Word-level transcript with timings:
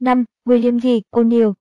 5. 0.00 0.24
William 0.44 0.78
G. 0.78 0.86
O'Neill 1.16 1.52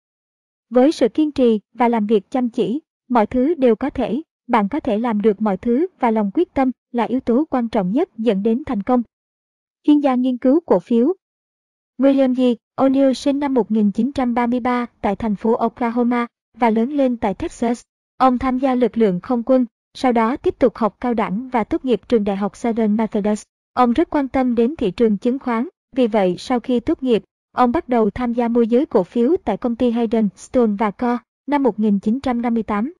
Với 0.69 0.91
sự 0.91 1.09
kiên 1.09 1.31
trì 1.31 1.59
và 1.73 1.87
làm 1.87 2.07
việc 2.07 2.31
chăm 2.31 2.49
chỉ, 2.49 2.81
mọi 3.09 3.25
thứ 3.25 3.53
đều 3.53 3.75
có 3.75 3.89
thể, 3.89 4.21
bạn 4.47 4.69
có 4.69 4.79
thể 4.79 4.97
làm 4.99 5.21
được 5.21 5.41
mọi 5.41 5.57
thứ 5.57 5.87
và 5.99 6.11
lòng 6.11 6.31
quyết 6.33 6.53
tâm 6.53 6.71
là 6.91 7.03
yếu 7.03 7.19
tố 7.19 7.45
quan 7.49 7.69
trọng 7.69 7.91
nhất 7.91 8.09
dẫn 8.17 8.43
đến 8.43 8.63
thành 8.65 8.83
công. 8.83 9.03
Chuyên 9.83 9.99
gia 9.99 10.15
nghiên 10.15 10.37
cứu 10.37 10.59
cổ 10.65 10.79
phiếu 10.79 11.13
William 11.97 12.33
G. 12.33 12.41
O'Neill 12.81 13.13
sinh 13.13 13.39
năm 13.39 13.53
1933 13.53 14.85
tại 15.01 15.15
thành 15.15 15.35
phố 15.35 15.53
Oklahoma 15.53 16.27
và 16.57 16.69
lớn 16.69 16.89
lên 16.93 17.17
tại 17.17 17.33
Texas. 17.33 17.81
Ông 18.17 18.37
tham 18.37 18.59
gia 18.59 18.75
lực 18.75 18.97
lượng 18.97 19.19
không 19.19 19.43
quân, 19.43 19.65
sau 19.93 20.11
đó 20.11 20.37
tiếp 20.37 20.59
tục 20.59 20.75
học 20.75 20.97
cao 20.99 21.13
đẳng 21.13 21.49
và 21.49 21.63
tốt 21.63 21.85
nghiệp 21.85 22.01
trường 22.09 22.23
đại 22.23 22.35
học 22.35 22.55
Southern 22.55 22.95
Methodist. 22.95 23.45
Ông 23.73 23.93
rất 23.93 24.09
quan 24.09 24.27
tâm 24.27 24.55
đến 24.55 24.75
thị 24.75 24.91
trường 24.91 25.17
chứng 25.17 25.39
khoán, 25.39 25.67
vì 25.95 26.07
vậy 26.07 26.35
sau 26.37 26.59
khi 26.59 26.79
tốt 26.79 27.03
nghiệp, 27.03 27.23
ông 27.57 27.71
bắt 27.71 27.89
đầu 27.89 28.09
tham 28.09 28.33
gia 28.33 28.47
môi 28.47 28.67
giới 28.67 28.85
cổ 28.85 29.03
phiếu 29.03 29.35
tại 29.45 29.57
công 29.57 29.75
ty 29.75 29.91
Hayden, 29.91 30.29
Stone 30.35 30.71
và 30.79 30.91
Co. 30.91 31.17
năm 31.47 31.63
1958. 31.63 32.93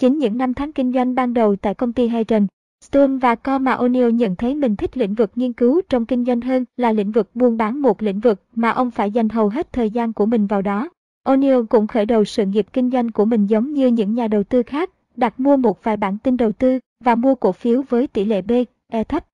Chính 0.00 0.18
những 0.18 0.38
năm 0.38 0.54
tháng 0.54 0.72
kinh 0.72 0.92
doanh 0.92 1.14
ban 1.14 1.34
đầu 1.34 1.56
tại 1.56 1.74
công 1.74 1.92
ty 1.92 2.08
Hayden, 2.08 2.46
Stone 2.84 3.16
và 3.16 3.34
Co 3.34 3.58
mà 3.58 3.76
O'Neill 3.76 4.10
nhận 4.10 4.36
thấy 4.36 4.54
mình 4.54 4.76
thích 4.76 4.96
lĩnh 4.96 5.14
vực 5.14 5.30
nghiên 5.34 5.52
cứu 5.52 5.80
trong 5.88 6.06
kinh 6.06 6.24
doanh 6.24 6.40
hơn 6.40 6.64
là 6.76 6.92
lĩnh 6.92 7.12
vực 7.12 7.30
buôn 7.34 7.56
bán 7.56 7.82
một 7.82 8.02
lĩnh 8.02 8.20
vực 8.20 8.42
mà 8.54 8.70
ông 8.70 8.90
phải 8.90 9.10
dành 9.10 9.28
hầu 9.28 9.48
hết 9.48 9.72
thời 9.72 9.90
gian 9.90 10.12
của 10.12 10.26
mình 10.26 10.46
vào 10.46 10.62
đó. 10.62 10.88
O'Neill 11.24 11.66
cũng 11.66 11.86
khởi 11.86 12.06
đầu 12.06 12.24
sự 12.24 12.46
nghiệp 12.46 12.66
kinh 12.72 12.90
doanh 12.90 13.10
của 13.12 13.24
mình 13.24 13.46
giống 13.46 13.72
như 13.72 13.86
những 13.86 14.14
nhà 14.14 14.28
đầu 14.28 14.44
tư 14.44 14.62
khác, 14.62 14.90
đặt 15.16 15.40
mua 15.40 15.56
một 15.56 15.84
vài 15.84 15.96
bản 15.96 16.18
tin 16.18 16.36
đầu 16.36 16.52
tư 16.52 16.78
và 17.04 17.14
mua 17.14 17.34
cổ 17.34 17.52
phiếu 17.52 17.82
với 17.88 18.06
tỷ 18.06 18.24
lệ 18.24 18.42
B, 18.42 18.52
E 18.88 19.04
thấp. 19.04 19.26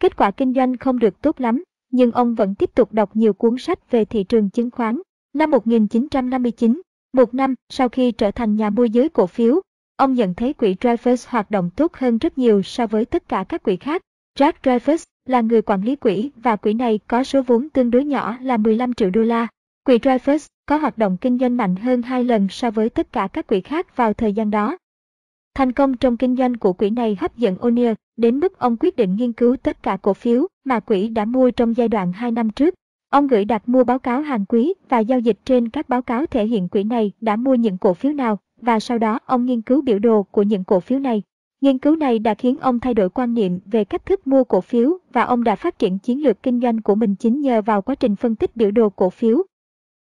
Kết 0.00 0.16
quả 0.16 0.30
kinh 0.30 0.54
doanh 0.54 0.76
không 0.76 0.98
được 0.98 1.22
tốt 1.22 1.40
lắm, 1.40 1.62
nhưng 1.92 2.12
ông 2.12 2.34
vẫn 2.34 2.54
tiếp 2.54 2.70
tục 2.74 2.92
đọc 2.92 3.16
nhiều 3.16 3.32
cuốn 3.32 3.58
sách 3.58 3.90
về 3.90 4.04
thị 4.04 4.24
trường 4.24 4.50
chứng 4.50 4.70
khoán. 4.70 5.00
Năm 5.34 5.50
1959, 5.50 6.82
một 7.12 7.34
năm 7.34 7.54
sau 7.68 7.88
khi 7.88 8.12
trở 8.12 8.30
thành 8.30 8.56
nhà 8.56 8.70
môi 8.70 8.90
giới 8.90 9.08
cổ 9.08 9.26
phiếu, 9.26 9.60
ông 9.96 10.14
nhận 10.14 10.34
thấy 10.34 10.52
quỹ 10.52 10.74
Dreyfus 10.74 11.26
hoạt 11.28 11.50
động 11.50 11.70
tốt 11.76 11.94
hơn 11.94 12.18
rất 12.18 12.38
nhiều 12.38 12.62
so 12.62 12.86
với 12.86 13.04
tất 13.04 13.28
cả 13.28 13.44
các 13.48 13.62
quỹ 13.62 13.76
khác. 13.76 14.02
Jack 14.38 14.52
Dreyfus 14.62 15.04
là 15.28 15.40
người 15.40 15.62
quản 15.62 15.82
lý 15.82 15.96
quỹ 15.96 16.30
và 16.36 16.56
quỹ 16.56 16.74
này 16.74 17.00
có 17.06 17.24
số 17.24 17.42
vốn 17.42 17.68
tương 17.68 17.90
đối 17.90 18.04
nhỏ 18.04 18.36
là 18.40 18.56
15 18.56 18.94
triệu 18.94 19.10
đô 19.10 19.22
la. 19.22 19.46
Quỹ 19.84 19.98
Dreyfus 19.98 20.46
có 20.66 20.76
hoạt 20.76 20.98
động 20.98 21.16
kinh 21.20 21.38
doanh 21.38 21.56
mạnh 21.56 21.76
hơn 21.76 22.02
hai 22.02 22.24
lần 22.24 22.48
so 22.50 22.70
với 22.70 22.90
tất 22.90 23.12
cả 23.12 23.28
các 23.32 23.46
quỹ 23.46 23.60
khác 23.60 23.96
vào 23.96 24.12
thời 24.12 24.32
gian 24.32 24.50
đó. 24.50 24.76
Thành 25.54 25.72
công 25.72 25.96
trong 25.96 26.16
kinh 26.16 26.36
doanh 26.36 26.56
của 26.56 26.72
quỹ 26.72 26.90
này 26.90 27.16
hấp 27.20 27.36
dẫn 27.36 27.56
O'Neill 27.56 27.94
đến 28.16 28.40
mức 28.40 28.58
ông 28.58 28.76
quyết 28.80 28.96
định 28.96 29.16
nghiên 29.16 29.32
cứu 29.32 29.56
tất 29.56 29.82
cả 29.82 29.96
cổ 29.96 30.14
phiếu 30.14 30.46
mà 30.64 30.80
quỹ 30.80 31.08
đã 31.08 31.24
mua 31.24 31.50
trong 31.50 31.76
giai 31.76 31.88
đoạn 31.88 32.12
2 32.12 32.30
năm 32.30 32.50
trước. 32.50 32.74
Ông 33.10 33.26
gửi 33.26 33.44
đặt 33.44 33.68
mua 33.68 33.84
báo 33.84 33.98
cáo 33.98 34.20
hàng 34.20 34.44
quý 34.44 34.74
và 34.88 34.98
giao 34.98 35.18
dịch 35.18 35.38
trên 35.44 35.68
các 35.68 35.88
báo 35.88 36.02
cáo 36.02 36.26
thể 36.26 36.46
hiện 36.46 36.68
quỹ 36.68 36.84
này 36.84 37.12
đã 37.20 37.36
mua 37.36 37.54
những 37.54 37.78
cổ 37.78 37.94
phiếu 37.94 38.12
nào 38.12 38.38
và 38.60 38.80
sau 38.80 38.98
đó 38.98 39.18
ông 39.26 39.46
nghiên 39.46 39.62
cứu 39.62 39.82
biểu 39.82 39.98
đồ 39.98 40.22
của 40.22 40.42
những 40.42 40.64
cổ 40.64 40.80
phiếu 40.80 40.98
này. 40.98 41.22
Nghiên 41.60 41.78
cứu 41.78 41.96
này 41.96 42.18
đã 42.18 42.34
khiến 42.34 42.56
ông 42.60 42.80
thay 42.80 42.94
đổi 42.94 43.10
quan 43.10 43.34
niệm 43.34 43.60
về 43.64 43.84
cách 43.84 44.06
thức 44.06 44.26
mua 44.26 44.44
cổ 44.44 44.60
phiếu 44.60 44.98
và 45.12 45.22
ông 45.22 45.44
đã 45.44 45.56
phát 45.56 45.78
triển 45.78 45.98
chiến 45.98 46.22
lược 46.22 46.42
kinh 46.42 46.60
doanh 46.60 46.82
của 46.82 46.94
mình 46.94 47.14
chính 47.14 47.40
nhờ 47.40 47.62
vào 47.62 47.82
quá 47.82 47.94
trình 47.94 48.16
phân 48.16 48.34
tích 48.34 48.56
biểu 48.56 48.70
đồ 48.70 48.88
cổ 48.88 49.10
phiếu. 49.10 49.42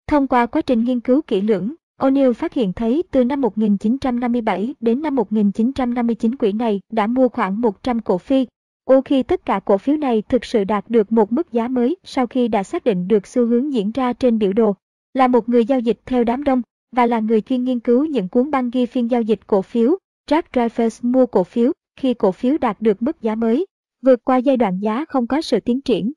Thông 0.07 0.27
qua 0.27 0.47
quá 0.47 0.63
trình 0.63 0.85
nghiên 0.85 1.01
cứu 1.01 1.23
kỹ 1.23 1.41
lưỡng, 1.41 1.75
O'Neill 2.01 2.33
phát 2.33 2.55
hiện 2.55 2.73
thấy 2.73 3.03
từ 3.11 3.25
năm 3.25 3.41
1957 3.41 4.75
đến 4.81 5.03
năm 5.03 5.15
1959 5.15 6.37
quỹ 6.37 6.53
này 6.53 6.81
đã 6.93 7.07
mua 7.07 7.29
khoảng 7.29 7.61
100 7.61 8.01
cổ 8.01 8.19
phiếu. 8.19 8.45
Ô 8.85 9.01
khi 9.01 9.23
tất 9.23 9.47
cả 9.47 9.61
cổ 9.61 9.79
phiếu 9.79 9.97
này 9.97 10.23
thực 10.29 10.45
sự 10.45 10.65
đạt 10.65 10.85
được 10.89 11.13
một 11.13 11.33
mức 11.33 11.53
giá 11.53 11.69
mới 11.69 11.97
sau 12.05 12.27
khi 12.27 12.49
đã 12.49 12.63
xác 12.63 12.85
định 12.85 13.09
được 13.09 13.27
xu 13.27 13.47
hướng 13.47 13.73
diễn 13.73 13.91
ra 13.93 14.13
trên 14.13 14.39
biểu 14.39 14.53
đồ. 14.53 14.75
Là 15.15 15.29
một 15.29 15.49
người 15.49 15.65
giao 15.65 15.81
dịch 15.81 16.01
theo 16.07 16.25
đám 16.25 16.45
đông 16.45 16.63
và 16.93 17.07
là 17.07 17.21
người 17.21 17.41
chuyên 17.41 17.65
nghiên 17.65 17.81
cứu 17.81 18.05
những 18.05 18.29
cuốn 18.29 18.51
băng 18.51 18.71
ghi 18.71 18.87
phiên 18.87 19.11
giao 19.11 19.23
dịch 19.23 19.41
cổ 19.47 19.63
phiếu, 19.63 19.97
Jack 20.31 20.43
Dreyfus 20.53 21.11
mua 21.11 21.27
cổ 21.27 21.45
phiếu 21.45 21.73
khi 21.97 22.15
cổ 22.15 22.33
phiếu 22.33 22.59
đạt 22.59 22.81
được 22.81 23.03
mức 23.03 23.23
giá 23.23 23.35
mới, 23.35 23.67
vượt 24.03 24.25
qua 24.25 24.37
giai 24.37 24.57
đoạn 24.57 24.79
giá 24.79 25.05
không 25.09 25.27
có 25.27 25.41
sự 25.41 25.61
tiến 25.61 25.81
triển. 25.81 26.13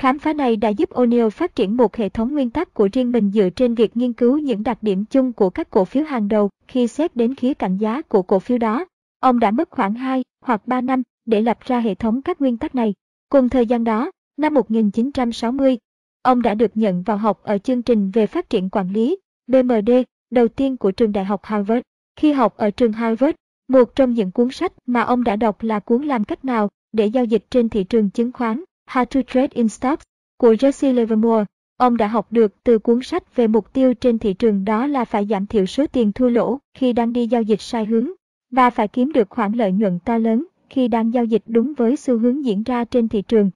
Khám 0.00 0.18
phá 0.18 0.32
này 0.32 0.56
đã 0.56 0.68
giúp 0.68 0.90
O'Neill 0.90 1.30
phát 1.30 1.54
triển 1.54 1.76
một 1.76 1.96
hệ 1.96 2.08
thống 2.08 2.32
nguyên 2.32 2.50
tắc 2.50 2.74
của 2.74 2.88
riêng 2.92 3.12
mình 3.12 3.30
dựa 3.30 3.50
trên 3.50 3.74
việc 3.74 3.96
nghiên 3.96 4.12
cứu 4.12 4.38
những 4.38 4.62
đặc 4.62 4.78
điểm 4.82 5.04
chung 5.04 5.32
của 5.32 5.50
các 5.50 5.70
cổ 5.70 5.84
phiếu 5.84 6.04
hàng 6.04 6.28
đầu 6.28 6.50
khi 6.68 6.86
xét 6.86 7.16
đến 7.16 7.34
khía 7.34 7.54
cạnh 7.54 7.76
giá 7.76 8.02
của 8.02 8.22
cổ 8.22 8.38
phiếu 8.38 8.58
đó. 8.58 8.84
Ông 9.20 9.38
đã 9.38 9.50
mất 9.50 9.70
khoảng 9.70 9.94
2 9.94 10.24
hoặc 10.44 10.66
3 10.66 10.80
năm 10.80 11.02
để 11.24 11.42
lập 11.42 11.58
ra 11.64 11.80
hệ 11.80 11.94
thống 11.94 12.22
các 12.22 12.40
nguyên 12.40 12.56
tắc 12.56 12.74
này. 12.74 12.94
Cùng 13.28 13.48
thời 13.48 13.66
gian 13.66 13.84
đó, 13.84 14.10
năm 14.36 14.54
1960, 14.54 15.78
ông 16.22 16.42
đã 16.42 16.54
được 16.54 16.76
nhận 16.76 17.02
vào 17.02 17.16
học 17.16 17.40
ở 17.42 17.58
chương 17.58 17.82
trình 17.82 18.10
về 18.10 18.26
phát 18.26 18.50
triển 18.50 18.70
quản 18.70 18.92
lý 18.92 19.18
BMD 19.46 19.90
đầu 20.30 20.48
tiên 20.48 20.76
của 20.76 20.90
trường 20.90 21.12
đại 21.12 21.24
học 21.24 21.40
Harvard. 21.44 21.80
Khi 22.16 22.32
học 22.32 22.56
ở 22.56 22.70
trường 22.70 22.92
Harvard, 22.92 23.34
một 23.68 23.94
trong 23.94 24.14
những 24.14 24.30
cuốn 24.30 24.50
sách 24.50 24.72
mà 24.86 25.00
ông 25.00 25.24
đã 25.24 25.36
đọc 25.36 25.62
là 25.62 25.80
cuốn 25.80 26.02
Làm 26.02 26.24
cách 26.24 26.44
nào 26.44 26.68
để 26.92 27.06
giao 27.06 27.24
dịch 27.24 27.44
trên 27.50 27.68
thị 27.68 27.84
trường 27.84 28.10
chứng 28.10 28.32
khoán 28.32 28.62
How 28.86 29.04
to 29.04 29.20
Trade 29.22 29.48
in 29.54 29.68
Stocks 29.68 30.02
của 30.38 30.54
Jesse 30.54 30.94
Livermore. 30.94 31.44
Ông 31.76 31.96
đã 31.96 32.06
học 32.06 32.26
được 32.32 32.54
từ 32.64 32.78
cuốn 32.78 33.02
sách 33.02 33.36
về 33.36 33.46
mục 33.46 33.72
tiêu 33.72 33.94
trên 33.94 34.18
thị 34.18 34.34
trường 34.34 34.64
đó 34.64 34.86
là 34.86 35.04
phải 35.04 35.26
giảm 35.26 35.46
thiểu 35.46 35.66
số 35.66 35.86
tiền 35.86 36.12
thua 36.12 36.28
lỗ 36.28 36.58
khi 36.74 36.92
đang 36.92 37.12
đi 37.12 37.26
giao 37.26 37.42
dịch 37.42 37.60
sai 37.60 37.84
hướng 37.84 38.10
và 38.50 38.70
phải 38.70 38.88
kiếm 38.88 39.12
được 39.12 39.30
khoản 39.30 39.52
lợi 39.52 39.72
nhuận 39.72 39.98
to 39.98 40.18
lớn 40.18 40.46
khi 40.70 40.88
đang 40.88 41.14
giao 41.14 41.24
dịch 41.24 41.42
đúng 41.46 41.74
với 41.74 41.96
xu 41.96 42.18
hướng 42.18 42.44
diễn 42.44 42.62
ra 42.62 42.84
trên 42.84 43.08
thị 43.08 43.22
trường. 43.22 43.50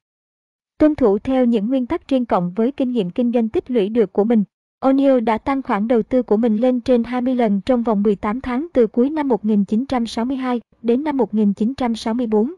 Tuân 0.79 0.95
thủ 0.95 1.19
theo 1.19 1.45
những 1.45 1.69
nguyên 1.69 1.87
tắc 1.87 2.09
riêng 2.09 2.27
cộng 2.27 2.53
với 2.53 2.73
kinh 2.73 2.93
nghiệm 2.93 3.11
kinh 3.11 3.33
doanh 3.33 3.49
tích 3.49 3.71
lũy 3.71 3.89
được 3.89 4.13
của 4.13 4.25
mình, 4.25 4.45
O'Neill 4.81 5.21
đã 5.25 5.39
tăng 5.39 5.63
khoản 5.63 5.89
đầu 5.89 6.03
tư 6.03 6.23
của 6.23 6.37
mình 6.37 6.57
lên 6.57 6.81
trên 6.81 7.05
20 7.05 7.35
lần 7.35 7.61
trong 7.61 7.83
vòng 7.83 8.03
18 8.03 8.41
tháng 8.41 8.67
từ 8.73 8.87
cuối 8.87 9.11
năm 9.11 9.29
1962 9.29 10.61
đến 10.83 11.05
năm 11.05 11.17
1964. 11.17 12.55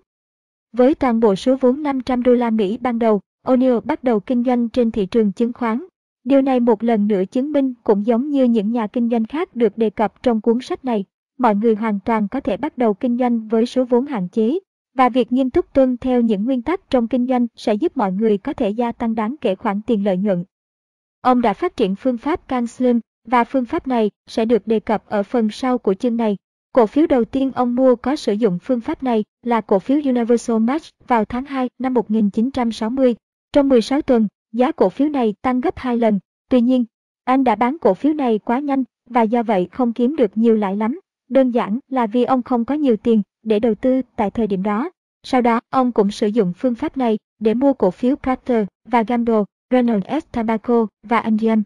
Với 0.73 0.95
toàn 0.95 1.21
bộ 1.21 1.37
số 1.37 1.57
vốn 1.61 1.83
500 1.83 2.23
đô 2.23 2.35
la 2.35 2.51
Mỹ 2.51 2.79
ban 2.81 2.99
đầu, 2.99 3.21
O'Neill 3.47 3.81
bắt 3.81 4.05
đầu 4.05 4.21
kinh 4.21 4.45
doanh 4.45 4.69
trên 4.69 4.91
thị 4.91 5.07
trường 5.07 5.33
chứng 5.33 5.53
khoán. 5.53 5.87
Điều 6.25 6.43
này 6.43 6.61
một 6.61 6.83
lần 6.83 7.09
nữa 7.09 7.23
chứng 7.31 7.53
minh 7.53 7.75
cũng 7.85 8.07
giống 8.07 8.31
như 8.31 8.45
những 8.45 8.73
nhà 8.73 8.87
kinh 8.87 9.09
doanh 9.11 9.25
khác 9.25 9.57
được 9.57 9.79
đề 9.79 9.91
cập 9.91 10.23
trong 10.23 10.41
cuốn 10.41 10.59
sách 10.61 10.85
này, 10.85 11.05
mọi 11.39 11.55
người 11.55 11.75
hoàn 11.75 11.99
toàn 12.05 12.29
có 12.29 12.41
thể 12.41 12.57
bắt 12.57 12.79
đầu 12.79 12.95
kinh 12.95 13.19
doanh 13.19 13.49
với 13.49 13.67
số 13.67 13.85
vốn 13.85 14.07
hạn 14.07 14.29
chế, 14.29 14.59
và 14.95 15.09
việc 15.09 15.33
nghiêm 15.33 15.51
túc 15.51 15.73
tuân 15.73 15.97
theo 15.97 16.21
những 16.21 16.45
nguyên 16.45 16.63
tắc 16.63 16.91
trong 16.91 17.09
kinh 17.09 17.27
doanh 17.27 17.47
sẽ 17.57 17.75
giúp 17.75 17.97
mọi 17.97 18.13
người 18.13 18.39
có 18.39 18.53
thể 18.53 18.71
gia 18.71 18.93
tăng 18.93 19.15
đáng 19.15 19.35
kể 19.41 19.55
khoản 19.55 19.81
tiền 19.87 20.05
lợi 20.05 20.17
nhuận. 20.17 20.45
Ông 21.21 21.41
đã 21.41 21.53
phát 21.53 21.77
triển 21.77 21.95
phương 21.95 22.19
pháp 22.19 22.49
Can 22.49 22.67
Slim, 22.67 23.01
và 23.25 23.45
phương 23.45 23.65
pháp 23.65 23.87
này 23.87 24.11
sẽ 24.27 24.45
được 24.45 24.67
đề 24.67 24.81
cập 24.81 25.05
ở 25.09 25.23
phần 25.23 25.49
sau 25.51 25.79
của 25.79 25.95
chương 25.95 26.17
này. 26.17 26.37
Cổ 26.75 26.87
phiếu 26.87 27.07
đầu 27.07 27.25
tiên 27.25 27.53
ông 27.55 27.75
mua 27.75 27.97
có 27.97 28.17
sử 28.17 28.33
dụng 28.33 28.59
phương 28.63 28.81
pháp 28.81 29.03
này 29.03 29.25
là 29.43 29.61
cổ 29.61 29.79
phiếu 29.79 30.01
Universal 30.05 30.59
Match 30.59 30.85
vào 31.07 31.25
tháng 31.25 31.45
2 31.45 31.69
năm 31.79 31.95
1960. 31.95 33.15
Trong 33.53 33.69
16 33.69 34.03
tuần, 34.03 34.29
giá 34.53 34.73
cổ 34.73 34.89
phiếu 34.89 35.09
này 35.09 35.35
tăng 35.43 35.61
gấp 35.61 35.79
2 35.79 35.97
lần. 35.97 36.19
Tuy 36.49 36.61
nhiên, 36.61 36.85
anh 37.25 37.45
đã 37.45 37.55
bán 37.55 37.77
cổ 37.81 37.95
phiếu 37.95 38.15
này 38.15 38.39
quá 38.39 38.59
nhanh 38.59 38.85
và 39.11 39.23
do 39.23 39.43
vậy 39.43 39.69
không 39.73 39.93
kiếm 39.93 40.17
được 40.17 40.31
nhiều 40.35 40.57
lãi 40.57 40.77
lắm. 40.77 41.01
Đơn 41.29 41.51
giản 41.51 41.79
là 41.89 42.07
vì 42.07 42.25
ông 42.25 42.43
không 42.43 42.65
có 42.65 42.75
nhiều 42.75 42.97
tiền 42.97 43.23
để 43.43 43.61
đầu 43.61 43.75
tư 43.75 44.03
tại 44.17 44.31
thời 44.31 44.47
điểm 44.47 44.63
đó. 44.63 44.91
Sau 45.23 45.41
đó, 45.41 45.61
ông 45.71 45.93
cũng 45.93 46.11
sử 46.11 46.27
dụng 46.27 46.53
phương 46.57 46.75
pháp 46.75 46.97
này 46.97 47.19
để 47.39 47.55
mua 47.55 47.73
cổ 47.73 47.91
phiếu 47.91 48.17
Procter 48.17 48.67
và 48.85 49.03
Gamble, 49.03 49.43
Reynolds 49.71 50.27
Tobacco 50.33 50.87
và 51.03 51.19
Angiam. 51.19 51.63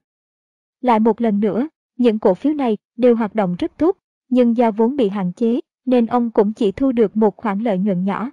Lại 0.81 1.01
một 1.01 1.21
lần 1.21 1.41
nữa, 1.41 1.69
những 1.99 2.19
cổ 2.19 2.35
phiếu 2.35 2.55
này 2.55 2.77
đều 2.97 3.17
hoạt 3.17 3.35
động 3.35 3.57
rất 3.59 3.73
tốt 3.77 3.97
nhưng 4.29 4.57
do 4.57 4.71
vốn 4.71 4.97
bị 4.97 5.09
hạn 5.09 5.33
chế, 5.33 5.61
nên 5.85 6.07
ông 6.07 6.31
cũng 6.31 6.53
chỉ 6.53 6.73
thu 6.73 6.93
được 6.93 7.17
một 7.17 7.37
khoản 7.37 7.61
lợi 7.61 7.79
nhuận 7.79 8.05
nhỏ. 8.05 8.31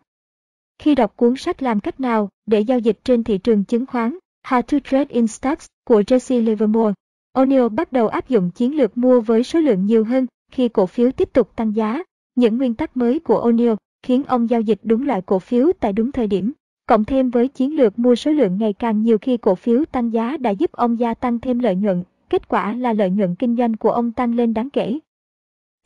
Khi 0.80 0.96
đọc 0.96 1.14
cuốn 1.16 1.36
sách 1.36 1.64
làm 1.64 1.80
cách 1.80 2.00
nào 2.00 2.30
để 2.46 2.60
giao 2.60 2.80
dịch 2.80 3.00
trên 3.04 3.24
thị 3.24 3.38
trường 3.38 3.64
chứng 3.64 3.86
khoán, 3.86 4.18
How 4.48 4.62
to 4.62 4.78
Trade 4.84 5.14
in 5.14 5.28
Stocks 5.28 5.66
của 5.88 6.02
Jesse 6.02 6.44
Livermore, 6.44 6.94
O'Neill 7.34 7.70
bắt 7.70 7.92
đầu 7.92 8.08
áp 8.08 8.30
dụng 8.30 8.52
chiến 8.52 8.78
lược 8.78 8.98
mua 8.98 9.22
với 9.22 9.44
số 9.44 9.60
lượng 9.60 9.86
nhiều 9.86 10.04
hơn 10.04 10.28
khi 10.52 10.70
cổ 10.70 10.86
phiếu 10.86 11.12
tiếp 11.12 11.30
tục 11.34 11.56
tăng 11.56 11.76
giá. 11.76 12.04
Những 12.36 12.58
nguyên 12.58 12.74
tắc 12.74 12.98
mới 12.98 13.20
của 13.20 13.52
O'Neill 13.52 13.76
khiến 14.04 14.24
ông 14.24 14.50
giao 14.50 14.62
dịch 14.62 14.80
đúng 14.84 15.08
loại 15.08 15.22
cổ 15.22 15.40
phiếu 15.40 15.72
tại 15.80 15.94
đúng 15.94 16.12
thời 16.12 16.28
điểm. 16.28 16.52
Cộng 16.88 17.06
thêm 17.06 17.30
với 17.30 17.48
chiến 17.48 17.76
lược 17.76 18.00
mua 18.00 18.16
số 18.16 18.32
lượng 18.32 18.58
ngày 18.58 18.74
càng 18.74 19.02
nhiều 19.02 19.18
khi 19.18 19.38
cổ 19.38 19.56
phiếu 19.56 19.86
tăng 19.86 20.14
giá 20.14 20.38
đã 20.38 20.50
giúp 20.50 20.72
ông 20.72 21.00
gia 21.00 21.14
tăng 21.14 21.40
thêm 21.40 21.60
lợi 21.60 21.76
nhuận, 21.76 22.04
kết 22.30 22.48
quả 22.48 22.74
là 22.74 22.94
lợi 22.94 23.10
nhuận 23.10 23.36
kinh 23.36 23.56
doanh 23.56 23.78
của 23.78 23.92
ông 23.92 24.12
tăng 24.12 24.36
lên 24.36 24.54
đáng 24.54 24.70
kể. 24.70 25.00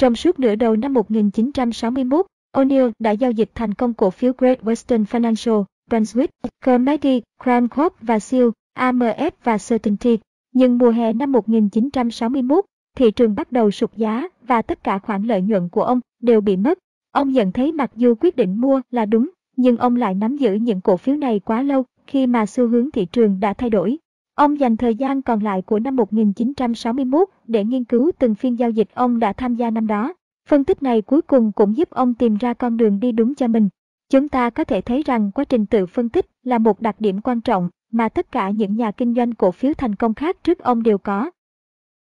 Trong 0.01 0.15
suốt 0.15 0.39
nửa 0.39 0.55
đầu 0.55 0.75
năm 0.75 0.94
1961, 0.94 2.25
O'Neill 2.55 2.91
đã 2.99 3.11
giao 3.11 3.31
dịch 3.31 3.49
thành 3.55 3.73
công 3.73 3.94
cổ 3.94 4.09
phiếu 4.09 4.33
Great 4.38 4.63
Western 4.63 5.03
Financial, 5.05 5.63
Brunswick, 5.89 6.27
Carnegie, 6.61 7.19
Crown 7.44 7.67
Corp 7.67 7.94
và 8.01 8.19
Seal, 8.19 8.47
AMF 8.79 9.31
và 9.44 9.57
Certainty. 9.69 10.17
Nhưng 10.53 10.77
mùa 10.77 10.89
hè 10.89 11.13
năm 11.13 11.31
1961, 11.31 12.65
thị 12.97 13.11
trường 13.11 13.35
bắt 13.35 13.51
đầu 13.51 13.71
sụt 13.71 13.94
giá 13.95 14.27
và 14.47 14.61
tất 14.61 14.83
cả 14.83 14.99
khoản 14.99 15.23
lợi 15.23 15.41
nhuận 15.41 15.69
của 15.69 15.83
ông 15.83 15.99
đều 16.21 16.41
bị 16.41 16.55
mất. 16.55 16.79
Ông 17.11 17.31
nhận 17.31 17.51
thấy 17.51 17.71
mặc 17.71 17.91
dù 17.95 18.15
quyết 18.19 18.35
định 18.35 18.61
mua 18.61 18.81
là 18.91 19.05
đúng, 19.05 19.29
nhưng 19.55 19.77
ông 19.77 19.95
lại 19.95 20.13
nắm 20.13 20.38
giữ 20.38 20.53
những 20.53 20.81
cổ 20.81 20.97
phiếu 20.97 21.15
này 21.15 21.39
quá 21.39 21.61
lâu 21.61 21.83
khi 22.07 22.27
mà 22.27 22.45
xu 22.45 22.67
hướng 22.67 22.91
thị 22.91 23.05
trường 23.05 23.39
đã 23.39 23.53
thay 23.53 23.69
đổi. 23.69 23.97
Ông 24.38 24.60
dành 24.60 24.78
thời 24.78 24.95
gian 24.95 25.22
còn 25.22 25.44
lại 25.44 25.62
của 25.62 25.80
năm 25.80 25.95
1961 25.95 27.30
để 27.48 27.63
nghiên 27.63 27.84
cứu 27.84 28.12
từng 28.19 28.36
phiên 28.36 28.60
giao 28.60 28.69
dịch 28.69 28.88
ông 28.94 29.19
đã 29.19 29.34
tham 29.34 29.56
gia 29.56 29.69
năm 29.69 29.88
đó. 29.88 30.13
Phân 30.50 30.63
tích 30.63 30.84
này 30.84 31.01
cuối 31.01 31.22
cùng 31.22 31.51
cũng 31.51 31.78
giúp 31.78 31.89
ông 31.89 32.13
tìm 32.13 32.36
ra 32.36 32.54
con 32.54 32.78
đường 32.78 33.00
đi 33.00 33.12
đúng 33.12 33.36
cho 33.36 33.48
mình. 33.48 33.69
Chúng 34.10 34.30
ta 34.30 34.50
có 34.50 34.63
thể 34.63 34.81
thấy 34.81 35.04
rằng 35.04 35.31
quá 35.31 35.44
trình 35.44 35.66
tự 35.66 35.86
phân 35.86 36.10
tích 36.10 36.25
là 36.44 36.57
một 36.57 36.81
đặc 36.81 36.95
điểm 37.00 37.22
quan 37.22 37.42
trọng 37.42 37.69
mà 37.92 38.10
tất 38.10 38.31
cả 38.31 38.50
những 38.50 38.75
nhà 38.75 38.92
kinh 38.92 39.13
doanh 39.13 39.34
cổ 39.34 39.51
phiếu 39.51 39.74
thành 39.74 39.95
công 39.95 40.13
khác 40.13 40.44
trước 40.44 40.60
ông 40.60 40.83
đều 40.83 40.98
có. 40.98 41.31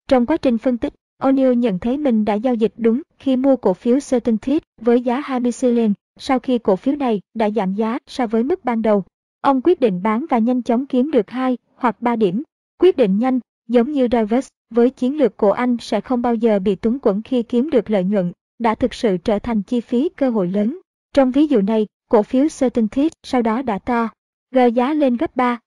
Trong 0.08 0.26
quá 0.26 0.38
trình 0.38 0.58
phân 0.58 0.78
tích, 0.78 0.94
O'Neill 1.22 1.54
nhận 1.54 1.80
thấy 1.80 1.98
mình 1.98 2.26
đã 2.26 2.34
giao 2.34 2.54
dịch 2.54 2.74
đúng 2.78 3.02
khi 3.20 3.36
mua 3.36 3.56
cổ 3.56 3.74
phiếu 3.74 3.98
Certainty 4.12 4.60
với 4.82 5.02
giá 5.02 5.20
20 5.20 5.52
shilling 5.52 5.94
sau 6.20 6.40
khi 6.40 6.58
cổ 6.58 6.76
phiếu 6.76 6.96
này 6.96 7.22
đã 7.34 7.50
giảm 7.50 7.74
giá 7.74 7.98
so 8.08 8.28
với 8.28 8.44
mức 8.44 8.66
ban 8.66 8.82
đầu. 8.82 9.04
Ông 9.42 9.62
quyết 9.62 9.80
định 9.80 10.02
bán 10.04 10.26
và 10.30 10.38
nhanh 10.38 10.64
chóng 10.64 10.86
kiếm 10.86 11.12
được 11.12 11.30
2 11.30 11.58
hoặc 11.80 12.02
3 12.02 12.16
điểm. 12.16 12.44
Quyết 12.80 12.98
định 12.98 13.20
nhanh, 13.20 13.40
giống 13.68 13.92
như 13.92 14.08
Davis, 14.12 14.48
với 14.70 14.90
chiến 14.90 15.18
lược 15.18 15.38
của 15.38 15.52
anh 15.52 15.78
sẽ 15.82 16.02
không 16.02 16.22
bao 16.22 16.36
giờ 16.36 16.60
bị 16.60 16.76
túng 16.76 17.00
quẫn 17.00 17.22
khi 17.22 17.44
kiếm 17.44 17.70
được 17.70 17.90
lợi 17.90 18.04
nhuận, 18.04 18.32
đã 18.60 18.76
thực 18.76 18.94
sự 18.94 19.18
trở 19.18 19.40
thành 19.40 19.62
chi 19.62 19.82
phí 19.82 20.10
cơ 20.10 20.30
hội 20.30 20.48
lớn. 20.48 20.80
Trong 21.14 21.32
ví 21.32 21.48
dụ 21.48 21.62
này, 21.62 21.88
cổ 22.10 22.24
phiếu 22.24 22.48
Certainty 22.60 23.10
sau 23.24 23.42
đó 23.42 23.62
đã 23.62 23.80
to, 23.80 24.10
gờ 24.52 24.66
giá 24.66 24.94
lên 24.94 25.18
gấp 25.18 25.36
3. 25.36 25.60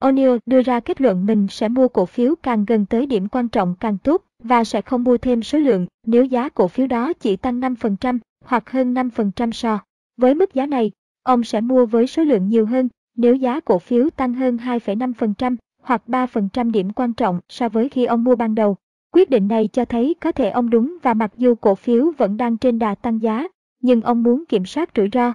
O'Neill 0.00 0.38
đưa 0.46 0.62
ra 0.62 0.80
kết 0.80 1.00
luận 1.00 1.26
mình 1.26 1.46
sẽ 1.50 1.68
mua 1.68 1.88
cổ 1.88 2.06
phiếu 2.06 2.34
càng 2.42 2.64
gần 2.64 2.86
tới 2.86 3.06
điểm 3.06 3.28
quan 3.28 3.48
trọng 3.48 3.74
càng 3.80 3.98
tốt 3.98 4.24
và 4.38 4.64
sẽ 4.64 4.82
không 4.82 5.04
mua 5.04 5.18
thêm 5.18 5.42
số 5.42 5.58
lượng 5.58 5.86
nếu 6.06 6.24
giá 6.24 6.48
cổ 6.48 6.68
phiếu 6.68 6.86
đó 6.86 7.12
chỉ 7.12 7.36
tăng 7.36 7.60
5% 7.60 8.18
hoặc 8.44 8.70
hơn 8.70 8.94
5% 8.94 9.52
so. 9.52 9.78
Với 10.16 10.34
mức 10.34 10.54
giá 10.54 10.66
này, 10.66 10.90
ông 11.22 11.44
sẽ 11.44 11.60
mua 11.60 11.86
với 11.86 12.06
số 12.06 12.24
lượng 12.24 12.48
nhiều 12.48 12.66
hơn 12.66 12.88
nếu 13.16 13.34
giá 13.34 13.60
cổ 13.60 13.78
phiếu 13.78 14.10
tăng 14.10 14.34
hơn 14.34 14.56
2,5% 14.56 15.56
hoặc 15.82 16.02
3% 16.06 16.70
điểm 16.70 16.92
quan 16.92 17.14
trọng 17.14 17.40
so 17.48 17.68
với 17.68 17.88
khi 17.88 18.04
ông 18.04 18.24
mua 18.24 18.36
ban 18.36 18.54
đầu. 18.54 18.76
Quyết 19.12 19.30
định 19.30 19.48
này 19.48 19.68
cho 19.72 19.84
thấy 19.84 20.14
có 20.20 20.32
thể 20.32 20.50
ông 20.50 20.70
đúng 20.70 20.98
và 21.02 21.14
mặc 21.14 21.32
dù 21.36 21.54
cổ 21.54 21.74
phiếu 21.74 22.12
vẫn 22.18 22.36
đang 22.36 22.56
trên 22.56 22.78
đà 22.78 22.94
tăng 22.94 23.22
giá, 23.22 23.48
nhưng 23.80 24.00
ông 24.00 24.22
muốn 24.22 24.44
kiểm 24.48 24.64
soát 24.64 24.90
rủi 24.96 25.08
ro. 25.12 25.32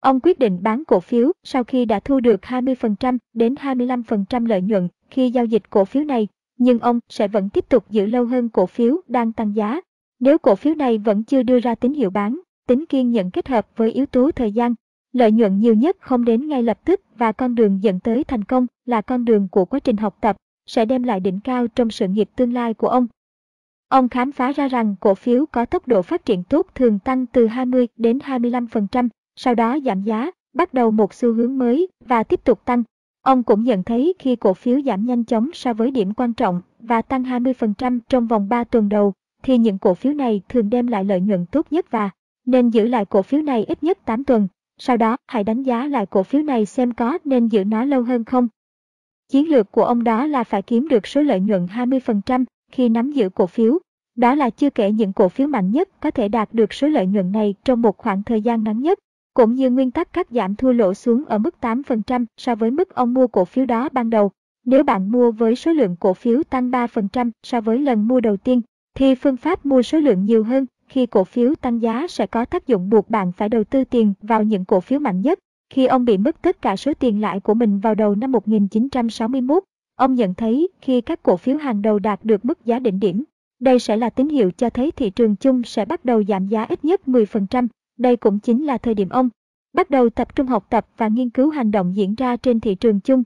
Ông 0.00 0.20
quyết 0.20 0.38
định 0.38 0.58
bán 0.62 0.84
cổ 0.84 1.00
phiếu 1.00 1.32
sau 1.44 1.64
khi 1.64 1.84
đã 1.84 2.00
thu 2.00 2.20
được 2.20 2.40
20% 2.42 3.18
đến 3.34 3.54
25% 3.54 4.46
lợi 4.46 4.62
nhuận 4.62 4.88
khi 5.10 5.30
giao 5.30 5.44
dịch 5.44 5.70
cổ 5.70 5.84
phiếu 5.84 6.04
này, 6.04 6.28
nhưng 6.58 6.78
ông 6.78 7.00
sẽ 7.08 7.28
vẫn 7.28 7.48
tiếp 7.48 7.68
tục 7.68 7.84
giữ 7.90 8.06
lâu 8.06 8.24
hơn 8.24 8.48
cổ 8.48 8.66
phiếu 8.66 8.96
đang 9.08 9.32
tăng 9.32 9.56
giá. 9.56 9.80
Nếu 10.20 10.38
cổ 10.38 10.54
phiếu 10.54 10.74
này 10.74 10.98
vẫn 10.98 11.24
chưa 11.24 11.42
đưa 11.42 11.58
ra 11.60 11.74
tín 11.74 11.92
hiệu 11.92 12.10
bán, 12.10 12.40
tính 12.66 12.84
kiên 12.86 13.10
nhẫn 13.10 13.30
kết 13.30 13.48
hợp 13.48 13.66
với 13.76 13.92
yếu 13.92 14.06
tố 14.06 14.30
thời 14.30 14.52
gian, 14.52 14.74
lợi 15.16 15.32
nhuận 15.32 15.58
nhiều 15.58 15.74
nhất 15.74 15.96
không 16.00 16.24
đến 16.24 16.48
ngay 16.48 16.62
lập 16.62 16.78
tức 16.84 17.00
và 17.18 17.32
con 17.32 17.54
đường 17.54 17.82
dẫn 17.82 18.00
tới 18.00 18.24
thành 18.24 18.44
công 18.44 18.66
là 18.84 19.00
con 19.00 19.24
đường 19.24 19.48
của 19.48 19.64
quá 19.64 19.80
trình 19.80 19.96
học 19.96 20.16
tập, 20.20 20.36
sẽ 20.66 20.84
đem 20.84 21.02
lại 21.02 21.20
đỉnh 21.20 21.40
cao 21.40 21.66
trong 21.68 21.90
sự 21.90 22.08
nghiệp 22.08 22.28
tương 22.36 22.52
lai 22.52 22.74
của 22.74 22.88
ông. 22.88 23.06
Ông 23.88 24.08
khám 24.08 24.32
phá 24.32 24.52
ra 24.52 24.68
rằng 24.68 24.94
cổ 25.00 25.14
phiếu 25.14 25.46
có 25.46 25.64
tốc 25.64 25.88
độ 25.88 26.02
phát 26.02 26.24
triển 26.24 26.42
tốt 26.42 26.66
thường 26.74 26.98
tăng 26.98 27.26
từ 27.26 27.46
20 27.46 27.88
đến 27.96 28.18
25%, 28.18 29.08
sau 29.36 29.54
đó 29.54 29.78
giảm 29.84 30.02
giá, 30.02 30.30
bắt 30.54 30.74
đầu 30.74 30.90
một 30.90 31.14
xu 31.14 31.32
hướng 31.32 31.58
mới 31.58 31.88
và 32.04 32.22
tiếp 32.22 32.40
tục 32.44 32.64
tăng. 32.64 32.82
Ông 33.22 33.42
cũng 33.42 33.64
nhận 33.64 33.82
thấy 33.82 34.14
khi 34.18 34.36
cổ 34.36 34.54
phiếu 34.54 34.80
giảm 34.82 35.06
nhanh 35.06 35.24
chóng 35.24 35.50
so 35.52 35.72
với 35.72 35.90
điểm 35.90 36.14
quan 36.14 36.32
trọng 36.32 36.62
và 36.80 37.02
tăng 37.02 37.22
20% 37.22 37.98
trong 38.08 38.26
vòng 38.26 38.48
3 38.48 38.64
tuần 38.64 38.88
đầu, 38.88 39.12
thì 39.42 39.58
những 39.58 39.78
cổ 39.78 39.94
phiếu 39.94 40.12
này 40.12 40.42
thường 40.48 40.70
đem 40.70 40.86
lại 40.86 41.04
lợi 41.04 41.20
nhuận 41.20 41.46
tốt 41.46 41.66
nhất 41.70 41.90
và 41.90 42.10
nên 42.46 42.70
giữ 42.70 42.88
lại 42.88 43.04
cổ 43.04 43.22
phiếu 43.22 43.42
này 43.42 43.64
ít 43.64 43.82
nhất 43.82 43.98
8 44.04 44.24
tuần. 44.24 44.48
Sau 44.78 44.96
đó, 44.96 45.16
hãy 45.26 45.44
đánh 45.44 45.62
giá 45.62 45.86
lại 45.86 46.06
cổ 46.06 46.22
phiếu 46.22 46.42
này 46.42 46.66
xem 46.66 46.92
có 46.92 47.18
nên 47.24 47.48
giữ 47.48 47.64
nó 47.64 47.84
lâu 47.84 48.02
hơn 48.02 48.24
không. 48.24 48.48
Chiến 49.28 49.48
lược 49.48 49.72
của 49.72 49.84
ông 49.84 50.04
đó 50.04 50.26
là 50.26 50.44
phải 50.44 50.62
kiếm 50.62 50.88
được 50.88 51.06
số 51.06 51.22
lợi 51.22 51.40
nhuận 51.40 51.66
20% 51.66 52.44
khi 52.72 52.88
nắm 52.88 53.12
giữ 53.12 53.28
cổ 53.28 53.46
phiếu. 53.46 53.78
Đó 54.16 54.34
là 54.34 54.50
chưa 54.50 54.70
kể 54.70 54.92
những 54.92 55.12
cổ 55.12 55.28
phiếu 55.28 55.46
mạnh 55.46 55.70
nhất 55.70 55.88
có 56.00 56.10
thể 56.10 56.28
đạt 56.28 56.48
được 56.52 56.72
số 56.72 56.88
lợi 56.88 57.06
nhuận 57.06 57.32
này 57.32 57.54
trong 57.64 57.82
một 57.82 57.96
khoảng 57.96 58.22
thời 58.22 58.42
gian 58.42 58.64
ngắn 58.64 58.80
nhất, 58.80 58.98
cũng 59.34 59.54
như 59.54 59.70
nguyên 59.70 59.90
tắc 59.90 60.12
cắt 60.12 60.26
giảm 60.30 60.54
thua 60.54 60.72
lỗ 60.72 60.94
xuống 60.94 61.24
ở 61.24 61.38
mức 61.38 61.54
8% 61.60 62.24
so 62.36 62.54
với 62.54 62.70
mức 62.70 62.94
ông 62.94 63.14
mua 63.14 63.26
cổ 63.26 63.44
phiếu 63.44 63.66
đó 63.66 63.88
ban 63.92 64.10
đầu. 64.10 64.30
Nếu 64.64 64.82
bạn 64.82 65.12
mua 65.12 65.30
với 65.30 65.56
số 65.56 65.72
lượng 65.72 65.96
cổ 66.00 66.14
phiếu 66.14 66.42
tăng 66.42 66.70
3% 66.70 67.30
so 67.42 67.60
với 67.60 67.78
lần 67.78 68.08
mua 68.08 68.20
đầu 68.20 68.36
tiên, 68.36 68.60
thì 68.94 69.14
phương 69.14 69.36
pháp 69.36 69.66
mua 69.66 69.82
số 69.82 69.98
lượng 69.98 70.24
nhiều 70.24 70.44
hơn 70.44 70.66
khi 70.88 71.06
cổ 71.06 71.24
phiếu 71.24 71.54
tăng 71.54 71.82
giá 71.82 72.06
sẽ 72.08 72.26
có 72.26 72.44
tác 72.44 72.66
dụng 72.66 72.90
buộc 72.90 73.10
bạn 73.10 73.32
phải 73.32 73.48
đầu 73.48 73.64
tư 73.64 73.84
tiền 73.84 74.14
vào 74.22 74.42
những 74.42 74.64
cổ 74.64 74.80
phiếu 74.80 74.98
mạnh 74.98 75.20
nhất. 75.20 75.38
Khi 75.70 75.86
ông 75.86 76.04
bị 76.04 76.18
mất 76.18 76.42
tất 76.42 76.62
cả 76.62 76.76
số 76.76 76.92
tiền 76.94 77.20
lãi 77.20 77.40
của 77.40 77.54
mình 77.54 77.78
vào 77.78 77.94
đầu 77.94 78.14
năm 78.14 78.32
1961, 78.32 79.62
ông 79.96 80.14
nhận 80.14 80.34
thấy 80.34 80.68
khi 80.80 81.00
các 81.00 81.22
cổ 81.22 81.36
phiếu 81.36 81.56
hàng 81.56 81.82
đầu 81.82 81.98
đạt 81.98 82.24
được 82.24 82.44
mức 82.44 82.64
giá 82.64 82.78
đỉnh 82.78 83.00
điểm, 83.00 83.24
đây 83.60 83.78
sẽ 83.78 83.96
là 83.96 84.10
tín 84.10 84.28
hiệu 84.28 84.50
cho 84.50 84.70
thấy 84.70 84.90
thị 84.90 85.10
trường 85.10 85.36
chung 85.36 85.62
sẽ 85.62 85.84
bắt 85.84 86.04
đầu 86.04 86.24
giảm 86.24 86.46
giá 86.48 86.62
ít 86.62 86.84
nhất 86.84 87.00
10%. 87.06 87.68
Đây 87.98 88.16
cũng 88.16 88.38
chính 88.38 88.66
là 88.66 88.78
thời 88.78 88.94
điểm 88.94 89.08
ông 89.08 89.28
bắt 89.76 89.90
đầu 89.90 90.10
tập 90.10 90.36
trung 90.36 90.46
học 90.46 90.66
tập 90.70 90.86
và 90.96 91.08
nghiên 91.08 91.30
cứu 91.30 91.50
hành 91.50 91.70
động 91.70 91.96
diễn 91.96 92.14
ra 92.14 92.36
trên 92.36 92.60
thị 92.60 92.74
trường 92.74 93.00
chung. 93.00 93.22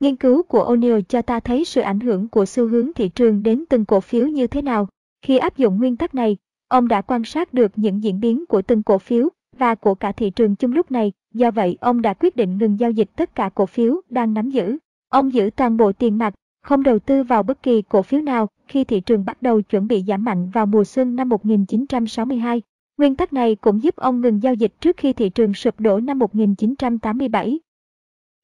Nghiên 0.00 0.16
cứu 0.16 0.42
của 0.42 0.74
O'Neill 0.74 1.00
cho 1.08 1.22
ta 1.22 1.40
thấy 1.40 1.64
sự 1.64 1.80
ảnh 1.80 2.00
hưởng 2.00 2.28
của 2.28 2.46
xu 2.46 2.68
hướng 2.68 2.92
thị 2.92 3.08
trường 3.08 3.42
đến 3.42 3.64
từng 3.68 3.84
cổ 3.84 4.00
phiếu 4.00 4.26
như 4.26 4.46
thế 4.46 4.62
nào. 4.62 4.88
Khi 5.22 5.38
áp 5.38 5.56
dụng 5.56 5.78
nguyên 5.78 5.96
tắc 5.96 6.14
này, 6.14 6.36
Ông 6.68 6.88
đã 6.88 7.02
quan 7.02 7.24
sát 7.24 7.54
được 7.54 7.72
những 7.76 8.02
diễn 8.02 8.20
biến 8.20 8.46
của 8.46 8.62
từng 8.62 8.82
cổ 8.82 8.98
phiếu 8.98 9.28
và 9.56 9.74
của 9.74 9.94
cả 9.94 10.12
thị 10.12 10.30
trường 10.30 10.56
chung 10.56 10.72
lúc 10.72 10.90
này, 10.90 11.12
do 11.34 11.50
vậy 11.50 11.78
ông 11.80 12.02
đã 12.02 12.14
quyết 12.14 12.36
định 12.36 12.58
ngừng 12.58 12.80
giao 12.80 12.90
dịch 12.90 13.10
tất 13.16 13.34
cả 13.34 13.50
cổ 13.54 13.66
phiếu 13.66 14.00
đang 14.10 14.34
nắm 14.34 14.50
giữ. 14.50 14.78
Ông 15.08 15.32
giữ 15.32 15.50
toàn 15.56 15.76
bộ 15.76 15.92
tiền 15.92 16.18
mặt, 16.18 16.34
không 16.62 16.82
đầu 16.82 16.98
tư 16.98 17.22
vào 17.22 17.42
bất 17.42 17.62
kỳ 17.62 17.82
cổ 17.82 18.02
phiếu 18.02 18.20
nào 18.20 18.48
khi 18.66 18.84
thị 18.84 19.00
trường 19.00 19.24
bắt 19.24 19.42
đầu 19.42 19.62
chuẩn 19.62 19.88
bị 19.88 20.04
giảm 20.08 20.24
mạnh 20.24 20.50
vào 20.50 20.66
mùa 20.66 20.84
xuân 20.84 21.16
năm 21.16 21.28
1962. 21.28 22.62
Nguyên 22.98 23.16
tắc 23.16 23.32
này 23.32 23.54
cũng 23.54 23.82
giúp 23.82 23.96
ông 23.96 24.20
ngừng 24.20 24.42
giao 24.42 24.54
dịch 24.54 24.80
trước 24.80 24.96
khi 24.96 25.12
thị 25.12 25.28
trường 25.28 25.54
sụp 25.54 25.80
đổ 25.80 26.00
năm 26.00 26.18
1987. 26.18 27.60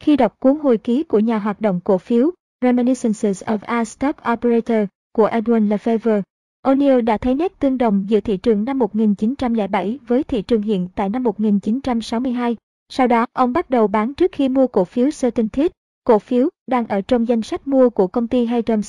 Khi 0.01 0.17
đọc 0.17 0.41
cuốn 0.41 0.59
hồi 0.59 0.79
ký 0.79 1.03
của 1.03 1.19
nhà 1.19 1.39
hoạt 1.39 1.61
động 1.61 1.81
cổ 1.85 1.99
phiếu 1.99 2.31
Reminiscences 2.63 3.43
of 3.43 3.59
a 3.63 3.85
Stock 3.85 4.19
Operator 4.33 4.89
của 5.13 5.29
Edwin 5.29 5.69
Lefebvre, 5.69 6.23
O'Neill 6.65 7.01
đã 7.01 7.19
thấy 7.19 7.35
nét 7.35 7.61
tương 7.61 7.79
đồng 7.79 8.05
giữa 8.09 8.21
thị 8.21 8.37
trường 8.37 8.65
năm 8.65 8.79
1907 8.79 9.99
với 10.07 10.23
thị 10.25 10.43
trường 10.43 10.63
hiện 10.63 10.89
tại 10.95 11.09
năm 11.09 11.23
1962. 11.23 12.57
Sau 12.89 13.07
đó, 13.07 13.27
ông 13.33 13.53
bắt 13.53 13.71
đầu 13.71 13.87
bán 13.87 14.15
trước 14.15 14.33
khi 14.33 14.49
mua 14.49 14.67
cổ 14.67 14.85
phiếu 14.85 15.09
Certainty, 15.21 15.69
cổ 16.05 16.19
phiếu 16.19 16.49
đang 16.67 16.87
ở 16.87 17.01
trong 17.01 17.29
danh 17.29 17.43
sách 17.43 17.67
mua 17.67 17.91
của 17.91 18.07
công 18.07 18.29
ty 18.29 18.47
Hayden 18.47 18.81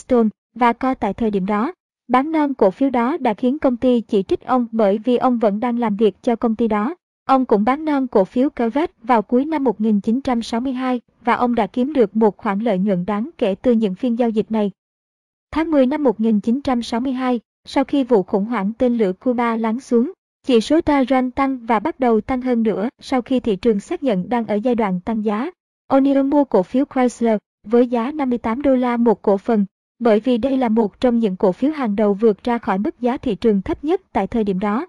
và 0.55 0.73
co 0.73 0.93
tại 0.93 1.13
thời 1.13 1.31
điểm 1.31 1.45
đó. 1.45 1.73
Bán 2.07 2.31
non 2.31 2.53
cổ 2.53 2.71
phiếu 2.71 2.89
đó 2.89 3.17
đã 3.17 3.33
khiến 3.33 3.59
công 3.59 3.77
ty 3.77 4.01
chỉ 4.01 4.23
trích 4.23 4.41
ông 4.41 4.67
bởi 4.71 4.97
vì 4.97 5.17
ông 5.17 5.39
vẫn 5.39 5.59
đang 5.59 5.79
làm 5.79 5.95
việc 5.95 6.15
cho 6.21 6.35
công 6.35 6.55
ty 6.55 6.67
đó. 6.67 6.95
Ông 7.25 7.45
cũng 7.45 7.63
bán 7.63 7.85
non 7.85 8.07
cổ 8.07 8.25
phiếu 8.25 8.49
Corvette 8.49 8.93
vào 9.03 9.21
cuối 9.21 9.45
năm 9.45 9.63
1962 9.63 11.01
và 11.23 11.33
ông 11.33 11.55
đã 11.55 11.67
kiếm 11.67 11.93
được 11.93 12.15
một 12.15 12.37
khoản 12.37 12.59
lợi 12.59 12.79
nhuận 12.79 13.05
đáng 13.05 13.29
kể 13.37 13.55
từ 13.55 13.71
những 13.71 13.95
phiên 13.95 14.19
giao 14.19 14.29
dịch 14.29 14.51
này. 14.51 14.71
Tháng 15.51 15.71
10 15.71 15.85
năm 15.85 16.03
1962, 16.03 17.39
sau 17.65 17.83
khi 17.83 18.03
vụ 18.03 18.23
khủng 18.23 18.45
hoảng 18.45 18.71
tên 18.77 18.97
lửa 18.97 19.13
Cuba 19.13 19.55
lắng 19.55 19.79
xuống, 19.79 20.11
chỉ 20.43 20.61
số 20.61 20.81
Taran 20.81 21.31
tăng 21.31 21.65
và 21.65 21.79
bắt 21.79 21.99
đầu 21.99 22.21
tăng 22.21 22.41
hơn 22.41 22.63
nữa 22.63 22.89
sau 23.01 23.21
khi 23.21 23.39
thị 23.39 23.55
trường 23.55 23.79
xác 23.79 24.03
nhận 24.03 24.29
đang 24.29 24.47
ở 24.47 24.55
giai 24.55 24.75
đoạn 24.75 24.99
tăng 25.05 25.25
giá. 25.25 25.51
O'Neill 25.91 26.29
mua 26.29 26.43
cổ 26.43 26.63
phiếu 26.63 26.85
Chrysler 26.93 27.37
với 27.67 27.87
giá 27.87 28.11
58 28.11 28.61
đô 28.61 28.75
la 28.75 28.97
một 28.97 29.21
cổ 29.21 29.37
phần, 29.37 29.65
bởi 29.99 30.19
vì 30.19 30.37
đây 30.37 30.57
là 30.57 30.69
một 30.69 30.99
trong 30.99 31.19
những 31.19 31.35
cổ 31.35 31.51
phiếu 31.51 31.71
hàng 31.71 31.95
đầu 31.95 32.13
vượt 32.13 32.43
ra 32.43 32.57
khỏi 32.57 32.77
mức 32.77 32.99
giá 32.99 33.17
thị 33.17 33.35
trường 33.35 33.61
thấp 33.61 33.83
nhất 33.83 34.01
tại 34.13 34.27
thời 34.27 34.43
điểm 34.43 34.59
đó. 34.59 34.87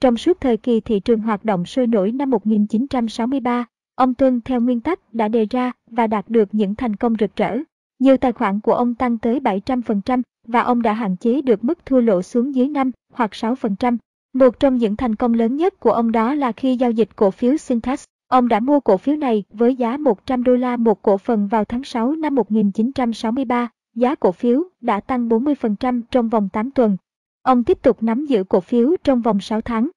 Trong 0.00 0.16
suốt 0.16 0.40
thời 0.40 0.56
kỳ 0.56 0.80
thị 0.80 1.00
trường 1.00 1.20
hoạt 1.20 1.44
động 1.44 1.64
sôi 1.64 1.86
nổi 1.86 2.12
năm 2.12 2.30
1963, 2.30 3.66
ông 3.94 4.14
tuân 4.14 4.40
theo 4.40 4.60
nguyên 4.60 4.80
tắc 4.80 5.14
đã 5.14 5.28
đề 5.28 5.46
ra 5.50 5.72
và 5.90 6.06
đạt 6.06 6.28
được 6.28 6.48
những 6.52 6.74
thành 6.74 6.96
công 6.96 7.14
rực 7.20 7.36
rỡ. 7.36 7.58
Nhiều 7.98 8.16
tài 8.16 8.32
khoản 8.32 8.60
của 8.60 8.74
ông 8.74 8.94
tăng 8.94 9.18
tới 9.18 9.40
700% 9.40 10.22
và 10.46 10.60
ông 10.60 10.82
đã 10.82 10.92
hạn 10.92 11.16
chế 11.16 11.42
được 11.42 11.64
mức 11.64 11.86
thua 11.86 12.00
lỗ 12.00 12.22
xuống 12.22 12.54
dưới 12.54 12.68
5 12.68 12.90
hoặc 13.12 13.30
6%. 13.30 13.96
Một 14.32 14.60
trong 14.60 14.76
những 14.76 14.96
thành 14.96 15.14
công 15.14 15.34
lớn 15.34 15.56
nhất 15.56 15.80
của 15.80 15.92
ông 15.92 16.12
đó 16.12 16.34
là 16.34 16.52
khi 16.52 16.76
giao 16.76 16.90
dịch 16.90 17.16
cổ 17.16 17.30
phiếu 17.30 17.56
Syntax. 17.56 18.04
Ông 18.28 18.48
đã 18.48 18.60
mua 18.60 18.80
cổ 18.80 18.96
phiếu 18.96 19.16
này 19.16 19.44
với 19.50 19.76
giá 19.76 19.96
100 19.96 20.44
đô 20.44 20.56
la 20.56 20.76
một 20.76 21.02
cổ 21.02 21.18
phần 21.18 21.48
vào 21.48 21.64
tháng 21.64 21.84
6 21.84 22.14
năm 22.14 22.34
1963. 22.34 23.68
Giá 23.94 24.14
cổ 24.14 24.32
phiếu 24.32 24.62
đã 24.80 25.00
tăng 25.00 25.28
40% 25.28 26.02
trong 26.10 26.28
vòng 26.28 26.48
8 26.52 26.70
tuần. 26.70 26.96
Ông 27.42 27.64
tiếp 27.64 27.82
tục 27.82 28.02
nắm 28.02 28.26
giữ 28.26 28.44
cổ 28.44 28.60
phiếu 28.60 28.96
trong 29.04 29.22
vòng 29.22 29.40
6 29.40 29.60
tháng. 29.60 29.88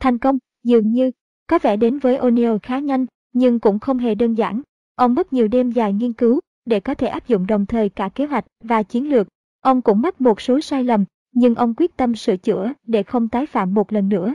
Thành 0.00 0.18
công, 0.18 0.38
dường 0.64 0.92
như, 0.92 1.10
có 1.46 1.58
vẻ 1.62 1.76
đến 1.76 1.98
với 1.98 2.18
O'Neill 2.18 2.58
khá 2.62 2.78
nhanh, 2.78 3.06
nhưng 3.32 3.60
cũng 3.60 3.78
không 3.78 3.98
hề 3.98 4.14
đơn 4.14 4.34
giản. 4.34 4.62
Ông 4.94 5.14
mất 5.14 5.32
nhiều 5.32 5.48
đêm 5.48 5.70
dài 5.70 5.92
nghiên 5.92 6.12
cứu 6.12 6.40
để 6.64 6.80
có 6.80 6.94
thể 6.94 7.06
áp 7.06 7.28
dụng 7.28 7.46
đồng 7.46 7.66
thời 7.66 7.88
cả 7.88 8.08
kế 8.08 8.26
hoạch 8.26 8.44
và 8.64 8.82
chiến 8.82 9.08
lược 9.08 9.28
Ông 9.66 9.82
cũng 9.82 10.02
mắc 10.02 10.20
một 10.20 10.40
số 10.40 10.60
sai 10.60 10.84
lầm, 10.84 11.04
nhưng 11.32 11.54
ông 11.54 11.74
quyết 11.76 11.96
tâm 11.96 12.14
sửa 12.14 12.36
chữa 12.36 12.72
để 12.86 13.02
không 13.02 13.28
tái 13.28 13.46
phạm 13.46 13.74
một 13.74 13.92
lần 13.92 14.08
nữa. 14.08 14.34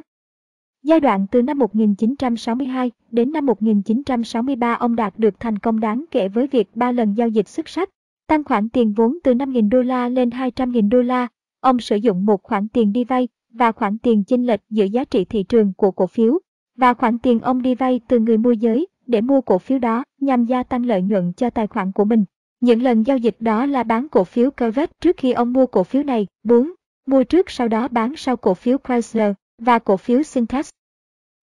Giai 0.83 0.99
đoạn 0.99 1.25
từ 1.31 1.41
năm 1.41 1.59
1962 1.59 2.91
đến 3.11 3.31
năm 3.31 3.45
1963 3.45 4.73
ông 4.73 4.95
đạt 4.95 5.13
được 5.17 5.39
thành 5.39 5.59
công 5.59 5.79
đáng 5.79 6.05
kể 6.11 6.27
với 6.27 6.47
việc 6.47 6.75
3 6.75 6.91
lần 6.91 7.13
giao 7.13 7.27
dịch 7.27 7.47
xuất 7.47 7.69
sắc, 7.69 7.89
tăng 8.27 8.43
khoản 8.43 8.69
tiền 8.69 8.93
vốn 8.93 9.17
từ 9.23 9.33
5.000 9.33 9.69
đô 9.69 9.81
la 9.81 10.09
lên 10.09 10.29
200.000 10.29 10.89
đô 10.89 11.01
la. 11.01 11.27
Ông 11.59 11.79
sử 11.79 11.95
dụng 11.95 12.25
một 12.25 12.43
khoản 12.43 12.67
tiền 12.67 12.93
đi 12.93 13.03
vay 13.03 13.27
và 13.53 13.71
khoản 13.71 13.97
tiền 13.97 14.23
chênh 14.23 14.45
lệch 14.45 14.61
giữa 14.69 14.85
giá 14.85 15.03
trị 15.03 15.25
thị 15.25 15.43
trường 15.43 15.73
của 15.73 15.91
cổ 15.91 16.07
phiếu 16.07 16.39
và 16.77 16.93
khoản 16.93 17.19
tiền 17.19 17.39
ông 17.39 17.61
đi 17.61 17.75
vay 17.75 17.99
từ 18.07 18.19
người 18.19 18.37
môi 18.37 18.57
giới 18.57 18.87
để 19.07 19.21
mua 19.21 19.41
cổ 19.41 19.57
phiếu 19.57 19.79
đó 19.79 20.03
nhằm 20.19 20.45
gia 20.45 20.63
tăng 20.63 20.85
lợi 20.85 21.01
nhuận 21.01 21.33
cho 21.33 21.49
tài 21.49 21.67
khoản 21.67 21.91
của 21.91 22.05
mình. 22.05 22.25
Những 22.61 22.83
lần 22.83 23.03
giao 23.03 23.17
dịch 23.17 23.35
đó 23.39 23.65
là 23.65 23.83
bán 23.83 24.07
cổ 24.09 24.23
phiếu 24.23 24.51
Corvette 24.51 24.93
trước 24.99 25.17
khi 25.17 25.31
ông 25.31 25.53
mua 25.53 25.65
cổ 25.65 25.83
phiếu 25.83 26.03
này, 26.03 26.27
4. 26.43 26.71
Mua 27.05 27.23
trước 27.23 27.49
sau 27.49 27.67
đó 27.67 27.87
bán 27.87 28.13
sau 28.17 28.37
cổ 28.37 28.53
phiếu 28.53 28.77
Chrysler 28.87 29.33
và 29.57 29.79
cổ 29.79 29.97
phiếu 29.97 30.23
Syntax. 30.23 30.69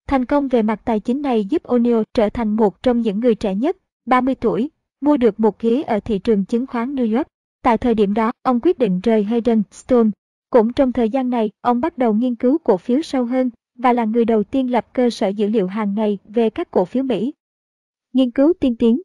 Thành 0.07 0.25
công 0.25 0.47
về 0.47 0.61
mặt 0.61 0.81
tài 0.85 0.99
chính 0.99 1.21
này 1.21 1.45
giúp 1.45 1.63
O'Neill 1.63 2.03
trở 2.13 2.29
thành 2.29 2.55
một 2.55 2.83
trong 2.83 3.01
những 3.01 3.19
người 3.19 3.35
trẻ 3.35 3.55
nhất, 3.55 3.77
30 4.05 4.35
tuổi, 4.35 4.69
mua 5.01 5.17
được 5.17 5.39
một 5.39 5.59
ghế 5.59 5.81
ở 5.81 5.99
thị 5.99 6.19
trường 6.19 6.45
chứng 6.45 6.67
khoán 6.67 6.95
New 6.95 7.17
York. 7.17 7.27
Tại 7.61 7.77
thời 7.77 7.95
điểm 7.95 8.13
đó, 8.13 8.31
ông 8.43 8.59
quyết 8.59 8.79
định 8.79 8.99
rời 8.99 9.23
Hayden 9.23 9.63
Stone. 9.71 10.09
Cũng 10.49 10.73
trong 10.73 10.91
thời 10.91 11.09
gian 11.09 11.29
này, 11.29 11.51
ông 11.61 11.81
bắt 11.81 11.97
đầu 11.97 12.13
nghiên 12.13 12.35
cứu 12.35 12.57
cổ 12.57 12.77
phiếu 12.77 13.01
sâu 13.01 13.25
hơn 13.25 13.49
và 13.75 13.93
là 13.93 14.05
người 14.05 14.25
đầu 14.25 14.43
tiên 14.43 14.71
lập 14.71 14.93
cơ 14.93 15.09
sở 15.09 15.27
dữ 15.27 15.47
liệu 15.47 15.67
hàng 15.67 15.93
ngày 15.95 16.17
về 16.25 16.49
các 16.49 16.71
cổ 16.71 16.85
phiếu 16.85 17.03
Mỹ. 17.03 17.33
Nghiên 18.13 18.31
cứu 18.31 18.53
tiên 18.59 18.75
tiến 18.75 19.01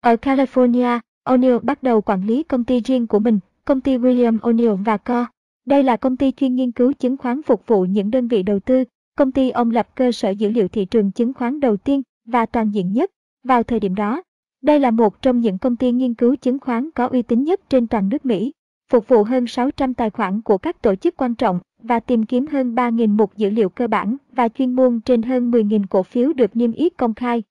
Ở 0.00 0.14
California, 0.14 1.00
O'Neill 1.26 1.58
bắt 1.62 1.82
đầu 1.82 2.00
quản 2.00 2.26
lý 2.26 2.42
công 2.42 2.64
ty 2.64 2.80
riêng 2.80 3.06
của 3.06 3.18
mình, 3.18 3.38
công 3.64 3.80
ty 3.80 3.98
William 3.98 4.38
O'Neill 4.38 4.84
và 4.84 4.96
Co. 4.96 5.26
Đây 5.66 5.82
là 5.82 5.96
công 5.96 6.16
ty 6.16 6.32
chuyên 6.32 6.54
nghiên 6.54 6.72
cứu 6.72 6.92
chứng 6.92 7.16
khoán 7.16 7.42
phục 7.42 7.66
vụ 7.66 7.84
những 7.84 8.10
đơn 8.10 8.28
vị 8.28 8.42
đầu 8.42 8.60
tư. 8.60 8.84
Công 9.18 9.32
ty 9.32 9.50
ông 9.50 9.70
lập 9.70 9.88
cơ 9.94 10.12
sở 10.12 10.30
dữ 10.30 10.50
liệu 10.50 10.68
thị 10.68 10.84
trường 10.84 11.10
chứng 11.10 11.32
khoán 11.32 11.60
đầu 11.60 11.76
tiên 11.76 12.02
và 12.24 12.46
toàn 12.46 12.70
diện 12.70 12.92
nhất 12.92 13.10
vào 13.44 13.62
thời 13.62 13.80
điểm 13.80 13.94
đó. 13.94 14.22
Đây 14.62 14.80
là 14.80 14.90
một 14.90 15.22
trong 15.22 15.40
những 15.40 15.58
công 15.58 15.76
ty 15.76 15.92
nghiên 15.92 16.14
cứu 16.14 16.36
chứng 16.36 16.58
khoán 16.58 16.90
có 16.90 17.06
uy 17.06 17.22
tín 17.22 17.44
nhất 17.44 17.60
trên 17.68 17.86
toàn 17.86 18.08
nước 18.08 18.26
Mỹ, 18.26 18.52
phục 18.90 19.08
vụ 19.08 19.24
hơn 19.24 19.46
600 19.46 19.94
tài 19.94 20.10
khoản 20.10 20.42
của 20.42 20.58
các 20.58 20.82
tổ 20.82 20.94
chức 20.94 21.16
quan 21.16 21.34
trọng 21.34 21.60
và 21.82 22.00
tìm 22.00 22.26
kiếm 22.26 22.46
hơn 22.46 22.74
3.000 22.74 23.08
mục 23.08 23.36
dữ 23.36 23.50
liệu 23.50 23.68
cơ 23.68 23.86
bản 23.86 24.16
và 24.32 24.48
chuyên 24.48 24.72
môn 24.72 25.00
trên 25.00 25.22
hơn 25.22 25.50
10.000 25.50 25.82
cổ 25.90 26.02
phiếu 26.02 26.32
được 26.32 26.56
niêm 26.56 26.72
yết 26.72 26.96
công 26.96 27.14
khai. 27.14 27.42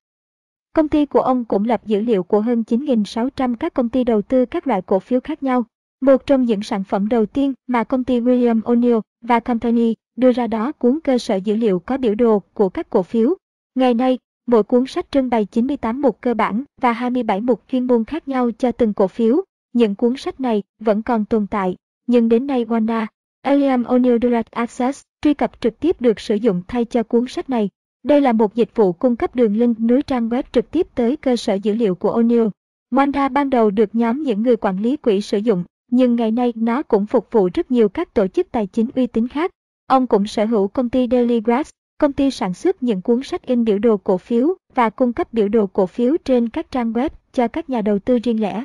Công 0.76 0.88
ty 0.88 1.06
của 1.06 1.20
ông 1.20 1.44
cũng 1.44 1.64
lập 1.64 1.86
dữ 1.86 2.00
liệu 2.00 2.22
của 2.22 2.40
hơn 2.40 2.64
9.600 2.66 3.56
các 3.56 3.74
công 3.74 3.88
ty 3.88 4.04
đầu 4.04 4.22
tư 4.22 4.44
các 4.44 4.66
loại 4.66 4.82
cổ 4.82 4.98
phiếu 4.98 5.20
khác 5.20 5.42
nhau. 5.42 5.64
Một 6.00 6.26
trong 6.26 6.44
những 6.44 6.62
sản 6.62 6.84
phẩm 6.84 7.08
đầu 7.08 7.26
tiên 7.26 7.52
mà 7.66 7.84
công 7.84 8.04
ty 8.04 8.20
William 8.20 8.60
O'Neill 8.60 9.00
và 9.20 9.40
Company 9.40 9.94
đưa 10.16 10.32
ra 10.32 10.46
đó 10.46 10.72
cuốn 10.72 10.98
cơ 11.04 11.18
sở 11.18 11.36
dữ 11.36 11.56
liệu 11.56 11.78
có 11.78 11.96
biểu 11.96 12.14
đồ 12.14 12.42
của 12.54 12.68
các 12.68 12.90
cổ 12.90 13.02
phiếu. 13.02 13.34
Ngày 13.74 13.94
nay, 13.94 14.18
mỗi 14.46 14.62
cuốn 14.62 14.86
sách 14.86 15.10
trưng 15.10 15.30
bày 15.30 15.44
98 15.44 16.02
mục 16.02 16.18
cơ 16.20 16.34
bản 16.34 16.64
và 16.80 16.92
27 16.92 17.40
mục 17.40 17.62
chuyên 17.68 17.86
môn 17.86 18.04
khác 18.04 18.28
nhau 18.28 18.50
cho 18.58 18.72
từng 18.72 18.92
cổ 18.92 19.08
phiếu. 19.08 19.40
Những 19.72 19.94
cuốn 19.94 20.14
sách 20.16 20.40
này 20.40 20.62
vẫn 20.80 21.02
còn 21.02 21.24
tồn 21.24 21.46
tại, 21.46 21.76
nhưng 22.06 22.28
đến 22.28 22.46
nay 22.46 22.64
Wanda, 22.64 23.06
William 23.42 23.84
O'Neill 23.84 24.18
Direct 24.22 24.50
Access 24.50 25.02
truy 25.22 25.34
cập 25.34 25.60
trực 25.60 25.80
tiếp 25.80 26.00
được 26.00 26.20
sử 26.20 26.34
dụng 26.34 26.62
thay 26.68 26.84
cho 26.84 27.02
cuốn 27.02 27.26
sách 27.28 27.50
này. 27.50 27.68
Đây 28.06 28.20
là 28.20 28.32
một 28.32 28.54
dịch 28.54 28.70
vụ 28.74 28.92
cung 28.92 29.16
cấp 29.16 29.34
đường 29.34 29.56
link 29.56 29.80
nối 29.80 30.02
trang 30.02 30.28
web 30.28 30.42
trực 30.52 30.70
tiếp 30.70 30.86
tới 30.94 31.16
cơ 31.16 31.36
sở 31.36 31.54
dữ 31.54 31.74
liệu 31.74 31.94
của 31.94 32.20
O'Neill. 32.20 32.50
Monda 32.90 33.28
ban 33.28 33.50
đầu 33.50 33.70
được 33.70 33.94
nhóm 33.94 34.22
những 34.22 34.42
người 34.42 34.56
quản 34.56 34.78
lý 34.82 34.96
quỹ 34.96 35.20
sử 35.20 35.38
dụng, 35.38 35.64
nhưng 35.90 36.16
ngày 36.16 36.30
nay 36.30 36.52
nó 36.56 36.82
cũng 36.82 37.06
phục 37.06 37.28
vụ 37.30 37.48
rất 37.54 37.70
nhiều 37.70 37.88
các 37.88 38.14
tổ 38.14 38.26
chức 38.26 38.52
tài 38.52 38.66
chính 38.66 38.88
uy 38.94 39.06
tín 39.06 39.28
khác. 39.28 39.50
Ông 39.86 40.06
cũng 40.06 40.26
sở 40.26 40.44
hữu 40.44 40.68
công 40.68 40.90
ty 40.90 41.08
Daily 41.10 41.40
Grass, 41.40 41.70
công 41.98 42.12
ty 42.12 42.30
sản 42.30 42.54
xuất 42.54 42.82
những 42.82 43.02
cuốn 43.02 43.22
sách 43.22 43.42
in 43.42 43.64
biểu 43.64 43.78
đồ 43.78 43.96
cổ 43.96 44.18
phiếu 44.18 44.54
và 44.74 44.90
cung 44.90 45.12
cấp 45.12 45.32
biểu 45.32 45.48
đồ 45.48 45.66
cổ 45.66 45.86
phiếu 45.86 46.16
trên 46.24 46.48
các 46.48 46.70
trang 46.70 46.92
web 46.92 47.10
cho 47.32 47.48
các 47.48 47.70
nhà 47.70 47.82
đầu 47.82 47.98
tư 47.98 48.18
riêng 48.18 48.40
lẻ. 48.40 48.64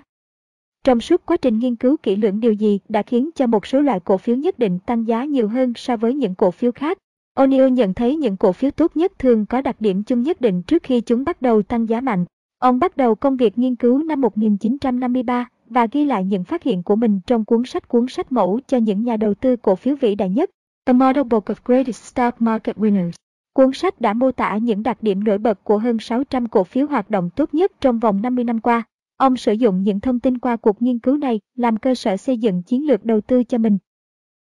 Trong 0.83 1.01
suốt 1.01 1.25
quá 1.25 1.37
trình 1.37 1.59
nghiên 1.59 1.75
cứu 1.75 1.97
kỹ 2.03 2.15
lưỡng 2.15 2.39
điều 2.39 2.53
gì 2.53 2.79
đã 2.89 3.01
khiến 3.01 3.29
cho 3.35 3.47
một 3.47 3.65
số 3.67 3.81
loại 3.81 3.99
cổ 3.99 4.17
phiếu 4.17 4.35
nhất 4.35 4.59
định 4.59 4.79
tăng 4.85 5.07
giá 5.07 5.25
nhiều 5.25 5.47
hơn 5.47 5.73
so 5.75 5.97
với 5.97 6.13
những 6.13 6.35
cổ 6.35 6.51
phiếu 6.51 6.71
khác, 6.71 6.97
O'Neill 7.35 7.69
nhận 7.69 7.93
thấy 7.93 8.15
những 8.15 8.37
cổ 8.37 8.51
phiếu 8.51 8.71
tốt 8.71 8.97
nhất 8.97 9.19
thường 9.19 9.45
có 9.45 9.61
đặc 9.61 9.75
điểm 9.79 10.03
chung 10.03 10.21
nhất 10.21 10.41
định 10.41 10.63
trước 10.63 10.83
khi 10.83 11.01
chúng 11.01 11.23
bắt 11.23 11.41
đầu 11.41 11.61
tăng 11.61 11.89
giá 11.89 12.01
mạnh. 12.01 12.25
Ông 12.59 12.79
bắt 12.79 12.97
đầu 12.97 13.15
công 13.15 13.37
việc 13.37 13.57
nghiên 13.57 13.75
cứu 13.75 14.03
năm 14.03 14.21
1953 14.21 15.49
và 15.69 15.87
ghi 15.91 16.05
lại 16.05 16.25
những 16.25 16.43
phát 16.43 16.63
hiện 16.63 16.83
của 16.83 16.95
mình 16.95 17.19
trong 17.27 17.45
cuốn 17.45 17.63
sách 17.65 17.87
cuốn 17.87 18.05
sách 18.07 18.31
mẫu 18.31 18.59
cho 18.67 18.77
những 18.77 19.03
nhà 19.03 19.17
đầu 19.17 19.33
tư 19.33 19.55
cổ 19.55 19.75
phiếu 19.75 19.95
vĩ 19.95 20.15
đại 20.15 20.29
nhất, 20.29 20.49
The 20.85 20.93
Model 20.93 21.23
Book 21.23 21.45
of 21.45 21.55
Greatest 21.65 22.03
Stock 22.03 22.41
Market 22.41 22.77
Winners. 22.77 23.11
Cuốn 23.53 23.73
sách 23.73 24.01
đã 24.01 24.13
mô 24.13 24.31
tả 24.31 24.57
những 24.57 24.83
đặc 24.83 25.03
điểm 25.03 25.23
nổi 25.23 25.37
bật 25.37 25.63
của 25.63 25.77
hơn 25.77 25.99
600 25.99 26.47
cổ 26.47 26.63
phiếu 26.63 26.87
hoạt 26.87 27.09
động 27.09 27.29
tốt 27.35 27.53
nhất 27.53 27.71
trong 27.81 27.99
vòng 27.99 28.21
50 28.21 28.43
năm 28.43 28.59
qua. 28.59 28.83
Ông 29.17 29.37
sử 29.37 29.53
dụng 29.53 29.83
những 29.83 29.99
thông 29.99 30.19
tin 30.19 30.37
qua 30.37 30.55
cuộc 30.55 30.81
nghiên 30.81 30.99
cứu 30.99 31.17
này 31.17 31.39
làm 31.55 31.77
cơ 31.77 31.95
sở 31.95 32.17
xây 32.17 32.37
dựng 32.37 32.63
chiến 32.63 32.87
lược 32.87 33.05
đầu 33.05 33.21
tư 33.21 33.43
cho 33.43 33.57
mình. 33.57 33.77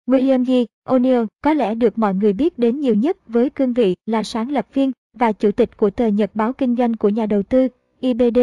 William 0.08 0.44
G. 0.44 0.52
O'Neill 0.90 1.26
có 1.42 1.54
lẽ 1.54 1.76
được 1.76 1.98
mọi 1.98 2.14
người 2.14 2.34
biết 2.34 2.60
đến 2.60 2.80
nhiều 2.80 2.96
nhất 2.96 3.18
với 3.28 3.50
cương 3.50 3.74
vị 3.74 3.96
là 4.06 4.24
sáng 4.24 4.52
lập 4.52 4.68
viên 4.74 4.92
và 5.14 5.32
chủ 5.32 5.52
tịch 5.52 5.78
của 5.78 5.90
tờ 5.90 6.08
nhật 6.08 6.32
báo 6.34 6.54
kinh 6.54 6.76
doanh 6.76 6.94
của 6.94 7.10
nhà 7.10 7.26
đầu 7.26 7.44
tư 7.44 7.68
IBD, 8.00 8.40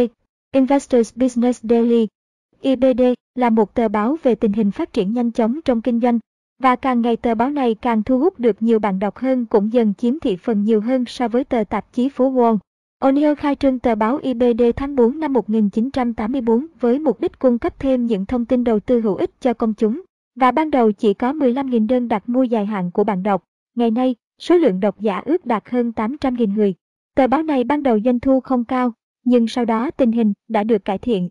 Investors 0.54 1.16
Business 1.16 1.64
Daily. 1.64 2.06
IBD 2.60 3.02
là 3.34 3.50
một 3.50 3.74
tờ 3.74 3.88
báo 3.88 4.16
về 4.22 4.34
tình 4.34 4.52
hình 4.52 4.70
phát 4.70 4.92
triển 4.92 5.12
nhanh 5.12 5.30
chóng 5.30 5.60
trong 5.64 5.82
kinh 5.82 6.00
doanh, 6.00 6.18
và 6.58 6.76
càng 6.76 7.00
ngày 7.00 7.16
tờ 7.16 7.34
báo 7.34 7.50
này 7.50 7.74
càng 7.74 8.02
thu 8.02 8.18
hút 8.18 8.40
được 8.40 8.62
nhiều 8.62 8.78
bạn 8.78 8.98
đọc 8.98 9.16
hơn 9.16 9.46
cũng 9.46 9.72
dần 9.72 9.94
chiếm 9.98 10.18
thị 10.18 10.36
phần 10.36 10.64
nhiều 10.64 10.80
hơn 10.80 11.04
so 11.06 11.28
với 11.28 11.44
tờ 11.44 11.64
tạp 11.64 11.92
chí 11.92 12.08
phố 12.08 12.32
Wall. 12.32 12.58
O'Neill 13.00 13.34
khai 13.34 13.54
trương 13.54 13.78
tờ 13.78 13.94
báo 13.94 14.18
IBD 14.22 14.62
tháng 14.76 14.96
4 14.96 15.20
năm 15.20 15.32
1984 15.32 16.66
với 16.80 16.98
mục 16.98 17.20
đích 17.20 17.38
cung 17.38 17.58
cấp 17.58 17.78
thêm 17.78 18.06
những 18.06 18.26
thông 18.26 18.44
tin 18.44 18.64
đầu 18.64 18.80
tư 18.80 19.00
hữu 19.00 19.14
ích 19.14 19.30
cho 19.40 19.54
công 19.54 19.74
chúng. 19.74 20.02
Và 20.34 20.50
ban 20.50 20.70
đầu 20.70 20.92
chỉ 20.92 21.14
có 21.14 21.32
15.000 21.32 21.86
đơn 21.86 22.08
đặt 22.08 22.28
mua 22.28 22.42
dài 22.42 22.66
hạn 22.66 22.90
của 22.90 23.04
bạn 23.04 23.22
đọc. 23.22 23.44
Ngày 23.74 23.90
nay, 23.90 24.16
số 24.38 24.56
lượng 24.56 24.80
độc 24.80 25.00
giả 25.00 25.22
ước 25.24 25.46
đạt 25.46 25.68
hơn 25.68 25.92
800.000 25.96 26.54
người. 26.54 26.74
Tờ 27.14 27.26
báo 27.26 27.42
này 27.42 27.64
ban 27.64 27.82
đầu 27.82 28.00
doanh 28.04 28.20
thu 28.20 28.40
không 28.40 28.64
cao, 28.64 28.92
nhưng 29.24 29.48
sau 29.48 29.64
đó 29.64 29.90
tình 29.90 30.12
hình 30.12 30.32
đã 30.48 30.64
được 30.64 30.84
cải 30.84 30.98
thiện. 30.98 31.28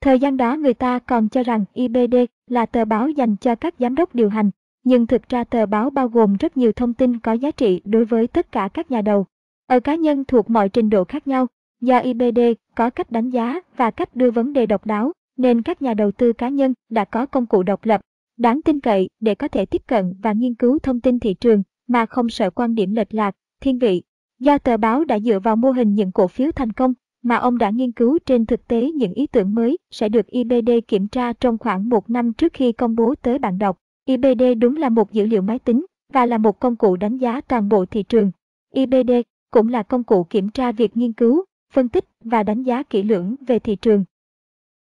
Thời 0.00 0.18
gian 0.18 0.36
đó 0.36 0.56
người 0.56 0.74
ta 0.74 0.98
còn 0.98 1.28
cho 1.28 1.42
rằng 1.42 1.64
IBD 1.74 2.14
là 2.46 2.66
tờ 2.66 2.84
báo 2.84 3.08
dành 3.08 3.36
cho 3.36 3.54
các 3.54 3.74
giám 3.78 3.94
đốc 3.94 4.14
điều 4.14 4.28
hành, 4.28 4.50
nhưng 4.84 5.06
thực 5.06 5.28
ra 5.28 5.44
tờ 5.44 5.66
báo 5.66 5.90
bao 5.90 6.08
gồm 6.08 6.36
rất 6.36 6.56
nhiều 6.56 6.72
thông 6.72 6.94
tin 6.94 7.18
có 7.18 7.32
giá 7.32 7.50
trị 7.50 7.80
đối 7.84 8.04
với 8.04 8.26
tất 8.26 8.52
cả 8.52 8.68
các 8.74 8.90
nhà 8.90 9.02
đầu. 9.02 9.26
Ở 9.66 9.80
cá 9.80 9.94
nhân 9.94 10.24
thuộc 10.24 10.50
mọi 10.50 10.68
trình 10.68 10.90
độ 10.90 11.04
khác 11.04 11.26
nhau, 11.26 11.46
do 11.80 11.98
IBD 11.98 12.40
có 12.74 12.90
cách 12.90 13.12
đánh 13.12 13.30
giá 13.30 13.60
và 13.76 13.90
cách 13.90 14.16
đưa 14.16 14.30
vấn 14.30 14.52
đề 14.52 14.66
độc 14.66 14.86
đáo, 14.86 15.12
nên 15.36 15.62
các 15.62 15.82
nhà 15.82 15.94
đầu 15.94 16.10
tư 16.10 16.32
cá 16.32 16.48
nhân 16.48 16.74
đã 16.90 17.04
có 17.04 17.26
công 17.26 17.46
cụ 17.46 17.62
độc 17.62 17.84
lập 17.84 18.00
đáng 18.36 18.62
tin 18.62 18.80
cậy 18.80 19.08
để 19.20 19.34
có 19.34 19.48
thể 19.48 19.66
tiếp 19.66 19.82
cận 19.86 20.14
và 20.22 20.32
nghiên 20.32 20.54
cứu 20.54 20.78
thông 20.78 21.00
tin 21.00 21.18
thị 21.18 21.34
trường 21.34 21.62
mà 21.88 22.06
không 22.06 22.28
sợ 22.28 22.50
quan 22.50 22.74
điểm 22.74 22.94
lệch 22.94 23.14
lạc, 23.14 23.34
thiên 23.60 23.78
vị. 23.78 24.02
Do 24.38 24.58
tờ 24.58 24.76
báo 24.76 25.04
đã 25.04 25.18
dựa 25.18 25.40
vào 25.40 25.56
mô 25.56 25.70
hình 25.70 25.94
những 25.94 26.12
cổ 26.12 26.28
phiếu 26.28 26.52
thành 26.52 26.72
công 26.72 26.94
mà 27.22 27.36
ông 27.36 27.58
đã 27.58 27.70
nghiên 27.70 27.92
cứu 27.92 28.18
trên 28.26 28.46
thực 28.46 28.68
tế 28.68 28.90
những 28.90 29.12
ý 29.12 29.26
tưởng 29.26 29.54
mới 29.54 29.78
sẽ 29.90 30.08
được 30.08 30.26
IBD 30.26 30.70
kiểm 30.88 31.08
tra 31.08 31.32
trong 31.32 31.58
khoảng 31.58 31.88
một 31.88 32.10
năm 32.10 32.32
trước 32.32 32.52
khi 32.52 32.72
công 32.72 32.96
bố 32.96 33.14
tới 33.22 33.38
bạn 33.38 33.58
đọc. 33.58 33.78
IBD 34.04 34.42
đúng 34.58 34.76
là 34.76 34.88
một 34.88 35.12
dữ 35.12 35.26
liệu 35.26 35.42
máy 35.42 35.58
tính 35.58 35.86
và 36.12 36.26
là 36.26 36.38
một 36.38 36.60
công 36.60 36.76
cụ 36.76 36.96
đánh 36.96 37.18
giá 37.18 37.40
toàn 37.40 37.68
bộ 37.68 37.86
thị 37.86 38.02
trường. 38.02 38.30
IBD 38.74 39.10
cũng 39.50 39.68
là 39.68 39.82
công 39.82 40.04
cụ 40.04 40.24
kiểm 40.24 40.48
tra 40.48 40.72
việc 40.72 40.96
nghiên 40.96 41.12
cứu, 41.12 41.44
phân 41.72 41.88
tích 41.88 42.04
và 42.24 42.42
đánh 42.42 42.62
giá 42.62 42.82
kỹ 42.82 43.02
lưỡng 43.02 43.34
về 43.46 43.58
thị 43.58 43.76
trường. 43.76 44.04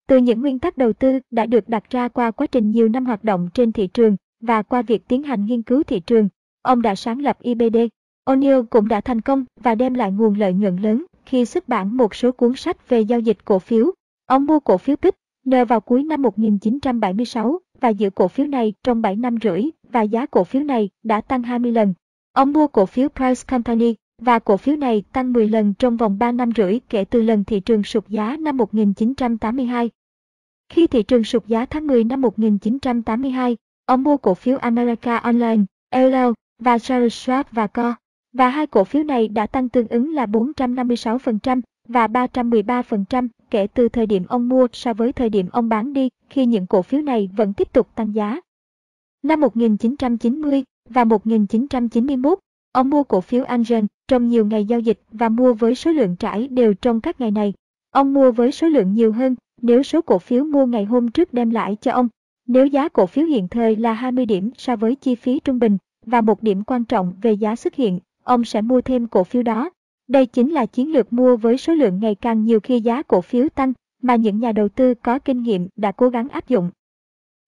Từ 0.07 0.17
những 0.17 0.41
nguyên 0.41 0.59
tắc 0.59 0.77
đầu 0.77 0.93
tư 0.93 1.19
đã 1.31 1.45
được 1.45 1.69
đặt 1.69 1.89
ra 1.89 2.07
qua 2.07 2.31
quá 2.31 2.47
trình 2.47 2.71
nhiều 2.71 2.89
năm 2.89 3.05
hoạt 3.05 3.23
động 3.23 3.49
trên 3.53 3.71
thị 3.71 3.87
trường 3.87 4.15
và 4.41 4.61
qua 4.61 4.81
việc 4.81 5.07
tiến 5.07 5.23
hành 5.23 5.45
nghiên 5.45 5.61
cứu 5.61 5.83
thị 5.83 5.99
trường, 5.99 6.29
ông 6.61 6.81
đã 6.81 6.95
sáng 6.95 7.21
lập 7.21 7.37
IBD. 7.41 7.77
O'Neill 8.25 8.65
cũng 8.65 8.87
đã 8.87 9.01
thành 9.01 9.21
công 9.21 9.45
và 9.59 9.75
đem 9.75 9.93
lại 9.93 10.11
nguồn 10.11 10.39
lợi 10.39 10.53
nhuận 10.53 10.75
lớn 10.75 11.05
khi 11.25 11.45
xuất 11.45 11.67
bản 11.67 11.97
một 11.97 12.15
số 12.15 12.31
cuốn 12.31 12.55
sách 12.55 12.89
về 12.89 13.01
giao 13.01 13.19
dịch 13.19 13.37
cổ 13.45 13.59
phiếu. 13.59 13.91
Ông 14.25 14.45
mua 14.45 14.59
cổ 14.59 14.77
phiếu 14.77 14.95
PIC 14.95 15.15
nợ 15.45 15.65
vào 15.65 15.81
cuối 15.81 16.03
năm 16.03 16.21
1976 16.21 17.59
và 17.81 17.89
giữ 17.89 18.09
cổ 18.09 18.27
phiếu 18.27 18.47
này 18.47 18.73
trong 18.83 19.01
7 19.01 19.15
năm 19.15 19.35
rưỡi 19.43 19.63
và 19.91 20.01
giá 20.01 20.25
cổ 20.25 20.43
phiếu 20.43 20.63
này 20.63 20.89
đã 21.03 21.21
tăng 21.21 21.43
20 21.43 21.71
lần. 21.71 21.93
Ông 22.33 22.53
mua 22.53 22.67
cổ 22.67 22.85
phiếu 22.85 23.09
Price 23.09 23.43
Company 23.47 23.95
và 24.17 24.39
cổ 24.39 24.57
phiếu 24.57 24.75
này 24.75 25.03
tăng 25.13 25.33
10 25.33 25.49
lần 25.49 25.73
trong 25.73 25.97
vòng 25.97 26.19
3 26.19 26.31
năm 26.31 26.49
rưỡi 26.57 26.79
kể 26.89 27.05
từ 27.05 27.21
lần 27.21 27.43
thị 27.43 27.59
trường 27.59 27.83
sụt 27.83 28.07
giá 28.07 28.37
năm 28.37 28.57
1982. 28.57 29.89
Khi 30.69 30.87
thị 30.87 31.03
trường 31.03 31.23
sụt 31.23 31.47
giá 31.47 31.65
tháng 31.65 31.87
10 31.87 32.03
năm 32.03 32.21
1982, 32.21 33.57
ông 33.85 34.03
mua 34.03 34.17
cổ 34.17 34.33
phiếu 34.33 34.57
America 34.57 35.17
Online, 35.17 35.63
LL 35.95 36.31
và 36.59 36.79
Charles 36.79 37.13
Schwab 37.13 37.43
và 37.51 37.67
Co. 37.67 37.95
Và 38.33 38.49
hai 38.49 38.67
cổ 38.67 38.83
phiếu 38.83 39.03
này 39.03 39.27
đã 39.27 39.47
tăng 39.47 39.69
tương 39.69 39.87
ứng 39.87 40.13
là 40.13 40.25
456% 40.25 41.61
và 41.87 42.07
313% 42.07 43.27
kể 43.49 43.67
từ 43.67 43.89
thời 43.89 44.05
điểm 44.05 44.23
ông 44.27 44.49
mua 44.49 44.67
so 44.73 44.93
với 44.93 45.13
thời 45.13 45.29
điểm 45.29 45.47
ông 45.51 45.69
bán 45.69 45.93
đi 45.93 46.09
khi 46.29 46.45
những 46.45 46.67
cổ 46.67 46.81
phiếu 46.81 47.01
này 47.01 47.29
vẫn 47.35 47.53
tiếp 47.53 47.73
tục 47.73 47.87
tăng 47.95 48.15
giá. 48.15 48.39
Năm 49.23 49.41
1990 49.41 50.63
và 50.89 51.03
1991, 51.03 52.39
Ông 52.75 52.89
mua 52.89 53.03
cổ 53.03 53.21
phiếu 53.21 53.43
Angel 53.43 53.85
trong 54.07 54.27
nhiều 54.27 54.45
ngày 54.45 54.65
giao 54.65 54.79
dịch 54.79 54.99
và 55.11 55.29
mua 55.29 55.53
với 55.53 55.75
số 55.75 55.91
lượng 55.91 56.15
trải 56.15 56.47
đều 56.47 56.73
trong 56.73 57.01
các 57.01 57.21
ngày 57.21 57.31
này. 57.31 57.53
Ông 57.91 58.13
mua 58.13 58.31
với 58.31 58.51
số 58.51 58.67
lượng 58.67 58.93
nhiều 58.93 59.11
hơn 59.11 59.35
nếu 59.61 59.83
số 59.83 60.01
cổ 60.01 60.19
phiếu 60.19 60.43
mua 60.43 60.65
ngày 60.65 60.85
hôm 60.85 61.11
trước 61.11 61.33
đem 61.33 61.49
lại 61.49 61.77
cho 61.81 61.91
ông. 61.91 62.07
Nếu 62.47 62.65
giá 62.65 62.89
cổ 62.89 63.05
phiếu 63.05 63.25
hiện 63.25 63.47
thời 63.47 63.75
là 63.75 63.93
20 63.93 64.25
điểm 64.25 64.51
so 64.57 64.75
với 64.75 64.95
chi 64.95 65.15
phí 65.15 65.39
trung 65.39 65.59
bình 65.59 65.77
và 66.05 66.21
một 66.21 66.43
điểm 66.43 66.63
quan 66.63 66.85
trọng 66.85 67.13
về 67.21 67.33
giá 67.33 67.55
xuất 67.55 67.75
hiện, 67.75 67.99
ông 68.23 68.45
sẽ 68.45 68.61
mua 68.61 68.81
thêm 68.81 69.07
cổ 69.07 69.23
phiếu 69.23 69.43
đó. 69.43 69.69
Đây 70.07 70.25
chính 70.25 70.51
là 70.51 70.65
chiến 70.65 70.91
lược 70.91 71.13
mua 71.13 71.37
với 71.37 71.57
số 71.57 71.73
lượng 71.73 71.99
ngày 71.99 72.15
càng 72.15 72.43
nhiều 72.43 72.59
khi 72.59 72.81
giá 72.81 73.01
cổ 73.01 73.21
phiếu 73.21 73.49
tăng 73.49 73.73
mà 74.01 74.15
những 74.15 74.39
nhà 74.39 74.51
đầu 74.51 74.69
tư 74.69 74.93
có 74.93 75.19
kinh 75.19 75.41
nghiệm 75.41 75.67
đã 75.75 75.91
cố 75.91 76.09
gắng 76.09 76.29
áp 76.29 76.47
dụng. 76.47 76.69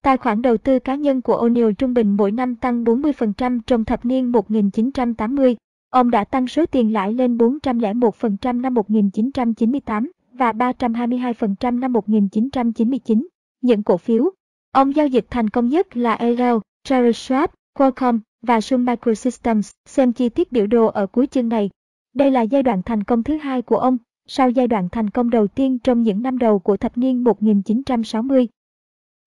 Tài 0.04 0.18
khoản 0.18 0.42
đầu 0.42 0.58
tư 0.58 0.80
cá 0.80 0.96
nhân 0.96 1.22
của 1.22 1.48
O'Neill 1.48 1.74
trung 1.74 1.94
bình 1.94 2.18
mỗi 2.18 2.32
năm 2.32 2.56
tăng 2.56 2.84
40% 2.84 3.60
trong 3.68 3.86
thập 3.86 4.06
niên 4.06 4.32
1980. 4.32 5.56
Ông 5.90 6.12
đã 6.12 6.24
tăng 6.24 6.48
số 6.48 6.66
tiền 6.66 6.94
lãi 6.94 7.14
lên 7.14 7.38
401% 7.38 8.62
năm 8.62 8.74
1998 8.74 10.12
và 10.34 10.52
322% 10.52 11.80
năm 11.80 11.94
1999. 11.94 13.28
Những 13.62 13.84
cổ 13.84 13.98
phiếu 13.98 14.32
Ông 14.72 14.96
giao 14.96 15.08
dịch 15.08 15.26
thành 15.30 15.50
công 15.50 15.70
nhất 15.70 15.98
là 15.98 16.16
Arrow, 16.16 16.60
Charles 16.84 17.32
Schwab, 17.32 17.48
Qualcomm 17.74 18.20
và 18.42 18.62
Sun 18.62 18.86
Microsystems. 18.86 19.72
Xem 19.86 20.14
chi 20.14 20.30
tiết 20.30 20.52
biểu 20.52 20.68
đồ 20.68 20.86
ở 20.86 21.08
cuối 21.08 21.28
chương 21.28 21.50
này. 21.50 21.70
Đây 22.14 22.32
là 22.32 22.42
giai 22.42 22.64
đoạn 22.64 22.82
thành 22.86 23.04
công 23.04 23.24
thứ 23.24 23.38
hai 23.38 23.62
của 23.62 23.78
ông, 23.78 23.98
sau 24.28 24.50
giai 24.50 24.68
đoạn 24.68 24.90
thành 24.90 25.10
công 25.10 25.30
đầu 25.30 25.48
tiên 25.48 25.80
trong 25.80 26.02
những 26.02 26.22
năm 26.22 26.38
đầu 26.38 26.60
của 26.60 26.78
thập 26.78 26.98
niên 26.98 27.24
1960. 27.24 28.48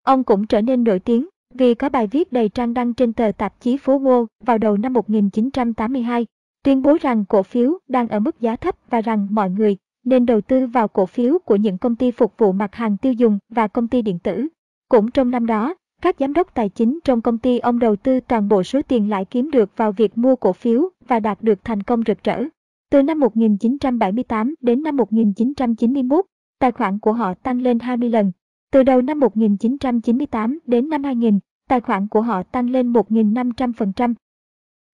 Ông 0.02 0.24
cũng 0.24 0.46
trở 0.46 0.60
nên 0.60 0.84
nổi 0.84 0.98
tiếng 0.98 1.26
vì 1.54 1.74
có 1.74 1.88
bài 1.88 2.06
viết 2.06 2.32
đầy 2.32 2.48
trang 2.48 2.74
đăng 2.74 2.94
trên 2.94 3.12
tờ 3.12 3.32
tạp 3.32 3.60
chí 3.60 3.76
phố 3.76 4.00
Wall 4.00 4.26
vào 4.44 4.58
đầu 4.58 4.76
năm 4.76 4.92
1982, 4.92 6.26
tuyên 6.64 6.82
bố 6.82 6.96
rằng 7.00 7.24
cổ 7.24 7.42
phiếu 7.42 7.78
đang 7.88 8.08
ở 8.08 8.20
mức 8.20 8.40
giá 8.40 8.56
thấp 8.56 8.76
và 8.90 9.00
rằng 9.00 9.26
mọi 9.30 9.50
người 9.50 9.76
nên 10.04 10.26
đầu 10.26 10.40
tư 10.40 10.66
vào 10.66 10.88
cổ 10.88 11.06
phiếu 11.06 11.38
của 11.38 11.56
những 11.56 11.78
công 11.78 11.96
ty 11.96 12.10
phục 12.10 12.34
vụ 12.38 12.52
mặt 12.52 12.74
hàng 12.74 12.96
tiêu 12.96 13.12
dùng 13.12 13.38
và 13.48 13.68
công 13.68 13.88
ty 13.88 14.02
điện 14.02 14.18
tử. 14.18 14.48
Cũng 14.88 15.10
trong 15.10 15.30
năm 15.30 15.46
đó, 15.46 15.74
các 16.02 16.16
giám 16.18 16.32
đốc 16.32 16.54
tài 16.54 16.68
chính 16.68 16.98
trong 17.04 17.20
công 17.20 17.38
ty 17.38 17.58
ông 17.58 17.78
đầu 17.78 17.96
tư 17.96 18.20
toàn 18.20 18.48
bộ 18.48 18.62
số 18.62 18.82
tiền 18.82 19.10
lãi 19.10 19.24
kiếm 19.24 19.50
được 19.50 19.76
vào 19.76 19.92
việc 19.92 20.18
mua 20.18 20.36
cổ 20.36 20.52
phiếu 20.52 20.88
và 21.08 21.20
đạt 21.20 21.42
được 21.42 21.64
thành 21.64 21.82
công 21.82 22.02
rực 22.06 22.24
rỡ. 22.24 22.44
Từ 22.90 23.02
năm 23.02 23.20
1978 23.20 24.54
đến 24.60 24.82
năm 24.82 24.96
1991, 24.96 26.24
tài 26.58 26.72
khoản 26.72 26.98
của 26.98 27.12
họ 27.12 27.34
tăng 27.34 27.62
lên 27.62 27.78
20 27.78 28.10
lần. 28.10 28.32
Từ 28.72 28.82
đầu 28.82 29.02
năm 29.02 29.20
1998 29.20 30.58
đến 30.66 30.88
năm 30.88 31.04
2000, 31.04 31.38
tài 31.68 31.80
khoản 31.80 32.08
của 32.08 32.22
họ 32.22 32.42
tăng 32.42 32.70
lên 32.70 32.92
1.500%. 32.92 34.14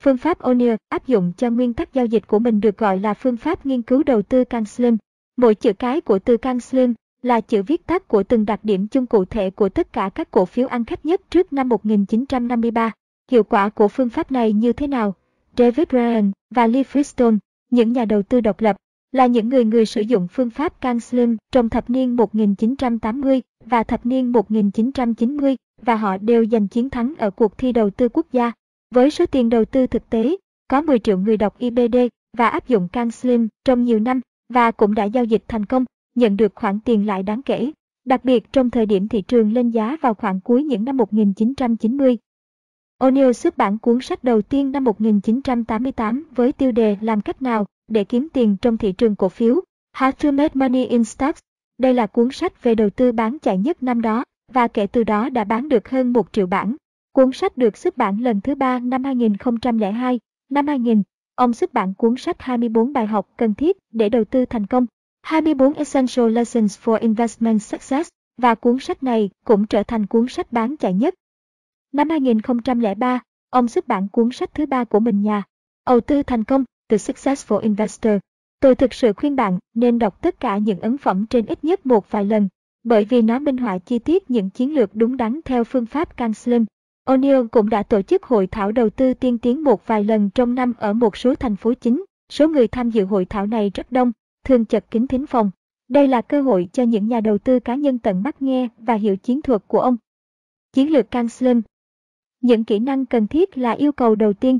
Phương 0.03 0.17
pháp 0.17 0.41
O'Neill 0.41 0.77
áp 0.89 1.07
dụng 1.07 1.33
cho 1.37 1.51
nguyên 1.51 1.75
tắc 1.75 1.95
giao 1.95 2.07
dịch 2.07 2.27
của 2.27 2.39
mình 2.39 2.61
được 2.61 2.79
gọi 2.79 3.01
là 3.01 3.15
phương 3.15 3.37
pháp 3.37 3.67
nghiên 3.67 3.83
cứu 3.83 4.03
đầu 4.03 4.23
tư 4.23 4.45
Canslim. 4.45 4.97
Mỗi 5.37 5.55
chữ 5.55 5.73
cái 5.73 6.01
của 6.01 6.19
từ 6.19 6.37
Canslim 6.37 6.95
là 7.23 7.41
chữ 7.41 7.63
viết 7.63 7.87
tắt 7.87 8.09
của 8.09 8.23
từng 8.23 8.47
đặc 8.47 8.61
điểm 8.63 8.89
chung 8.89 9.07
cụ 9.07 9.25
thể 9.25 9.51
của 9.51 9.69
tất 9.69 9.93
cả 9.93 10.11
các 10.15 10.31
cổ 10.31 10.45
phiếu 10.45 10.69
ăn 10.69 10.85
khách 10.85 11.07
nhất 11.07 11.21
trước 11.31 11.53
năm 11.53 11.69
1953. 11.69 12.93
Hiệu 13.31 13.43
quả 13.43 13.69
của 13.69 13.89
phương 13.89 14.09
pháp 14.09 14.33
này 14.33 14.53
như 14.53 14.73
thế 14.73 14.87
nào? 14.87 15.15
David 15.59 15.87
Ryan 15.93 16.33
và 16.51 16.67
Lee 16.67 16.83
Freestone, 16.83 17.39
những 17.71 17.93
nhà 17.93 18.05
đầu 18.05 18.23
tư 18.23 18.41
độc 18.41 18.61
lập, 18.61 18.77
là 19.13 19.27
những 19.27 19.49
người 19.49 19.65
người 19.65 19.87
sử 19.87 20.01
dụng 20.01 20.29
phương 20.29 20.51
pháp 20.51 20.81
CanSlim 20.81 21.37
trong 21.53 21.69
thập 21.69 21.91
niên 21.91 22.17
1980 22.17 23.43
và 23.65 23.83
thập 23.83 24.07
niên 24.07 24.33
1990 24.33 25.57
và 25.83 25.97
họ 25.97 26.17
đều 26.17 26.47
giành 26.47 26.69
chiến 26.69 26.91
thắng 26.91 27.15
ở 27.19 27.31
cuộc 27.31 27.59
thi 27.59 27.73
đầu 27.73 27.91
tư 27.91 28.09
quốc 28.09 28.27
gia. 28.33 28.53
Với 28.95 29.11
số 29.11 29.27
tiền 29.27 29.49
đầu 29.49 29.65
tư 29.65 29.87
thực 29.87 30.11
tế, 30.11 30.37
có 30.69 30.83
10 30.83 30.99
triệu 30.99 31.19
người 31.19 31.37
đọc 31.37 31.59
IBD 31.59 31.97
và 32.37 32.49
áp 32.49 32.69
dụng 32.69 32.89
CanSlim 32.89 33.49
trong 33.65 33.85
nhiều 33.85 33.99
năm 33.99 34.21
và 34.49 34.71
cũng 34.71 34.95
đã 34.95 35.05
giao 35.05 35.25
dịch 35.25 35.45
thành 35.49 35.67
công 35.67 35.85
nhận 36.15 36.37
được 36.37 36.53
khoản 36.55 36.81
tiền 36.81 37.07
lại 37.07 37.23
đáng 37.23 37.43
kể, 37.43 37.73
đặc 38.05 38.25
biệt 38.25 38.53
trong 38.53 38.71
thời 38.71 38.87
điểm 38.87 39.09
thị 39.09 39.23
trường 39.23 39.53
lên 39.53 39.71
giá 39.71 39.97
vào 40.01 40.15
khoảng 40.15 40.41
cuối 40.41 40.65
những 40.65 40.85
năm 40.85 40.97
1990. 40.97 42.19
O'Neill 42.99 43.33
xuất 43.33 43.57
bản 43.57 43.79
cuốn 43.79 44.01
sách 44.01 44.25
đầu 44.25 44.43
tiên 44.43 44.73
năm 44.73 44.85
1988 44.85 46.25
với 46.35 46.53
tiêu 46.53 46.73
đề 46.73 46.97
Làm 47.01 47.21
cách 47.21 47.43
nào 47.43 47.67
để 47.89 48.05
kiếm 48.05 48.29
tiền 48.33 48.57
trong 48.63 48.77
thị 48.77 48.93
trường 48.93 49.17
cổ 49.17 49.29
phiếu, 49.29 49.61
How 49.97 50.13
to 50.13 50.31
Make 50.31 50.55
Money 50.55 50.85
in 50.85 51.05
Stocks. 51.05 51.41
Đây 51.79 51.95
là 51.95 52.07
cuốn 52.07 52.29
sách 52.33 52.63
về 52.63 52.75
đầu 52.75 52.91
tư 52.91 53.13
bán 53.13 53.39
chạy 53.39 53.59
nhất 53.59 53.83
năm 53.83 54.03
đó, 54.03 54.25
và 54.53 54.69
kể 54.69 54.87
từ 54.87 55.05
đó 55.05 55.29
đã 55.29 55.45
bán 55.45 55.69
được 55.69 55.89
hơn 55.89 56.13
1 56.13 56.33
triệu 56.33 56.47
bản. 56.47 56.77
Cuốn 57.17 57.33
sách 57.33 57.57
được 57.57 57.77
xuất 57.77 57.97
bản 57.97 58.19
lần 58.21 58.41
thứ 58.41 58.55
ba 58.55 58.79
năm 58.79 59.05
2002, 59.05 60.21
năm 60.51 60.67
2000. 60.67 61.03
Ông 61.35 61.55
xuất 61.55 61.73
bản 61.73 61.95
cuốn 61.95 62.17
sách 62.17 62.37
24 62.39 62.93
bài 62.93 63.07
học 63.07 63.29
cần 63.37 63.55
thiết 63.55 63.77
để 63.91 64.09
đầu 64.09 64.25
tư 64.25 64.45
thành 64.45 64.67
công 64.67 64.87
24 65.23 65.73
Essential 65.73 66.31
Lessons 66.31 66.79
for 66.85 66.99
Investment 66.99 67.63
Success 67.63 68.09
và 68.37 68.55
cuốn 68.55 68.79
sách 68.79 69.03
này 69.03 69.31
cũng 69.45 69.67
trở 69.67 69.83
thành 69.83 70.07
cuốn 70.07 70.29
sách 70.29 70.53
bán 70.53 70.77
chạy 70.77 70.95
nhất. 70.95 71.15
Năm 71.93 72.11
2003, 72.11 73.21
ông 73.51 73.69
xuất 73.69 73.89
bản 73.89 74.09
cuốn 74.09 74.31
sách 74.33 74.55
thứ 74.55 74.67
ba 74.67 74.85
của 74.85 75.01
mình 75.01 75.23
nhà, 75.23 75.43
Đầu 75.87 76.01
tư 76.01 76.23
thành 76.23 76.45
công, 76.45 76.65
The 76.89 76.97
Successful 76.97 77.59
Investor. 77.59 78.15
Tôi 78.61 78.75
thực 78.75 78.95
sự 78.95 79.13
khuyên 79.13 79.37
bạn 79.37 79.59
nên 79.75 79.99
đọc 79.99 80.23
tất 80.23 80.41
cả 80.41 80.59
những 80.59 80.81
ấn 80.81 80.99
phẩm 80.99 81.27
trên 81.27 81.47
ít 81.47 81.65
nhất 81.65 81.87
một 81.87 82.11
vài 82.11 82.25
lần, 82.25 82.49
bởi 82.85 83.05
vì 83.05 83.23
nó 83.23 83.39
minh 83.39 83.57
họa 83.57 83.79
chi 83.79 83.99
tiết 83.99 84.31
những 84.31 84.51
chiến 84.51 84.75
lược 84.75 84.95
đúng 84.95 85.17
đắn 85.17 85.41
theo 85.45 85.65
phương 85.65 85.87
pháp 85.87 86.17
Canslim. 86.17 86.65
O'Neill 87.07 87.49
cũng 87.49 87.69
đã 87.69 87.83
tổ 87.83 88.03
chức 88.03 88.23
hội 88.23 88.47
thảo 88.47 88.73
đầu 88.73 88.91
tư 88.91 89.15
tiên 89.15 89.39
tiến 89.39 89.65
một 89.65 89.87
vài 89.87 90.05
lần 90.05 90.31
trong 90.31 90.55
năm 90.55 90.73
ở 90.79 90.93
một 90.93 91.17
số 91.17 91.35
thành 91.35 91.57
phố 91.57 91.75
chính. 91.75 92.05
Số 92.33 92.49
người 92.49 92.69
tham 92.69 92.91
dự 92.91 93.05
hội 93.05 93.25
thảo 93.25 93.47
này 93.47 93.71
rất 93.75 93.93
đông, 93.93 94.13
thường 94.45 94.65
chật 94.65 94.91
kín 94.91 95.07
thính 95.07 95.27
phòng. 95.27 95.51
Đây 95.89 96.09
là 96.09 96.21
cơ 96.21 96.43
hội 96.43 96.69
cho 96.73 96.83
những 96.83 97.09
nhà 97.09 97.21
đầu 97.21 97.39
tư 97.39 97.61
cá 97.61 97.75
nhân 97.75 97.99
tận 97.99 98.23
mắt 98.23 98.43
nghe 98.43 98.69
và 98.79 98.95
hiểu 98.95 99.17
chiến 99.17 99.43
thuật 99.43 99.63
của 99.67 99.81
ông. 99.81 99.97
Chiến 100.73 100.93
lược 100.93 101.11
Canslim 101.11 101.63
Những 102.41 102.65
kỹ 102.65 102.79
năng 102.79 103.07
cần 103.07 103.27
thiết 103.27 103.59
là 103.59 103.71
yêu 103.71 103.93
cầu 103.93 104.15
đầu 104.15 104.33
tiên. 104.33 104.59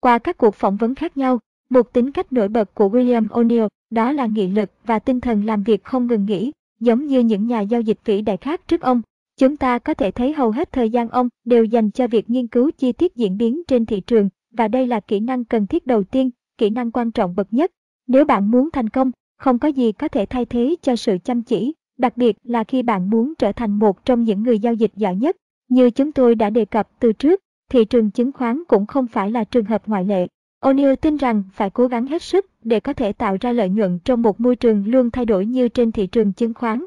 Qua 0.00 0.18
các 0.18 0.38
cuộc 0.38 0.54
phỏng 0.54 0.76
vấn 0.76 0.94
khác 0.94 1.16
nhau, 1.16 1.38
một 1.70 1.92
tính 1.92 2.12
cách 2.12 2.32
nổi 2.32 2.48
bật 2.48 2.74
của 2.74 2.88
William 2.88 3.28
O'Neill 3.28 3.68
đó 3.90 4.12
là 4.12 4.26
nghị 4.26 4.48
lực 4.48 4.70
và 4.84 4.98
tinh 4.98 5.20
thần 5.20 5.44
làm 5.44 5.62
việc 5.62 5.84
không 5.84 6.06
ngừng 6.06 6.26
nghỉ, 6.26 6.52
giống 6.80 7.06
như 7.06 7.20
những 7.20 7.46
nhà 7.46 7.60
giao 7.60 7.80
dịch 7.80 7.98
vĩ 8.04 8.20
đại 8.22 8.36
khác 8.36 8.68
trước 8.68 8.80
ông. 8.80 9.02
Chúng 9.36 9.56
ta 9.56 9.78
có 9.78 9.94
thể 9.94 10.10
thấy 10.10 10.32
hầu 10.32 10.50
hết 10.50 10.72
thời 10.72 10.90
gian 10.90 11.08
ông 11.08 11.28
đều 11.44 11.64
dành 11.64 11.90
cho 11.90 12.06
việc 12.06 12.30
nghiên 12.30 12.46
cứu 12.46 12.70
chi 12.78 12.92
tiết 12.92 13.16
diễn 13.16 13.36
biến 13.36 13.62
trên 13.68 13.86
thị 13.86 14.00
trường, 14.00 14.28
và 14.52 14.68
đây 14.68 14.86
là 14.86 15.00
kỹ 15.00 15.20
năng 15.20 15.44
cần 15.44 15.66
thiết 15.66 15.86
đầu 15.86 16.04
tiên, 16.04 16.30
kỹ 16.58 16.70
năng 16.70 16.90
quan 16.90 17.10
trọng 17.10 17.34
bậc 17.36 17.52
nhất 17.52 17.70
nếu 18.06 18.24
bạn 18.24 18.50
muốn 18.50 18.70
thành 18.70 18.88
công, 18.88 19.10
không 19.38 19.58
có 19.58 19.68
gì 19.68 19.92
có 19.92 20.08
thể 20.08 20.26
thay 20.26 20.44
thế 20.44 20.76
cho 20.82 20.96
sự 20.96 21.18
chăm 21.24 21.42
chỉ, 21.42 21.74
đặc 21.98 22.16
biệt 22.16 22.36
là 22.42 22.64
khi 22.64 22.82
bạn 22.82 23.10
muốn 23.10 23.34
trở 23.38 23.52
thành 23.52 23.78
một 23.78 24.04
trong 24.04 24.24
những 24.24 24.42
người 24.42 24.58
giao 24.58 24.74
dịch 24.74 24.92
giỏi 24.96 25.16
nhất. 25.16 25.36
Như 25.68 25.90
chúng 25.90 26.12
tôi 26.12 26.34
đã 26.34 26.50
đề 26.50 26.64
cập 26.64 26.88
từ 27.00 27.12
trước, 27.12 27.40
thị 27.70 27.84
trường 27.84 28.10
chứng 28.10 28.32
khoán 28.32 28.62
cũng 28.68 28.86
không 28.86 29.06
phải 29.06 29.30
là 29.30 29.44
trường 29.44 29.64
hợp 29.64 29.82
ngoại 29.86 30.04
lệ. 30.04 30.26
O'Neill 30.64 30.96
tin 30.96 31.16
rằng 31.16 31.42
phải 31.52 31.70
cố 31.70 31.86
gắng 31.86 32.06
hết 32.06 32.22
sức 32.22 32.46
để 32.62 32.80
có 32.80 32.92
thể 32.92 33.12
tạo 33.12 33.36
ra 33.40 33.52
lợi 33.52 33.68
nhuận 33.68 33.98
trong 34.04 34.22
một 34.22 34.40
môi 34.40 34.56
trường 34.56 34.84
luôn 34.86 35.10
thay 35.10 35.24
đổi 35.24 35.46
như 35.46 35.68
trên 35.68 35.92
thị 35.92 36.06
trường 36.06 36.32
chứng 36.32 36.54
khoán. 36.54 36.84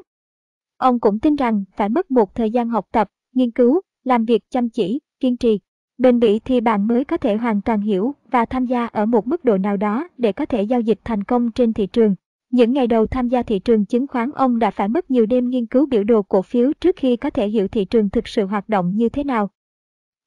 Ông 0.80 1.00
cũng 1.00 1.18
tin 1.18 1.36
rằng 1.36 1.64
phải 1.76 1.88
mất 1.88 2.10
một 2.10 2.34
thời 2.34 2.50
gian 2.50 2.68
học 2.68 2.86
tập, 2.92 3.08
nghiên 3.34 3.50
cứu, 3.50 3.80
làm 4.04 4.24
việc 4.24 4.42
chăm 4.50 4.68
chỉ, 4.68 5.00
kiên 5.20 5.36
trì 5.36 5.58
bền 5.98 6.20
bỉ 6.20 6.38
thì 6.38 6.60
bạn 6.60 6.86
mới 6.86 7.04
có 7.04 7.16
thể 7.16 7.36
hoàn 7.36 7.60
toàn 7.60 7.80
hiểu 7.80 8.14
và 8.30 8.44
tham 8.44 8.66
gia 8.66 8.86
ở 8.86 9.06
một 9.06 9.26
mức 9.26 9.44
độ 9.44 9.58
nào 9.58 9.76
đó 9.76 10.08
để 10.18 10.32
có 10.32 10.46
thể 10.46 10.62
giao 10.62 10.80
dịch 10.80 10.98
thành 11.04 11.24
công 11.24 11.50
trên 11.50 11.72
thị 11.72 11.86
trường. 11.86 12.14
Những 12.50 12.72
ngày 12.72 12.86
đầu 12.86 13.06
tham 13.06 13.28
gia 13.28 13.42
thị 13.42 13.58
trường 13.58 13.84
chứng 13.84 14.06
khoán 14.06 14.30
ông 14.34 14.58
đã 14.58 14.70
phải 14.70 14.88
mất 14.88 15.10
nhiều 15.10 15.26
đêm 15.26 15.48
nghiên 15.48 15.66
cứu 15.66 15.86
biểu 15.86 16.04
đồ 16.04 16.22
cổ 16.22 16.42
phiếu 16.42 16.72
trước 16.80 16.96
khi 16.96 17.16
có 17.16 17.30
thể 17.30 17.48
hiểu 17.48 17.68
thị 17.68 17.84
trường 17.84 18.10
thực 18.10 18.28
sự 18.28 18.46
hoạt 18.46 18.68
động 18.68 18.92
như 18.94 19.08
thế 19.08 19.24
nào. 19.24 19.50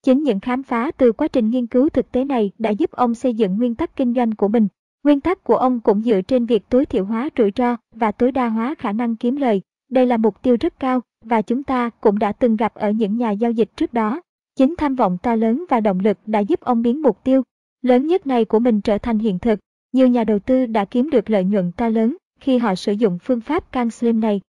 Chính 0.04 0.24
những 0.24 0.40
khám 0.40 0.64
phá 0.64 0.92
từ 0.98 1.12
quá 1.12 1.28
trình 1.28 1.50
nghiên 1.50 1.68
cứu 1.68 1.90
thực 1.90 2.12
tế 2.12 2.26
này 2.26 2.52
đã 2.58 2.70
giúp 2.70 2.92
ông 2.92 3.16
xây 3.16 3.34
dựng 3.34 3.58
nguyên 3.58 3.76
tắc 3.76 3.96
kinh 3.96 4.14
doanh 4.14 4.36
của 4.36 4.48
mình. 4.48 4.68
Nguyên 5.04 5.22
tắc 5.22 5.44
của 5.44 5.56
ông 5.56 5.80
cũng 5.80 6.02
dựa 6.02 6.22
trên 6.22 6.46
việc 6.46 6.70
tối 6.70 6.86
thiểu 6.86 7.06
hóa 7.06 7.30
rủi 7.38 7.52
ro 7.56 7.78
và 7.96 8.12
tối 8.12 8.32
đa 8.32 8.50
hóa 8.50 8.76
khả 8.80 8.92
năng 8.92 9.16
kiếm 9.16 9.36
lời. 9.36 9.62
Đây 9.94 10.06
là 10.06 10.18
mục 10.18 10.42
tiêu 10.42 10.58
rất 10.60 10.80
cao 10.80 11.02
và 11.26 11.42
chúng 11.42 11.64
ta 11.64 11.90
cũng 12.02 12.20
đã 12.20 12.32
từng 12.32 12.56
gặp 12.56 12.74
ở 12.76 12.92
những 12.92 13.18
nhà 13.18 13.32
giao 13.32 13.52
dịch 13.52 13.70
trước 13.76 13.94
đó. 13.94 14.22
Chính 14.56 14.76
tham 14.78 14.96
vọng 14.96 15.18
to 15.24 15.36
lớn 15.36 15.66
và 15.70 15.80
động 15.80 16.00
lực 16.00 16.18
đã 16.26 16.40
giúp 16.40 16.60
ông 16.60 16.82
biến 16.82 17.02
mục 17.02 17.24
tiêu 17.24 17.44
lớn 17.82 18.08
nhất 18.08 18.28
này 18.28 18.46
của 18.46 18.60
mình 18.60 18.82
trở 18.82 18.98
thành 18.98 19.20
hiện 19.20 19.40
thực. 19.40 19.60
Nhiều 19.92 20.08
nhà 20.08 20.24
đầu 20.24 20.40
tư 20.40 20.66
đã 20.66 20.86
kiếm 20.86 21.10
được 21.10 21.30
lợi 21.30 21.44
nhuận 21.44 21.72
to 21.72 21.90
lớn 21.90 22.18
khi 22.40 22.58
họ 22.58 22.76
sử 22.76 22.92
dụng 22.92 23.20
phương 23.20 23.42
pháp 23.42 23.72
can 23.72 23.90
slim 23.90 24.20
này. 24.20 24.42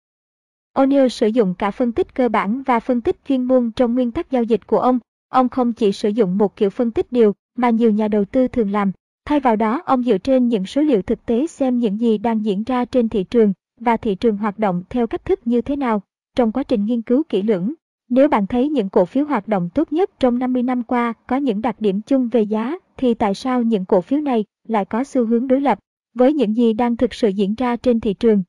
O'Neill 0.73 1.07
sử 1.07 1.27
dụng 1.27 1.53
cả 1.53 1.71
phân 1.71 1.91
tích 1.91 2.15
cơ 2.15 2.29
bản 2.29 2.63
và 2.63 2.79
phân 2.79 3.01
tích 3.01 3.15
chuyên 3.27 3.43
môn 3.43 3.71
trong 3.75 3.93
nguyên 3.93 4.11
tắc 4.11 4.31
giao 4.31 4.43
dịch 4.43 4.67
của 4.67 4.79
ông. 4.79 4.99
Ông 5.29 5.49
không 5.49 5.73
chỉ 5.73 5.91
sử 5.91 6.09
dụng 6.09 6.37
một 6.37 6.55
kiểu 6.55 6.69
phân 6.69 6.91
tích 6.91 7.11
điều 7.11 7.33
mà 7.57 7.69
nhiều 7.69 7.91
nhà 7.91 8.07
đầu 8.07 8.25
tư 8.25 8.47
thường 8.47 8.71
làm. 8.71 8.91
Thay 9.25 9.39
vào 9.39 9.55
đó, 9.55 9.81
ông 9.85 10.03
dựa 10.03 10.17
trên 10.17 10.47
những 10.47 10.65
số 10.65 10.81
liệu 10.81 11.01
thực 11.01 11.25
tế 11.25 11.47
xem 11.47 11.77
những 11.77 11.99
gì 11.99 12.17
đang 12.17 12.45
diễn 12.45 12.63
ra 12.63 12.85
trên 12.85 13.09
thị 13.09 13.23
trường 13.23 13.53
và 13.83 13.97
thị 13.97 14.15
trường 14.15 14.37
hoạt 14.37 14.59
động 14.59 14.83
theo 14.89 15.07
cách 15.07 15.25
thức 15.25 15.39
như 15.45 15.61
thế 15.61 15.75
nào. 15.75 16.01
Trong 16.35 16.51
quá 16.51 16.63
trình 16.63 16.85
nghiên 16.85 17.01
cứu 17.01 17.23
kỹ 17.29 17.41
lưỡng, 17.41 17.73
Nếu 18.09 18.27
bạn 18.27 18.47
thấy 18.47 18.69
những 18.69 18.89
cổ 18.89 19.05
phiếu 19.05 19.25
hoạt 19.25 19.47
động 19.47 19.69
tốt 19.73 19.93
nhất 19.93 20.09
trong 20.19 20.39
50 20.39 20.63
năm 20.63 20.83
qua 20.83 21.13
có 21.27 21.35
những 21.35 21.61
đặc 21.61 21.75
điểm 21.79 22.01
chung 22.01 22.27
về 22.27 22.41
giá, 22.41 22.75
thì 22.97 23.13
tại 23.13 23.33
sao 23.33 23.61
những 23.61 23.85
cổ 23.85 24.01
phiếu 24.01 24.21
này 24.21 24.45
lại 24.67 24.85
có 24.85 25.03
xu 25.03 25.25
hướng 25.25 25.47
đối 25.47 25.61
lập 25.61 25.79
với 26.13 26.33
những 26.33 26.55
gì 26.55 26.73
đang 26.73 26.97
thực 26.97 27.13
sự 27.13 27.27
diễn 27.27 27.55
ra 27.55 27.75
trên 27.75 27.99
thị 27.99 28.13
trường? 28.13 28.43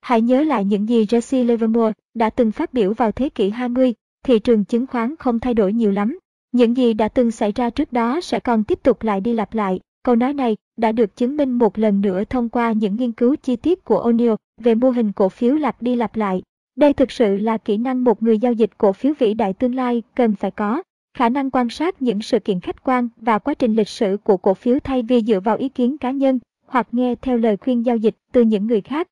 Hãy 0.00 0.20
nhớ 0.20 0.42
lại 0.42 0.64
những 0.64 0.88
gì 0.88 1.04
Jesse 1.04 1.44
Livermore 1.44 1.92
đã 2.14 2.30
từng 2.30 2.52
phát 2.52 2.72
biểu 2.72 2.92
vào 2.94 3.12
thế 3.12 3.28
kỷ 3.28 3.50
20, 3.50 3.94
thị 4.24 4.38
trường 4.38 4.64
chứng 4.64 4.86
khoán 4.86 5.16
không 5.16 5.40
thay 5.40 5.54
đổi 5.54 5.72
nhiều 5.72 5.92
lắm. 5.92 6.18
Những 6.52 6.76
gì 6.76 6.94
đã 6.94 7.08
từng 7.08 7.30
xảy 7.30 7.52
ra 7.52 7.70
trước 7.70 7.92
đó 7.92 8.20
sẽ 8.20 8.40
còn 8.40 8.64
tiếp 8.64 8.82
tục 8.82 9.02
lại 9.02 9.20
đi 9.20 9.34
lặp 9.34 9.54
lại. 9.54 9.80
Câu 10.06 10.16
nói 10.16 10.34
này 10.34 10.56
đã 10.76 10.92
được 10.92 11.16
chứng 11.16 11.36
minh 11.36 11.52
một 11.52 11.78
lần 11.78 12.00
nữa 12.00 12.24
thông 12.24 12.48
qua 12.48 12.72
những 12.72 12.96
nghiên 12.96 13.12
cứu 13.12 13.36
chi 13.36 13.56
tiết 13.56 13.84
của 13.84 14.10
O'Neill 14.10 14.36
về 14.60 14.74
mô 14.74 14.90
hình 14.90 15.12
cổ 15.12 15.28
phiếu 15.28 15.54
lặp 15.54 15.82
đi 15.82 15.96
lặp 15.96 16.16
lại. 16.16 16.42
Đây 16.76 16.92
thực 16.92 17.10
sự 17.10 17.36
là 17.36 17.58
kỹ 17.58 17.76
năng 17.76 18.04
một 18.04 18.22
người 18.22 18.38
giao 18.38 18.52
dịch 18.52 18.70
cổ 18.78 18.92
phiếu 18.92 19.12
vĩ 19.18 19.34
đại 19.34 19.52
tương 19.52 19.74
lai 19.74 20.02
cần 20.14 20.34
phải 20.34 20.50
có. 20.50 20.82
Khả 21.18 21.28
năng 21.28 21.50
quan 21.50 21.68
sát 21.68 22.02
những 22.02 22.22
sự 22.22 22.38
kiện 22.38 22.60
khách 22.60 22.84
quan 22.84 23.08
và 23.16 23.38
quá 23.38 23.54
trình 23.54 23.74
lịch 23.74 23.88
sử 23.88 24.16
của 24.24 24.36
cổ 24.36 24.54
phiếu 24.54 24.78
thay 24.84 25.02
vì 25.02 25.22
dựa 25.22 25.40
vào 25.40 25.56
ý 25.56 25.68
kiến 25.68 25.98
cá 25.98 26.10
nhân 26.10 26.38
hoặc 26.66 26.88
nghe 26.92 27.14
theo 27.14 27.36
lời 27.38 27.56
khuyên 27.56 27.86
giao 27.86 27.96
dịch 27.96 28.16
từ 28.32 28.42
những 28.42 28.66
người 28.66 28.80
khác. 28.80 29.08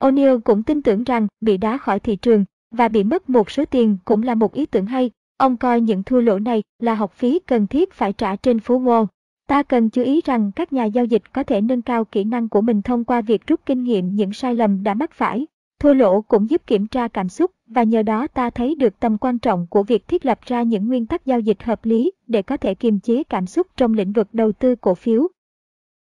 O'Neill 0.00 0.40
cũng 0.40 0.62
tin 0.62 0.82
tưởng 0.82 1.04
rằng 1.04 1.26
bị 1.40 1.56
đá 1.56 1.78
khỏi 1.78 2.00
thị 2.00 2.16
trường 2.16 2.44
và 2.70 2.88
bị 2.88 3.04
mất 3.04 3.30
một 3.30 3.50
số 3.50 3.64
tiền 3.64 3.96
cũng 4.04 4.22
là 4.22 4.34
một 4.34 4.54
ý 4.54 4.66
tưởng 4.66 4.86
hay. 4.86 5.10
Ông 5.36 5.56
coi 5.56 5.80
những 5.80 6.02
thua 6.02 6.20
lỗ 6.20 6.38
này 6.38 6.62
là 6.78 6.94
học 6.94 7.12
phí 7.12 7.38
cần 7.38 7.66
thiết 7.66 7.92
phải 7.92 8.12
trả 8.12 8.36
trên 8.36 8.60
phố 8.60 8.80
Wall. 8.80 9.06
Ta 9.48 9.62
cần 9.62 9.90
chú 9.90 10.02
ý 10.02 10.20
rằng 10.24 10.52
các 10.52 10.72
nhà 10.72 10.84
giao 10.84 11.04
dịch 11.04 11.32
có 11.32 11.42
thể 11.42 11.60
nâng 11.60 11.82
cao 11.82 12.04
kỹ 12.04 12.24
năng 12.24 12.48
của 12.48 12.60
mình 12.60 12.82
thông 12.82 13.04
qua 13.04 13.20
việc 13.20 13.46
rút 13.46 13.60
kinh 13.66 13.84
nghiệm 13.84 14.14
những 14.14 14.32
sai 14.32 14.54
lầm 14.54 14.82
đã 14.82 14.94
mắc 14.94 15.12
phải. 15.12 15.46
Thua 15.80 15.94
lỗ 15.94 16.20
cũng 16.20 16.50
giúp 16.50 16.62
kiểm 16.66 16.86
tra 16.86 17.08
cảm 17.08 17.28
xúc 17.28 17.50
và 17.66 17.82
nhờ 17.82 18.02
đó 18.02 18.26
ta 18.26 18.50
thấy 18.50 18.74
được 18.74 19.00
tầm 19.00 19.18
quan 19.18 19.38
trọng 19.38 19.66
của 19.70 19.82
việc 19.82 20.08
thiết 20.08 20.26
lập 20.26 20.38
ra 20.46 20.62
những 20.62 20.88
nguyên 20.88 21.06
tắc 21.06 21.26
giao 21.26 21.40
dịch 21.40 21.62
hợp 21.62 21.84
lý 21.84 22.12
để 22.26 22.42
có 22.42 22.56
thể 22.56 22.74
kiềm 22.74 23.00
chế 23.00 23.22
cảm 23.24 23.46
xúc 23.46 23.66
trong 23.76 23.94
lĩnh 23.94 24.12
vực 24.12 24.28
đầu 24.32 24.52
tư 24.52 24.74
cổ 24.74 24.94
phiếu. 24.94 25.28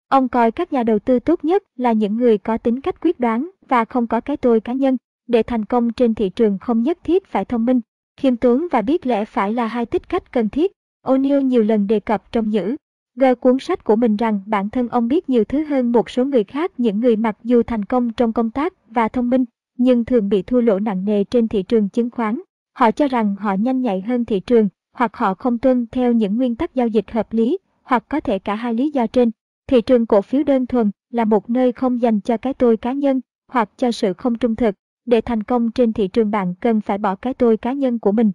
Ông 0.08 0.28
coi 0.28 0.50
các 0.50 0.72
nhà 0.72 0.82
đầu 0.82 0.98
tư 0.98 1.18
tốt 1.18 1.44
nhất 1.44 1.62
là 1.76 1.92
những 1.92 2.16
người 2.16 2.38
có 2.38 2.58
tính 2.58 2.80
cách 2.80 3.00
quyết 3.00 3.20
đoán 3.20 3.50
và 3.68 3.84
không 3.84 4.06
có 4.06 4.20
cái 4.20 4.36
tôi 4.36 4.60
cá 4.60 4.72
nhân. 4.72 4.96
Để 5.26 5.42
thành 5.42 5.64
công 5.64 5.92
trên 5.92 6.14
thị 6.14 6.28
trường 6.28 6.58
không 6.58 6.82
nhất 6.82 6.98
thiết 7.04 7.26
phải 7.26 7.44
thông 7.44 7.64
minh, 7.64 7.80
khiêm 8.16 8.36
tốn 8.36 8.66
và 8.70 8.82
biết 8.82 9.06
lẽ 9.06 9.24
phải 9.24 9.52
là 9.52 9.66
hai 9.66 9.86
tích 9.86 10.08
cách 10.08 10.32
cần 10.32 10.48
thiết. 10.48 10.72
O'Neill 11.04 11.40
nhiều 11.40 11.62
lần 11.62 11.86
đề 11.86 12.00
cập 12.00 12.32
trong 12.32 12.50
nhữ 12.50 12.76
Gơ 13.20 13.34
cuốn 13.34 13.58
sách 13.58 13.84
của 13.84 13.96
mình 13.96 14.16
rằng 14.16 14.40
bản 14.46 14.70
thân 14.70 14.88
ông 14.88 15.08
biết 15.08 15.28
nhiều 15.28 15.44
thứ 15.44 15.64
hơn 15.64 15.92
một 15.92 16.10
số 16.10 16.24
người 16.24 16.44
khác 16.44 16.72
những 16.78 17.00
người 17.00 17.16
mặc 17.16 17.36
dù 17.44 17.62
thành 17.62 17.84
công 17.84 18.12
trong 18.12 18.32
công 18.32 18.50
tác 18.50 18.72
và 18.90 19.08
thông 19.08 19.30
minh, 19.30 19.44
nhưng 19.78 20.04
thường 20.04 20.28
bị 20.28 20.42
thua 20.42 20.60
lỗ 20.60 20.78
nặng 20.78 21.04
nề 21.04 21.24
trên 21.24 21.48
thị 21.48 21.62
trường 21.62 21.88
chứng 21.88 22.10
khoán. 22.10 22.40
Họ 22.72 22.90
cho 22.90 23.08
rằng 23.08 23.36
họ 23.38 23.54
nhanh 23.54 23.82
nhạy 23.82 24.00
hơn 24.00 24.24
thị 24.24 24.40
trường, 24.40 24.68
hoặc 24.92 25.16
họ 25.16 25.34
không 25.34 25.58
tuân 25.58 25.86
theo 25.92 26.12
những 26.12 26.36
nguyên 26.36 26.54
tắc 26.54 26.74
giao 26.74 26.88
dịch 26.88 27.10
hợp 27.10 27.32
lý, 27.32 27.58
hoặc 27.82 28.04
có 28.08 28.20
thể 28.20 28.38
cả 28.38 28.54
hai 28.54 28.74
lý 28.74 28.90
do 28.90 29.06
trên. 29.06 29.30
Thị 29.66 29.80
trường 29.80 30.06
cổ 30.06 30.22
phiếu 30.22 30.42
đơn 30.42 30.66
thuần 30.66 30.90
là 31.10 31.24
một 31.24 31.50
nơi 31.50 31.72
không 31.72 32.02
dành 32.02 32.20
cho 32.20 32.36
cái 32.36 32.54
tôi 32.54 32.76
cá 32.76 32.92
nhân, 32.92 33.20
hoặc 33.48 33.70
cho 33.76 33.92
sự 33.92 34.12
không 34.12 34.38
trung 34.38 34.56
thực. 34.56 34.74
Để 35.06 35.20
thành 35.20 35.42
công 35.42 35.70
trên 35.70 35.92
thị 35.92 36.08
trường 36.08 36.30
bạn 36.30 36.54
cần 36.60 36.80
phải 36.80 36.98
bỏ 36.98 37.14
cái 37.14 37.34
tôi 37.34 37.56
cá 37.56 37.72
nhân 37.72 37.98
của 37.98 38.12
mình. 38.12 38.32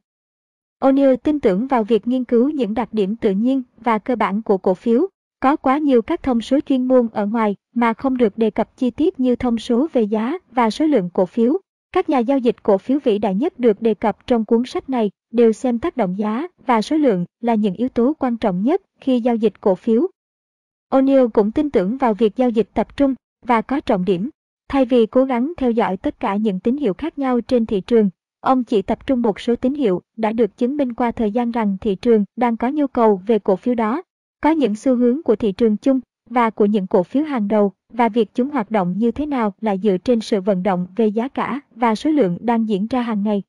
O'Neill 0.81 1.15
tin 1.15 1.39
tưởng 1.39 1.67
vào 1.67 1.83
việc 1.83 2.07
nghiên 2.07 2.23
cứu 2.23 2.49
những 2.49 2.73
đặc 2.73 2.89
điểm 2.93 3.15
tự 3.15 3.31
nhiên 3.31 3.63
và 3.77 3.99
cơ 3.99 4.15
bản 4.15 4.41
của 4.41 4.57
cổ 4.57 4.73
phiếu. 4.73 5.07
Có 5.39 5.55
quá 5.55 5.77
nhiều 5.77 6.01
các 6.01 6.23
thông 6.23 6.41
số 6.41 6.59
chuyên 6.59 6.87
môn 6.87 7.07
ở 7.13 7.25
ngoài 7.25 7.55
mà 7.75 7.93
không 7.93 8.17
được 8.17 8.37
đề 8.37 8.49
cập 8.49 8.77
chi 8.77 8.91
tiết 8.91 9.19
như 9.19 9.35
thông 9.35 9.57
số 9.57 9.87
về 9.93 10.01
giá 10.01 10.37
và 10.51 10.69
số 10.69 10.85
lượng 10.85 11.09
cổ 11.13 11.25
phiếu. 11.25 11.57
Các 11.91 12.09
nhà 12.09 12.19
giao 12.19 12.37
dịch 12.37 12.63
cổ 12.63 12.77
phiếu 12.77 12.99
vĩ 13.03 13.17
đại 13.17 13.35
nhất 13.35 13.59
được 13.59 13.81
đề 13.81 13.93
cập 13.93 14.27
trong 14.27 14.45
cuốn 14.45 14.63
sách 14.65 14.89
này 14.89 15.11
đều 15.31 15.51
xem 15.51 15.79
tác 15.79 15.97
động 15.97 16.17
giá 16.17 16.47
và 16.65 16.81
số 16.81 16.97
lượng 16.97 17.25
là 17.41 17.55
những 17.55 17.73
yếu 17.73 17.89
tố 17.89 18.13
quan 18.19 18.37
trọng 18.37 18.63
nhất 18.63 18.81
khi 18.99 19.19
giao 19.19 19.35
dịch 19.35 19.61
cổ 19.61 19.75
phiếu. 19.75 20.07
O'Neill 20.91 21.29
cũng 21.29 21.51
tin 21.51 21.69
tưởng 21.69 21.97
vào 21.97 22.13
việc 22.13 22.35
giao 22.35 22.49
dịch 22.49 22.69
tập 22.73 22.97
trung 22.97 23.15
và 23.45 23.61
có 23.61 23.79
trọng 23.79 24.05
điểm. 24.05 24.29
Thay 24.69 24.85
vì 24.85 25.05
cố 25.05 25.25
gắng 25.25 25.53
theo 25.57 25.71
dõi 25.71 25.97
tất 25.97 26.19
cả 26.19 26.35
những 26.35 26.59
tín 26.59 26.77
hiệu 26.77 26.93
khác 26.93 27.19
nhau 27.19 27.41
trên 27.41 27.65
thị 27.65 27.81
trường, 27.81 28.09
ông 28.41 28.63
chỉ 28.63 28.81
tập 28.81 29.07
trung 29.07 29.21
một 29.21 29.39
số 29.39 29.55
tín 29.55 29.73
hiệu 29.73 30.01
đã 30.17 30.31
được 30.31 30.57
chứng 30.57 30.77
minh 30.77 30.93
qua 30.93 31.11
thời 31.11 31.31
gian 31.31 31.51
rằng 31.51 31.77
thị 31.81 31.95
trường 31.95 32.25
đang 32.35 32.57
có 32.57 32.69
nhu 32.69 32.87
cầu 32.87 33.21
về 33.27 33.39
cổ 33.39 33.55
phiếu 33.55 33.75
đó. 33.75 34.01
Có 34.41 34.51
những 34.51 34.75
xu 34.75 34.95
hướng 34.95 35.23
của 35.23 35.35
thị 35.35 35.51
trường 35.51 35.77
chung 35.77 35.99
và 36.29 36.49
của 36.49 36.65
những 36.65 36.87
cổ 36.87 37.03
phiếu 37.03 37.23
hàng 37.23 37.47
đầu 37.47 37.71
và 37.93 38.09
việc 38.09 38.29
chúng 38.33 38.49
hoạt 38.49 38.71
động 38.71 38.93
như 38.97 39.11
thế 39.11 39.25
nào 39.25 39.53
là 39.61 39.77
dựa 39.77 39.97
trên 39.97 40.19
sự 40.19 40.41
vận 40.41 40.63
động 40.63 40.87
về 40.95 41.07
giá 41.07 41.27
cả 41.27 41.59
và 41.75 41.95
số 41.95 42.09
lượng 42.09 42.37
đang 42.41 42.69
diễn 42.69 42.87
ra 42.87 43.01
hàng 43.01 43.23
ngày. 43.23 43.43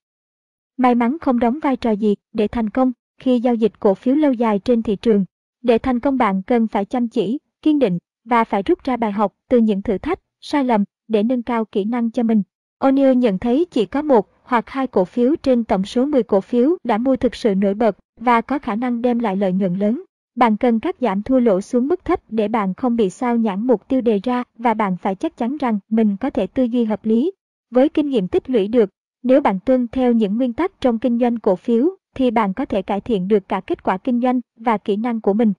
May 0.76 0.94
mắn 0.94 1.16
không 1.20 1.38
đóng 1.38 1.58
vai 1.62 1.76
trò 1.76 1.90
gì 1.90 2.14
để 2.32 2.48
thành 2.48 2.70
công 2.70 2.92
khi 3.20 3.40
giao 3.40 3.54
dịch 3.54 3.80
cổ 3.80 3.94
phiếu 3.94 4.14
lâu 4.14 4.32
dài 4.32 4.58
trên 4.58 4.82
thị 4.82 4.96
trường. 4.96 5.24
Để 5.62 5.78
thành 5.78 6.00
công 6.00 6.18
bạn 6.18 6.42
cần 6.42 6.66
phải 6.66 6.84
chăm 6.84 7.08
chỉ, 7.08 7.38
kiên 7.62 7.78
định 7.78 7.98
và 8.24 8.44
phải 8.44 8.62
rút 8.62 8.84
ra 8.84 8.96
bài 8.96 9.12
học 9.12 9.34
từ 9.48 9.58
những 9.58 9.82
thử 9.82 9.98
thách, 9.98 10.18
sai 10.40 10.64
lầm 10.64 10.84
để 11.08 11.22
nâng 11.22 11.42
cao 11.42 11.64
kỹ 11.64 11.84
năng 11.84 12.10
cho 12.10 12.22
mình. 12.22 12.42
O'Neill 12.80 13.14
nhận 13.14 13.38
thấy 13.38 13.66
chỉ 13.70 13.86
có 13.86 14.02
một 14.02 14.28
hoặc 14.52 14.70
hai 14.70 14.86
cổ 14.86 15.04
phiếu 15.04 15.36
trên 15.42 15.64
tổng 15.64 15.84
số 15.84 16.06
10 16.06 16.22
cổ 16.22 16.40
phiếu 16.40 16.76
đã 16.84 16.98
mua 16.98 17.16
thực 17.16 17.34
sự 17.34 17.54
nổi 17.54 17.74
bật 17.74 17.96
và 18.20 18.40
có 18.40 18.58
khả 18.58 18.74
năng 18.74 19.02
đem 19.02 19.18
lại 19.18 19.36
lợi 19.36 19.52
nhuận 19.52 19.74
lớn. 19.74 20.02
Bạn 20.34 20.56
cần 20.56 20.80
cắt 20.80 20.96
giảm 21.00 21.22
thua 21.22 21.38
lỗ 21.38 21.60
xuống 21.60 21.88
mức 21.88 22.04
thấp 22.04 22.20
để 22.28 22.48
bạn 22.48 22.74
không 22.74 22.96
bị 22.96 23.10
sao 23.10 23.36
nhãn 23.36 23.66
mục 23.66 23.88
tiêu 23.88 24.00
đề 24.00 24.20
ra 24.22 24.44
và 24.58 24.74
bạn 24.74 24.96
phải 24.96 25.14
chắc 25.14 25.36
chắn 25.36 25.56
rằng 25.56 25.78
mình 25.88 26.16
có 26.16 26.30
thể 26.30 26.46
tư 26.46 26.64
duy 26.64 26.84
hợp 26.84 27.04
lý. 27.04 27.32
Với 27.70 27.88
kinh 27.88 28.08
nghiệm 28.08 28.28
tích 28.28 28.50
lũy 28.50 28.68
được, 28.68 28.90
nếu 29.22 29.40
bạn 29.40 29.58
tuân 29.64 29.88
theo 29.88 30.12
những 30.12 30.36
nguyên 30.36 30.52
tắc 30.52 30.80
trong 30.80 30.98
kinh 30.98 31.18
doanh 31.18 31.38
cổ 31.38 31.56
phiếu 31.56 31.88
thì 32.14 32.30
bạn 32.30 32.54
có 32.54 32.64
thể 32.64 32.82
cải 32.82 33.00
thiện 33.00 33.28
được 33.28 33.48
cả 33.48 33.60
kết 33.60 33.82
quả 33.82 33.98
kinh 33.98 34.20
doanh 34.20 34.40
và 34.56 34.78
kỹ 34.78 34.96
năng 34.96 35.20
của 35.20 35.32
mình. 35.32 35.52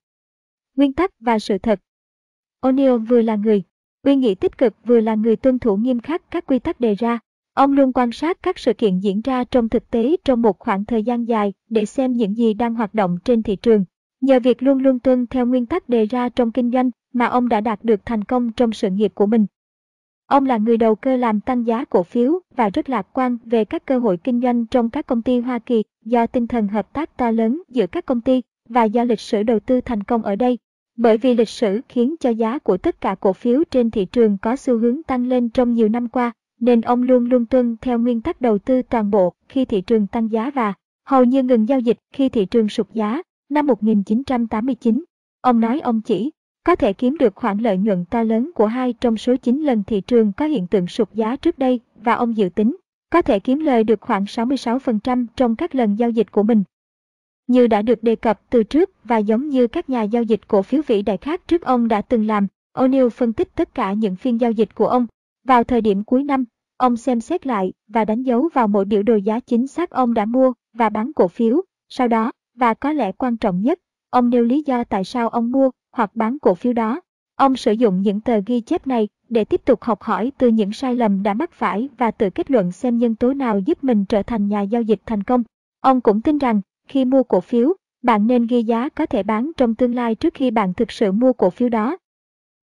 Nguyên 0.76 0.94
tắc 0.94 1.12
và 1.20 1.40
sự 1.40 1.58
thật 1.58 1.80
O'Neill 2.62 3.06
vừa 3.06 3.22
là 3.22 3.36
người 3.36 3.64
Uy 4.04 4.16
nghĩ 4.16 4.36
tích 4.36 4.58
cực 4.58 4.74
vừa 4.86 5.00
là 5.00 5.16
người 5.16 5.36
tuân 5.36 5.60
thủ 5.60 5.78
nghiêm 5.78 6.00
khắc 6.00 6.32
các 6.32 6.46
quy 6.46 6.60
tắc 6.60 6.80
đề 6.80 6.96
ra. 6.96 7.20
Ông 7.54 7.72
luôn 7.72 7.94
quan 7.94 8.12
sát 8.12 8.38
các 8.44 8.60
sự 8.60 8.74
kiện 8.74 9.00
diễn 9.00 9.22
ra 9.22 9.44
trong 9.44 9.70
thực 9.70 9.92
tế 9.92 10.16
trong 10.26 10.42
một 10.42 10.60
khoảng 10.60 10.86
thời 10.86 11.04
gian 11.04 11.28
dài 11.28 11.54
để 11.70 11.86
xem 11.86 12.14
những 12.14 12.38
gì 12.38 12.54
đang 12.54 12.76
hoạt 12.76 12.94
động 12.94 13.18
trên 13.26 13.44
thị 13.44 13.56
trường. 13.56 13.86
Nhờ 14.22 14.40
việc 14.40 14.64
luôn 14.64 14.78
luôn 14.78 15.00
tuân 15.00 15.28
theo 15.28 15.46
nguyên 15.46 15.66
tắc 15.66 15.90
đề 15.90 16.06
ra 16.06 16.30
trong 16.30 16.52
kinh 16.52 16.72
doanh 16.72 16.90
mà 17.14 17.26
ông 17.26 17.50
đã 17.50 17.62
đạt 17.62 17.84
được 17.84 18.06
thành 18.06 18.24
công 18.24 18.52
trong 18.52 18.74
sự 18.74 18.90
nghiệp 18.90 19.12
của 19.16 19.26
mình. 19.26 19.46
Ông 20.28 20.46
là 20.46 20.58
người 20.58 20.78
đầu 20.78 20.96
cơ 20.96 21.18
làm 21.18 21.40
tăng 21.40 21.68
giá 21.68 21.86
cổ 21.86 22.04
phiếu 22.04 22.40
và 22.56 22.70
rất 22.70 22.90
lạc 22.90 23.08
quan 23.14 23.38
về 23.46 23.66
các 23.66 23.86
cơ 23.86 24.00
hội 24.00 24.18
kinh 24.18 24.42
doanh 24.42 24.66
trong 24.66 24.90
các 24.90 25.08
công 25.08 25.22
ty 25.22 25.40
Hoa 25.40 25.60
Kỳ 25.60 25.84
do 26.06 26.28
tinh 26.28 26.48
thần 26.48 26.68
hợp 26.68 26.94
tác 26.94 27.18
to 27.18 27.32
lớn 27.32 27.62
giữa 27.70 27.88
các 27.88 28.06
công 28.06 28.22
ty 28.22 28.42
và 28.70 28.84
do 28.84 29.04
lịch 29.04 29.20
sử 29.20 29.44
đầu 29.44 29.60
tư 29.60 29.82
thành 29.82 30.04
công 30.04 30.24
ở 30.24 30.36
đây. 30.36 30.58
Bởi 30.98 31.18
vì 31.18 31.34
lịch 31.34 31.50
sử 31.50 31.82
khiến 31.90 32.16
cho 32.20 32.30
giá 32.30 32.60
của 32.60 32.78
tất 32.78 33.02
cả 33.02 33.16
cổ 33.16 33.34
phiếu 33.34 33.64
trên 33.72 33.92
thị 33.92 34.06
trường 34.06 34.38
có 34.38 34.56
xu 34.56 34.78
hướng 34.78 35.04
tăng 35.04 35.28
lên 35.28 35.50
trong 35.50 35.74
nhiều 35.74 35.90
năm 35.90 36.08
qua, 36.08 36.32
nên 36.64 36.82
ông 36.82 37.04
luôn 37.04 37.26
luôn 37.26 37.46
tuân 37.46 37.78
theo 37.82 38.00
nguyên 38.00 38.22
tắc 38.22 38.42
đầu 38.42 38.58
tư 38.58 38.82
toàn 38.82 39.12
bộ 39.12 39.34
khi 39.50 39.66
thị 39.66 39.82
trường 39.82 40.08
tăng 40.08 40.32
giá 40.32 40.52
và 40.52 40.74
hầu 41.06 41.24
như 41.24 41.44
ngừng 41.44 41.70
giao 41.70 41.80
dịch 41.80 41.98
khi 42.14 42.30
thị 42.30 42.46
trường 42.46 42.70
sụt 42.70 42.88
giá. 42.94 43.22
Năm 43.50 43.68
1989, 43.68 45.04
ông 45.42 45.60
nói 45.60 45.80
ông 45.80 46.02
chỉ 46.02 46.32
có 46.66 46.76
thể 46.76 46.94
kiếm 46.94 47.18
được 47.18 47.36
khoản 47.36 47.58
lợi 47.58 47.78
nhuận 47.78 48.06
to 48.06 48.24
lớn 48.24 48.52
của 48.56 48.66
hai 48.66 48.94
trong 48.94 49.18
số 49.18 49.36
9 49.36 49.62
lần 49.62 49.84
thị 49.84 50.02
trường 50.02 50.32
có 50.34 50.46
hiện 50.46 50.68
tượng 50.68 50.88
sụt 50.88 51.14
giá 51.14 51.36
trước 51.36 51.60
đây 51.60 51.80
và 51.96 52.14
ông 52.14 52.38
dự 52.38 52.50
tính 52.50 52.76
có 53.10 53.22
thể 53.22 53.40
kiếm 53.40 53.60
lời 53.60 53.84
được 53.84 54.02
khoảng 54.02 54.24
66% 54.24 55.26
trong 55.36 55.56
các 55.56 55.76
lần 55.76 55.96
giao 56.00 56.10
dịch 56.10 56.32
của 56.32 56.44
mình. 56.44 56.64
Như 57.48 57.68
đã 57.68 57.82
được 57.82 58.04
đề 58.04 58.16
cập 58.16 58.42
từ 58.50 58.64
trước 58.64 58.90
và 59.04 59.18
giống 59.18 59.50
như 59.50 59.68
các 59.68 59.90
nhà 59.90 60.04
giao 60.04 60.24
dịch 60.24 60.48
cổ 60.48 60.62
phiếu 60.62 60.82
vĩ 60.88 61.02
đại 61.02 61.18
khác 61.18 61.42
trước 61.48 61.62
ông 61.62 61.88
đã 61.88 62.02
từng 62.02 62.28
làm, 62.28 62.48
O'Neill 62.78 63.10
phân 63.10 63.34
tích 63.34 63.56
tất 63.56 63.76
cả 63.76 63.94
những 63.94 64.16
phiên 64.16 64.42
giao 64.42 64.52
dịch 64.52 64.76
của 64.76 64.88
ông. 64.88 65.08
Vào 65.48 65.64
thời 65.64 65.82
điểm 65.82 66.04
cuối 66.04 66.24
năm, 66.24 66.46
ông 66.84 66.98
xem 66.98 67.22
xét 67.22 67.48
lại 67.48 67.74
và 67.88 68.06
đánh 68.06 68.24
dấu 68.24 68.50
vào 68.54 68.68
mỗi 68.68 68.86
biểu 68.86 69.04
đồ 69.04 69.16
giá 69.16 69.40
chính 69.40 69.68
xác 69.68 69.90
ông 69.90 70.14
đã 70.14 70.26
mua 70.26 70.54
và 70.74 70.90
bán 70.90 71.14
cổ 71.14 71.28
phiếu. 71.28 71.62
Sau 71.90 72.08
đó, 72.08 72.32
và 72.56 72.74
có 72.74 72.92
lẽ 72.92 73.12
quan 73.12 73.38
trọng 73.38 73.62
nhất, 73.62 73.80
ông 74.10 74.30
nêu 74.30 74.44
lý 74.44 74.64
do 74.66 74.84
tại 74.84 75.04
sao 75.04 75.30
ông 75.30 75.52
mua 75.52 75.70
hoặc 75.92 76.16
bán 76.16 76.40
cổ 76.40 76.54
phiếu 76.56 76.74
đó. 76.74 77.02
Ông 77.36 77.56
sử 77.56 77.72
dụng 77.72 78.02
những 78.02 78.22
tờ 78.22 78.40
ghi 78.46 78.62
chép 78.62 78.88
này 78.88 79.08
để 79.30 79.46
tiếp 79.46 79.62
tục 79.66 79.84
học 79.84 80.02
hỏi 80.02 80.32
từ 80.38 80.48
những 80.48 80.74
sai 80.74 80.96
lầm 80.96 81.24
đã 81.24 81.34
mắc 81.34 81.52
phải 81.52 81.90
và 81.98 82.12
tự 82.12 82.30
kết 82.30 82.52
luận 82.52 82.72
xem 82.72 82.98
nhân 82.98 83.16
tố 83.16 83.34
nào 83.34 83.60
giúp 83.60 83.84
mình 83.84 84.06
trở 84.06 84.24
thành 84.24 84.48
nhà 84.48 84.62
giao 84.62 84.82
dịch 84.82 85.00
thành 85.06 85.24
công. 85.24 85.44
Ông 85.82 86.02
cũng 86.02 86.22
tin 86.22 86.38
rằng 86.38 86.62
khi 86.88 87.06
mua 87.06 87.24
cổ 87.24 87.42
phiếu, 87.42 87.74
bạn 88.02 88.28
nên 88.28 88.48
ghi 88.48 88.64
giá 88.64 88.90
có 88.90 89.06
thể 89.06 89.24
bán 89.24 89.52
trong 89.58 89.76
tương 89.76 89.96
lai 89.96 90.16
trước 90.16 90.34
khi 90.34 90.52
bạn 90.52 90.74
thực 90.74 90.92
sự 90.92 91.12
mua 91.12 91.34
cổ 91.34 91.50
phiếu 91.50 91.70
đó. 91.70 91.98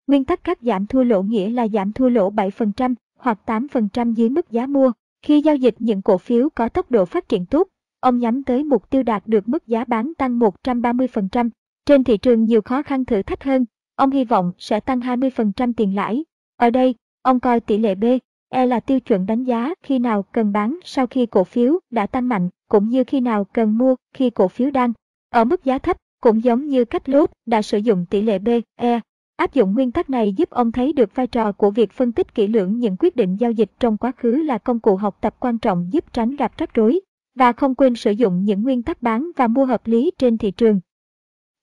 Nguyên 0.07 0.25
tắc 0.25 0.43
cắt 0.43 0.57
giảm 0.61 0.87
thua 0.87 1.03
lỗ 1.03 1.21
nghĩa 1.21 1.49
là 1.49 1.67
giảm 1.67 1.91
thua 1.91 2.09
lỗ 2.09 2.31
7% 2.31 2.95
hoặc 3.21 3.39
8% 3.45 4.13
dưới 4.13 4.29
mức 4.29 4.51
giá 4.51 4.65
mua. 4.65 4.91
Khi 5.21 5.41
giao 5.41 5.55
dịch 5.55 5.75
những 5.79 6.01
cổ 6.01 6.17
phiếu 6.17 6.49
có 6.49 6.69
tốc 6.69 6.91
độ 6.91 7.05
phát 7.05 7.29
triển 7.29 7.45
tốt, 7.45 7.67
ông 7.99 8.19
nhắm 8.19 8.43
tới 8.43 8.63
mục 8.63 8.89
tiêu 8.89 9.03
đạt 9.03 9.27
được 9.27 9.49
mức 9.49 9.67
giá 9.67 9.85
bán 9.85 10.13
tăng 10.17 10.39
130%. 10.39 11.49
Trên 11.85 12.03
thị 12.03 12.17
trường 12.17 12.43
nhiều 12.43 12.61
khó 12.61 12.81
khăn 12.81 13.05
thử 13.05 13.21
thách 13.21 13.43
hơn, 13.43 13.65
ông 13.95 14.11
hy 14.11 14.23
vọng 14.23 14.51
sẽ 14.57 14.79
tăng 14.79 14.99
20% 14.99 15.73
tiền 15.77 15.95
lãi. 15.95 16.25
Ở 16.57 16.69
đây, 16.69 16.95
ông 17.21 17.39
coi 17.39 17.59
tỷ 17.59 17.77
lệ 17.77 17.95
B 17.95 18.03
E 18.53 18.65
là 18.65 18.79
tiêu 18.79 18.99
chuẩn 18.99 19.25
đánh 19.25 19.43
giá 19.43 19.73
khi 19.83 19.99
nào 19.99 20.23
cần 20.23 20.51
bán 20.51 20.79
sau 20.83 21.07
khi 21.07 21.25
cổ 21.25 21.43
phiếu 21.43 21.79
đã 21.89 22.07
tăng 22.07 22.29
mạnh, 22.29 22.49
cũng 22.69 22.89
như 22.89 23.03
khi 23.03 23.21
nào 23.21 23.43
cần 23.43 23.77
mua 23.77 23.95
khi 24.13 24.29
cổ 24.29 24.47
phiếu 24.47 24.71
đang 24.71 24.93
ở 25.29 25.45
mức 25.45 25.63
giá 25.63 25.77
thấp, 25.77 25.97
cũng 26.21 26.43
giống 26.43 26.67
như 26.67 26.85
cách 26.85 27.09
lốt 27.09 27.31
đã 27.45 27.61
sử 27.61 27.77
dụng 27.77 28.05
tỷ 28.09 28.21
lệ 28.21 28.39
B, 28.39 28.49
E. 28.75 28.99
Áp 29.41 29.53
dụng 29.53 29.73
nguyên 29.73 29.91
tắc 29.91 30.09
này 30.09 30.33
giúp 30.33 30.49
ông 30.49 30.71
thấy 30.71 30.93
được 30.93 31.15
vai 31.15 31.27
trò 31.27 31.51
của 31.51 31.71
việc 31.71 31.91
phân 31.91 32.11
tích 32.11 32.35
kỹ 32.35 32.47
lưỡng 32.47 32.79
những 32.79 32.95
quyết 32.99 33.15
định 33.15 33.35
giao 33.39 33.51
dịch 33.51 33.71
trong 33.79 33.97
quá 33.97 34.11
khứ 34.17 34.31
là 34.31 34.57
công 34.57 34.79
cụ 34.79 34.95
học 34.95 35.17
tập 35.21 35.35
quan 35.39 35.57
trọng 35.57 35.87
giúp 35.91 36.05
tránh 36.13 36.35
gặp 36.35 36.51
rắc 36.57 36.73
rối, 36.73 36.99
và 37.35 37.51
không 37.51 37.75
quên 37.75 37.95
sử 37.95 38.11
dụng 38.11 38.43
những 38.43 38.63
nguyên 38.63 38.83
tắc 38.83 39.01
bán 39.01 39.31
và 39.35 39.47
mua 39.47 39.65
hợp 39.65 39.87
lý 39.87 40.11
trên 40.17 40.37
thị 40.37 40.51
trường. 40.51 40.79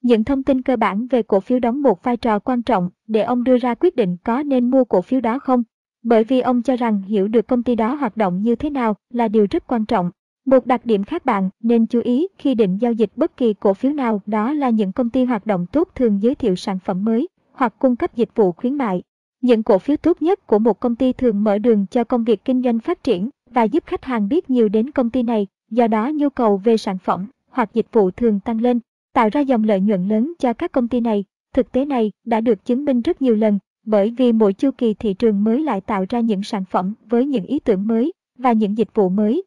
Những 0.02 0.24
thông 0.24 0.42
tin 0.42 0.62
cơ 0.62 0.76
bản 0.76 1.06
về 1.06 1.22
cổ 1.22 1.40
phiếu 1.40 1.58
đóng 1.58 1.82
một 1.82 2.02
vai 2.02 2.16
trò 2.16 2.38
quan 2.38 2.62
trọng 2.62 2.90
để 3.06 3.22
ông 3.22 3.44
đưa 3.44 3.58
ra 3.58 3.74
quyết 3.74 3.96
định 3.96 4.16
có 4.24 4.42
nên 4.42 4.70
mua 4.70 4.84
cổ 4.84 5.02
phiếu 5.02 5.20
đó 5.20 5.38
không, 5.38 5.62
bởi 6.02 6.24
vì 6.24 6.40
ông 6.40 6.62
cho 6.62 6.76
rằng 6.76 7.02
hiểu 7.02 7.28
được 7.28 7.46
công 7.46 7.62
ty 7.62 7.74
đó 7.74 7.94
hoạt 7.94 8.16
động 8.16 8.42
như 8.42 8.54
thế 8.56 8.70
nào 8.70 8.94
là 9.10 9.28
điều 9.28 9.46
rất 9.50 9.66
quan 9.66 9.86
trọng. 9.86 10.10
Một 10.46 10.66
đặc 10.66 10.86
điểm 10.86 11.04
khác 11.04 11.24
bạn 11.24 11.50
nên 11.62 11.86
chú 11.86 12.00
ý 12.00 12.28
khi 12.38 12.54
định 12.54 12.78
giao 12.80 12.92
dịch 12.92 13.10
bất 13.16 13.36
kỳ 13.36 13.54
cổ 13.54 13.74
phiếu 13.74 13.92
nào 13.92 14.22
đó 14.26 14.52
là 14.52 14.70
những 14.70 14.92
công 14.92 15.10
ty 15.10 15.24
hoạt 15.24 15.46
động 15.46 15.66
tốt 15.72 15.88
thường 15.94 16.22
giới 16.22 16.34
thiệu 16.34 16.56
sản 16.56 16.78
phẩm 16.78 17.04
mới 17.04 17.28
hoặc 17.58 17.74
cung 17.78 17.96
cấp 17.96 18.16
dịch 18.16 18.30
vụ 18.34 18.52
khuyến 18.52 18.74
mại. 18.74 19.02
Những 19.40 19.62
cổ 19.62 19.78
phiếu 19.78 19.96
tốt 19.96 20.22
nhất 20.22 20.46
của 20.46 20.58
một 20.58 20.80
công 20.80 20.96
ty 20.96 21.12
thường 21.12 21.44
mở 21.44 21.58
đường 21.58 21.86
cho 21.90 22.04
công 22.04 22.24
việc 22.24 22.44
kinh 22.44 22.62
doanh 22.62 22.78
phát 22.78 23.04
triển 23.04 23.30
và 23.50 23.62
giúp 23.62 23.84
khách 23.86 24.04
hàng 24.04 24.28
biết 24.28 24.50
nhiều 24.50 24.68
đến 24.68 24.90
công 24.90 25.10
ty 25.10 25.22
này, 25.22 25.46
do 25.70 25.86
đó 25.86 26.10
nhu 26.14 26.28
cầu 26.28 26.56
về 26.56 26.76
sản 26.76 26.98
phẩm 26.98 27.26
hoặc 27.50 27.74
dịch 27.74 27.86
vụ 27.92 28.10
thường 28.10 28.40
tăng 28.40 28.60
lên, 28.60 28.80
tạo 29.12 29.28
ra 29.32 29.40
dòng 29.40 29.64
lợi 29.64 29.80
nhuận 29.80 30.08
lớn 30.08 30.32
cho 30.38 30.52
các 30.52 30.72
công 30.72 30.88
ty 30.88 31.00
này. 31.00 31.24
Thực 31.54 31.72
tế 31.72 31.84
này 31.84 32.12
đã 32.24 32.40
được 32.40 32.64
chứng 32.64 32.84
minh 32.84 33.00
rất 33.00 33.22
nhiều 33.22 33.36
lần 33.36 33.58
bởi 33.86 34.14
vì 34.18 34.32
mỗi 34.32 34.52
chu 34.52 34.70
kỳ 34.70 34.94
thị 34.94 35.14
trường 35.14 35.44
mới 35.44 35.62
lại 35.62 35.80
tạo 35.80 36.04
ra 36.08 36.20
những 36.20 36.42
sản 36.42 36.64
phẩm 36.70 36.94
với 37.06 37.26
những 37.26 37.44
ý 37.44 37.58
tưởng 37.58 37.86
mới 37.86 38.12
và 38.38 38.52
những 38.52 38.78
dịch 38.78 38.94
vụ 38.94 39.08
mới. 39.08 39.42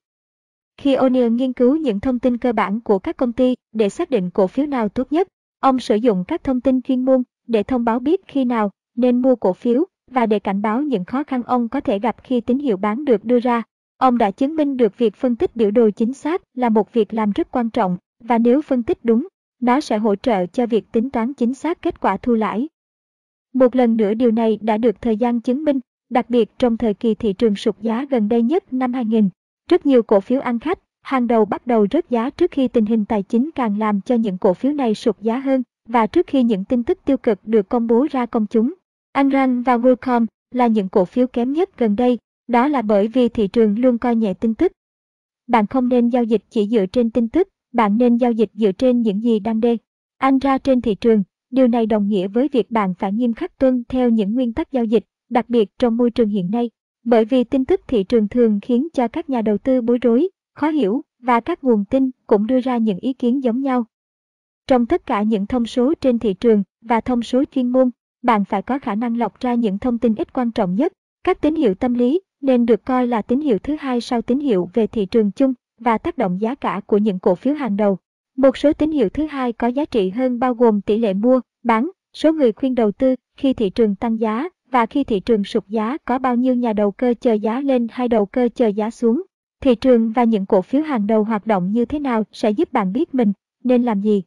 Khi 0.77 0.95
O'Neill 0.95 1.35
nghiên 1.35 1.53
cứu 1.53 1.75
những 1.75 1.99
thông 1.99 2.19
tin 2.19 2.37
cơ 2.37 2.53
bản 2.53 2.81
của 2.81 2.99
các 2.99 3.17
công 3.17 3.33
ty 3.33 3.55
để 3.73 3.89
xác 3.89 4.09
định 4.09 4.29
cổ 4.29 4.47
phiếu 4.47 4.65
nào 4.65 4.89
tốt 4.89 5.11
nhất, 5.11 5.27
ông 5.59 5.79
sử 5.79 5.95
dụng 5.95 6.23
các 6.27 6.43
thông 6.43 6.61
tin 6.61 6.81
chuyên 6.81 7.05
môn 7.05 7.23
để 7.51 7.63
thông 7.63 7.85
báo 7.85 7.99
biết 7.99 8.21
khi 8.27 8.45
nào 8.45 8.71
nên 8.95 9.21
mua 9.21 9.35
cổ 9.35 9.53
phiếu 9.53 9.85
và 10.11 10.25
để 10.25 10.39
cảnh 10.39 10.61
báo 10.61 10.81
những 10.81 11.05
khó 11.05 11.23
khăn 11.23 11.43
ông 11.43 11.69
có 11.69 11.79
thể 11.79 11.99
gặp 11.99 12.15
khi 12.23 12.41
tín 12.41 12.59
hiệu 12.59 12.77
bán 12.77 13.05
được 13.05 13.25
đưa 13.25 13.39
ra. 13.39 13.63
Ông 13.97 14.17
đã 14.17 14.31
chứng 14.31 14.55
minh 14.55 14.77
được 14.77 14.97
việc 14.97 15.15
phân 15.15 15.35
tích 15.35 15.55
biểu 15.55 15.71
đồ 15.71 15.89
chính 15.89 16.13
xác 16.13 16.41
là 16.53 16.69
một 16.69 16.93
việc 16.93 17.13
làm 17.13 17.31
rất 17.31 17.51
quan 17.51 17.69
trọng 17.69 17.97
và 18.23 18.37
nếu 18.37 18.61
phân 18.61 18.83
tích 18.83 18.99
đúng, 19.03 19.27
nó 19.61 19.81
sẽ 19.81 19.97
hỗ 19.97 20.15
trợ 20.15 20.45
cho 20.45 20.65
việc 20.65 20.91
tính 20.91 21.09
toán 21.09 21.33
chính 21.33 21.53
xác 21.53 21.81
kết 21.81 21.99
quả 21.99 22.17
thu 22.17 22.33
lãi. 22.33 22.67
Một 23.53 23.75
lần 23.75 23.97
nữa 23.97 24.13
điều 24.13 24.31
này 24.31 24.59
đã 24.61 24.77
được 24.77 25.01
thời 25.01 25.17
gian 25.17 25.41
chứng 25.41 25.63
minh, 25.63 25.79
đặc 26.09 26.29
biệt 26.29 26.49
trong 26.59 26.77
thời 26.77 26.93
kỳ 26.93 27.15
thị 27.15 27.33
trường 27.33 27.55
sụt 27.55 27.75
giá 27.81 28.05
gần 28.09 28.29
đây 28.29 28.41
nhất 28.41 28.73
năm 28.73 28.93
2000. 28.93 29.29
Rất 29.69 29.85
nhiều 29.85 30.03
cổ 30.03 30.19
phiếu 30.19 30.41
ăn 30.41 30.59
khách, 30.59 30.79
hàng 31.01 31.27
đầu 31.27 31.45
bắt 31.45 31.67
đầu 31.67 31.87
rớt 31.91 32.09
giá 32.09 32.29
trước 32.29 32.51
khi 32.51 32.67
tình 32.67 32.85
hình 32.85 33.05
tài 33.05 33.23
chính 33.23 33.49
càng 33.55 33.79
làm 33.79 34.01
cho 34.01 34.15
những 34.15 34.37
cổ 34.37 34.53
phiếu 34.53 34.73
này 34.73 34.95
sụt 34.95 35.21
giá 35.21 35.37
hơn 35.37 35.63
và 35.89 36.07
trước 36.07 36.27
khi 36.27 36.43
những 36.43 36.65
tin 36.65 36.83
tức 36.83 36.99
tiêu 37.05 37.17
cực 37.17 37.39
được 37.43 37.69
công 37.69 37.87
bố 37.87 38.07
ra 38.11 38.25
công 38.25 38.45
chúng. 38.45 38.73
Angran 39.11 39.61
và 39.61 39.77
WorldCom 39.77 40.25
là 40.51 40.67
những 40.67 40.89
cổ 40.89 41.05
phiếu 41.05 41.27
kém 41.27 41.51
nhất 41.51 41.77
gần 41.77 41.95
đây, 41.95 42.17
đó 42.47 42.67
là 42.67 42.81
bởi 42.81 43.07
vì 43.07 43.29
thị 43.29 43.47
trường 43.47 43.79
luôn 43.79 43.97
coi 43.97 44.15
nhẹ 44.15 44.33
tin 44.33 44.53
tức. 44.53 44.71
Bạn 45.47 45.67
không 45.67 45.89
nên 45.89 46.09
giao 46.09 46.23
dịch 46.23 46.41
chỉ 46.49 46.67
dựa 46.67 46.85
trên 46.85 47.09
tin 47.09 47.27
tức, 47.27 47.47
bạn 47.73 47.97
nên 47.97 48.17
giao 48.17 48.31
dịch 48.31 48.49
dựa 48.53 48.71
trên 48.71 49.01
những 49.01 49.23
gì 49.23 49.39
đang 49.39 49.59
đê. 49.59 49.77
Anh 50.17 50.39
ra 50.39 50.57
trên 50.57 50.81
thị 50.81 50.95
trường, 50.95 51.23
điều 51.49 51.67
này 51.67 51.85
đồng 51.85 52.07
nghĩa 52.07 52.27
với 52.27 52.47
việc 52.51 52.71
bạn 52.71 52.93
phải 52.93 53.13
nghiêm 53.13 53.33
khắc 53.33 53.57
tuân 53.57 53.83
theo 53.89 54.09
những 54.09 54.33
nguyên 54.33 54.53
tắc 54.53 54.71
giao 54.71 54.85
dịch, 54.85 55.05
đặc 55.29 55.49
biệt 55.49 55.69
trong 55.79 55.97
môi 55.97 56.11
trường 56.11 56.29
hiện 56.29 56.51
nay. 56.51 56.69
Bởi 57.03 57.25
vì 57.25 57.43
tin 57.43 57.65
tức 57.65 57.81
thị 57.87 58.03
trường 58.03 58.27
thường 58.27 58.59
khiến 58.61 58.87
cho 58.93 59.07
các 59.07 59.29
nhà 59.29 59.41
đầu 59.41 59.57
tư 59.57 59.81
bối 59.81 59.97
rối, 60.01 60.29
khó 60.55 60.69
hiểu 60.69 61.01
và 61.19 61.39
các 61.39 61.63
nguồn 61.63 61.85
tin 61.85 62.09
cũng 62.27 62.47
đưa 62.47 62.59
ra 62.59 62.77
những 62.77 62.97
ý 62.97 63.13
kiến 63.13 63.43
giống 63.43 63.61
nhau. 63.61 63.85
Trong 64.67 64.85
tất 64.85 65.05
cả 65.05 65.21
những 65.21 65.45
thông 65.45 65.65
số 65.65 65.93
trên 66.01 66.19
thị 66.19 66.33
trường 66.33 66.63
và 66.81 67.01
thông 67.01 67.23
số 67.23 67.43
chuyên 67.51 67.67
môn, 67.69 67.89
bạn 68.23 68.45
phải 68.45 68.61
có 68.61 68.79
khả 68.79 68.95
năng 68.95 69.17
lọc 69.17 69.39
ra 69.39 69.53
những 69.53 69.79
thông 69.79 69.97
tin 69.97 70.15
ít 70.15 70.33
quan 70.33 70.51
trọng 70.51 70.75
nhất. 70.75 70.93
Các 71.23 71.41
tín 71.41 71.55
hiệu 71.55 71.75
tâm 71.75 71.93
lý 71.93 72.21
nên 72.41 72.65
được 72.65 72.85
coi 72.85 73.07
là 73.07 73.21
tín 73.21 73.41
hiệu 73.41 73.59
thứ 73.59 73.75
hai 73.79 74.01
sau 74.01 74.21
tín 74.21 74.39
hiệu 74.39 74.69
về 74.73 74.87
thị 74.87 75.05
trường 75.05 75.31
chung 75.31 75.53
và 75.79 75.97
tác 75.97 76.17
động 76.17 76.41
giá 76.41 76.55
cả 76.55 76.81
của 76.85 76.97
những 76.97 77.19
cổ 77.19 77.35
phiếu 77.35 77.53
hàng 77.53 77.77
đầu. 77.77 77.97
Một 78.37 78.57
số 78.57 78.73
tín 78.73 78.91
hiệu 78.91 79.09
thứ 79.09 79.25
hai 79.25 79.53
có 79.53 79.67
giá 79.67 79.85
trị 79.85 80.09
hơn 80.09 80.39
bao 80.39 80.53
gồm 80.53 80.81
tỷ 80.81 80.97
lệ 80.97 81.13
mua, 81.13 81.41
bán, 81.63 81.89
số 82.13 82.33
người 82.33 82.51
khuyên 82.51 82.75
đầu 82.75 82.91
tư 82.91 83.15
khi 83.37 83.53
thị 83.53 83.69
trường 83.69 83.95
tăng 83.95 84.19
giá 84.19 84.49
và 84.71 84.85
khi 84.85 85.03
thị 85.03 85.19
trường 85.19 85.43
sụt 85.43 85.67
giá 85.67 85.97
có 86.05 86.19
bao 86.19 86.35
nhiêu 86.35 86.55
nhà 86.55 86.73
đầu 86.73 86.91
cơ 86.91 87.13
chờ 87.21 87.33
giá 87.33 87.61
lên 87.61 87.87
hay 87.91 88.07
đầu 88.07 88.25
cơ 88.25 88.49
chờ 88.55 88.67
giá 88.67 88.89
xuống. 88.89 89.23
Thị 89.61 89.75
trường 89.75 90.11
và 90.11 90.23
những 90.23 90.45
cổ 90.45 90.61
phiếu 90.61 90.81
hàng 90.81 91.07
đầu 91.07 91.23
hoạt 91.23 91.47
động 91.47 91.71
như 91.71 91.85
thế 91.85 91.99
nào 91.99 92.23
sẽ 92.31 92.51
giúp 92.51 92.73
bạn 92.73 92.93
biết 92.93 93.15
mình 93.15 93.33
nên 93.63 93.83
làm 93.83 94.01
gì. 94.01 94.23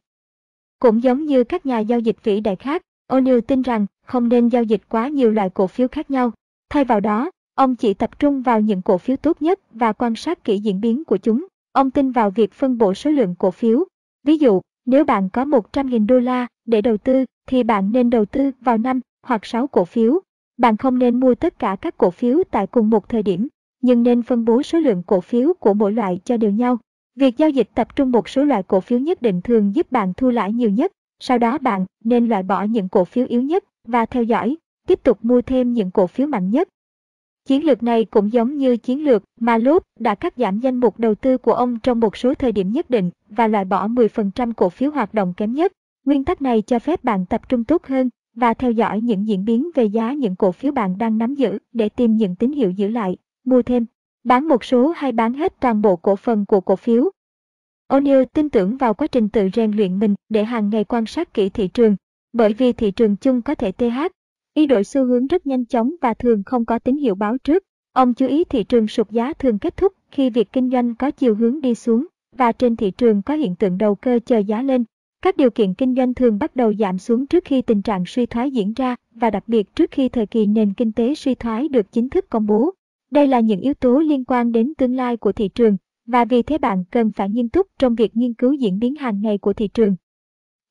Cũng 0.79 1.03
giống 1.03 1.25
như 1.25 1.43
các 1.43 1.65
nhà 1.65 1.79
giao 1.79 1.99
dịch 1.99 2.23
vĩ 2.23 2.39
đại 2.39 2.55
khác, 2.55 2.81
O'Neill 3.11 3.41
tin 3.41 3.61
rằng 3.61 3.85
không 4.05 4.29
nên 4.29 4.47
giao 4.47 4.63
dịch 4.63 4.81
quá 4.89 5.07
nhiều 5.07 5.31
loại 5.31 5.49
cổ 5.49 5.67
phiếu 5.67 5.87
khác 5.87 6.11
nhau. 6.11 6.31
Thay 6.69 6.85
vào 6.85 6.99
đó, 6.99 7.29
ông 7.55 7.75
chỉ 7.75 7.93
tập 7.93 8.19
trung 8.19 8.41
vào 8.41 8.61
những 8.61 8.81
cổ 8.81 8.97
phiếu 8.97 9.17
tốt 9.17 9.41
nhất 9.41 9.59
và 9.71 9.93
quan 9.93 10.15
sát 10.15 10.43
kỹ 10.43 10.57
diễn 10.57 10.81
biến 10.81 11.05
của 11.05 11.17
chúng. 11.17 11.47
Ông 11.71 11.91
tin 11.91 12.11
vào 12.11 12.29
việc 12.29 12.53
phân 12.53 12.77
bổ 12.77 12.93
số 12.93 13.11
lượng 13.11 13.35
cổ 13.39 13.51
phiếu. 13.51 13.85
Ví 14.23 14.37
dụ, 14.37 14.61
nếu 14.85 15.03
bạn 15.03 15.29
có 15.29 15.45
100.000 15.45 16.05
đô 16.05 16.19
la 16.19 16.47
để 16.65 16.81
đầu 16.81 16.97
tư, 16.97 17.25
thì 17.47 17.63
bạn 17.63 17.91
nên 17.91 18.09
đầu 18.09 18.25
tư 18.25 18.51
vào 18.61 18.77
5 18.77 18.99
hoặc 19.23 19.45
6 19.45 19.67
cổ 19.67 19.85
phiếu. 19.85 20.19
Bạn 20.57 20.77
không 20.77 20.99
nên 20.99 21.19
mua 21.19 21.35
tất 21.35 21.59
cả 21.59 21.75
các 21.81 21.97
cổ 21.97 22.11
phiếu 22.11 22.43
tại 22.51 22.67
cùng 22.67 22.89
một 22.89 23.09
thời 23.09 23.23
điểm, 23.23 23.47
nhưng 23.81 24.03
nên 24.03 24.21
phân 24.21 24.45
bố 24.45 24.63
số 24.63 24.79
lượng 24.79 25.03
cổ 25.07 25.21
phiếu 25.21 25.53
của 25.59 25.73
mỗi 25.73 25.91
loại 25.91 26.19
cho 26.25 26.37
đều 26.37 26.51
nhau. 26.51 26.77
Việc 27.15 27.37
giao 27.37 27.49
dịch 27.49 27.69
tập 27.75 27.95
trung 27.95 28.11
một 28.11 28.29
số 28.29 28.43
loại 28.43 28.63
cổ 28.63 28.79
phiếu 28.79 28.99
nhất 28.99 29.21
định 29.21 29.41
thường 29.41 29.75
giúp 29.75 29.91
bạn 29.91 30.13
thu 30.17 30.29
lãi 30.29 30.53
nhiều 30.53 30.69
nhất, 30.69 30.91
sau 31.19 31.37
đó 31.37 31.57
bạn 31.57 31.85
nên 32.03 32.27
loại 32.27 32.43
bỏ 32.43 32.63
những 32.63 32.89
cổ 32.89 33.05
phiếu 33.05 33.25
yếu 33.29 33.41
nhất 33.41 33.63
và 33.87 34.05
theo 34.05 34.23
dõi, 34.23 34.57
tiếp 34.87 34.99
tục 35.03 35.17
mua 35.21 35.41
thêm 35.41 35.73
những 35.73 35.91
cổ 35.91 36.07
phiếu 36.07 36.27
mạnh 36.27 36.49
nhất. 36.49 36.67
Chiến 37.45 37.65
lược 37.65 37.83
này 37.83 38.05
cũng 38.05 38.33
giống 38.33 38.57
như 38.57 38.77
chiến 38.77 39.03
lược 39.03 39.23
mà 39.39 39.57
Lốt 39.57 39.83
đã 39.99 40.15
cắt 40.15 40.33
giảm 40.37 40.59
danh 40.59 40.75
mục 40.75 40.99
đầu 40.99 41.15
tư 41.15 41.37
của 41.37 41.53
ông 41.53 41.79
trong 41.79 41.99
một 41.99 42.17
số 42.17 42.33
thời 42.33 42.51
điểm 42.51 42.71
nhất 42.71 42.89
định 42.89 43.11
và 43.29 43.47
loại 43.47 43.65
bỏ 43.65 43.87
10% 43.87 44.53
cổ 44.53 44.69
phiếu 44.69 44.91
hoạt 44.91 45.13
động 45.13 45.33
kém 45.37 45.53
nhất. 45.53 45.71
Nguyên 46.05 46.23
tắc 46.23 46.41
này 46.41 46.61
cho 46.61 46.79
phép 46.79 47.03
bạn 47.03 47.25
tập 47.25 47.49
trung 47.49 47.63
tốt 47.63 47.85
hơn 47.85 48.09
và 48.35 48.53
theo 48.53 48.71
dõi 48.71 49.01
những 49.01 49.27
diễn 49.27 49.45
biến 49.45 49.69
về 49.75 49.85
giá 49.85 50.13
những 50.13 50.35
cổ 50.35 50.51
phiếu 50.51 50.71
bạn 50.71 50.97
đang 50.97 51.17
nắm 51.17 51.35
giữ 51.35 51.59
để 51.73 51.89
tìm 51.89 52.17
những 52.17 52.35
tín 52.35 52.51
hiệu 52.51 52.71
giữ 52.71 52.87
lại, 52.87 53.17
mua 53.45 53.61
thêm 53.61 53.85
bán 54.25 54.47
một 54.47 54.63
số 54.63 54.93
hay 54.95 55.11
bán 55.11 55.33
hết 55.33 55.59
toàn 55.59 55.81
bộ 55.81 55.95
cổ 55.95 56.15
phần 56.15 56.45
của 56.45 56.61
cổ 56.61 56.75
phiếu. 56.75 57.11
O'Neill 57.89 58.25
tin 58.25 58.49
tưởng 58.49 58.77
vào 58.77 58.93
quá 58.93 59.07
trình 59.07 59.29
tự 59.29 59.49
rèn 59.53 59.71
luyện 59.71 59.99
mình 59.99 60.15
để 60.29 60.43
hàng 60.43 60.69
ngày 60.69 60.83
quan 60.83 61.05
sát 61.05 61.33
kỹ 61.33 61.49
thị 61.49 61.67
trường, 61.67 61.95
bởi 62.33 62.53
vì 62.53 62.73
thị 62.73 62.91
trường 62.91 63.15
chung 63.15 63.41
có 63.41 63.55
thể 63.55 63.71
TH, 63.71 63.99
ý 64.53 64.65
đổi 64.65 64.83
xu 64.83 65.05
hướng 65.05 65.27
rất 65.27 65.47
nhanh 65.47 65.65
chóng 65.65 65.95
và 66.01 66.13
thường 66.13 66.43
không 66.45 66.65
có 66.65 66.79
tín 66.79 66.97
hiệu 66.97 67.15
báo 67.15 67.37
trước. 67.37 67.63
Ông 67.93 68.13
chú 68.13 68.27
ý 68.27 68.43
thị 68.43 68.63
trường 68.63 68.87
sụt 68.87 69.09
giá 69.09 69.33
thường 69.33 69.59
kết 69.59 69.77
thúc 69.77 69.93
khi 70.11 70.29
việc 70.29 70.53
kinh 70.53 70.69
doanh 70.69 70.95
có 70.95 71.11
chiều 71.11 71.35
hướng 71.35 71.61
đi 71.61 71.75
xuống 71.75 72.07
và 72.37 72.51
trên 72.51 72.75
thị 72.75 72.91
trường 72.91 73.21
có 73.21 73.33
hiện 73.33 73.55
tượng 73.55 73.77
đầu 73.77 73.95
cơ 73.95 74.19
chờ 74.25 74.37
giá 74.37 74.61
lên. 74.61 74.83
Các 75.21 75.37
điều 75.37 75.49
kiện 75.49 75.73
kinh 75.73 75.95
doanh 75.95 76.13
thường 76.13 76.39
bắt 76.39 76.55
đầu 76.55 76.73
giảm 76.73 76.97
xuống 76.97 77.27
trước 77.27 77.43
khi 77.45 77.61
tình 77.61 77.81
trạng 77.81 78.05
suy 78.05 78.25
thoái 78.25 78.51
diễn 78.51 78.73
ra 78.73 78.95
và 79.11 79.29
đặc 79.29 79.43
biệt 79.47 79.75
trước 79.75 79.91
khi 79.91 80.09
thời 80.09 80.25
kỳ 80.25 80.45
nền 80.45 80.73
kinh 80.73 80.91
tế 80.91 81.15
suy 81.15 81.35
thoái 81.35 81.67
được 81.67 81.91
chính 81.91 82.09
thức 82.09 82.29
công 82.29 82.45
bố. 82.45 82.71
Đây 83.11 83.27
là 83.27 83.39
những 83.39 83.59
yếu 83.59 83.73
tố 83.73 83.99
liên 83.99 84.23
quan 84.25 84.51
đến 84.51 84.73
tương 84.77 84.95
lai 84.95 85.17
của 85.17 85.31
thị 85.31 85.47
trường, 85.47 85.77
và 86.07 86.25
vì 86.25 86.41
thế 86.41 86.57
bạn 86.57 86.83
cần 86.91 87.11
phải 87.11 87.29
nghiêm 87.29 87.49
túc 87.49 87.67
trong 87.79 87.95
việc 87.95 88.17
nghiên 88.17 88.33
cứu 88.33 88.53
diễn 88.53 88.79
biến 88.79 88.95
hàng 88.95 89.21
ngày 89.21 89.37
của 89.37 89.53
thị 89.53 89.67
trường. 89.67 89.95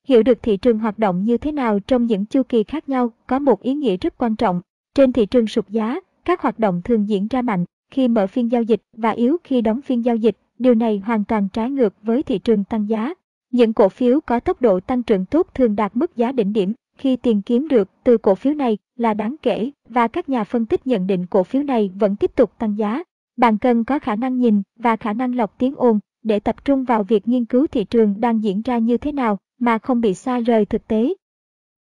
Hiểu 0.08 0.22
được 0.22 0.42
thị 0.42 0.56
trường 0.56 0.78
hoạt 0.78 0.98
động 0.98 1.24
như 1.24 1.38
thế 1.38 1.52
nào 1.52 1.80
trong 1.80 2.06
những 2.06 2.26
chu 2.26 2.42
kỳ 2.42 2.64
khác 2.64 2.88
nhau 2.88 3.12
có 3.26 3.38
một 3.38 3.62
ý 3.62 3.74
nghĩa 3.74 3.96
rất 3.96 4.18
quan 4.18 4.36
trọng. 4.36 4.60
Trên 4.94 5.12
thị 5.12 5.26
trường 5.26 5.46
sụt 5.46 5.68
giá, 5.68 6.00
các 6.24 6.42
hoạt 6.42 6.58
động 6.58 6.80
thường 6.84 7.08
diễn 7.08 7.28
ra 7.28 7.42
mạnh 7.42 7.64
khi 7.90 8.08
mở 8.08 8.26
phiên 8.26 8.52
giao 8.52 8.62
dịch 8.62 8.82
và 8.96 9.10
yếu 9.10 9.36
khi 9.44 9.60
đóng 9.60 9.82
phiên 9.82 10.04
giao 10.04 10.16
dịch. 10.16 10.36
Điều 10.58 10.74
này 10.74 11.02
hoàn 11.04 11.24
toàn 11.24 11.48
trái 11.52 11.70
ngược 11.70 11.94
với 12.02 12.22
thị 12.22 12.38
trường 12.38 12.64
tăng 12.64 12.88
giá. 12.88 13.14
Những 13.50 13.72
cổ 13.72 13.88
phiếu 13.88 14.20
có 14.20 14.40
tốc 14.40 14.60
độ 14.60 14.80
tăng 14.80 15.02
trưởng 15.02 15.26
tốt 15.26 15.46
thường 15.54 15.76
đạt 15.76 15.96
mức 15.96 16.16
giá 16.16 16.32
đỉnh 16.32 16.52
điểm 16.52 16.72
khi 16.98 17.16
tiền 17.16 17.42
kiếm 17.42 17.68
được 17.68 17.88
từ 18.04 18.18
cổ 18.18 18.34
phiếu 18.34 18.54
này 18.54 18.78
là 18.96 19.14
đáng 19.14 19.36
kể 19.42 19.70
và 19.88 20.08
các 20.08 20.28
nhà 20.28 20.44
phân 20.44 20.66
tích 20.66 20.86
nhận 20.86 21.06
định 21.06 21.26
cổ 21.26 21.42
phiếu 21.42 21.62
này 21.62 21.90
vẫn 21.94 22.16
tiếp 22.16 22.30
tục 22.36 22.52
tăng 22.58 22.78
giá. 22.78 23.02
Bạn 23.36 23.58
cần 23.58 23.84
có 23.84 23.98
khả 23.98 24.16
năng 24.16 24.38
nhìn 24.38 24.62
và 24.76 24.96
khả 24.96 25.12
năng 25.12 25.34
lọc 25.34 25.58
tiếng 25.58 25.74
ồn 25.76 25.98
để 26.22 26.40
tập 26.40 26.64
trung 26.64 26.84
vào 26.84 27.02
việc 27.02 27.28
nghiên 27.28 27.44
cứu 27.44 27.66
thị 27.66 27.84
trường 27.84 28.20
đang 28.20 28.42
diễn 28.42 28.62
ra 28.62 28.78
như 28.78 28.96
thế 28.96 29.12
nào 29.12 29.38
mà 29.60 29.78
không 29.78 30.00
bị 30.00 30.14
xa 30.14 30.40
rời 30.40 30.64
thực 30.64 30.88
tế. 30.88 31.14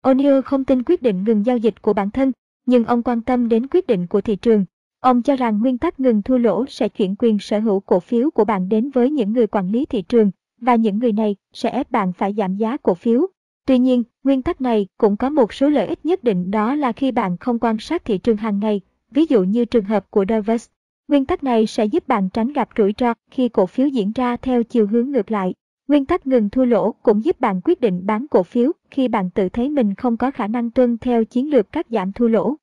O'Neill 0.03 0.43
không 0.43 0.65
tin 0.65 0.83
quyết 0.83 1.03
định 1.03 1.25
ngừng 1.25 1.47
giao 1.47 1.57
dịch 1.57 1.83
của 1.83 1.93
bản 1.93 2.11
thân, 2.11 2.33
nhưng 2.67 2.85
ông 2.85 3.03
quan 3.03 3.21
tâm 3.21 3.49
đến 3.49 3.67
quyết 3.67 3.87
định 3.87 4.07
của 4.07 4.21
thị 4.21 4.37
trường. 4.37 4.65
Ông 5.01 5.23
cho 5.23 5.37
rằng 5.37 5.59
nguyên 5.59 5.79
tắc 5.79 6.01
ngừng 6.01 6.23
thua 6.23 6.39
lỗ 6.39 6.67
sẽ 6.67 6.89
chuyển 6.89 7.15
quyền 7.19 7.39
sở 7.39 7.59
hữu 7.59 7.81
cổ 7.81 8.01
phiếu 8.01 8.31
của 8.31 8.45
bạn 8.45 8.69
đến 8.69 8.91
với 8.91 9.11
những 9.11 9.33
người 9.33 9.47
quản 9.47 9.71
lý 9.71 9.85
thị 9.87 10.03
trường, 10.03 10.31
và 10.61 10.75
những 10.75 10.99
người 10.99 11.13
này 11.13 11.37
sẽ 11.53 11.71
ép 11.71 11.91
bạn 11.91 12.13
phải 12.13 12.35
giảm 12.35 12.57
giá 12.57 12.77
cổ 12.77 12.95
phiếu. 12.95 13.27
Tuy 13.67 13.79
nhiên, 13.79 14.03
nguyên 14.25 14.43
tắc 14.43 14.61
này 14.61 14.87
cũng 14.97 15.17
có 15.17 15.31
một 15.31 15.53
số 15.53 15.69
lợi 15.69 15.87
ích 15.87 16.07
nhất 16.07 16.25
định 16.25 16.51
đó 16.51 16.75
là 16.75 16.93
khi 16.93 17.13
bạn 17.13 17.37
không 17.37 17.59
quan 17.59 17.79
sát 17.79 18.05
thị 18.05 18.19
trường 18.19 18.37
hàng 18.37 18.59
ngày, 18.59 18.81
ví 19.11 19.27
dụ 19.27 19.43
như 19.43 19.65
trường 19.65 19.85
hợp 19.85 20.11
của 20.11 20.25
Davos, 20.29 20.69
Nguyên 21.09 21.25
tắc 21.25 21.45
này 21.45 21.67
sẽ 21.67 21.85
giúp 21.85 22.09
bạn 22.09 22.29
tránh 22.29 22.53
gặp 22.53 22.69
rủi 22.77 22.95
ro 22.99 23.15
khi 23.31 23.49
cổ 23.49 23.67
phiếu 23.67 23.87
diễn 23.87 24.13
ra 24.13 24.37
theo 24.37 24.63
chiều 24.63 24.87
hướng 24.87 25.11
ngược 25.11 25.31
lại. 25.31 25.55
Nguyên 25.89 26.05
tắc 26.05 26.27
ngừng 26.27 26.51
thua 26.51 26.65
lỗ 26.65 26.93
cũng 26.93 27.25
giúp 27.25 27.41
bạn 27.41 27.61
quyết 27.65 27.81
định 27.81 28.07
bán 28.07 28.27
cổ 28.31 28.43
phiếu 28.43 28.73
khi 28.91 29.09
bạn 29.09 29.31
tự 29.31 29.49
thấy 29.49 29.69
mình 29.69 29.95
không 29.95 30.17
có 30.17 30.31
khả 30.31 30.47
năng 30.47 30.71
tuân 30.71 30.99
theo 30.99 31.25
chiến 31.25 31.51
lược 31.51 31.73
cắt 31.73 31.87
giảm 31.91 32.13
thua 32.13 32.29
lỗ. 32.29 32.55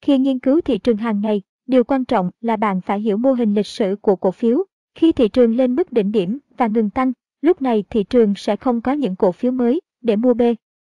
Khi 0.00 0.18
nghiên 0.18 0.38
cứu 0.38 0.60
thị 0.60 0.78
trường 0.78 0.96
hàng 0.96 1.20
ngày, 1.20 1.42
điều 1.66 1.84
quan 1.84 2.04
trọng 2.04 2.30
là 2.40 2.56
bạn 2.56 2.80
phải 2.80 3.00
hiểu 3.00 3.16
mô 3.16 3.32
hình 3.32 3.54
lịch 3.54 3.66
sử 3.66 3.96
của 4.00 4.16
cổ 4.16 4.30
phiếu. 4.30 4.64
Khi 4.94 5.12
thị 5.12 5.28
trường 5.28 5.56
lên 5.56 5.74
mức 5.74 5.92
đỉnh 5.92 6.12
điểm 6.12 6.38
và 6.56 6.66
ngừng 6.66 6.90
tăng, 6.90 7.12
lúc 7.42 7.62
này 7.62 7.84
thị 7.90 8.04
trường 8.04 8.34
sẽ 8.36 8.56
không 8.56 8.80
có 8.80 8.92
những 8.92 9.16
cổ 9.16 9.32
phiếu 9.32 9.52
mới 9.52 9.80
để 10.02 10.16
mua 10.16 10.34
B. 10.34 10.42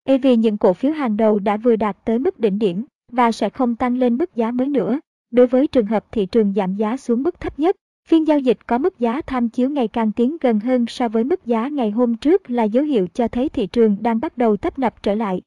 E 0.05 0.19
vì 0.19 0.37
những 0.37 0.59
cổ 0.59 0.73
phiếu 0.73 0.93
hàng 0.93 1.17
đầu 1.17 1.39
đã 1.39 1.57
vừa 1.57 1.77
đạt 1.77 1.97
tới 2.05 2.19
mức 2.19 2.41
đỉnh 2.41 2.59
điểm 2.59 2.85
và 3.13 3.33
sẽ 3.33 3.51
không 3.51 3.77
tăng 3.77 3.99
lên 3.99 4.19
mức 4.19 4.37
giá 4.37 4.51
mới 4.51 4.69
nữa. 4.69 5.01
Đối 5.31 5.47
với 5.47 5.67
trường 5.67 5.87
hợp 5.87 6.13
thị 6.13 6.27
trường 6.27 6.53
giảm 6.57 6.75
giá 6.75 6.97
xuống 6.97 7.23
mức 7.23 7.41
thấp 7.41 7.59
nhất, 7.59 7.77
phiên 8.09 8.27
giao 8.27 8.39
dịch 8.39 8.59
có 8.67 8.79
mức 8.79 8.99
giá 8.99 9.21
tham 9.21 9.49
chiếu 9.49 9.71
ngày 9.71 9.89
càng 9.89 10.13
tiến 10.13 10.37
gần 10.41 10.61
hơn 10.61 10.85
so 10.89 11.09
với 11.09 11.25
mức 11.25 11.47
giá 11.47 11.69
ngày 11.69 11.91
hôm 11.91 12.17
trước 12.17 12.51
là 12.51 12.65
dấu 12.65 12.85
hiệu 12.85 13.07
cho 13.15 13.29
thấy 13.29 13.49
thị 13.49 13.67
trường 13.67 13.97
đang 14.01 14.21
bắt 14.21 14.39
đầu 14.39 14.57
tấp 14.57 14.79
nập 14.79 15.03
trở 15.03 15.15
lại. 15.15 15.43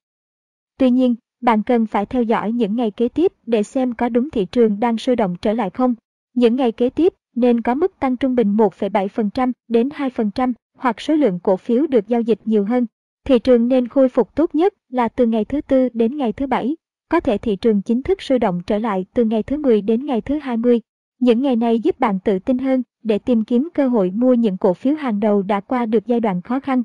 Tuy 0.78 0.90
nhiên, 0.90 1.16
bạn 1.42 1.64
cần 1.64 1.86
phải 1.86 2.06
theo 2.06 2.24
dõi 2.24 2.52
những 2.52 2.76
ngày 2.76 2.92
kế 2.92 3.08
tiếp 3.08 3.34
để 3.46 3.64
xem 3.64 3.94
có 3.94 4.10
đúng 4.10 4.30
thị 4.30 4.46
trường 4.46 4.80
đang 4.80 4.98
sôi 4.98 5.16
động 5.16 5.36
trở 5.42 5.54
lại 5.54 5.70
không. 5.70 5.96
Những 6.34 6.56
ngày 6.56 6.72
kế 6.72 6.90
tiếp 6.90 7.14
nên 7.36 7.62
có 7.62 7.76
mức 7.76 8.00
tăng 8.00 8.18
trung 8.18 8.36
bình 8.36 8.58
1,7% 8.58 9.52
đến 9.68 9.90
2% 9.90 10.54
hoặc 10.78 11.02
số 11.02 11.16
lượng 11.16 11.40
cổ 11.44 11.58
phiếu 11.58 11.88
được 11.88 12.08
giao 12.08 12.22
dịch 12.22 12.40
nhiều 12.46 12.66
hơn. 12.66 12.86
Thị 13.26 13.40
trường 13.40 13.68
nên 13.68 13.88
khôi 13.88 14.10
phục 14.10 14.36
tốt 14.36 14.56
nhất 14.56 14.74
là 14.90 15.08
từ 15.08 15.26
ngày 15.26 15.46
thứ 15.46 15.62
tư 15.62 15.90
đến 15.94 16.18
ngày 16.18 16.34
thứ 16.34 16.48
bảy. 16.48 16.76
Có 17.10 17.20
thể 17.20 17.38
thị 17.38 17.56
trường 17.56 17.82
chính 17.82 18.04
thức 18.04 18.22
sôi 18.22 18.40
động 18.40 18.62
trở 18.68 18.78
lại 18.78 19.06
từ 19.14 19.26
ngày 19.26 19.44
thứ 19.44 19.58
10 19.58 19.82
đến 19.82 20.06
ngày 20.06 20.22
thứ 20.22 20.40
20. 20.40 20.82
Những 21.20 21.42
ngày 21.42 21.56
này 21.56 21.80
giúp 21.80 22.00
bạn 22.00 22.20
tự 22.20 22.40
tin 22.40 22.58
hơn 22.58 22.84
để 23.04 23.20
tìm 23.20 23.44
kiếm 23.44 23.70
cơ 23.74 23.88
hội 23.88 24.12
mua 24.12 24.34
những 24.34 24.58
cổ 24.58 24.74
phiếu 24.74 24.96
hàng 24.96 25.20
đầu 25.20 25.42
đã 25.42 25.60
qua 25.60 25.86
được 25.86 26.08
giai 26.08 26.20
đoạn 26.20 26.42
khó 26.42 26.60
khăn. 26.60 26.84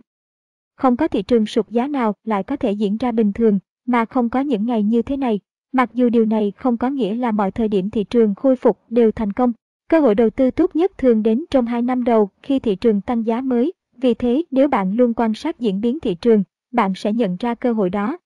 Không 0.76 0.96
có 0.96 1.08
thị 1.08 1.22
trường 1.22 1.46
sụt 1.46 1.68
giá 1.68 1.86
nào 1.86 2.14
lại 2.24 2.42
có 2.42 2.56
thể 2.56 2.72
diễn 2.72 2.96
ra 2.96 3.12
bình 3.12 3.32
thường, 3.32 3.58
mà 3.86 4.04
không 4.04 4.28
có 4.28 4.40
những 4.40 4.66
ngày 4.66 4.82
như 4.82 5.02
thế 5.02 5.16
này. 5.16 5.40
Mặc 5.72 5.90
dù 5.94 6.08
điều 6.08 6.24
này 6.24 6.52
không 6.56 6.76
có 6.76 6.90
nghĩa 6.90 7.14
là 7.14 7.30
mọi 7.30 7.50
thời 7.50 7.68
điểm 7.68 7.90
thị 7.90 8.04
trường 8.04 8.34
khôi 8.34 8.56
phục 8.56 8.78
đều 8.88 9.12
thành 9.12 9.32
công. 9.32 9.52
Cơ 9.88 10.00
hội 10.00 10.14
đầu 10.14 10.30
tư 10.30 10.50
tốt 10.50 10.76
nhất 10.76 10.98
thường 10.98 11.22
đến 11.22 11.44
trong 11.50 11.66
2 11.66 11.82
năm 11.82 12.04
đầu 12.04 12.30
khi 12.42 12.58
thị 12.58 12.76
trường 12.76 13.00
tăng 13.00 13.26
giá 13.26 13.40
mới. 13.40 13.72
Vì 14.00 14.14
thế, 14.14 14.42
nếu 14.50 14.68
bạn 14.68 14.92
luôn 14.92 15.14
quan 15.14 15.34
sát 15.34 15.60
diễn 15.60 15.80
biến 15.80 16.00
thị 16.00 16.14
trường, 16.14 16.44
bạn 16.70 16.92
sẽ 16.96 17.12
nhận 17.12 17.36
ra 17.36 17.54
cơ 17.54 17.72
hội 17.72 17.90
đó. 17.90 18.18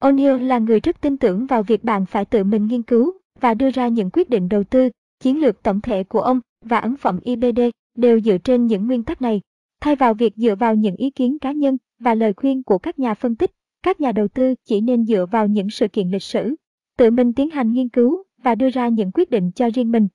O'Neill 0.00 0.46
là 0.46 0.58
người 0.58 0.80
rất 0.80 1.00
tin 1.00 1.16
tưởng 1.16 1.46
vào 1.46 1.62
việc 1.62 1.84
bạn 1.84 2.06
phải 2.06 2.24
tự 2.24 2.44
mình 2.44 2.66
nghiên 2.66 2.82
cứu 2.82 3.12
và 3.40 3.54
đưa 3.54 3.70
ra 3.70 3.88
những 3.88 4.10
quyết 4.10 4.30
định 4.30 4.48
đầu 4.48 4.64
tư. 4.64 4.88
Chiến 5.20 5.40
lược 5.40 5.62
tổng 5.62 5.80
thể 5.80 6.04
của 6.04 6.20
ông 6.20 6.40
và 6.64 6.78
ấn 6.78 6.96
phẩm 6.96 7.20
IBD 7.22 7.60
đều 7.94 8.20
dựa 8.20 8.38
trên 8.38 8.66
những 8.66 8.86
nguyên 8.86 9.02
tắc 9.02 9.22
này. 9.22 9.40
Thay 9.80 9.96
vào 9.96 10.14
việc 10.14 10.36
dựa 10.36 10.54
vào 10.54 10.74
những 10.74 10.96
ý 10.96 11.10
kiến 11.10 11.38
cá 11.38 11.52
nhân 11.52 11.76
và 11.98 12.14
lời 12.14 12.32
khuyên 12.32 12.62
của 12.62 12.78
các 12.78 12.98
nhà 12.98 13.14
phân 13.14 13.36
tích, 13.36 13.50
các 13.82 14.00
nhà 14.00 14.12
đầu 14.12 14.28
tư 14.28 14.54
chỉ 14.64 14.80
nên 14.80 15.04
dựa 15.04 15.26
vào 15.26 15.46
những 15.46 15.70
sự 15.70 15.88
kiện 15.88 16.10
lịch 16.10 16.22
sử, 16.22 16.54
tự 16.96 17.10
mình 17.10 17.32
tiến 17.32 17.50
hành 17.50 17.72
nghiên 17.72 17.88
cứu 17.88 18.22
và 18.42 18.54
đưa 18.54 18.70
ra 18.70 18.88
những 18.88 19.12
quyết 19.12 19.30
định 19.30 19.50
cho 19.54 19.70
riêng 19.74 19.92
mình. 19.92 20.08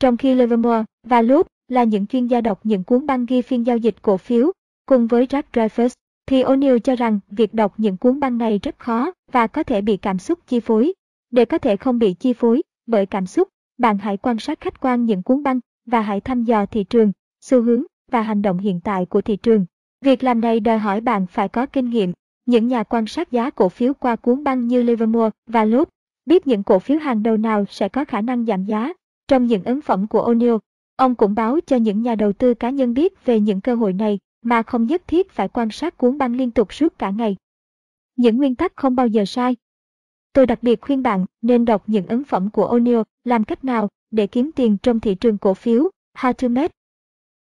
Trong 0.00 0.16
khi 0.16 0.34
Livermore 0.34 0.84
và 1.06 1.22
Loeb 1.22 1.46
là 1.70 1.84
những 1.84 2.06
chuyên 2.06 2.26
gia 2.26 2.40
đọc 2.40 2.60
những 2.64 2.84
cuốn 2.84 3.06
băng 3.06 3.26
ghi 3.26 3.42
phiên 3.42 3.66
giao 3.66 3.76
dịch 3.76 4.02
cổ 4.02 4.16
phiếu, 4.16 4.52
cùng 4.86 5.06
với 5.06 5.26
Jack 5.26 5.42
Dreyfus, 5.52 5.88
thì 6.26 6.42
O'Neill 6.42 6.78
cho 6.78 6.96
rằng 6.96 7.20
việc 7.30 7.54
đọc 7.54 7.74
những 7.76 7.96
cuốn 7.96 8.20
băng 8.20 8.38
này 8.38 8.60
rất 8.62 8.78
khó 8.78 9.12
và 9.32 9.46
có 9.46 9.62
thể 9.62 9.80
bị 9.80 9.96
cảm 9.96 10.18
xúc 10.18 10.38
chi 10.46 10.60
phối. 10.60 10.92
Để 11.30 11.44
có 11.44 11.58
thể 11.58 11.76
không 11.76 11.98
bị 11.98 12.14
chi 12.14 12.32
phối 12.32 12.62
bởi 12.86 13.06
cảm 13.06 13.26
xúc, 13.26 13.48
bạn 13.78 13.98
hãy 13.98 14.16
quan 14.16 14.38
sát 14.38 14.60
khách 14.60 14.80
quan 14.80 15.04
những 15.04 15.22
cuốn 15.22 15.42
băng 15.42 15.60
và 15.86 16.00
hãy 16.00 16.20
thăm 16.20 16.44
dò 16.44 16.66
thị 16.66 16.84
trường, 16.84 17.12
xu 17.40 17.62
hướng 17.62 17.82
và 18.10 18.22
hành 18.22 18.42
động 18.42 18.58
hiện 18.58 18.80
tại 18.84 19.06
của 19.06 19.20
thị 19.20 19.36
trường. 19.36 19.66
Việc 20.04 20.24
làm 20.24 20.40
này 20.40 20.60
đòi 20.60 20.78
hỏi 20.78 21.00
bạn 21.00 21.26
phải 21.26 21.48
có 21.48 21.66
kinh 21.66 21.90
nghiệm 21.90 22.12
những 22.46 22.68
nhà 22.68 22.82
quan 22.82 23.06
sát 23.06 23.32
giá 23.32 23.50
cổ 23.50 23.68
phiếu 23.68 23.94
qua 23.94 24.16
cuốn 24.16 24.44
băng 24.44 24.66
như 24.66 24.82
Livermore 24.82 25.30
và 25.46 25.64
Loeb 25.64 25.88
biết 26.26 26.46
những 26.46 26.62
cổ 26.62 26.78
phiếu 26.78 26.98
hàng 26.98 27.22
đầu 27.22 27.36
nào 27.36 27.64
sẽ 27.68 27.88
có 27.88 28.04
khả 28.04 28.20
năng 28.20 28.46
giảm 28.46 28.64
giá. 28.64 28.92
Trong 29.28 29.46
những 29.46 29.64
ấn 29.64 29.80
phẩm 29.80 30.06
của 30.06 30.32
O'Neill, 30.32 30.58
ông 31.00 31.14
cũng 31.14 31.34
báo 31.34 31.58
cho 31.66 31.76
những 31.76 32.02
nhà 32.02 32.14
đầu 32.14 32.32
tư 32.32 32.54
cá 32.54 32.70
nhân 32.70 32.94
biết 32.94 33.24
về 33.24 33.40
những 33.40 33.60
cơ 33.60 33.74
hội 33.74 33.92
này 33.92 34.18
mà 34.42 34.62
không 34.62 34.86
nhất 34.86 35.02
thiết 35.06 35.30
phải 35.30 35.48
quan 35.48 35.70
sát 35.70 35.96
cuốn 35.96 36.18
băng 36.18 36.36
liên 36.36 36.50
tục 36.50 36.72
suốt 36.72 36.98
cả 36.98 37.10
ngày. 37.10 37.36
Những 38.16 38.36
nguyên 38.36 38.54
tắc 38.54 38.72
không 38.76 38.96
bao 38.96 39.06
giờ 39.06 39.24
sai. 39.24 39.56
Tôi 40.32 40.46
đặc 40.46 40.62
biệt 40.62 40.80
khuyên 40.80 41.02
bạn 41.02 41.26
nên 41.42 41.64
đọc 41.64 41.82
những 41.86 42.06
ấn 42.06 42.24
phẩm 42.24 42.50
của 42.50 42.78
O'Neill 42.78 43.04
làm 43.24 43.44
cách 43.44 43.64
nào 43.64 43.88
để 44.10 44.26
kiếm 44.26 44.50
tiền 44.52 44.76
trong 44.82 45.00
thị 45.00 45.14
trường 45.14 45.38
cổ 45.38 45.54
phiếu, 45.54 45.90
How 46.18 46.32
to 46.32 46.48
Make 46.48 46.72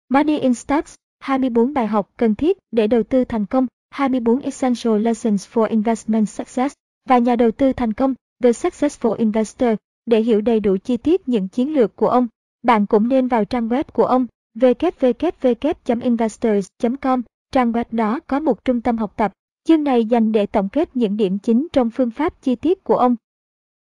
Money 0.09 0.39
in 0.39 0.55
Stocks, 0.55 0.95
24 1.21 1.75
bài 1.75 1.87
học 1.87 2.11
cần 2.17 2.35
thiết 2.35 2.59
để 2.71 2.87
đầu 2.87 3.03
tư 3.03 3.25
thành 3.25 3.47
công 3.47 3.67
24 3.91 4.41
Essential 4.41 4.99
Lessons 4.99 5.49
for 5.53 5.69
Investment 5.69 6.29
Success 6.29 6.75
và 7.09 7.19
nhà 7.19 7.37
đầu 7.37 7.51
tư 7.51 7.73
thành 7.73 7.93
công, 7.93 8.15
The 8.43 8.51
Successful 8.51 9.15
Investor, 9.15 9.71
để 10.07 10.21
hiểu 10.21 10.41
đầy 10.41 10.61
đủ 10.61 10.77
chi 10.85 10.97
tiết 10.97 11.29
những 11.29 11.49
chiến 11.49 11.75
lược 11.75 11.97
của 11.97 12.09
ông. 12.09 12.29
Bạn 12.63 12.87
cũng 12.87 13.09
nên 13.09 13.29
vào 13.29 13.45
trang 13.45 13.69
web 13.69 13.85
của 13.93 14.05
ông 14.05 14.27
www.investors.com. 14.55 17.23
Trang 17.53 17.73
web 17.73 17.85
đó 17.91 18.21
có 18.27 18.41
một 18.41 18.65
trung 18.65 18.81
tâm 18.81 18.99
học 18.99 19.13
tập. 19.17 19.33
Chương 19.65 19.85
này 19.85 20.05
dành 20.05 20.33
để 20.33 20.47
tổng 20.47 20.69
kết 20.69 20.97
những 20.97 21.17
điểm 21.17 21.39
chính 21.39 21.67
trong 21.73 21.91
phương 21.91 22.11
pháp 22.11 22.43
chi 22.43 22.55
tiết 22.55 22.85
của 22.85 22.97
ông. 22.97 23.17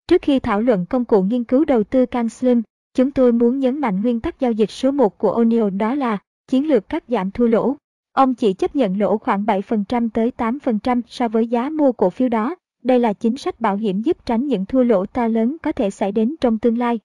Trước 0.08 0.22
khi 0.22 0.40
thảo 0.40 0.60
luận 0.60 0.86
công 0.86 1.04
cụ 1.04 1.22
nghiên 1.22 1.44
cứu 1.44 1.64
đầu 1.64 1.84
tư 1.84 2.06
CanSlim, 2.06 2.62
chúng 2.94 3.10
tôi 3.10 3.32
muốn 3.32 3.58
nhấn 3.58 3.78
mạnh 3.78 4.02
nguyên 4.02 4.20
tắc 4.20 4.40
giao 4.40 4.52
dịch 4.52 4.70
số 4.70 4.90
1 4.90 5.18
của 5.18 5.42
O'Neill 5.42 5.76
đó 5.76 5.94
là 5.94 6.18
chiến 6.48 6.68
lược 6.68 6.88
cắt 6.88 7.04
giảm 7.08 7.30
thua 7.30 7.46
lỗ. 7.46 7.76
Ông 8.12 8.34
chỉ 8.34 8.52
chấp 8.52 8.76
nhận 8.76 8.98
lỗ 8.98 9.18
khoảng 9.18 9.44
7% 9.44 10.08
tới 10.14 10.32
8% 10.36 11.00
so 11.06 11.28
với 11.28 11.46
giá 11.46 11.70
mua 11.70 11.92
cổ 11.92 12.10
phiếu 12.10 12.28
đó. 12.28 12.54
Đây 12.82 12.98
là 12.98 13.12
chính 13.12 13.36
sách 13.36 13.60
bảo 13.60 13.76
hiểm 13.76 14.02
giúp 14.02 14.26
tránh 14.26 14.46
những 14.46 14.66
thua 14.66 14.82
lỗ 14.82 15.06
to 15.06 15.28
lớn 15.28 15.56
có 15.62 15.72
thể 15.72 15.90
xảy 15.90 16.12
đến 16.12 16.34
trong 16.40 16.58
tương 16.58 16.78
lai. 16.78 17.00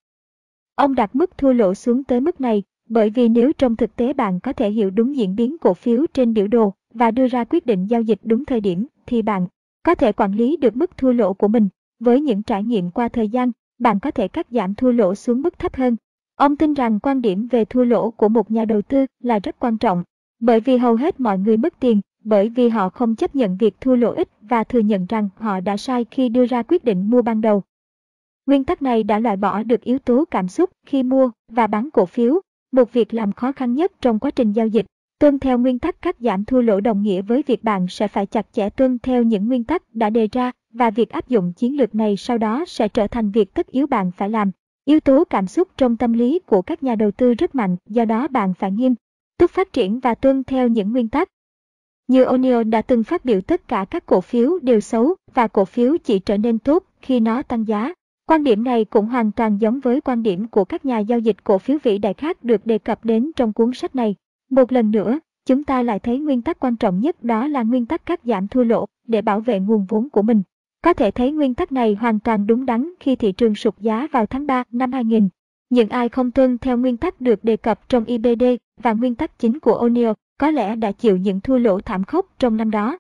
Ông 0.75 0.95
đặt 0.95 1.15
mức 1.15 1.37
thua 1.37 1.53
lỗ 1.53 1.73
xuống 1.73 2.03
tới 2.03 2.21
mức 2.21 2.41
này, 2.41 2.63
bởi 2.89 3.09
vì 3.09 3.29
nếu 3.29 3.51
trong 3.53 3.75
thực 3.75 3.95
tế 3.95 4.13
bạn 4.13 4.39
có 4.39 4.53
thể 4.53 4.71
hiểu 4.71 4.89
đúng 4.89 5.15
diễn 5.15 5.35
biến 5.35 5.57
cổ 5.57 5.73
phiếu 5.73 6.05
trên 6.13 6.33
biểu 6.33 6.47
đồ 6.47 6.73
và 6.93 7.11
đưa 7.11 7.27
ra 7.27 7.43
quyết 7.43 7.65
định 7.65 7.87
giao 7.87 8.01
dịch 8.01 8.19
đúng 8.23 8.45
thời 8.45 8.61
điểm, 8.61 8.87
thì 9.05 9.21
bạn 9.21 9.47
có 9.83 9.95
thể 9.95 10.11
quản 10.11 10.33
lý 10.33 10.57
được 10.57 10.75
mức 10.75 10.97
thua 10.97 11.11
lỗ 11.11 11.33
của 11.33 11.47
mình. 11.47 11.69
Với 11.99 12.21
những 12.21 12.43
trải 12.43 12.63
nghiệm 12.63 12.91
qua 12.91 13.07
thời 13.07 13.29
gian, 13.29 13.51
bạn 13.79 13.99
có 13.99 14.11
thể 14.11 14.27
cắt 14.27 14.47
giảm 14.51 14.75
thua 14.75 14.91
lỗ 14.91 15.15
xuống 15.15 15.41
mức 15.41 15.59
thấp 15.59 15.75
hơn. 15.75 15.95
Ông 16.35 16.55
tin 16.55 16.73
rằng 16.73 16.99
quan 16.99 17.21
điểm 17.21 17.47
về 17.47 17.65
thua 17.65 17.83
lỗ 17.83 18.11
của 18.11 18.29
một 18.29 18.51
nhà 18.51 18.65
đầu 18.65 18.81
tư 18.81 19.05
là 19.19 19.39
rất 19.39 19.59
quan 19.59 19.77
trọng 19.77 20.03
bởi 20.39 20.59
vì 20.59 20.77
hầu 20.77 20.95
hết 20.95 21.19
mọi 21.19 21.39
người 21.39 21.57
mất 21.57 21.79
tiền, 21.79 22.01
bởi 22.23 22.49
vì 22.49 22.69
họ 22.69 22.89
không 22.89 23.15
chấp 23.15 23.35
nhận 23.35 23.57
việc 23.57 23.81
thua 23.81 23.95
lỗ 23.95 24.11
ít 24.11 24.29
và 24.41 24.63
thừa 24.63 24.79
nhận 24.79 25.05
rằng 25.05 25.29
họ 25.35 25.59
đã 25.59 25.77
sai 25.77 26.05
khi 26.11 26.29
đưa 26.29 26.45
ra 26.45 26.63
quyết 26.63 26.83
định 26.83 27.09
mua 27.09 27.21
ban 27.21 27.41
đầu. 27.41 27.63
Nguyên 28.45 28.63
tắc 28.63 28.81
này 28.81 29.03
đã 29.03 29.19
loại 29.19 29.37
bỏ 29.37 29.63
được 29.63 29.81
yếu 29.81 29.99
tố 29.99 30.25
cảm 30.31 30.47
xúc 30.47 30.69
khi 30.85 31.03
mua 31.03 31.31
và 31.51 31.67
bán 31.67 31.89
cổ 31.93 32.05
phiếu, 32.05 32.41
một 32.71 32.93
việc 32.93 33.13
làm 33.13 33.31
khó 33.31 33.51
khăn 33.51 33.73
nhất 33.73 33.91
trong 34.01 34.19
quá 34.19 34.31
trình 34.31 34.53
giao 34.53 34.67
dịch. 34.67 34.85
Tuân 35.19 35.39
theo 35.39 35.57
nguyên 35.57 35.79
tắc 35.79 36.01
cắt 36.01 36.15
giảm 36.19 36.45
thua 36.45 36.61
lỗ 36.61 36.79
đồng 36.79 37.01
nghĩa 37.01 37.21
với 37.21 37.43
việc 37.47 37.63
bạn 37.63 37.87
sẽ 37.89 38.07
phải 38.07 38.25
chặt 38.25 38.45
chẽ 38.53 38.69
tuân 38.69 38.99
theo 38.99 39.23
những 39.23 39.47
nguyên 39.47 39.63
tắc 39.63 39.95
đã 39.95 40.09
đề 40.09 40.27
ra 40.31 40.51
và 40.73 40.89
việc 40.89 41.09
áp 41.09 41.29
dụng 41.29 41.53
chiến 41.53 41.77
lược 41.77 41.95
này 41.95 42.17
sau 42.17 42.37
đó 42.37 42.63
sẽ 42.67 42.87
trở 42.87 43.07
thành 43.07 43.31
việc 43.31 43.53
tất 43.53 43.67
yếu 43.67 43.87
bạn 43.87 44.11
phải 44.11 44.29
làm. 44.29 44.51
Yếu 44.85 44.99
tố 44.99 45.23
cảm 45.23 45.47
xúc 45.47 45.67
trong 45.77 45.97
tâm 45.97 46.13
lý 46.13 46.39
của 46.39 46.61
các 46.61 46.83
nhà 46.83 46.95
đầu 46.95 47.11
tư 47.11 47.33
rất 47.33 47.55
mạnh, 47.55 47.75
do 47.89 48.05
đó 48.05 48.27
bạn 48.27 48.53
phải 48.53 48.71
nghiêm 48.71 48.95
túc 49.37 49.51
phát 49.51 49.73
triển 49.73 49.99
và 49.99 50.15
tuân 50.15 50.43
theo 50.43 50.67
những 50.67 50.91
nguyên 50.91 51.09
tắc. 51.09 51.29
Như 52.07 52.25
O'Neill 52.25 52.69
đã 52.69 52.81
từng 52.81 53.03
phát 53.03 53.25
biểu 53.25 53.41
tất 53.41 53.67
cả 53.67 53.85
các 53.89 54.05
cổ 54.05 54.21
phiếu 54.21 54.59
đều 54.59 54.79
xấu 54.79 55.15
và 55.33 55.47
cổ 55.47 55.65
phiếu 55.65 55.97
chỉ 56.03 56.19
trở 56.19 56.37
nên 56.37 56.59
tốt 56.59 56.83
khi 57.01 57.19
nó 57.19 57.41
tăng 57.41 57.67
giá. 57.67 57.93
Quan 58.27 58.43
điểm 58.43 58.63
này 58.63 58.85
cũng 58.85 59.05
hoàn 59.05 59.31
toàn 59.31 59.57
giống 59.57 59.79
với 59.79 60.01
quan 60.01 60.23
điểm 60.23 60.47
của 60.47 60.65
các 60.65 60.85
nhà 60.85 60.99
giao 60.99 61.19
dịch 61.19 61.43
cổ 61.43 61.57
phiếu 61.57 61.77
vĩ 61.83 61.97
đại 61.97 62.13
khác 62.13 62.43
được 62.43 62.65
đề 62.65 62.77
cập 62.77 63.05
đến 63.05 63.31
trong 63.35 63.53
cuốn 63.53 63.73
sách 63.73 63.95
này. 63.95 64.15
Một 64.49 64.71
lần 64.71 64.91
nữa, 64.91 65.19
chúng 65.45 65.63
ta 65.63 65.83
lại 65.83 65.99
thấy 65.99 66.19
nguyên 66.19 66.41
tắc 66.41 66.59
quan 66.59 66.75
trọng 66.75 66.99
nhất 66.99 67.23
đó 67.23 67.47
là 67.47 67.63
nguyên 67.63 67.85
tắc 67.85 68.05
cắt 68.05 68.19
giảm 68.23 68.47
thua 68.47 68.63
lỗ 68.63 68.85
để 69.07 69.21
bảo 69.21 69.39
vệ 69.39 69.59
nguồn 69.59 69.85
vốn 69.89 70.09
của 70.09 70.21
mình. 70.21 70.43
Có 70.81 70.93
thể 70.93 71.11
thấy 71.11 71.31
nguyên 71.31 71.53
tắc 71.53 71.71
này 71.71 71.95
hoàn 71.95 72.19
toàn 72.19 72.47
đúng 72.47 72.65
đắn 72.65 72.93
khi 72.99 73.15
thị 73.15 73.31
trường 73.31 73.55
sụt 73.55 73.77
giá 73.79 74.07
vào 74.11 74.25
tháng 74.25 74.47
3 74.47 74.63
năm 74.71 74.91
2000. 74.91 75.29
Những 75.69 75.89
ai 75.89 76.09
không 76.09 76.31
tuân 76.31 76.57
theo 76.57 76.77
nguyên 76.77 76.97
tắc 76.97 77.21
được 77.21 77.43
đề 77.43 77.57
cập 77.57 77.89
trong 77.89 78.05
IBD 78.05 78.43
và 78.81 78.93
nguyên 78.93 79.15
tắc 79.15 79.39
chính 79.39 79.59
của 79.59 79.87
O'Neill 79.87 80.13
có 80.39 80.51
lẽ 80.51 80.75
đã 80.75 80.91
chịu 80.91 81.17
những 81.17 81.41
thua 81.41 81.57
lỗ 81.57 81.79
thảm 81.79 82.03
khốc 82.03 82.25
trong 82.39 82.57
năm 82.57 82.71
đó. 82.71 82.97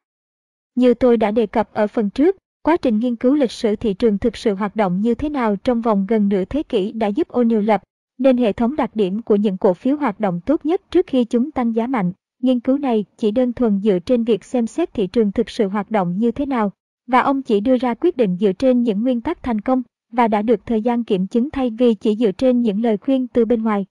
Như 0.75 0.93
tôi 0.93 1.17
đã 1.17 1.31
đề 1.31 1.45
cập 1.45 1.73
ở 1.73 1.87
phần 1.87 2.09
trước, 2.09 2.37
quá 2.65 2.77
trình 2.77 2.99
nghiên 2.99 3.15
cứu 3.15 3.35
lịch 3.35 3.51
sử 3.51 3.75
thị 3.75 3.93
trường 3.93 4.17
thực 4.17 4.37
sự 4.37 4.55
hoạt 4.55 4.75
động 4.75 5.01
như 5.01 5.15
thế 5.15 5.29
nào 5.29 5.55
trong 5.55 5.81
vòng 5.81 6.05
gần 6.09 6.29
nửa 6.29 6.45
thế 6.45 6.63
kỷ 6.63 6.91
đã 6.91 7.07
giúp 7.07 7.27
O'Neill 7.27 7.61
lập 7.61 7.83
nên 8.17 8.37
hệ 8.37 8.53
thống 8.53 8.75
đặc 8.75 8.95
điểm 8.95 9.21
của 9.21 9.35
những 9.35 9.57
cổ 9.57 9.73
phiếu 9.73 9.97
hoạt 9.97 10.19
động 10.19 10.41
tốt 10.45 10.65
nhất 10.65 10.81
trước 10.91 11.07
khi 11.07 11.25
chúng 11.25 11.51
tăng 11.51 11.75
giá 11.75 11.87
mạnh. 11.87 12.11
Nghiên 12.41 12.59
cứu 12.59 12.77
này 12.77 13.05
chỉ 13.17 13.31
đơn 13.31 13.53
thuần 13.53 13.79
dựa 13.79 13.99
trên 13.99 14.23
việc 14.23 14.43
xem 14.43 14.67
xét 14.67 14.93
thị 14.93 15.07
trường 15.07 15.31
thực 15.31 15.49
sự 15.49 15.67
hoạt 15.67 15.91
động 15.91 16.17
như 16.17 16.31
thế 16.31 16.45
nào, 16.45 16.71
và 17.07 17.19
ông 17.19 17.41
chỉ 17.41 17.59
đưa 17.59 17.77
ra 17.77 17.93
quyết 17.93 18.17
định 18.17 18.37
dựa 18.37 18.51
trên 18.53 18.83
những 18.83 19.03
nguyên 19.03 19.21
tắc 19.21 19.43
thành 19.43 19.61
công 19.61 19.83
và 20.11 20.27
đã 20.27 20.41
được 20.41 20.65
thời 20.65 20.81
gian 20.81 21.03
kiểm 21.03 21.27
chứng 21.27 21.49
thay 21.49 21.69
vì 21.69 21.93
chỉ 21.93 22.15
dựa 22.15 22.31
trên 22.31 22.61
những 22.61 22.83
lời 22.83 22.97
khuyên 22.97 23.27
từ 23.27 23.45
bên 23.45 23.63
ngoài. 23.63 23.85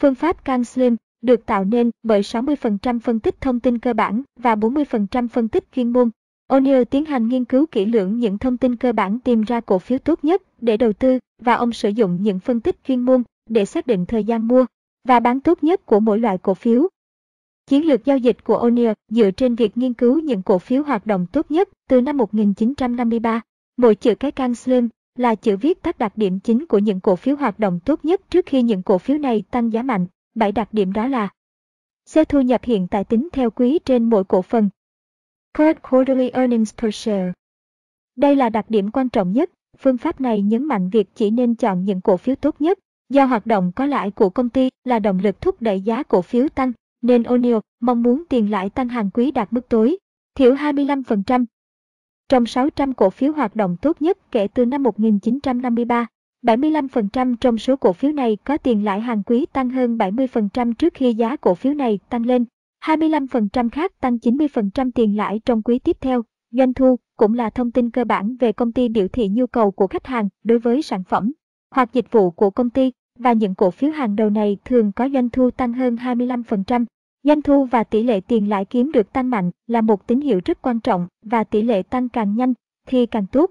Phương 0.00 0.14
pháp 0.14 0.44
Can 0.44 0.64
Slim 0.64 0.96
được 1.22 1.46
tạo 1.46 1.64
nên 1.64 1.90
bởi 2.02 2.20
60% 2.20 3.00
phân 3.00 3.20
tích 3.20 3.40
thông 3.40 3.60
tin 3.60 3.78
cơ 3.78 3.92
bản 3.92 4.22
và 4.40 4.54
40% 4.54 5.28
phân 5.28 5.48
tích 5.48 5.64
chuyên 5.72 5.90
môn. 5.90 6.10
O'Neill 6.48 6.84
tiến 6.84 7.04
hành 7.04 7.28
nghiên 7.28 7.44
cứu 7.44 7.66
kỹ 7.66 7.84
lưỡng 7.84 8.18
những 8.18 8.38
thông 8.38 8.56
tin 8.56 8.76
cơ 8.76 8.92
bản 8.92 9.18
tìm 9.18 9.42
ra 9.42 9.60
cổ 9.60 9.78
phiếu 9.78 9.98
tốt 9.98 10.24
nhất 10.24 10.42
để 10.60 10.76
đầu 10.76 10.92
tư, 10.92 11.18
và 11.38 11.54
ông 11.54 11.72
sử 11.72 11.88
dụng 11.88 12.18
những 12.22 12.38
phân 12.38 12.60
tích 12.60 12.84
chuyên 12.84 13.00
môn 13.00 13.22
để 13.48 13.64
xác 13.64 13.86
định 13.86 14.06
thời 14.06 14.24
gian 14.24 14.48
mua 14.48 14.66
và 15.04 15.20
bán 15.20 15.40
tốt 15.40 15.64
nhất 15.64 15.86
của 15.86 16.00
mỗi 16.00 16.18
loại 16.18 16.38
cổ 16.38 16.54
phiếu. 16.54 16.88
Chiến 17.66 17.86
lược 17.86 18.04
giao 18.04 18.18
dịch 18.18 18.44
của 18.44 18.68
O'Neill 18.68 18.94
dựa 19.08 19.30
trên 19.30 19.54
việc 19.54 19.76
nghiên 19.76 19.94
cứu 19.94 20.20
những 20.20 20.42
cổ 20.42 20.58
phiếu 20.58 20.82
hoạt 20.82 21.06
động 21.06 21.26
tốt 21.32 21.50
nhất 21.50 21.68
từ 21.88 22.00
năm 22.00 22.16
1953. 22.16 23.40
Mỗi 23.76 23.94
chữ 23.94 24.14
cái 24.14 24.30
can 24.30 24.54
slim 24.54 24.88
là 25.16 25.34
chữ 25.34 25.56
viết 25.56 25.82
tắt 25.82 25.98
đặc 25.98 26.12
điểm 26.16 26.40
chính 26.40 26.66
của 26.66 26.78
những 26.78 27.00
cổ 27.00 27.16
phiếu 27.16 27.36
hoạt 27.36 27.58
động 27.58 27.80
tốt 27.84 28.04
nhất 28.04 28.30
trước 28.30 28.46
khi 28.46 28.62
những 28.62 28.82
cổ 28.82 28.98
phiếu 28.98 29.18
này 29.18 29.44
tăng 29.50 29.72
giá 29.72 29.82
mạnh. 29.82 30.06
Bảy 30.34 30.52
đặc 30.52 30.68
điểm 30.72 30.92
đó 30.92 31.06
là 31.06 31.28
Xe 32.06 32.24
thu 32.24 32.40
nhập 32.40 32.64
hiện 32.64 32.86
tại 32.90 33.04
tính 33.04 33.28
theo 33.32 33.50
quý 33.50 33.78
trên 33.84 34.10
mỗi 34.10 34.24
cổ 34.24 34.42
phần. 34.42 34.68
Current 35.54 35.82
Quarterly 35.82 36.30
Earnings 36.30 36.74
per 36.82 36.94
Share. 36.94 37.32
Đây 38.16 38.36
là 38.36 38.48
đặc 38.48 38.64
điểm 38.68 38.90
quan 38.90 39.08
trọng 39.08 39.32
nhất. 39.32 39.50
Phương 39.78 39.98
pháp 39.98 40.20
này 40.20 40.42
nhấn 40.42 40.64
mạnh 40.64 40.90
việc 40.90 41.14
chỉ 41.14 41.30
nên 41.30 41.54
chọn 41.54 41.84
những 41.84 42.00
cổ 42.00 42.16
phiếu 42.16 42.34
tốt 42.34 42.60
nhất 42.60 42.78
do 43.08 43.24
hoạt 43.24 43.46
động 43.46 43.72
có 43.76 43.86
lãi 43.86 44.10
của 44.10 44.30
công 44.30 44.48
ty 44.48 44.68
là 44.84 44.98
động 44.98 45.18
lực 45.22 45.40
thúc 45.40 45.62
đẩy 45.62 45.80
giá 45.80 46.02
cổ 46.02 46.22
phiếu 46.22 46.48
tăng, 46.48 46.72
nên 47.02 47.22
O'Neill 47.22 47.60
mong 47.80 48.02
muốn 48.02 48.22
tiền 48.28 48.50
lãi 48.50 48.70
tăng 48.70 48.88
hàng 48.88 49.10
quý 49.10 49.30
đạt 49.30 49.52
mức 49.52 49.68
tối 49.68 49.98
thiểu 50.34 50.54
25%. 50.54 51.44
Trong 52.28 52.46
600 52.46 52.94
cổ 52.94 53.10
phiếu 53.10 53.32
hoạt 53.32 53.56
động 53.56 53.76
tốt 53.82 54.02
nhất 54.02 54.18
kể 54.30 54.48
từ 54.48 54.64
năm 54.64 54.82
1953, 54.82 56.06
75% 56.42 57.36
trong 57.40 57.58
số 57.58 57.76
cổ 57.76 57.92
phiếu 57.92 58.12
này 58.12 58.36
có 58.44 58.56
tiền 58.56 58.84
lãi 58.84 59.00
hàng 59.00 59.22
quý 59.22 59.46
tăng 59.52 59.70
hơn 59.70 59.98
70% 59.98 60.72
trước 60.72 60.94
khi 60.94 61.14
giá 61.14 61.36
cổ 61.36 61.54
phiếu 61.54 61.74
này 61.74 61.98
tăng 62.08 62.26
lên. 62.26 62.44
25% 62.84 63.68
khác 63.68 64.00
tăng 64.00 64.16
90% 64.16 64.90
tiền 64.94 65.16
lãi 65.16 65.40
trong 65.44 65.62
quý 65.62 65.78
tiếp 65.78 65.96
theo. 66.00 66.22
Doanh 66.50 66.74
thu 66.74 66.96
cũng 67.16 67.34
là 67.34 67.50
thông 67.50 67.70
tin 67.70 67.90
cơ 67.90 68.04
bản 68.04 68.36
về 68.36 68.52
công 68.52 68.72
ty 68.72 68.88
biểu 68.88 69.08
thị 69.08 69.28
nhu 69.28 69.46
cầu 69.46 69.70
của 69.70 69.86
khách 69.86 70.06
hàng 70.06 70.28
đối 70.44 70.58
với 70.58 70.82
sản 70.82 71.04
phẩm 71.04 71.32
hoặc 71.70 71.92
dịch 71.92 72.12
vụ 72.12 72.30
của 72.30 72.50
công 72.50 72.70
ty 72.70 72.92
và 73.18 73.32
những 73.32 73.54
cổ 73.54 73.70
phiếu 73.70 73.90
hàng 73.90 74.16
đầu 74.16 74.30
này 74.30 74.56
thường 74.64 74.92
có 74.92 75.08
doanh 75.08 75.30
thu 75.30 75.50
tăng 75.50 75.72
hơn 75.72 75.94
25%. 75.94 76.84
Doanh 77.22 77.42
thu 77.42 77.64
và 77.64 77.84
tỷ 77.84 78.02
lệ 78.02 78.20
tiền 78.20 78.48
lãi 78.48 78.64
kiếm 78.64 78.92
được 78.92 79.12
tăng 79.12 79.30
mạnh 79.30 79.50
là 79.66 79.80
một 79.80 80.06
tín 80.06 80.20
hiệu 80.20 80.40
rất 80.44 80.62
quan 80.62 80.80
trọng 80.80 81.06
và 81.22 81.44
tỷ 81.44 81.62
lệ 81.62 81.82
tăng 81.82 82.08
càng 82.08 82.36
nhanh 82.36 82.54
thì 82.86 83.06
càng 83.06 83.26
tốt. 83.32 83.50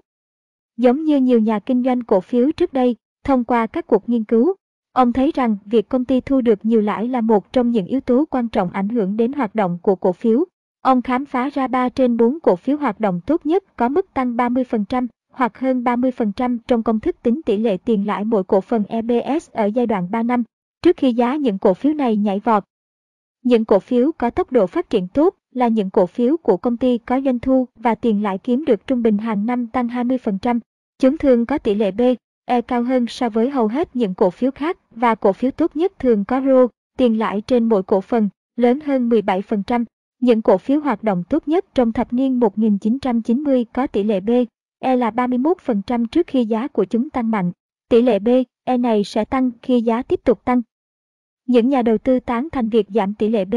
Giống 0.76 1.04
như 1.04 1.16
nhiều 1.16 1.38
nhà 1.38 1.58
kinh 1.58 1.82
doanh 1.82 2.02
cổ 2.02 2.20
phiếu 2.20 2.52
trước 2.52 2.72
đây, 2.72 2.96
thông 3.24 3.44
qua 3.44 3.66
các 3.66 3.86
cuộc 3.86 4.08
nghiên 4.08 4.24
cứu, 4.24 4.54
ông 4.92 5.12
thấy 5.12 5.32
rằng 5.34 5.56
việc 5.64 5.88
công 5.88 6.04
ty 6.04 6.20
thu 6.20 6.40
được 6.40 6.64
nhiều 6.64 6.80
lãi 6.80 7.08
là 7.08 7.20
một 7.20 7.52
trong 7.52 7.70
những 7.70 7.86
yếu 7.86 8.00
tố 8.00 8.24
quan 8.30 8.48
trọng 8.48 8.70
ảnh 8.70 8.88
hưởng 8.88 9.16
đến 9.16 9.32
hoạt 9.32 9.54
động 9.54 9.78
của 9.82 9.96
cổ 9.96 10.12
phiếu. 10.12 10.44
Ông 10.80 11.02
khám 11.02 11.24
phá 11.24 11.48
ra 11.48 11.66
3 11.66 11.88
trên 11.88 12.16
4 12.16 12.40
cổ 12.40 12.56
phiếu 12.56 12.76
hoạt 12.76 13.00
động 13.00 13.20
tốt 13.26 13.46
nhất 13.46 13.64
có 13.76 13.88
mức 13.88 14.14
tăng 14.14 14.36
30% 14.36 15.06
hoặc 15.32 15.58
hơn 15.58 15.82
30% 15.82 16.58
trong 16.66 16.82
công 16.82 17.00
thức 17.00 17.16
tính 17.22 17.40
tỷ 17.46 17.56
lệ 17.56 17.76
tiền 17.84 18.06
lãi 18.06 18.24
mỗi 18.24 18.44
cổ 18.44 18.60
phần 18.60 18.84
EBS 18.84 19.50
ở 19.52 19.64
giai 19.64 19.86
đoạn 19.86 20.10
3 20.10 20.22
năm, 20.22 20.42
trước 20.82 20.96
khi 20.96 21.12
giá 21.12 21.36
những 21.36 21.58
cổ 21.58 21.74
phiếu 21.74 21.94
này 21.94 22.16
nhảy 22.16 22.40
vọt. 22.40 22.64
Những 23.44 23.64
cổ 23.64 23.78
phiếu 23.78 24.12
có 24.12 24.30
tốc 24.30 24.52
độ 24.52 24.66
phát 24.66 24.90
triển 24.90 25.08
tốt 25.08 25.34
là 25.54 25.68
những 25.68 25.90
cổ 25.90 26.06
phiếu 26.06 26.36
của 26.36 26.56
công 26.56 26.76
ty 26.76 26.98
có 26.98 27.20
doanh 27.20 27.38
thu 27.38 27.68
và 27.76 27.94
tiền 27.94 28.22
lãi 28.22 28.38
kiếm 28.38 28.64
được 28.64 28.86
trung 28.86 29.02
bình 29.02 29.18
hàng 29.18 29.46
năm 29.46 29.66
tăng 29.66 29.88
20%. 29.88 30.60
Chúng 30.98 31.18
thường 31.18 31.46
có 31.46 31.58
tỷ 31.58 31.74
lệ 31.74 31.90
B, 31.90 32.00
E 32.48 32.60
cao 32.60 32.82
hơn 32.82 33.06
so 33.08 33.28
với 33.28 33.50
hầu 33.50 33.68
hết 33.68 33.96
những 33.96 34.14
cổ 34.14 34.30
phiếu 34.30 34.50
khác 34.50 34.78
và 34.90 35.14
cổ 35.14 35.32
phiếu 35.32 35.50
tốt 35.50 35.76
nhất 35.76 35.92
thường 35.98 36.24
có 36.24 36.40
ROE, 36.40 36.66
tiền 36.98 37.18
lãi 37.18 37.40
trên 37.40 37.68
mỗi 37.68 37.82
cổ 37.82 38.00
phần, 38.00 38.28
lớn 38.56 38.80
hơn 38.80 39.08
17%. 39.08 39.84
Những 40.20 40.42
cổ 40.42 40.58
phiếu 40.58 40.80
hoạt 40.80 41.02
động 41.02 41.24
tốt 41.28 41.48
nhất 41.48 41.64
trong 41.74 41.92
thập 41.92 42.12
niên 42.12 42.40
1990 42.40 43.64
có 43.72 43.86
tỷ 43.86 44.02
lệ 44.02 44.20
B, 44.20 44.30
E 44.78 44.96
là 44.96 45.10
31% 45.10 46.06
trước 46.06 46.26
khi 46.26 46.44
giá 46.44 46.68
của 46.68 46.84
chúng 46.84 47.10
tăng 47.10 47.30
mạnh. 47.30 47.52
Tỷ 47.88 48.02
lệ 48.02 48.18
B, 48.18 48.28
E 48.64 48.76
này 48.76 49.04
sẽ 49.04 49.24
tăng 49.24 49.50
khi 49.62 49.80
giá 49.80 50.02
tiếp 50.02 50.20
tục 50.24 50.44
tăng. 50.44 50.62
Những 51.46 51.68
nhà 51.68 51.82
đầu 51.82 51.98
tư 51.98 52.20
tán 52.20 52.48
thành 52.52 52.68
việc 52.68 52.86
giảm 52.88 53.14
tỷ 53.14 53.28
lệ 53.28 53.44
B, 53.44 53.54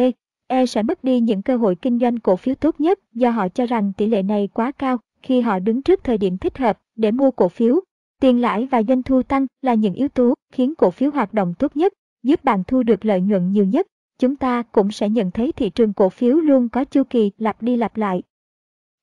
E 0.47 0.65
sẽ 0.65 0.83
mất 0.83 1.03
đi 1.03 1.19
những 1.19 1.41
cơ 1.41 1.57
hội 1.57 1.75
kinh 1.75 1.99
doanh 1.99 2.19
cổ 2.19 2.35
phiếu 2.35 2.55
tốt 2.55 2.79
nhất 2.79 2.99
do 3.13 3.29
họ 3.29 3.49
cho 3.49 3.65
rằng 3.65 3.93
tỷ 3.97 4.07
lệ 4.07 4.23
này 4.23 4.49
quá 4.53 4.71
cao 4.71 4.97
khi 5.23 5.41
họ 5.41 5.59
đứng 5.59 5.81
trước 5.81 6.03
thời 6.03 6.17
điểm 6.17 6.37
thích 6.37 6.57
hợp 6.57 6.79
để 6.95 7.11
mua 7.11 7.31
cổ 7.31 7.49
phiếu. 7.49 7.79
Tiền 8.21 8.41
lãi 8.41 8.67
và 8.71 8.83
doanh 8.83 9.03
thu 9.03 9.23
tăng 9.23 9.47
là 9.61 9.73
những 9.73 9.93
yếu 9.93 10.07
tố 10.07 10.33
khiến 10.51 10.75
cổ 10.75 10.91
phiếu 10.91 11.11
hoạt 11.11 11.33
động 11.33 11.53
tốt 11.59 11.77
nhất, 11.77 11.93
giúp 12.23 12.43
bạn 12.43 12.63
thu 12.67 12.83
được 12.83 13.05
lợi 13.05 13.21
nhuận 13.21 13.51
nhiều 13.51 13.65
nhất. 13.65 13.87
Chúng 14.19 14.35
ta 14.35 14.63
cũng 14.63 14.91
sẽ 14.91 15.09
nhận 15.09 15.31
thấy 15.31 15.51
thị 15.51 15.69
trường 15.69 15.93
cổ 15.93 16.09
phiếu 16.09 16.35
luôn 16.35 16.69
có 16.69 16.85
chu 16.85 17.03
kỳ 17.03 17.31
lặp 17.37 17.61
đi 17.61 17.77
lặp 17.77 17.97
lại. 17.97 18.23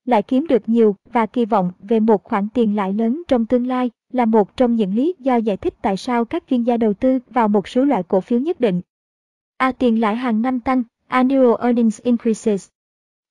Lại 0.05 0.23
kiếm 0.23 0.47
được 0.47 0.69
nhiều 0.69 0.95
và 1.11 1.25
kỳ 1.25 1.45
vọng 1.45 1.71
về 1.79 1.99
một 1.99 2.23
khoản 2.23 2.47
tiền 2.53 2.75
lãi 2.75 2.93
lớn 2.93 3.21
trong 3.27 3.45
tương 3.45 3.67
lai 3.67 3.91
là 4.13 4.25
một 4.25 4.57
trong 4.57 4.75
những 4.75 4.95
lý 4.95 5.15
do 5.19 5.35
giải 5.35 5.57
thích 5.57 5.73
tại 5.81 5.97
sao 5.97 6.25
các 6.25 6.43
chuyên 6.49 6.63
gia 6.63 6.77
đầu 6.77 6.93
tư 6.93 7.19
vào 7.29 7.47
một 7.47 7.67
số 7.67 7.83
loại 7.83 8.03
cổ 8.03 8.21
phiếu 8.21 8.39
nhất 8.39 8.59
định. 8.59 8.81
A 9.57 9.71
tiền 9.71 10.01
lãi 10.01 10.15
hàng 10.15 10.41
năm 10.41 10.59
tăng, 10.59 10.83
annual 11.07 11.61
earnings 11.61 12.01
increases. 12.01 12.69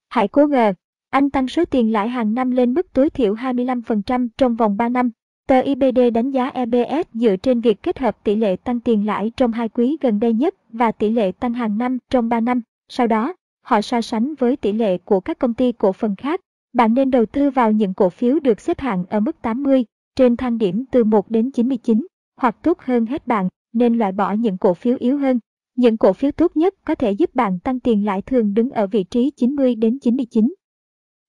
Hãy 0.08 0.28
cố 0.28 0.46
ngờ, 0.46 0.72
anh 1.10 1.30
tăng 1.30 1.48
số 1.48 1.64
tiền 1.64 1.92
lãi 1.92 2.08
hàng 2.08 2.34
năm 2.34 2.50
lên 2.50 2.74
mức 2.74 2.92
tối 2.92 3.10
thiểu 3.10 3.34
25% 3.34 4.28
trong 4.38 4.56
vòng 4.56 4.76
3 4.76 4.88
năm. 4.88 5.10
Tờ 5.48 5.60
IBD 5.60 5.98
đánh 6.14 6.30
giá 6.30 6.48
EBS 6.48 7.08
dựa 7.14 7.36
trên 7.36 7.60
việc 7.60 7.82
kết 7.82 7.98
hợp 7.98 8.24
tỷ 8.24 8.36
lệ 8.36 8.56
tăng 8.56 8.80
tiền 8.80 9.06
lãi 9.06 9.32
trong 9.36 9.52
hai 9.52 9.68
quý 9.68 9.96
gần 10.00 10.20
đây 10.20 10.32
nhất 10.32 10.54
và 10.70 10.92
tỷ 10.92 11.10
lệ 11.10 11.32
tăng 11.32 11.54
hàng 11.54 11.78
năm 11.78 11.98
trong 12.10 12.28
3 12.28 12.40
năm. 12.40 12.60
Sau 12.88 13.06
đó, 13.06 13.34
họ 13.64 13.80
so 13.80 14.00
sánh 14.00 14.34
với 14.34 14.56
tỷ 14.56 14.72
lệ 14.72 14.98
của 14.98 15.20
các 15.20 15.38
công 15.38 15.54
ty 15.54 15.72
cổ 15.72 15.92
phần 15.92 16.16
khác. 16.16 16.40
Bạn 16.72 16.94
nên 16.94 17.10
đầu 17.10 17.26
tư 17.26 17.50
vào 17.50 17.72
những 17.72 17.94
cổ 17.94 18.08
phiếu 18.08 18.38
được 18.40 18.60
xếp 18.60 18.80
hạng 18.80 19.04
ở 19.10 19.20
mức 19.20 19.42
80 19.42 19.84
trên 20.16 20.36
thang 20.36 20.58
điểm 20.58 20.84
từ 20.90 21.04
1 21.04 21.30
đến 21.30 21.50
99, 21.50 22.06
hoặc 22.36 22.56
tốt 22.62 22.78
hơn 22.80 23.06
hết 23.06 23.26
bạn 23.26 23.48
nên 23.72 23.98
loại 23.98 24.12
bỏ 24.12 24.32
những 24.32 24.58
cổ 24.58 24.74
phiếu 24.74 24.96
yếu 25.00 25.18
hơn. 25.18 25.38
Những 25.76 25.96
cổ 25.96 26.12
phiếu 26.12 26.30
tốt 26.30 26.56
nhất 26.56 26.74
có 26.84 26.94
thể 26.94 27.12
giúp 27.12 27.34
bạn 27.34 27.58
tăng 27.58 27.80
tiền 27.80 28.06
lãi 28.06 28.22
thường 28.22 28.54
đứng 28.54 28.70
ở 28.70 28.86
vị 28.86 29.04
trí 29.04 29.30
90 29.36 29.74
đến 29.74 29.98
99 29.98 30.54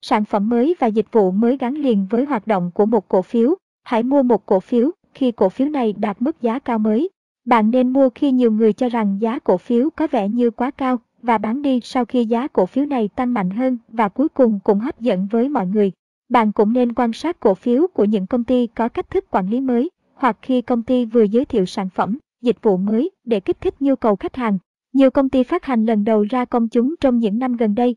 sản 0.01 0.26
phẩm 0.26 0.49
mới 0.49 0.76
và 0.80 0.88
dịch 0.88 1.07
vụ 1.11 1.32
mới 1.32 1.57
gắn 1.57 1.74
liền 1.74 2.07
với 2.09 2.26
hoạt 2.26 2.47
động 2.47 2.72
của 2.74 2.86
một 2.86 3.07
cổ 3.07 3.22
phiếu. 3.22 3.55
Hãy 3.84 4.04
mua 4.04 4.24
một 4.24 4.46
cổ 4.46 4.60
phiếu 4.60 4.92
khi 5.14 5.32
cổ 5.32 5.50
phiếu 5.50 5.70
này 5.70 5.94
đạt 5.94 6.22
mức 6.22 6.42
giá 6.42 6.60
cao 6.60 6.80
mới. 6.80 7.10
Bạn 7.46 7.72
nên 7.72 7.94
mua 7.94 8.10
khi 8.16 8.32
nhiều 8.32 8.52
người 8.52 8.74
cho 8.74 8.90
rằng 8.90 9.18
giá 9.22 9.40
cổ 9.40 9.58
phiếu 9.58 9.90
có 9.90 10.08
vẻ 10.12 10.30
như 10.30 10.52
quá 10.52 10.72
cao 10.72 11.00
và 11.22 11.38
bán 11.38 11.62
đi 11.62 11.80
sau 11.84 12.06
khi 12.06 12.26
giá 12.26 12.48
cổ 12.48 12.66
phiếu 12.66 12.86
này 12.86 13.10
tăng 13.16 13.34
mạnh 13.34 13.50
hơn 13.50 13.78
và 13.88 14.10
cuối 14.10 14.30
cùng 14.30 14.60
cũng 14.64 14.80
hấp 14.80 15.00
dẫn 15.00 15.28
với 15.32 15.50
mọi 15.50 15.68
người. 15.68 15.92
Bạn 16.30 16.52
cũng 16.52 16.74
nên 16.74 16.94
quan 16.94 17.14
sát 17.14 17.40
cổ 17.40 17.54
phiếu 17.54 17.88
của 17.88 18.06
những 18.06 18.28
công 18.28 18.44
ty 18.44 18.68
có 18.68 18.90
cách 18.90 19.10
thức 19.10 19.26
quản 19.32 19.50
lý 19.50 19.62
mới 19.62 19.90
hoặc 20.14 20.38
khi 20.42 20.62
công 20.62 20.84
ty 20.84 21.06
vừa 21.06 21.24
giới 21.24 21.46
thiệu 21.46 21.66
sản 21.66 21.90
phẩm, 21.90 22.18
dịch 22.42 22.58
vụ 22.62 22.78
mới 22.78 23.12
để 23.26 23.40
kích 23.40 23.62
thích 23.62 23.76
nhu 23.80 23.96
cầu 23.96 24.16
khách 24.16 24.36
hàng. 24.36 24.58
Nhiều 24.94 25.12
công 25.12 25.30
ty 25.30 25.44
phát 25.44 25.66
hành 25.66 25.86
lần 25.86 26.04
đầu 26.04 26.26
ra 26.30 26.46
công 26.46 26.68
chúng 26.68 26.96
trong 27.00 27.20
những 27.20 27.40
năm 27.40 27.56
gần 27.56 27.76
đây 27.76 27.96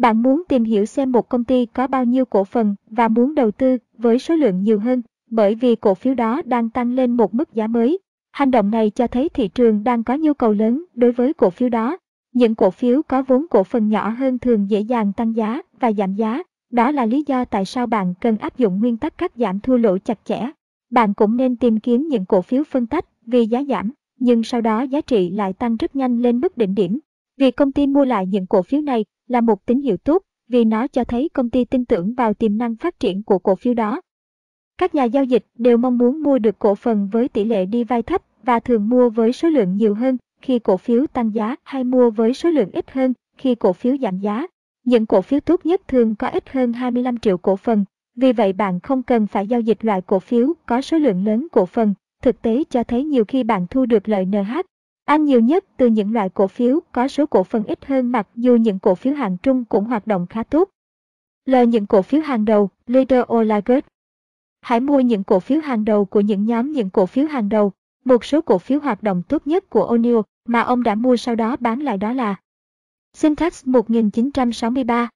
bạn 0.00 0.22
muốn 0.22 0.42
tìm 0.48 0.64
hiểu 0.64 0.84
xem 0.84 1.12
một 1.12 1.28
công 1.28 1.44
ty 1.44 1.66
có 1.66 1.86
bao 1.86 2.04
nhiêu 2.04 2.24
cổ 2.24 2.44
phần 2.44 2.74
và 2.90 3.08
muốn 3.08 3.34
đầu 3.34 3.50
tư 3.50 3.78
với 3.98 4.18
số 4.18 4.34
lượng 4.34 4.62
nhiều 4.62 4.78
hơn, 4.78 5.02
bởi 5.30 5.54
vì 5.54 5.76
cổ 5.76 5.94
phiếu 5.94 6.14
đó 6.14 6.42
đang 6.44 6.70
tăng 6.70 6.92
lên 6.92 7.16
một 7.16 7.34
mức 7.34 7.54
giá 7.54 7.66
mới. 7.66 7.98
Hành 8.32 8.50
động 8.50 8.70
này 8.70 8.90
cho 8.90 9.06
thấy 9.06 9.28
thị 9.28 9.48
trường 9.48 9.84
đang 9.84 10.04
có 10.04 10.16
nhu 10.16 10.34
cầu 10.34 10.52
lớn 10.52 10.84
đối 10.94 11.12
với 11.12 11.34
cổ 11.34 11.50
phiếu 11.50 11.68
đó. 11.68 11.98
Những 12.32 12.54
cổ 12.54 12.70
phiếu 12.70 13.02
có 13.02 13.22
vốn 13.22 13.46
cổ 13.50 13.64
phần 13.64 13.88
nhỏ 13.88 14.08
hơn 14.08 14.38
thường 14.38 14.70
dễ 14.70 14.80
dàng 14.80 15.12
tăng 15.12 15.36
giá 15.36 15.62
và 15.80 15.92
giảm 15.92 16.14
giá. 16.14 16.42
Đó 16.72 16.90
là 16.90 17.06
lý 17.06 17.24
do 17.26 17.44
tại 17.44 17.64
sao 17.64 17.86
bạn 17.86 18.14
cần 18.20 18.36
áp 18.36 18.58
dụng 18.58 18.80
nguyên 18.80 18.96
tắc 18.96 19.18
cắt 19.18 19.32
giảm 19.36 19.60
thua 19.60 19.76
lỗ 19.76 19.98
chặt 19.98 20.18
chẽ. 20.24 20.50
Bạn 20.90 21.14
cũng 21.14 21.36
nên 21.36 21.56
tìm 21.56 21.80
kiếm 21.80 22.08
những 22.08 22.24
cổ 22.24 22.42
phiếu 22.42 22.64
phân 22.64 22.86
tách 22.86 23.04
vì 23.26 23.46
giá 23.46 23.62
giảm, 23.68 23.92
nhưng 24.18 24.42
sau 24.42 24.60
đó 24.60 24.82
giá 24.82 25.00
trị 25.00 25.30
lại 25.30 25.52
tăng 25.52 25.76
rất 25.76 25.96
nhanh 25.96 26.22
lên 26.22 26.40
mức 26.40 26.56
đỉnh 26.56 26.74
điểm. 26.74 26.98
Việc 27.38 27.56
công 27.56 27.72
ty 27.72 27.86
mua 27.86 28.04
lại 28.04 28.26
những 28.26 28.46
cổ 28.46 28.62
phiếu 28.62 28.80
này 28.80 29.04
là 29.30 29.40
một 29.40 29.66
tín 29.66 29.80
hiệu 29.80 29.96
tốt 29.96 30.22
vì 30.48 30.64
nó 30.64 30.86
cho 30.86 31.04
thấy 31.04 31.28
công 31.28 31.50
ty 31.50 31.64
tin 31.64 31.84
tưởng 31.84 32.14
vào 32.14 32.34
tiềm 32.34 32.58
năng 32.58 32.76
phát 32.76 33.00
triển 33.00 33.22
của 33.22 33.38
cổ 33.38 33.54
phiếu 33.54 33.74
đó. 33.74 34.00
Các 34.78 34.94
nhà 34.94 35.04
giao 35.04 35.24
dịch 35.24 35.46
đều 35.58 35.76
mong 35.76 35.98
muốn 35.98 36.22
mua 36.22 36.38
được 36.38 36.58
cổ 36.58 36.74
phần 36.74 37.08
với 37.12 37.28
tỷ 37.28 37.44
lệ 37.44 37.66
đi 37.66 37.84
vai 37.84 38.02
thấp 38.02 38.22
và 38.42 38.60
thường 38.60 38.88
mua 38.88 39.10
với 39.10 39.32
số 39.32 39.48
lượng 39.48 39.76
nhiều 39.76 39.94
hơn 39.94 40.16
khi 40.42 40.58
cổ 40.58 40.76
phiếu 40.76 41.06
tăng 41.06 41.34
giá 41.34 41.56
hay 41.64 41.84
mua 41.84 42.10
với 42.10 42.34
số 42.34 42.50
lượng 42.50 42.70
ít 42.72 42.90
hơn 42.90 43.12
khi 43.36 43.54
cổ 43.54 43.72
phiếu 43.72 43.96
giảm 43.96 44.18
giá. 44.18 44.46
Những 44.84 45.06
cổ 45.06 45.22
phiếu 45.22 45.40
tốt 45.40 45.66
nhất 45.66 45.80
thường 45.88 46.14
có 46.14 46.28
ít 46.28 46.50
hơn 46.50 46.72
25 46.72 47.18
triệu 47.18 47.38
cổ 47.38 47.56
phần, 47.56 47.84
vì 48.16 48.32
vậy 48.32 48.52
bạn 48.52 48.80
không 48.80 49.02
cần 49.02 49.26
phải 49.26 49.46
giao 49.46 49.60
dịch 49.60 49.84
loại 49.84 50.02
cổ 50.02 50.18
phiếu 50.18 50.52
có 50.66 50.80
số 50.80 50.98
lượng 50.98 51.24
lớn 51.24 51.46
cổ 51.52 51.66
phần. 51.66 51.94
Thực 52.22 52.42
tế 52.42 52.64
cho 52.70 52.84
thấy 52.84 53.04
nhiều 53.04 53.24
khi 53.24 53.42
bạn 53.44 53.66
thu 53.70 53.86
được 53.86 54.08
lợi 54.08 54.24
NH 54.24 54.60
ăn 55.10 55.24
nhiều 55.24 55.40
nhất 55.40 55.64
từ 55.76 55.86
những 55.86 56.12
loại 56.12 56.28
cổ 56.28 56.46
phiếu 56.46 56.80
có 56.92 57.08
số 57.08 57.26
cổ 57.26 57.44
phần 57.44 57.64
ít 57.64 57.84
hơn 57.84 58.12
mặc 58.12 58.28
dù 58.34 58.56
những 58.56 58.78
cổ 58.78 58.94
phiếu 58.94 59.14
hàng 59.14 59.36
trung 59.36 59.64
cũng 59.64 59.84
hoạt 59.84 60.06
động 60.06 60.26
khá 60.26 60.42
tốt. 60.42 60.70
Lời 61.44 61.66
những 61.66 61.86
cổ 61.86 62.02
phiếu 62.02 62.20
hàng 62.20 62.44
đầu, 62.44 62.70
leader 62.86 63.22
or 63.32 63.46
laggard. 63.46 63.86
Hãy 64.60 64.80
mua 64.80 65.00
những 65.00 65.24
cổ 65.24 65.40
phiếu 65.40 65.60
hàng 65.60 65.84
đầu 65.84 66.04
của 66.04 66.20
những 66.20 66.44
nhóm 66.44 66.72
những 66.72 66.90
cổ 66.90 67.06
phiếu 67.06 67.26
hàng 67.26 67.48
đầu. 67.48 67.72
Một 68.04 68.24
số 68.24 68.40
cổ 68.40 68.58
phiếu 68.58 68.80
hoạt 68.80 69.02
động 69.02 69.22
tốt 69.28 69.46
nhất 69.46 69.70
của 69.70 69.96
O'Neill 69.96 70.22
mà 70.48 70.60
ông 70.60 70.82
đã 70.82 70.94
mua 70.94 71.16
sau 71.16 71.34
đó 71.34 71.56
bán 71.60 71.80
lại 71.80 71.98
đó 71.98 72.12
là 72.12 72.34
Syntax 73.12 73.66
1963, 73.66 75.08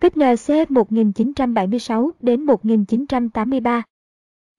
PNC 0.00 0.70
1976 0.70 2.10
đến 2.20 2.42
1983. 2.42 3.82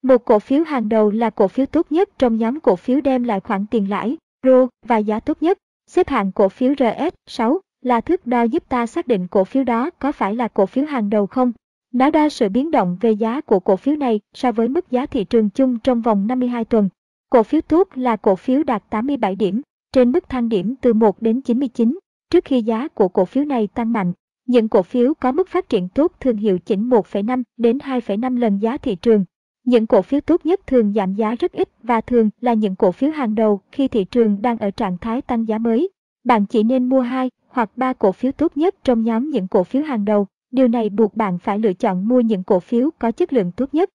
Một 0.01 0.25
cổ 0.25 0.39
phiếu 0.39 0.63
hàng 0.63 0.89
đầu 0.89 1.11
là 1.11 1.29
cổ 1.29 1.47
phiếu 1.47 1.65
tốt 1.65 1.91
nhất 1.91 2.09
trong 2.17 2.37
nhóm 2.37 2.59
cổ 2.59 2.75
phiếu 2.75 3.01
đem 3.01 3.23
lại 3.23 3.39
khoản 3.39 3.65
tiền 3.71 3.89
lãi, 3.89 4.17
ROE 4.45 4.67
và 4.85 4.97
giá 4.97 5.19
tốt 5.19 5.37
nhất. 5.41 5.57
Xếp 5.87 6.09
hạng 6.09 6.31
cổ 6.31 6.49
phiếu 6.49 6.73
RS6 6.73 7.57
là 7.81 8.01
thước 8.01 8.27
đo 8.27 8.43
giúp 8.43 8.63
ta 8.69 8.85
xác 8.85 9.07
định 9.07 9.27
cổ 9.27 9.43
phiếu 9.43 9.63
đó 9.63 9.89
có 9.99 10.11
phải 10.11 10.35
là 10.35 10.47
cổ 10.47 10.65
phiếu 10.65 10.85
hàng 10.85 11.09
đầu 11.09 11.27
không. 11.27 11.51
Nó 11.93 12.09
đo 12.09 12.29
sự 12.29 12.49
biến 12.49 12.71
động 12.71 12.97
về 13.01 13.11
giá 13.11 13.41
của 13.41 13.59
cổ 13.59 13.75
phiếu 13.75 13.95
này 13.95 14.19
so 14.33 14.51
với 14.51 14.67
mức 14.67 14.91
giá 14.91 15.05
thị 15.05 15.23
trường 15.23 15.49
chung 15.49 15.79
trong 15.79 16.01
vòng 16.01 16.27
52 16.27 16.65
tuần. 16.65 16.89
Cổ 17.29 17.43
phiếu 17.43 17.61
tốt 17.61 17.89
là 17.95 18.15
cổ 18.15 18.35
phiếu 18.35 18.63
đạt 18.63 18.83
87 18.89 19.35
điểm, 19.35 19.61
trên 19.91 20.11
mức 20.11 20.29
thang 20.29 20.49
điểm 20.49 20.75
từ 20.81 20.93
1 20.93 21.21
đến 21.21 21.41
99, 21.41 21.99
trước 22.29 22.45
khi 22.45 22.61
giá 22.61 22.87
của 22.87 23.07
cổ 23.07 23.25
phiếu 23.25 23.45
này 23.45 23.67
tăng 23.67 23.93
mạnh. 23.93 24.13
Những 24.47 24.69
cổ 24.69 24.81
phiếu 24.83 25.13
có 25.13 25.31
mức 25.31 25.49
phát 25.49 25.69
triển 25.69 25.89
tốt 25.89 26.11
thường 26.19 26.37
hiệu 26.37 26.59
chỉnh 26.59 26.89
1,5 26.89 27.43
đến 27.57 27.77
2,5 27.77 28.37
lần 28.39 28.57
giá 28.57 28.77
thị 28.77 28.95
trường. 28.95 29.25
Những 29.65 29.87
cổ 29.87 30.01
phiếu 30.01 30.21
tốt 30.21 30.45
nhất 30.45 30.67
thường 30.67 30.93
giảm 30.93 31.13
giá 31.13 31.35
rất 31.35 31.51
ít 31.51 31.69
và 31.83 32.01
thường 32.01 32.29
là 32.41 32.53
những 32.53 32.75
cổ 32.75 32.91
phiếu 32.91 33.11
hàng 33.11 33.35
đầu 33.35 33.61
khi 33.71 33.87
thị 33.87 34.03
trường 34.03 34.41
đang 34.41 34.57
ở 34.57 34.71
trạng 34.71 34.97
thái 34.97 35.21
tăng 35.21 35.47
giá 35.47 35.57
mới. 35.57 35.89
Bạn 36.23 36.45
chỉ 36.45 36.63
nên 36.63 36.89
mua 36.89 37.01
2 37.01 37.29
hoặc 37.47 37.69
3 37.75 37.93
cổ 37.93 38.11
phiếu 38.11 38.31
tốt 38.31 38.57
nhất 38.57 38.75
trong 38.83 39.03
nhóm 39.03 39.29
những 39.29 39.47
cổ 39.47 39.63
phiếu 39.63 39.83
hàng 39.83 40.05
đầu. 40.05 40.27
Điều 40.51 40.67
này 40.67 40.89
buộc 40.89 41.15
bạn 41.15 41.39
phải 41.39 41.59
lựa 41.59 41.73
chọn 41.73 42.07
mua 42.07 42.19
những 42.19 42.43
cổ 42.43 42.59
phiếu 42.59 42.89
có 42.99 43.11
chất 43.11 43.33
lượng 43.33 43.51
tốt 43.51 43.73
nhất. 43.73 43.89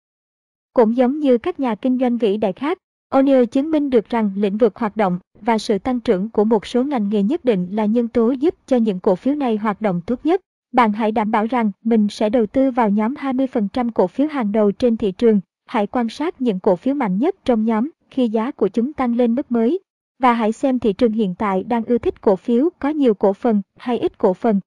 Cũng 0.75 0.97
giống 0.97 1.19
như 1.21 1.39
các 1.39 1.61
nhà 1.61 1.75
kinh 1.75 1.99
doanh 1.99 2.19
vĩ 2.19 2.37
đại 2.37 2.53
khác, 2.53 2.79
O'Neill 3.13 3.47
chứng 3.47 3.71
minh 3.71 3.91
được 3.91 4.09
rằng 4.09 4.33
lĩnh 4.37 4.57
vực 4.57 4.77
hoạt 4.77 4.97
động 4.97 5.19
và 5.41 5.59
sự 5.59 5.79
tăng 5.79 6.01
trưởng 6.01 6.31
của 6.31 6.45
một 6.45 6.67
số 6.67 6.85
ngành 6.85 7.09
nghề 7.09 7.23
nhất 7.23 7.45
định 7.45 7.69
là 7.71 7.85
nhân 7.85 8.09
tố 8.09 8.31
giúp 8.31 8.55
cho 8.67 8.77
những 8.77 9.01
cổ 9.01 9.15
phiếu 9.15 9.35
này 9.35 9.57
hoạt 9.57 9.81
động 9.81 10.01
tốt 10.07 10.21
nhất. 10.25 10.41
Bạn 10.73 10.93
hãy 10.93 11.13
đảm 11.13 11.31
bảo 11.31 11.47
rằng 11.47 11.71
mình 11.85 12.07
sẽ 12.11 12.29
đầu 12.29 12.47
tư 12.47 12.71
vào 12.71 12.91
nhóm 12.91 13.15
20% 13.15 13.91
cổ 13.95 14.07
phiếu 14.07 14.27
hàng 14.27 14.53
đầu 14.53 14.73
trên 14.73 14.97
thị 14.97 15.13
trường. 15.13 15.41
Hãy 15.71 15.87
quan 15.87 16.09
sát 16.09 16.41
những 16.43 16.61
cổ 16.61 16.77
phiếu 16.77 16.95
mạnh 16.95 17.19
nhất 17.19 17.37
trong 17.45 17.65
nhóm 17.65 17.91
khi 18.11 18.29
giá 18.29 18.51
của 18.51 18.69
chúng 18.69 18.93
tăng 18.93 19.17
lên 19.17 19.35
mức 19.35 19.53
mới. 19.53 19.81
Và 20.19 20.33
hãy 20.33 20.53
xem 20.53 20.79
thị 20.79 20.93
trường 20.93 21.13
hiện 21.13 21.35
tại 21.39 21.65
đang 21.65 21.85
ưa 21.85 21.99
thích 21.99 22.21
cổ 22.21 22.37
phiếu 22.37 22.69
có 22.79 22.89
nhiều 22.89 23.15
cổ 23.15 23.33
phần 23.33 23.63
hay 23.77 23.99
ít 23.99 24.19
cổ 24.19 24.35
phần. 24.35 24.61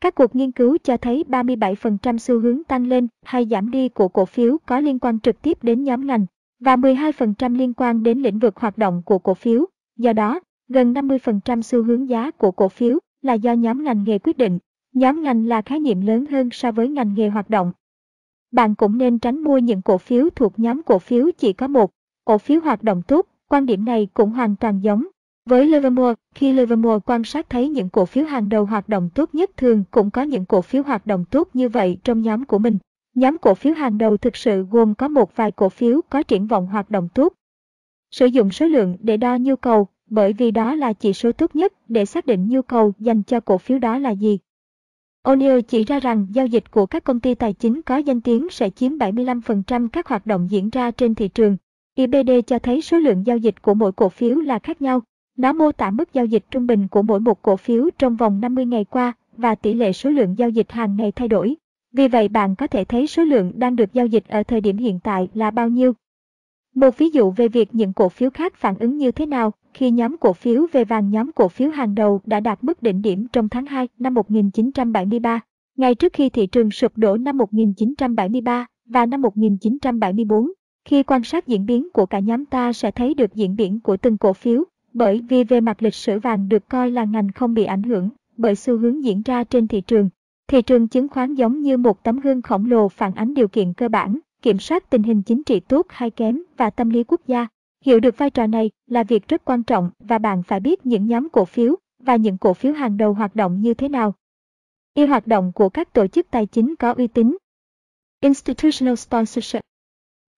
Các 0.00 0.14
cuộc 0.14 0.34
nghiên 0.34 0.52
cứu 0.52 0.76
cho 0.84 0.96
thấy 0.96 1.24
37% 1.28 2.18
xu 2.18 2.40
hướng 2.40 2.64
tăng 2.64 2.86
lên 2.86 3.08
hay 3.24 3.46
giảm 3.50 3.70
đi 3.70 3.88
của 3.88 4.08
cổ 4.08 4.24
phiếu 4.24 4.58
có 4.66 4.80
liên 4.80 4.98
quan 4.98 5.20
trực 5.20 5.42
tiếp 5.42 5.58
đến 5.62 5.84
nhóm 5.84 6.06
ngành 6.06 6.26
và 6.60 6.76
12% 6.76 7.56
liên 7.56 7.74
quan 7.74 8.02
đến 8.02 8.18
lĩnh 8.18 8.38
vực 8.38 8.56
hoạt 8.56 8.78
động 8.78 9.02
của 9.04 9.18
cổ 9.18 9.34
phiếu. 9.34 9.66
Do 9.96 10.12
đó, 10.12 10.40
gần 10.68 10.94
50% 10.94 11.62
xu 11.62 11.82
hướng 11.82 12.08
giá 12.08 12.30
của 12.30 12.50
cổ 12.50 12.68
phiếu 12.68 12.98
là 13.22 13.34
do 13.34 13.52
nhóm 13.52 13.84
ngành 13.84 14.04
nghề 14.04 14.18
quyết 14.18 14.38
định. 14.38 14.58
Nhóm 14.94 15.22
ngành 15.22 15.46
là 15.46 15.62
khái 15.62 15.80
niệm 15.80 16.00
lớn 16.00 16.26
hơn 16.26 16.48
so 16.52 16.72
với 16.72 16.88
ngành 16.88 17.14
nghề 17.14 17.28
hoạt 17.28 17.50
động. 17.50 17.72
Bạn 18.50 18.74
cũng 18.74 18.98
nên 18.98 19.18
tránh 19.18 19.38
mua 19.38 19.58
những 19.58 19.82
cổ 19.82 19.98
phiếu 19.98 20.28
thuộc 20.36 20.58
nhóm 20.58 20.82
cổ 20.82 20.98
phiếu 20.98 21.30
chỉ 21.38 21.52
có 21.52 21.68
một 21.68 21.90
cổ 22.24 22.38
phiếu 22.38 22.60
hoạt 22.60 22.82
động 22.82 23.02
tốt. 23.02 23.26
Quan 23.48 23.66
điểm 23.66 23.84
này 23.84 24.08
cũng 24.14 24.30
hoàn 24.30 24.56
toàn 24.56 24.80
giống 24.80 25.06
với 25.48 25.66
Livermore. 25.66 26.14
Khi 26.34 26.52
Livermore 26.52 26.98
quan 27.06 27.24
sát 27.24 27.50
thấy 27.50 27.68
những 27.68 27.88
cổ 27.88 28.04
phiếu 28.04 28.24
hàng 28.24 28.48
đầu 28.48 28.64
hoạt 28.64 28.88
động 28.88 29.10
tốt 29.14 29.34
nhất 29.34 29.50
thường 29.56 29.84
cũng 29.90 30.10
có 30.10 30.22
những 30.22 30.44
cổ 30.44 30.62
phiếu 30.62 30.82
hoạt 30.82 31.06
động 31.06 31.24
tốt 31.30 31.48
như 31.54 31.68
vậy 31.68 31.98
trong 32.04 32.22
nhóm 32.22 32.44
của 32.44 32.58
mình. 32.58 32.78
Nhóm 33.14 33.38
cổ 33.38 33.54
phiếu 33.54 33.74
hàng 33.74 33.98
đầu 33.98 34.16
thực 34.16 34.36
sự 34.36 34.66
gồm 34.70 34.94
có 34.94 35.08
một 35.08 35.36
vài 35.36 35.50
cổ 35.50 35.68
phiếu 35.68 36.00
có 36.10 36.22
triển 36.22 36.46
vọng 36.46 36.66
hoạt 36.66 36.90
động 36.90 37.08
tốt. 37.14 37.32
Sử 38.10 38.26
dụng 38.26 38.50
số 38.50 38.66
lượng 38.66 38.96
để 39.00 39.16
đo 39.16 39.36
nhu 39.36 39.56
cầu, 39.56 39.88
bởi 40.10 40.32
vì 40.32 40.50
đó 40.50 40.74
là 40.74 40.92
chỉ 40.92 41.12
số 41.12 41.32
tốt 41.32 41.56
nhất 41.56 41.72
để 41.88 42.04
xác 42.04 42.26
định 42.26 42.48
nhu 42.48 42.62
cầu 42.62 42.92
dành 42.98 43.22
cho 43.22 43.40
cổ 43.40 43.58
phiếu 43.58 43.78
đó 43.78 43.98
là 43.98 44.10
gì. 44.10 44.38
O'Neill 45.22 45.60
chỉ 45.60 45.84
ra 45.84 46.00
rằng 46.00 46.26
giao 46.30 46.46
dịch 46.46 46.70
của 46.70 46.86
các 46.86 47.04
công 47.04 47.20
ty 47.20 47.34
tài 47.34 47.52
chính 47.52 47.82
có 47.82 47.96
danh 47.96 48.20
tiếng 48.20 48.48
sẽ 48.50 48.70
chiếm 48.70 48.92
75% 48.92 49.88
các 49.88 50.06
hoạt 50.06 50.26
động 50.26 50.50
diễn 50.50 50.70
ra 50.70 50.90
trên 50.90 51.14
thị 51.14 51.28
trường. 51.28 51.56
IBD 51.94 52.30
cho 52.46 52.58
thấy 52.58 52.82
số 52.82 52.98
lượng 52.98 53.26
giao 53.26 53.36
dịch 53.36 53.62
của 53.62 53.74
mỗi 53.74 53.92
cổ 53.92 54.08
phiếu 54.08 54.38
là 54.38 54.58
khác 54.58 54.82
nhau. 54.82 55.02
Nó 55.36 55.52
mô 55.52 55.72
tả 55.72 55.90
mức 55.90 56.12
giao 56.12 56.24
dịch 56.24 56.44
trung 56.50 56.66
bình 56.66 56.88
của 56.88 57.02
mỗi 57.02 57.20
một 57.20 57.42
cổ 57.42 57.56
phiếu 57.56 57.88
trong 57.98 58.16
vòng 58.16 58.40
50 58.40 58.66
ngày 58.66 58.84
qua 58.84 59.12
và 59.36 59.54
tỷ 59.54 59.74
lệ 59.74 59.92
số 59.92 60.10
lượng 60.10 60.34
giao 60.38 60.48
dịch 60.48 60.72
hàng 60.72 60.96
ngày 60.96 61.12
thay 61.12 61.28
đổi. 61.28 61.56
Vì 61.92 62.08
vậy, 62.08 62.28
bạn 62.28 62.56
có 62.56 62.66
thể 62.66 62.84
thấy 62.84 63.06
số 63.06 63.24
lượng 63.24 63.52
đang 63.54 63.76
được 63.76 63.92
giao 63.92 64.06
dịch 64.06 64.28
ở 64.28 64.42
thời 64.42 64.60
điểm 64.60 64.76
hiện 64.76 64.98
tại 65.04 65.28
là 65.34 65.50
bao 65.50 65.68
nhiêu. 65.68 65.92
Một 66.74 66.98
ví 66.98 67.10
dụ 67.10 67.30
về 67.30 67.48
việc 67.48 67.74
những 67.74 67.92
cổ 67.92 68.08
phiếu 68.08 68.30
khác 68.30 68.54
phản 68.56 68.78
ứng 68.78 68.96
như 68.96 69.12
thế 69.12 69.26
nào 69.26 69.52
khi 69.78 69.90
nhóm 69.90 70.16
cổ 70.20 70.32
phiếu 70.32 70.66
về 70.72 70.84
vàng 70.84 71.10
nhóm 71.10 71.32
cổ 71.32 71.48
phiếu 71.48 71.70
hàng 71.70 71.94
đầu 71.94 72.20
đã 72.26 72.40
đạt 72.40 72.64
mức 72.64 72.82
đỉnh 72.82 73.02
điểm 73.02 73.26
trong 73.32 73.48
tháng 73.48 73.66
2 73.66 73.88
năm 73.98 74.14
1973, 74.14 75.40
ngay 75.76 75.94
trước 75.94 76.12
khi 76.12 76.28
thị 76.28 76.46
trường 76.46 76.70
sụp 76.70 76.92
đổ 76.96 77.16
năm 77.16 77.38
1973 77.38 78.66
và 78.86 79.06
năm 79.06 79.22
1974. 79.22 80.52
Khi 80.84 81.02
quan 81.02 81.24
sát 81.24 81.46
diễn 81.46 81.66
biến 81.66 81.88
của 81.92 82.06
cả 82.06 82.18
nhóm 82.18 82.44
ta 82.44 82.72
sẽ 82.72 82.90
thấy 82.90 83.14
được 83.14 83.34
diễn 83.34 83.56
biến 83.56 83.80
của 83.80 83.96
từng 83.96 84.18
cổ 84.18 84.32
phiếu, 84.32 84.64
bởi 84.92 85.20
vì 85.28 85.44
về 85.44 85.60
mặt 85.60 85.82
lịch 85.82 85.94
sử 85.94 86.18
vàng 86.18 86.48
được 86.48 86.68
coi 86.68 86.90
là 86.90 87.04
ngành 87.04 87.32
không 87.32 87.54
bị 87.54 87.64
ảnh 87.64 87.82
hưởng 87.82 88.08
bởi 88.36 88.54
xu 88.54 88.78
hướng 88.78 89.04
diễn 89.04 89.22
ra 89.22 89.44
trên 89.44 89.68
thị 89.68 89.80
trường. 89.80 90.08
Thị 90.48 90.62
trường 90.62 90.88
chứng 90.88 91.08
khoán 91.08 91.34
giống 91.34 91.62
như 91.62 91.76
một 91.76 92.04
tấm 92.04 92.20
gương 92.20 92.42
khổng 92.42 92.66
lồ 92.70 92.88
phản 92.88 93.14
ánh 93.14 93.34
điều 93.34 93.48
kiện 93.48 93.72
cơ 93.72 93.88
bản, 93.88 94.18
kiểm 94.42 94.58
soát 94.58 94.90
tình 94.90 95.02
hình 95.02 95.22
chính 95.22 95.44
trị 95.44 95.60
tốt 95.60 95.86
hay 95.88 96.10
kém 96.10 96.42
và 96.56 96.70
tâm 96.70 96.90
lý 96.90 97.04
quốc 97.04 97.20
gia. 97.26 97.46
Hiểu 97.84 98.00
được 98.00 98.18
vai 98.18 98.30
trò 98.30 98.46
này 98.46 98.70
là 98.86 99.02
việc 99.02 99.28
rất 99.28 99.44
quan 99.44 99.62
trọng 99.62 99.90
và 99.98 100.18
bạn 100.18 100.42
phải 100.42 100.60
biết 100.60 100.86
những 100.86 101.06
nhóm 101.06 101.28
cổ 101.28 101.44
phiếu 101.44 101.76
và 101.98 102.16
những 102.16 102.38
cổ 102.38 102.54
phiếu 102.54 102.72
hàng 102.72 102.96
đầu 102.96 103.12
hoạt 103.12 103.34
động 103.34 103.60
như 103.60 103.74
thế 103.74 103.88
nào. 103.88 104.14
Y 104.94 105.06
hoạt 105.06 105.26
động 105.26 105.52
của 105.54 105.68
các 105.68 105.92
tổ 105.92 106.06
chức 106.06 106.30
tài 106.30 106.46
chính 106.46 106.76
có 106.76 106.92
uy 106.92 107.06
tín. 107.06 107.36
Institutional 108.20 108.94
Sponsorship 108.94 109.62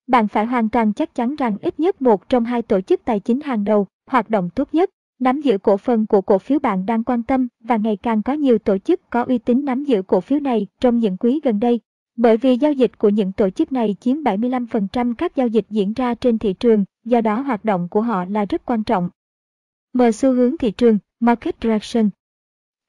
Bạn 0.07 0.29
phải 0.29 0.47
hoàn 0.47 0.69
toàn 0.69 0.93
chắc 0.93 1.15
chắn 1.15 1.37
rằng 1.37 1.57
ít 1.63 1.81
nhất 1.81 2.03
một 2.03 2.29
trong 2.29 2.45
hai 2.45 2.63
tổ 2.63 2.81
chức 2.81 3.05
tài 3.05 3.21
chính 3.21 3.41
hàng 3.41 3.65
đầu 3.65 3.87
hoạt 4.07 4.31
động 4.31 4.51
tốt 4.55 4.69
nhất 4.73 4.91
nắm 5.21 5.41
giữ 5.41 5.59
cổ 5.59 5.77
phần 5.77 6.07
của 6.07 6.21
cổ 6.21 6.39
phiếu 6.39 6.59
bạn 6.59 6.87
đang 6.87 7.05
quan 7.05 7.23
tâm 7.23 7.49
và 7.61 7.77
ngày 7.77 7.97
càng 7.97 8.23
có 8.23 8.33
nhiều 8.33 8.59
tổ 8.59 8.79
chức 8.79 9.11
có 9.11 9.23
uy 9.23 9.39
tín 9.39 9.65
nắm 9.65 9.85
giữ 9.85 10.03
cổ 10.03 10.21
phiếu 10.21 10.41
này 10.41 10.67
trong 10.81 10.99
những 10.99 11.17
quý 11.17 11.41
gần 11.45 11.61
đây. 11.61 11.81
Bởi 12.17 12.37
vì 12.37 12.57
giao 12.57 12.73
dịch 12.73 12.99
của 12.99 13.09
những 13.09 13.33
tổ 13.33 13.51
chức 13.51 13.73
này 13.73 13.97
chiếm 14.01 14.17
75% 14.17 15.15
các 15.15 15.37
giao 15.37 15.47
dịch 15.47 15.67
diễn 15.71 15.93
ra 15.93 16.15
trên 16.15 16.39
thị 16.39 16.53
trường, 16.53 16.85
do 17.11 17.21
đó 17.21 17.41
hoạt 17.41 17.65
động 17.65 17.89
của 17.89 18.01
họ 18.01 18.25
là 18.25 18.45
rất 18.45 18.65
quan 18.65 18.85
trọng. 18.85 19.11
M 19.93 20.03
xu 20.13 20.33
hướng 20.33 20.59
thị 20.59 20.71
trường, 20.71 20.99
Market 21.21 21.57
Direction 21.63 22.11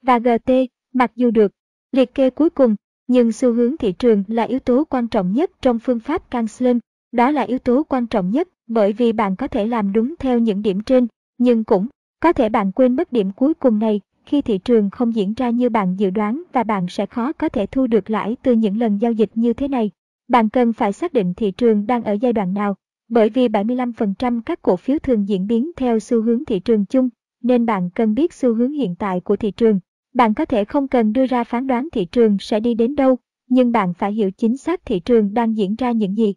và 0.02 0.18
GT, 0.18 0.52
mặc 0.92 1.12
dù 1.16 1.30
được 1.30 1.52
liệt 1.92 2.14
kê 2.14 2.30
cuối 2.30 2.50
cùng, 2.50 2.76
nhưng 3.06 3.32
xu 3.32 3.52
hướng 3.52 3.76
thị 3.76 3.92
trường 3.92 4.24
là 4.26 4.42
yếu 4.42 4.58
tố 4.58 4.84
quan 4.84 5.08
trọng 5.08 5.32
nhất 5.32 5.50
trong 5.62 5.78
phương 5.78 6.00
pháp 6.00 6.30
counseling. 6.30 6.78
Đó 7.12 7.30
là 7.30 7.42
yếu 7.42 7.58
tố 7.58 7.82
quan 7.88 8.06
trọng 8.06 8.30
nhất 8.30 8.48
bởi 8.66 8.92
vì 8.92 9.12
bạn 9.12 9.36
có 9.36 9.48
thể 9.48 9.66
làm 9.66 9.92
đúng 9.92 10.14
theo 10.18 10.38
những 10.38 10.62
điểm 10.62 10.80
trên, 10.80 11.06
nhưng 11.38 11.64
cũng 11.64 11.86
có 12.20 12.32
thể 12.32 12.48
bạn 12.48 12.72
quên 12.72 12.96
mất 12.96 13.12
điểm 13.12 13.30
cuối 13.32 13.54
cùng 13.54 13.78
này 13.78 14.00
khi 14.26 14.42
thị 14.42 14.58
trường 14.58 14.90
không 14.90 15.14
diễn 15.14 15.34
ra 15.34 15.50
như 15.50 15.70
bạn 15.70 15.96
dự 15.96 16.10
đoán 16.10 16.42
và 16.52 16.62
bạn 16.62 16.86
sẽ 16.88 17.06
khó 17.06 17.32
có 17.32 17.48
thể 17.48 17.66
thu 17.66 17.86
được 17.86 18.10
lãi 18.10 18.36
từ 18.42 18.52
những 18.52 18.78
lần 18.78 18.98
giao 18.98 19.12
dịch 19.12 19.30
như 19.34 19.52
thế 19.52 19.68
này. 19.68 19.90
Bạn 20.28 20.48
cần 20.48 20.72
phải 20.72 20.92
xác 20.92 21.12
định 21.12 21.34
thị 21.34 21.50
trường 21.50 21.86
đang 21.86 22.02
ở 22.04 22.12
giai 22.12 22.32
đoạn 22.32 22.54
nào, 22.54 22.76
bởi 23.12 23.30
vì 23.30 23.48
75% 23.48 24.40
các 24.46 24.62
cổ 24.62 24.76
phiếu 24.76 24.98
thường 24.98 25.28
diễn 25.28 25.46
biến 25.46 25.70
theo 25.76 25.98
xu 25.98 26.22
hướng 26.22 26.44
thị 26.44 26.60
trường 26.60 26.84
chung, 26.84 27.08
nên 27.42 27.66
bạn 27.66 27.90
cần 27.94 28.14
biết 28.14 28.32
xu 28.32 28.54
hướng 28.54 28.72
hiện 28.72 28.94
tại 28.98 29.20
của 29.20 29.36
thị 29.36 29.50
trường. 29.50 29.80
Bạn 30.14 30.34
có 30.34 30.44
thể 30.44 30.64
không 30.64 30.88
cần 30.88 31.12
đưa 31.12 31.26
ra 31.26 31.44
phán 31.44 31.66
đoán 31.66 31.88
thị 31.92 32.04
trường 32.04 32.36
sẽ 32.40 32.60
đi 32.60 32.74
đến 32.74 32.94
đâu, 32.94 33.16
nhưng 33.48 33.72
bạn 33.72 33.94
phải 33.94 34.12
hiểu 34.12 34.30
chính 34.30 34.56
xác 34.56 34.86
thị 34.86 35.00
trường 35.00 35.34
đang 35.34 35.56
diễn 35.56 35.74
ra 35.74 35.92
những 35.92 36.16
gì. 36.16 36.34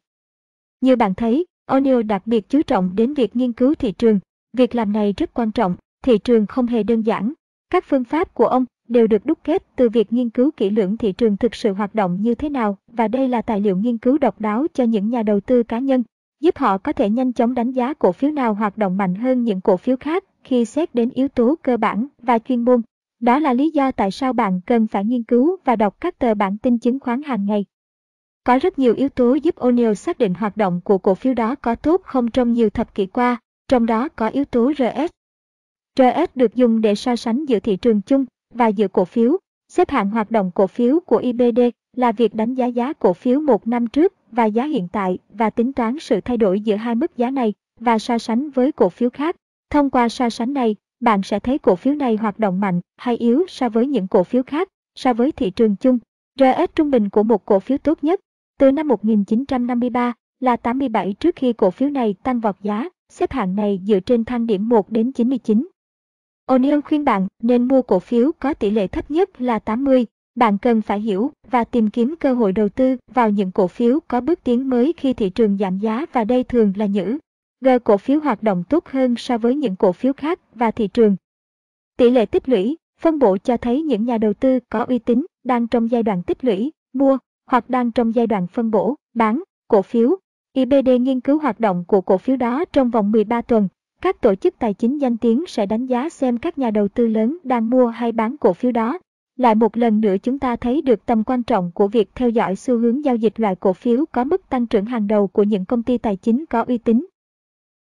Như 0.81 0.95
bạn 0.95 1.15
thấy, 1.15 1.45
O'Neill 1.69 2.07
đặc 2.07 2.27
biệt 2.27 2.49
chú 2.49 2.61
trọng 2.61 2.95
đến 2.95 3.13
việc 3.13 3.35
nghiên 3.35 3.53
cứu 3.53 3.75
thị 3.75 3.91
trường, 3.91 4.19
Việc 4.57 4.75
làm 4.75 4.91
này 4.91 5.13
rất 5.17 5.33
quan 5.33 5.51
trọng, 5.51 5.75
thị 6.03 6.17
trường 6.17 6.45
không 6.45 6.67
hề 6.67 6.83
đơn 6.83 7.01
giản. 7.01 7.33
Các 7.69 7.83
phương 7.87 8.03
pháp 8.03 8.33
của 8.33 8.45
ông 8.45 8.65
đều 8.87 9.07
được 9.07 9.25
đúc 9.25 9.39
kết 9.43 9.63
từ 9.75 9.89
việc 9.89 10.13
nghiên 10.13 10.29
cứu 10.29 10.51
kỹ 10.57 10.69
lưỡng 10.69 10.97
thị 10.97 11.11
trường 11.11 11.37
thực 11.37 11.55
sự 11.55 11.73
hoạt 11.73 11.95
động 11.95 12.21
như 12.21 12.35
thế 12.35 12.49
nào 12.49 12.77
và 12.87 13.07
đây 13.07 13.27
là 13.27 13.41
tài 13.41 13.59
liệu 13.59 13.77
nghiên 13.77 13.97
cứu 13.97 14.17
độc 14.17 14.41
đáo 14.41 14.65
cho 14.73 14.83
những 14.83 15.09
nhà 15.09 15.23
đầu 15.23 15.39
tư 15.39 15.63
cá 15.63 15.79
nhân, 15.79 16.03
giúp 16.39 16.57
họ 16.57 16.77
có 16.77 16.93
thể 16.93 17.09
nhanh 17.09 17.33
chóng 17.33 17.53
đánh 17.53 17.71
giá 17.71 17.93
cổ 17.93 18.11
phiếu 18.11 18.31
nào 18.31 18.53
hoạt 18.53 18.77
động 18.77 18.97
mạnh 18.97 19.15
hơn 19.15 19.43
những 19.43 19.61
cổ 19.61 19.77
phiếu 19.77 19.97
khác 19.97 20.23
khi 20.43 20.65
xét 20.65 20.95
đến 20.95 21.09
yếu 21.09 21.27
tố 21.27 21.55
cơ 21.61 21.77
bản 21.77 22.07
và 22.21 22.39
chuyên 22.39 22.61
môn. 22.61 22.81
Đó 23.19 23.39
là 23.39 23.53
lý 23.53 23.71
do 23.71 23.91
tại 23.91 24.11
sao 24.11 24.33
bạn 24.33 24.61
cần 24.65 24.87
phải 24.87 25.05
nghiên 25.05 25.23
cứu 25.23 25.57
và 25.65 25.75
đọc 25.75 26.01
các 26.01 26.19
tờ 26.19 26.33
bản 26.33 26.57
tin 26.57 26.77
chứng 26.77 26.99
khoán 26.99 27.21
hàng 27.21 27.45
ngày. 27.45 27.65
Có 28.43 28.59
rất 28.61 28.79
nhiều 28.79 28.93
yếu 28.93 29.09
tố 29.09 29.33
giúp 29.33 29.55
O'Neill 29.55 29.93
xác 29.93 30.17
định 30.17 30.33
hoạt 30.33 30.57
động 30.57 30.81
của 30.83 30.97
cổ 30.97 31.15
phiếu 31.15 31.33
đó 31.33 31.55
có 31.55 31.75
tốt 31.75 32.01
không 32.03 32.31
trong 32.31 32.53
nhiều 32.53 32.69
thập 32.69 32.95
kỷ 32.95 33.05
qua, 33.05 33.37
trong 33.67 33.85
đó 33.85 34.09
có 34.09 34.27
yếu 34.27 34.45
tố 34.45 34.73
RS. 34.77 35.11
RS 35.99 36.35
được 36.35 36.55
dùng 36.55 36.81
để 36.81 36.95
so 36.95 37.15
sánh 37.15 37.45
giữa 37.45 37.59
thị 37.59 37.75
trường 37.75 38.01
chung 38.01 38.25
và 38.53 38.67
giữa 38.67 38.87
cổ 38.87 39.05
phiếu. 39.05 39.37
Xếp 39.67 39.89
hạng 39.89 40.09
hoạt 40.09 40.31
động 40.31 40.51
cổ 40.55 40.67
phiếu 40.67 40.99
của 40.99 41.17
IBD 41.17 41.59
là 41.95 42.11
việc 42.11 42.35
đánh 42.35 42.53
giá 42.53 42.65
giá 42.65 42.93
cổ 42.93 43.13
phiếu 43.13 43.39
một 43.39 43.67
năm 43.67 43.87
trước 43.87 44.13
và 44.31 44.45
giá 44.45 44.65
hiện 44.65 44.87
tại 44.91 45.17
và 45.29 45.49
tính 45.49 45.73
toán 45.73 45.99
sự 45.99 46.21
thay 46.21 46.37
đổi 46.37 46.59
giữa 46.59 46.75
hai 46.75 46.95
mức 46.95 47.17
giá 47.17 47.29
này 47.29 47.53
và 47.79 47.99
so 47.99 48.17
sánh 48.17 48.49
với 48.49 48.71
cổ 48.71 48.89
phiếu 48.89 49.09
khác. 49.09 49.35
Thông 49.69 49.89
qua 49.89 50.09
so 50.09 50.29
sánh 50.29 50.53
này, 50.53 50.75
bạn 50.99 51.23
sẽ 51.23 51.39
thấy 51.39 51.57
cổ 51.57 51.75
phiếu 51.75 51.93
này 51.93 52.15
hoạt 52.15 52.39
động 52.39 52.59
mạnh 52.59 52.81
hay 52.97 53.17
yếu 53.17 53.45
so 53.47 53.69
với 53.69 53.87
những 53.87 54.07
cổ 54.07 54.23
phiếu 54.23 54.43
khác, 54.43 54.69
so 54.95 55.13
với 55.13 55.31
thị 55.31 55.49
trường 55.49 55.75
chung. 55.75 55.99
RS 56.39 56.75
trung 56.75 56.91
bình 56.91 57.09
của 57.09 57.23
một 57.23 57.45
cổ 57.45 57.59
phiếu 57.59 57.77
tốt 57.77 58.03
nhất 58.03 58.19
từ 58.59 58.71
năm 58.71 58.87
1953 58.87 60.13
là 60.39 60.55
87 60.55 61.13
trước 61.13 61.35
khi 61.35 61.53
cổ 61.53 61.71
phiếu 61.71 61.89
này 61.89 62.15
tăng 62.23 62.39
vọt 62.39 62.55
giá, 62.61 62.89
xếp 63.09 63.31
hạng 63.31 63.55
này 63.55 63.79
dựa 63.83 63.99
trên 63.99 64.25
thang 64.25 64.47
điểm 64.47 64.69
1 64.69 64.89
đến 64.89 65.11
99. 65.11 65.67
O'Neill 66.47 66.81
khuyên 66.81 67.05
bạn 67.05 67.27
nên 67.43 67.67
mua 67.67 67.81
cổ 67.81 67.99
phiếu 67.99 68.31
có 68.39 68.53
tỷ 68.53 68.69
lệ 68.69 68.87
thấp 68.87 69.11
nhất 69.11 69.41
là 69.41 69.59
80. 69.59 70.05
Bạn 70.35 70.57
cần 70.57 70.81
phải 70.81 70.99
hiểu 70.99 71.31
và 71.49 71.63
tìm 71.63 71.89
kiếm 71.89 72.15
cơ 72.19 72.33
hội 72.33 72.51
đầu 72.51 72.69
tư 72.69 72.97
vào 73.13 73.29
những 73.29 73.51
cổ 73.51 73.67
phiếu 73.67 73.99
có 74.07 74.21
bước 74.21 74.43
tiến 74.43 74.69
mới 74.69 74.93
khi 74.97 75.13
thị 75.13 75.29
trường 75.29 75.57
giảm 75.57 75.77
giá 75.77 76.05
và 76.13 76.23
đây 76.23 76.43
thường 76.43 76.73
là 76.75 76.85
những 76.85 77.17
G 77.61 77.69
cổ 77.83 77.97
phiếu 77.97 78.19
hoạt 78.19 78.43
động 78.43 78.63
tốt 78.69 78.85
hơn 78.87 79.15
so 79.17 79.37
với 79.37 79.55
những 79.55 79.75
cổ 79.75 79.91
phiếu 79.91 80.13
khác 80.13 80.39
và 80.55 80.71
thị 80.71 80.87
trường. 80.87 81.15
Tỷ 81.97 82.09
lệ 82.09 82.25
tích 82.25 82.49
lũy, 82.49 82.77
phân 83.01 83.19
bổ 83.19 83.37
cho 83.37 83.57
thấy 83.57 83.81
những 83.81 84.05
nhà 84.05 84.17
đầu 84.17 84.33
tư 84.33 84.59
có 84.69 84.83
uy 84.83 84.99
tín 84.99 85.25
đang 85.43 85.67
trong 85.67 85.91
giai 85.91 86.03
đoạn 86.03 86.23
tích 86.23 86.45
lũy, 86.45 86.71
mua 86.93 87.17
hoặc 87.45 87.69
đang 87.69 87.91
trong 87.91 88.15
giai 88.15 88.27
đoạn 88.27 88.47
phân 88.47 88.71
bổ, 88.71 88.95
bán 89.13 89.43
cổ 89.67 89.81
phiếu. 89.81 90.15
IBD 90.53 90.89
nghiên 91.01 91.19
cứu 91.19 91.39
hoạt 91.39 91.59
động 91.59 91.83
của 91.87 92.01
cổ 92.01 92.17
phiếu 92.17 92.37
đó 92.37 92.65
trong 92.73 92.89
vòng 92.89 93.11
13 93.11 93.41
tuần. 93.41 93.67
Các 94.01 94.21
tổ 94.21 94.35
chức 94.35 94.59
tài 94.59 94.73
chính 94.73 94.97
danh 94.97 95.17
tiếng 95.17 95.43
sẽ 95.47 95.65
đánh 95.65 95.85
giá 95.85 96.09
xem 96.09 96.37
các 96.37 96.57
nhà 96.57 96.71
đầu 96.71 96.87
tư 96.87 97.07
lớn 97.07 97.37
đang 97.43 97.69
mua 97.69 97.87
hay 97.87 98.11
bán 98.11 98.37
cổ 98.37 98.53
phiếu 98.53 98.71
đó. 98.71 98.99
Lại 99.37 99.55
một 99.55 99.77
lần 99.77 100.01
nữa 100.01 100.15
chúng 100.23 100.39
ta 100.39 100.55
thấy 100.55 100.81
được 100.81 101.05
tầm 101.05 101.23
quan 101.23 101.43
trọng 101.43 101.71
của 101.71 101.87
việc 101.87 102.09
theo 102.15 102.29
dõi 102.29 102.55
xu 102.55 102.77
hướng 102.77 103.05
giao 103.05 103.15
dịch 103.15 103.39
loại 103.39 103.55
cổ 103.55 103.73
phiếu 103.73 104.05
có 104.11 104.23
mức 104.23 104.49
tăng 104.49 104.67
trưởng 104.67 104.85
hàng 104.85 105.07
đầu 105.07 105.27
của 105.27 105.43
những 105.43 105.65
công 105.65 105.83
ty 105.83 105.97
tài 105.97 106.15
chính 106.15 106.45
có 106.45 106.63
uy 106.67 106.77
tín. 106.77 107.05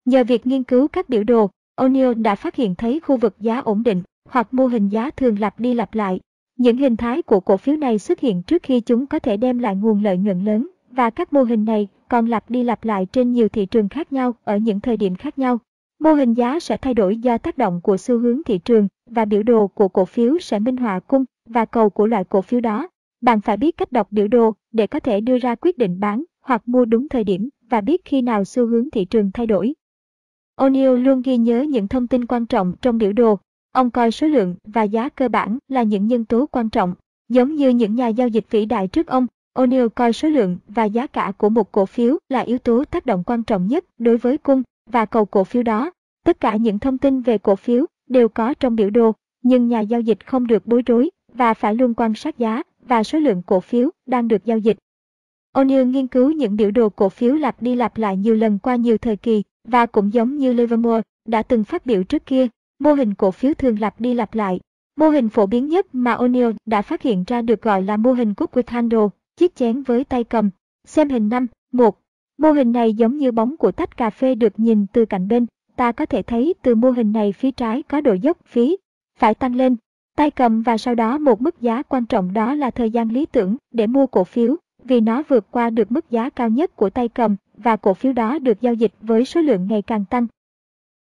Nhờ 0.06 0.24
việc 0.24 0.48
nghiên 0.48 0.64
cứu 0.64 0.88
các 0.88 1.10
biểu 1.10 1.24
đồ, 1.24 1.50
O'Neill 1.76 2.22
đã 2.22 2.36
phát 2.36 2.56
hiện 2.56 2.76
thấy 2.76 3.00
khu 3.00 3.18
vực 3.18 3.36
giá 3.40 3.60
ổn 3.60 3.84
định 3.84 4.02
hoặc 4.30 4.54
mô 4.54 4.68
hình 4.68 4.90
giá 4.90 5.10
thường 5.10 5.40
lặp 5.40 5.60
đi 5.60 5.74
lặp 5.74 5.96
lại. 5.96 6.20
Những 6.58 6.78
hình 6.78 6.98
thái 6.98 7.22
của 7.22 7.40
cổ 7.40 7.58
phiếu 7.58 7.76
này 7.76 8.00
xuất 8.00 8.20
hiện 8.20 8.44
trước 8.44 8.64
khi 8.64 8.82
chúng 8.82 9.06
có 9.06 9.20
thể 9.20 9.38
đem 9.38 9.60
lại 9.60 9.76
nguồn 9.76 10.04
lợi 10.04 10.18
nhuận 10.18 10.44
lớn 10.44 10.68
và 10.92 11.10
các 11.10 11.34
mô 11.34 11.44
hình 11.44 11.66
này 11.66 11.88
còn 12.10 12.26
lặp 12.26 12.50
đi 12.50 12.64
lặp 12.64 12.86
lại 12.86 13.06
trên 13.06 13.32
nhiều 13.32 13.50
thị 13.50 13.66
trường 13.66 13.90
khác 13.90 14.14
nhau 14.14 14.34
ở 14.44 14.58
những 14.58 14.80
thời 14.80 14.98
điểm 14.98 15.16
khác 15.16 15.40
nhau. 15.40 15.60
Mô 16.00 16.14
hình 16.14 16.34
giá 16.34 16.60
sẽ 16.60 16.78
thay 16.78 16.94
đổi 16.94 17.18
do 17.18 17.38
tác 17.38 17.58
động 17.58 17.82
của 17.82 17.98
xu 17.98 18.20
hướng 18.20 18.42
thị 18.44 18.58
trường 18.58 18.88
và 19.10 19.26
biểu 19.26 19.44
đồ 19.44 19.68
của 19.68 19.88
cổ 19.88 20.06
phiếu 20.06 20.40
sẽ 20.40 20.60
minh 20.60 20.78
họa 20.78 21.00
cung 21.00 21.26
và 21.54 21.66
cầu 21.66 21.90
của 21.90 22.08
loại 22.08 22.24
cổ 22.24 22.42
phiếu 22.42 22.60
đó. 22.60 22.88
Bạn 23.22 23.42
phải 23.42 23.58
biết 23.58 23.78
cách 23.78 23.92
đọc 23.92 24.08
biểu 24.12 24.28
đồ 24.28 24.54
để 24.72 24.88
có 24.88 25.00
thể 25.00 25.22
đưa 25.22 25.38
ra 25.38 25.56
quyết 25.56 25.78
định 25.78 26.00
bán 26.00 26.24
hoặc 26.46 26.62
mua 26.66 26.86
đúng 26.86 27.10
thời 27.10 27.24
điểm 27.24 27.50
và 27.70 27.82
biết 27.82 28.02
khi 28.06 28.22
nào 28.22 28.46
xu 28.46 28.68
hướng 28.68 28.90
thị 28.90 29.06
trường 29.06 29.32
thay 29.34 29.46
đổi. 29.46 29.74
O'Neill 30.58 30.96
luôn 30.96 31.22
ghi 31.22 31.38
nhớ 31.38 31.62
những 31.62 31.88
thông 31.88 32.08
tin 32.08 32.26
quan 32.26 32.46
trọng 32.46 32.74
trong 32.82 32.98
biểu 32.98 33.14
đồ. 33.14 33.40
Ông 33.72 33.90
coi 33.90 34.12
số 34.12 34.28
lượng 34.28 34.56
và 34.64 34.84
giá 34.84 35.10
cơ 35.10 35.30
bản 35.30 35.58
là 35.68 35.84
những 35.84 36.08
nhân 36.08 36.26
tố 36.26 36.46
quan 36.46 36.70
trọng. 36.70 36.94
Giống 37.30 37.56
như 37.56 37.70
những 37.70 37.96
nhà 37.96 38.08
giao 38.08 38.28
dịch 38.28 38.46
vĩ 38.50 38.66
đại 38.66 38.88
trước 38.88 39.08
ông, 39.08 39.28
O'Neill 39.58 39.90
coi 39.90 40.14
số 40.14 40.30
lượng 40.30 40.58
và 40.68 40.84
giá 40.84 41.08
cả 41.08 41.32
của 41.38 41.50
một 41.50 41.72
cổ 41.72 41.86
phiếu 41.86 42.18
là 42.30 42.40
yếu 42.40 42.58
tố 42.58 42.84
tác 42.86 43.06
động 43.06 43.24
quan 43.24 43.44
trọng 43.44 43.68
nhất 43.68 43.86
đối 43.98 44.18
với 44.18 44.38
cung 44.38 44.64
và 44.90 45.06
cầu 45.06 45.26
cổ 45.26 45.44
phiếu 45.44 45.64
đó. 45.64 45.92
Tất 46.26 46.40
cả 46.40 46.56
những 46.56 46.80
thông 46.80 46.98
tin 46.98 47.22
về 47.22 47.38
cổ 47.38 47.56
phiếu 47.56 47.86
đều 48.10 48.30
có 48.30 48.54
trong 48.54 48.76
biểu 48.76 48.90
đồ, 48.90 49.12
nhưng 49.44 49.68
nhà 49.68 49.80
giao 49.80 50.02
dịch 50.02 50.26
không 50.26 50.48
được 50.48 50.68
bối 50.68 50.82
rối 50.86 51.10
và 51.34 51.54
phải 51.54 51.76
luôn 51.76 51.94
quan 51.94 52.14
sát 52.14 52.38
giá 52.38 52.64
và 52.88 53.04
số 53.04 53.20
lượng 53.20 53.42
cổ 53.46 53.60
phiếu 53.60 53.90
đang 54.06 54.28
được 54.28 54.46
giao 54.46 54.58
dịch. 54.58 54.78
O'Neill 55.56 55.86
nghiên 55.86 56.08
cứu 56.08 56.32
những 56.32 56.56
biểu 56.56 56.72
đồ 56.72 56.90
cổ 56.90 57.10
phiếu 57.10 57.36
lặp 57.36 57.62
đi 57.62 57.76
lặp 57.76 57.98
lại 57.98 58.18
nhiều 58.18 58.36
lần 58.36 58.60
qua 58.60 58.76
nhiều 58.76 58.98
thời 58.98 59.16
kỳ 59.16 59.44
và 59.68 59.86
cũng 59.86 60.14
giống 60.14 60.38
như 60.38 60.54
Livermore 60.54 61.02
đã 61.28 61.44
từng 61.44 61.64
phát 61.64 61.86
biểu 61.86 62.04
trước 62.04 62.26
kia, 62.26 62.48
mô 62.80 62.94
hình 62.94 63.14
cổ 63.14 63.32
phiếu 63.32 63.54
thường 63.54 63.80
lặp 63.80 64.02
đi 64.02 64.14
lặp 64.14 64.36
lại. 64.36 64.60
Mô 64.96 65.10
hình 65.10 65.30
phổ 65.30 65.46
biến 65.46 65.68
nhất 65.68 65.96
mà 65.96 66.16
O'Neill 66.16 66.54
đã 66.66 66.82
phát 66.82 67.02
hiện 67.02 67.24
ra 67.28 67.42
được 67.42 67.62
gọi 67.62 67.82
là 67.82 67.98
mô 67.98 68.14
hình 68.14 68.34
cúp 68.34 68.56
with 68.56 68.64
Handle, 68.68 69.08
chiếc 69.38 69.56
chén 69.56 69.84
với 69.84 70.04
tay 70.04 70.24
cầm. 70.24 70.50
Xem 70.88 71.10
hình 71.10 71.30
5, 71.30 71.48
1. 71.72 72.00
Mô 72.38 72.52
hình 72.52 72.72
này 72.72 72.94
giống 72.94 73.18
như 73.18 73.32
bóng 73.32 73.58
của 73.58 73.72
tách 73.72 73.98
cà 73.98 74.10
phê 74.10 74.36
được 74.36 74.60
nhìn 74.60 74.86
từ 74.94 75.06
cạnh 75.06 75.28
bên. 75.28 75.46
Ta 75.76 75.92
có 75.92 76.06
thể 76.06 76.22
thấy 76.22 76.54
từ 76.62 76.76
mô 76.76 76.92
hình 76.92 77.12
này 77.12 77.32
phía 77.32 77.52
trái 77.52 77.84
có 77.84 78.02
độ 78.02 78.14
dốc 78.14 78.38
phí, 78.46 78.78
phải 79.20 79.36
tăng 79.36 79.56
lên, 79.56 79.76
tay 80.22 80.32
cầm 80.32 80.62
và 80.62 80.78
sau 80.78 80.96
đó 80.96 81.18
một 81.18 81.42
mức 81.42 81.62
giá 81.62 81.84
quan 81.84 82.06
trọng 82.06 82.34
đó 82.34 82.56
là 82.56 82.72
thời 82.72 82.90
gian 82.90 83.10
lý 83.10 83.26
tưởng 83.26 83.56
để 83.72 83.88
mua 83.88 84.08
cổ 84.08 84.24
phiếu 84.24 84.56
vì 84.84 85.02
nó 85.02 85.24
vượt 85.28 85.52
qua 85.52 85.70
được 85.70 85.92
mức 85.92 86.10
giá 86.10 86.30
cao 86.30 86.50
nhất 86.50 86.76
của 86.76 86.90
tay 86.90 87.08
cầm 87.08 87.36
và 87.58 87.76
cổ 87.76 87.94
phiếu 87.94 88.14
đó 88.14 88.40
được 88.40 88.62
giao 88.62 88.74
dịch 88.74 88.92
với 89.02 89.26
số 89.26 89.42
lượng 89.42 89.68
ngày 89.70 89.82
càng 89.82 90.06
tăng. 90.06 90.28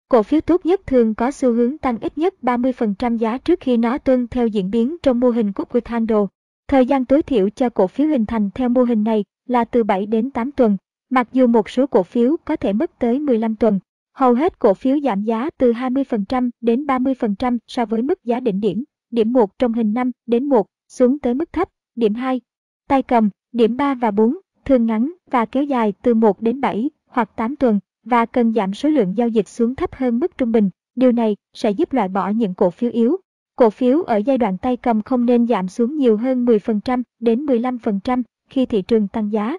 Cổ 0.08 0.22
phiếu 0.22 0.40
tốt 0.40 0.66
nhất 0.66 0.80
thường 0.86 1.14
có 1.14 1.30
xu 1.30 1.52
hướng 1.52 1.78
tăng 1.78 1.98
ít 1.98 2.18
nhất 2.18 2.34
30% 2.42 3.16
giá 3.16 3.38
trước 3.38 3.60
khi 3.60 3.76
nó 3.76 3.98
tuân 3.98 4.28
theo 4.28 4.46
diễn 4.46 4.70
biến 4.70 4.96
trong 5.02 5.20
mô 5.20 5.30
hình 5.30 5.52
của 5.52 5.64
with 5.70 6.26
Thời 6.68 6.86
gian 6.86 7.04
tối 7.04 7.22
thiểu 7.22 7.48
cho 7.48 7.68
cổ 7.68 7.86
phiếu 7.86 8.08
hình 8.08 8.26
thành 8.26 8.50
theo 8.54 8.68
mô 8.68 8.82
hình 8.82 9.04
này 9.04 9.24
là 9.48 9.64
từ 9.64 9.84
7 9.84 10.06
đến 10.06 10.30
8 10.30 10.52
tuần, 10.52 10.76
mặc 11.10 11.28
dù 11.32 11.46
một 11.46 11.70
số 11.70 11.86
cổ 11.86 12.02
phiếu 12.02 12.36
có 12.44 12.56
thể 12.56 12.72
mất 12.72 12.98
tới 12.98 13.18
15 13.18 13.56
tuần. 13.56 13.78
Hầu 14.14 14.34
hết 14.34 14.58
cổ 14.58 14.74
phiếu 14.74 15.00
giảm 15.00 15.22
giá 15.22 15.50
từ 15.58 15.72
20% 15.72 16.50
đến 16.60 16.84
30% 16.84 17.58
so 17.66 17.84
với 17.84 18.02
mức 18.02 18.24
giá 18.24 18.40
đỉnh 18.40 18.60
điểm, 18.60 18.84
điểm 19.10 19.32
1 19.32 19.58
trong 19.58 19.72
hình 19.72 19.94
5 19.94 20.10
đến 20.26 20.44
1 20.44 20.66
xuống 20.88 21.18
tới 21.18 21.34
mức 21.34 21.52
thấp, 21.52 21.68
điểm 21.94 22.14
2. 22.14 22.40
Tay 22.88 23.02
cầm, 23.02 23.30
điểm 23.52 23.76
3 23.76 23.94
và 23.94 24.10
4 24.10 24.36
thường 24.64 24.86
ngắn 24.86 25.12
và 25.30 25.44
kéo 25.44 25.64
dài 25.64 25.92
từ 26.02 26.14
1 26.14 26.40
đến 26.40 26.60
7 26.60 26.90
hoặc 27.06 27.30
8 27.36 27.56
tuần 27.56 27.80
và 28.04 28.26
cần 28.26 28.52
giảm 28.52 28.74
số 28.74 28.88
lượng 28.88 29.16
giao 29.16 29.28
dịch 29.28 29.48
xuống 29.48 29.74
thấp 29.74 29.94
hơn 29.94 30.18
mức 30.18 30.38
trung 30.38 30.52
bình. 30.52 30.70
Điều 30.94 31.12
này 31.12 31.36
sẽ 31.54 31.70
giúp 31.70 31.92
loại 31.92 32.08
bỏ 32.08 32.28
những 32.28 32.54
cổ 32.54 32.70
phiếu 32.70 32.90
yếu. 32.90 33.16
Cổ 33.56 33.70
phiếu 33.70 34.02
ở 34.02 34.16
giai 34.16 34.38
đoạn 34.38 34.58
tay 34.58 34.76
cầm 34.76 35.02
không 35.02 35.26
nên 35.26 35.46
giảm 35.46 35.68
xuống 35.68 35.96
nhiều 35.96 36.16
hơn 36.16 36.44
10% 36.44 37.02
đến 37.20 37.46
15% 37.46 38.22
khi 38.48 38.66
thị 38.66 38.82
trường 38.82 39.08
tăng 39.08 39.32
giá. 39.32 39.58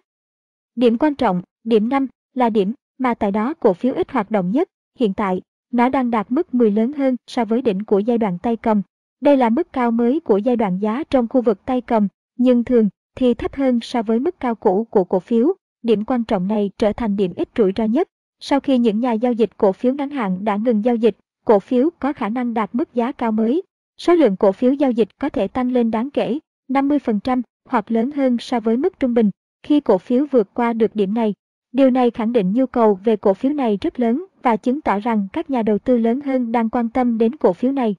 Điểm 0.76 0.98
quan 0.98 1.16
trọng, 1.16 1.42
điểm 1.64 1.90
5 1.90 2.08
là 2.34 2.50
điểm 2.50 2.74
mà 2.98 3.14
tại 3.14 3.32
đó 3.32 3.54
cổ 3.54 3.74
phiếu 3.74 3.94
ít 3.94 4.12
hoạt 4.12 4.32
động 4.32 4.52
nhất. 4.52 4.68
Hiện 5.00 5.14
tại, 5.14 5.42
nó 5.72 5.90
đang 5.90 6.12
đạt 6.12 6.32
mức 6.32 6.54
10 6.54 6.72
lớn 6.72 6.94
hơn 6.94 7.16
so 7.28 7.46
với 7.46 7.62
đỉnh 7.62 7.86
của 7.86 8.00
giai 8.00 8.18
đoạn 8.18 8.38
tay 8.44 8.56
cầm. 8.56 8.82
Đây 9.22 9.38
là 9.38 9.50
mức 9.50 9.74
cao 9.74 9.92
mới 9.92 10.20
của 10.20 10.38
giai 10.38 10.56
đoạn 10.56 10.80
giá 10.80 11.04
trong 11.10 11.28
khu 11.28 11.42
vực 11.42 11.66
tay 11.66 11.82
cầm, 11.82 12.08
nhưng 12.38 12.64
thường 12.64 12.90
thì 13.16 13.34
thấp 13.34 13.56
hơn 13.56 13.80
so 13.82 14.04
với 14.04 14.20
mức 14.20 14.40
cao 14.40 14.56
cũ 14.56 14.88
của 14.90 15.04
cổ 15.04 15.20
phiếu. 15.20 15.54
Điểm 15.84 16.06
quan 16.06 16.24
trọng 16.24 16.48
này 16.48 16.72
trở 16.78 16.94
thành 16.94 17.16
điểm 17.16 17.34
ít 17.36 17.50
rủi 17.58 17.72
ro 17.76 17.84
nhất. 17.84 18.08
Sau 18.40 18.60
khi 18.60 18.78
những 18.78 19.00
nhà 19.00 19.12
giao 19.12 19.34
dịch 19.34 19.50
cổ 19.58 19.72
phiếu 19.72 19.94
ngắn 19.94 20.10
hạn 20.10 20.46
đã 20.46 20.56
ngừng 20.56 20.86
giao 20.86 20.96
dịch, 20.96 21.18
cổ 21.46 21.60
phiếu 21.60 21.90
có 22.00 22.14
khả 22.14 22.30
năng 22.30 22.54
đạt 22.54 22.76
mức 22.76 22.94
giá 22.94 23.12
cao 23.12 23.32
mới. 23.32 23.62
Số 23.98 24.14
lượng 24.16 24.36
cổ 24.36 24.52
phiếu 24.52 24.74
giao 24.74 24.92
dịch 24.92 25.20
có 25.20 25.30
thể 25.30 25.48
tăng 25.48 25.72
lên 25.72 25.92
đáng 25.92 26.10
kể, 26.10 26.40
50% 26.70 27.42
hoặc 27.70 27.92
lớn 27.92 28.12
hơn 28.12 28.38
so 28.40 28.60
với 28.60 28.78
mức 28.78 29.00
trung 29.00 29.14
bình 29.14 29.32
khi 29.64 29.80
cổ 29.80 29.98
phiếu 29.98 30.26
vượt 30.32 30.54
qua 30.54 30.74
được 30.74 30.96
điểm 30.96 31.14
này. 31.14 31.34
Điều 31.72 31.90
này 31.90 32.12
khẳng 32.12 32.34
định 32.34 32.54
nhu 32.54 32.66
cầu 32.66 33.00
về 33.04 33.16
cổ 33.16 33.34
phiếu 33.34 33.54
này 33.54 33.78
rất 33.82 34.00
lớn 34.00 34.26
và 34.44 34.56
chứng 34.56 34.82
tỏ 34.82 35.00
rằng 35.00 35.28
các 35.34 35.50
nhà 35.50 35.62
đầu 35.62 35.78
tư 35.78 35.98
lớn 35.98 36.22
hơn 36.22 36.52
đang 36.52 36.70
quan 36.70 36.90
tâm 36.90 37.18
đến 37.18 37.36
cổ 37.36 37.54
phiếu 37.54 37.72
này. 37.72 37.96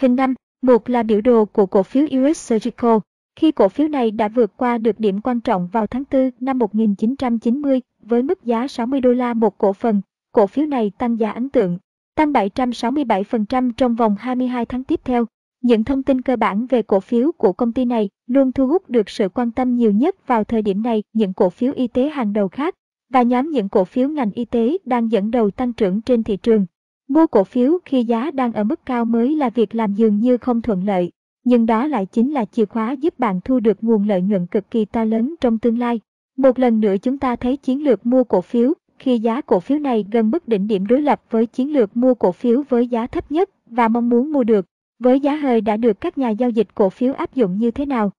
Hình 0.00 0.16
5, 0.16 0.34
một 0.62 0.88
là 0.88 1.02
biểu 1.02 1.20
đồ 1.20 1.44
của 1.44 1.66
cổ 1.66 1.82
phiếu 1.82 2.04
US 2.04 2.52
Surgical. 2.52 2.96
Khi 3.36 3.52
cổ 3.52 3.68
phiếu 3.68 3.88
này 3.88 4.10
đã 4.10 4.28
vượt 4.28 4.56
qua 4.56 4.78
được 4.78 5.00
điểm 5.00 5.20
quan 5.20 5.40
trọng 5.40 5.68
vào 5.72 5.86
tháng 5.86 6.04
4 6.12 6.30
năm 6.40 6.58
1990 6.58 7.80
với 8.02 8.22
mức 8.22 8.44
giá 8.44 8.68
60 8.68 9.00
đô 9.00 9.12
la 9.12 9.34
một 9.34 9.58
cổ 9.58 9.72
phần, 9.72 10.00
cổ 10.32 10.46
phiếu 10.46 10.66
này 10.66 10.92
tăng 10.98 11.20
giá 11.20 11.30
ấn 11.30 11.48
tượng, 11.48 11.78
tăng 12.14 12.32
767% 12.32 13.72
trong 13.76 13.94
vòng 13.94 14.16
22 14.18 14.66
tháng 14.66 14.84
tiếp 14.84 15.00
theo. 15.04 15.26
Những 15.62 15.84
thông 15.84 16.02
tin 16.02 16.20
cơ 16.20 16.36
bản 16.36 16.66
về 16.66 16.82
cổ 16.82 17.00
phiếu 17.00 17.32
của 17.32 17.52
công 17.52 17.72
ty 17.72 17.84
này 17.84 18.08
luôn 18.26 18.52
thu 18.52 18.66
hút 18.66 18.90
được 18.90 19.08
sự 19.08 19.28
quan 19.28 19.50
tâm 19.50 19.76
nhiều 19.76 19.92
nhất 19.92 20.26
vào 20.26 20.44
thời 20.44 20.62
điểm 20.62 20.82
này 20.82 21.02
những 21.12 21.32
cổ 21.32 21.50
phiếu 21.50 21.72
y 21.72 21.88
tế 21.88 22.08
hàng 22.08 22.32
đầu 22.32 22.48
khác 22.48 22.74
và 23.12 23.22
nhóm 23.22 23.50
những 23.50 23.68
cổ 23.68 23.84
phiếu 23.84 24.08
ngành 24.08 24.30
y 24.30 24.44
tế 24.44 24.78
đang 24.84 25.12
dẫn 25.12 25.30
đầu 25.30 25.50
tăng 25.50 25.72
trưởng 25.72 26.00
trên 26.00 26.22
thị 26.22 26.36
trường. 26.36 26.66
Mua 27.08 27.26
cổ 27.26 27.44
phiếu 27.44 27.78
khi 27.84 28.04
giá 28.04 28.30
đang 28.30 28.52
ở 28.52 28.64
mức 28.64 28.86
cao 28.86 29.04
mới 29.04 29.36
là 29.36 29.50
việc 29.50 29.74
làm 29.74 29.94
dường 29.94 30.20
như 30.20 30.36
không 30.36 30.62
thuận 30.62 30.84
lợi, 30.84 31.10
nhưng 31.44 31.66
đó 31.66 31.86
lại 31.86 32.06
chính 32.06 32.32
là 32.32 32.44
chìa 32.44 32.64
khóa 32.64 32.92
giúp 32.92 33.18
bạn 33.18 33.40
thu 33.44 33.60
được 33.60 33.84
nguồn 33.84 34.08
lợi 34.08 34.22
nhuận 34.22 34.46
cực 34.46 34.70
kỳ 34.70 34.84
to 34.84 35.04
lớn 35.04 35.34
trong 35.40 35.58
tương 35.58 35.78
lai. 35.78 36.00
Một 36.36 36.58
lần 36.58 36.80
nữa 36.80 36.94
chúng 37.02 37.18
ta 37.18 37.36
thấy 37.36 37.56
chiến 37.56 37.84
lược 37.84 38.06
mua 38.06 38.24
cổ 38.24 38.40
phiếu, 38.40 38.72
khi 38.98 39.18
giá 39.18 39.40
cổ 39.40 39.60
phiếu 39.60 39.78
này 39.78 40.04
gần 40.12 40.30
mức 40.30 40.48
đỉnh 40.48 40.66
điểm 40.66 40.86
đối 40.86 41.02
lập 41.02 41.22
với 41.30 41.46
chiến 41.46 41.72
lược 41.72 41.96
mua 41.96 42.14
cổ 42.14 42.32
phiếu 42.32 42.62
với 42.68 42.88
giá 42.88 43.06
thấp 43.06 43.32
nhất 43.32 43.50
và 43.66 43.88
mong 43.88 44.08
muốn 44.08 44.32
mua 44.32 44.44
được, 44.44 44.66
với 44.98 45.20
giá 45.20 45.34
hơi 45.36 45.60
đã 45.60 45.76
được 45.76 46.00
các 46.00 46.18
nhà 46.18 46.30
giao 46.30 46.50
dịch 46.50 46.74
cổ 46.74 46.90
phiếu 46.90 47.12
áp 47.12 47.34
dụng 47.34 47.58
như 47.58 47.70
thế 47.70 47.86
nào. 47.86 48.10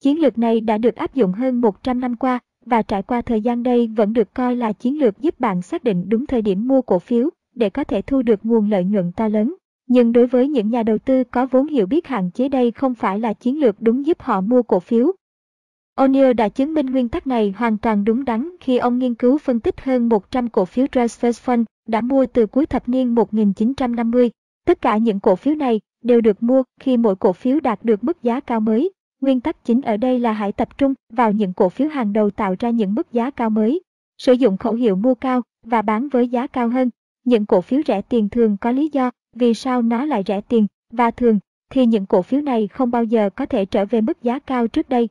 Chiến 0.00 0.20
lược 0.20 0.38
này 0.38 0.60
đã 0.60 0.78
được 0.78 0.96
áp 0.96 1.14
dụng 1.14 1.32
hơn 1.32 1.60
100 1.60 2.00
năm 2.00 2.16
qua, 2.16 2.38
và 2.66 2.82
trải 2.82 3.02
qua 3.02 3.22
thời 3.22 3.40
gian 3.40 3.62
đây 3.62 3.86
vẫn 3.86 4.12
được 4.12 4.34
coi 4.34 4.56
là 4.56 4.72
chiến 4.72 4.98
lược 4.98 5.18
giúp 5.18 5.40
bạn 5.40 5.62
xác 5.62 5.84
định 5.84 6.08
đúng 6.08 6.26
thời 6.26 6.42
điểm 6.42 6.68
mua 6.68 6.82
cổ 6.82 6.98
phiếu 6.98 7.30
để 7.56 7.70
có 7.70 7.84
thể 7.84 8.02
thu 8.02 8.22
được 8.22 8.40
nguồn 8.42 8.70
lợi 8.70 8.84
nhuận 8.84 9.12
to 9.12 9.28
lớn. 9.28 9.54
Nhưng 9.88 10.12
đối 10.12 10.26
với 10.26 10.48
những 10.48 10.70
nhà 10.70 10.82
đầu 10.82 10.98
tư 10.98 11.24
có 11.24 11.46
vốn 11.46 11.66
hiểu 11.66 11.86
biết 11.86 12.06
hạn 12.06 12.30
chế 12.30 12.48
đây 12.48 12.70
không 12.70 12.94
phải 12.94 13.18
là 13.18 13.32
chiến 13.32 13.60
lược 13.60 13.76
đúng 13.80 14.06
giúp 14.06 14.20
họ 14.20 14.40
mua 14.40 14.62
cổ 14.62 14.80
phiếu. 14.80 15.12
O'Neill 15.98 16.32
đã 16.32 16.48
chứng 16.48 16.74
minh 16.74 16.86
nguyên 16.86 17.08
tắc 17.08 17.26
này 17.26 17.54
hoàn 17.56 17.78
toàn 17.78 18.04
đúng 18.04 18.24
đắn 18.24 18.50
khi 18.60 18.76
ông 18.76 18.98
nghiên 18.98 19.14
cứu 19.14 19.38
phân 19.38 19.60
tích 19.60 19.80
hơn 19.80 20.08
100 20.08 20.48
cổ 20.48 20.64
phiếu 20.64 20.86
Dreyfus 20.86 21.30
Fund 21.30 21.64
đã 21.88 22.00
mua 22.00 22.26
từ 22.26 22.46
cuối 22.46 22.66
thập 22.66 22.88
niên 22.88 23.14
1950. 23.14 24.30
Tất 24.66 24.80
cả 24.80 24.96
những 24.96 25.20
cổ 25.20 25.36
phiếu 25.36 25.54
này 25.54 25.80
đều 26.04 26.20
được 26.20 26.42
mua 26.42 26.62
khi 26.80 26.96
mỗi 26.96 27.16
cổ 27.16 27.32
phiếu 27.32 27.60
đạt 27.60 27.84
được 27.84 28.04
mức 28.04 28.22
giá 28.22 28.40
cao 28.40 28.60
mới. 28.60 28.90
Nguyên 29.20 29.40
tắc 29.40 29.64
chính 29.64 29.82
ở 29.82 29.96
đây 29.96 30.18
là 30.18 30.32
hãy 30.32 30.52
tập 30.52 30.78
trung 30.78 30.94
vào 31.12 31.32
những 31.32 31.52
cổ 31.52 31.68
phiếu 31.68 31.88
hàng 31.88 32.12
đầu 32.12 32.30
tạo 32.30 32.54
ra 32.58 32.70
những 32.70 32.94
mức 32.94 33.12
giá 33.12 33.30
cao 33.30 33.50
mới. 33.50 33.80
Sử 34.18 34.32
dụng 34.32 34.56
khẩu 34.56 34.74
hiệu 34.74 34.96
mua 34.96 35.14
cao 35.14 35.42
và 35.64 35.82
bán 35.82 36.08
với 36.08 36.28
giá 36.28 36.46
cao 36.46 36.68
hơn. 36.68 36.90
Những 37.26 37.46
cổ 37.46 37.60
phiếu 37.60 37.80
rẻ 37.86 38.02
tiền 38.02 38.28
thường 38.28 38.56
có 38.60 38.70
lý 38.72 38.88
do 38.92 39.10
vì 39.34 39.54
sao 39.54 39.82
nó 39.82 40.04
lại 40.04 40.22
rẻ 40.26 40.40
tiền 40.40 40.66
và 40.92 41.10
thường 41.10 41.38
thì 41.70 41.86
những 41.86 42.06
cổ 42.06 42.22
phiếu 42.22 42.40
này 42.40 42.68
không 42.68 42.90
bao 42.90 43.04
giờ 43.04 43.30
có 43.30 43.46
thể 43.46 43.64
trở 43.64 43.84
về 43.84 44.00
mức 44.00 44.22
giá 44.22 44.38
cao 44.38 44.68
trước 44.68 44.88
đây. 44.88 45.08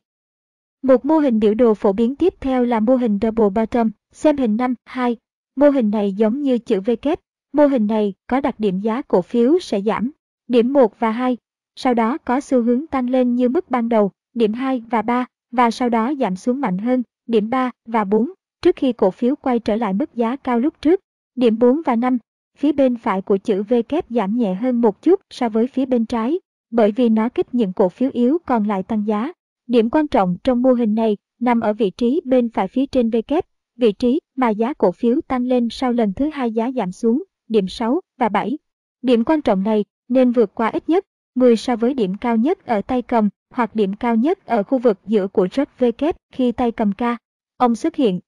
Một 0.82 1.04
mô 1.04 1.18
hình 1.18 1.40
biểu 1.40 1.54
đồ 1.54 1.74
phổ 1.74 1.92
biến 1.92 2.16
tiếp 2.16 2.34
theo 2.40 2.64
là 2.64 2.80
mô 2.80 2.96
hình 2.96 3.18
Double 3.22 3.48
Bottom, 3.50 3.90
xem 4.12 4.36
hình 4.36 4.56
5, 4.56 4.74
2. 4.84 5.16
Mô 5.56 5.70
hình 5.70 5.90
này 5.90 6.12
giống 6.12 6.42
như 6.42 6.58
chữ 6.58 6.80
V 6.80 6.90
kép. 7.02 7.20
Mô 7.52 7.66
hình 7.66 7.86
này 7.86 8.14
có 8.26 8.40
đặc 8.40 8.54
điểm 8.60 8.80
giá 8.80 9.02
cổ 9.02 9.22
phiếu 9.22 9.58
sẽ 9.58 9.80
giảm, 9.80 10.10
điểm 10.48 10.72
1 10.72 11.00
và 11.00 11.10
2, 11.10 11.36
sau 11.76 11.94
đó 11.94 12.18
có 12.18 12.40
xu 12.40 12.62
hướng 12.62 12.86
tăng 12.86 13.10
lên 13.10 13.34
như 13.34 13.48
mức 13.48 13.70
ban 13.70 13.88
đầu, 13.88 14.10
điểm 14.34 14.52
2 14.52 14.82
và 14.90 15.02
3, 15.02 15.26
và 15.50 15.70
sau 15.70 15.88
đó 15.88 16.14
giảm 16.14 16.36
xuống 16.36 16.60
mạnh 16.60 16.78
hơn, 16.78 17.02
điểm 17.26 17.50
3 17.50 17.70
và 17.88 18.04
4, 18.04 18.32
trước 18.62 18.76
khi 18.76 18.92
cổ 18.92 19.10
phiếu 19.10 19.36
quay 19.36 19.58
trở 19.58 19.76
lại 19.76 19.92
mức 19.92 20.14
giá 20.14 20.36
cao 20.36 20.60
lúc 20.60 20.74
trước. 20.80 21.00
Điểm 21.36 21.58
4 21.58 21.82
và 21.86 21.96
5, 21.96 22.18
phía 22.58 22.72
bên 22.72 22.96
phải 22.96 23.22
của 23.22 23.36
chữ 23.36 23.62
V 23.62 23.74
kép 23.88 24.04
giảm 24.10 24.36
nhẹ 24.36 24.54
hơn 24.54 24.80
một 24.80 25.02
chút 25.02 25.20
so 25.30 25.48
với 25.48 25.66
phía 25.66 25.86
bên 25.86 26.06
trái, 26.06 26.40
bởi 26.70 26.92
vì 26.92 27.08
nó 27.08 27.28
kích 27.28 27.54
những 27.54 27.72
cổ 27.72 27.88
phiếu 27.88 28.10
yếu 28.12 28.38
còn 28.46 28.64
lại 28.64 28.82
tăng 28.82 29.06
giá. 29.06 29.32
Điểm 29.66 29.90
quan 29.90 30.08
trọng 30.08 30.36
trong 30.44 30.62
mô 30.62 30.72
hình 30.72 30.94
này 30.94 31.16
nằm 31.40 31.60
ở 31.60 31.72
vị 31.72 31.90
trí 31.90 32.20
bên 32.24 32.48
phải 32.48 32.68
phía 32.68 32.86
trên 32.86 33.10
V 33.10 33.16
kép, 33.26 33.46
vị 33.76 33.92
trí 33.92 34.20
mà 34.36 34.48
giá 34.48 34.74
cổ 34.74 34.92
phiếu 34.92 35.20
tăng 35.28 35.42
lên 35.42 35.68
sau 35.70 35.92
lần 35.92 36.12
thứ 36.12 36.30
hai 36.32 36.52
giá 36.52 36.70
giảm 36.76 36.92
xuống, 36.92 37.22
điểm 37.48 37.68
6 37.68 38.00
và 38.18 38.28
7. 38.28 38.58
Điểm 39.02 39.24
quan 39.24 39.42
trọng 39.42 39.62
này 39.62 39.84
nên 40.08 40.32
vượt 40.32 40.54
qua 40.54 40.68
ít 40.68 40.88
nhất 40.88 41.04
10 41.34 41.56
so 41.56 41.76
với 41.76 41.94
điểm 41.94 42.14
cao 42.20 42.36
nhất 42.36 42.66
ở 42.66 42.82
tay 42.82 43.02
cầm 43.02 43.28
hoặc 43.50 43.74
điểm 43.74 43.94
cao 43.94 44.16
nhất 44.16 44.46
ở 44.46 44.62
khu 44.62 44.78
vực 44.78 44.98
giữa 45.06 45.28
của 45.28 45.48
rớt 45.52 45.78
V 45.78 45.84
kép 45.98 46.16
khi 46.32 46.52
tay 46.52 46.72
cầm 46.72 46.92
ca. 46.92 47.16
Ông 47.56 47.76
xuất 47.76 47.94
hiện. 47.94 48.20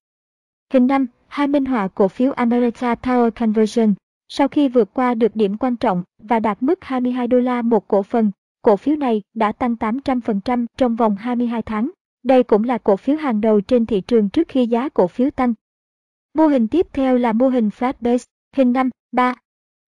Hình 0.72 0.86
5, 0.86 1.06
hai 1.28 1.46
minh 1.46 1.64
họa 1.64 1.88
cổ 1.88 2.08
phiếu 2.08 2.32
America 2.32 2.94
Tower 2.94 3.30
Conversion. 3.30 3.94
Sau 4.28 4.48
khi 4.48 4.68
vượt 4.68 4.94
qua 4.94 5.14
được 5.14 5.36
điểm 5.36 5.56
quan 5.56 5.76
trọng 5.76 6.02
và 6.18 6.40
đạt 6.40 6.62
mức 6.62 6.84
22 6.84 7.26
đô 7.26 7.38
la 7.38 7.62
một 7.62 7.88
cổ 7.88 8.02
phần, 8.02 8.30
cổ 8.62 8.76
phiếu 8.76 8.96
này 8.96 9.22
đã 9.34 9.52
tăng 9.52 9.74
800% 9.74 10.66
trong 10.76 10.96
vòng 10.96 11.16
22 11.16 11.62
tháng. 11.62 11.90
Đây 12.22 12.42
cũng 12.42 12.64
là 12.64 12.78
cổ 12.78 12.96
phiếu 12.96 13.16
hàng 13.16 13.40
đầu 13.40 13.60
trên 13.60 13.86
thị 13.86 14.00
trường 14.00 14.28
trước 14.28 14.48
khi 14.48 14.66
giá 14.66 14.88
cổ 14.88 15.06
phiếu 15.06 15.30
tăng. 15.30 15.54
Mô 16.34 16.46
hình 16.46 16.68
tiếp 16.68 16.86
theo 16.92 17.18
là 17.18 17.32
mô 17.32 17.48
hình 17.48 17.68
Flat 17.68 17.92
Base, 18.00 18.24
hình 18.56 18.72
5, 18.72 18.90
3. 19.12 19.34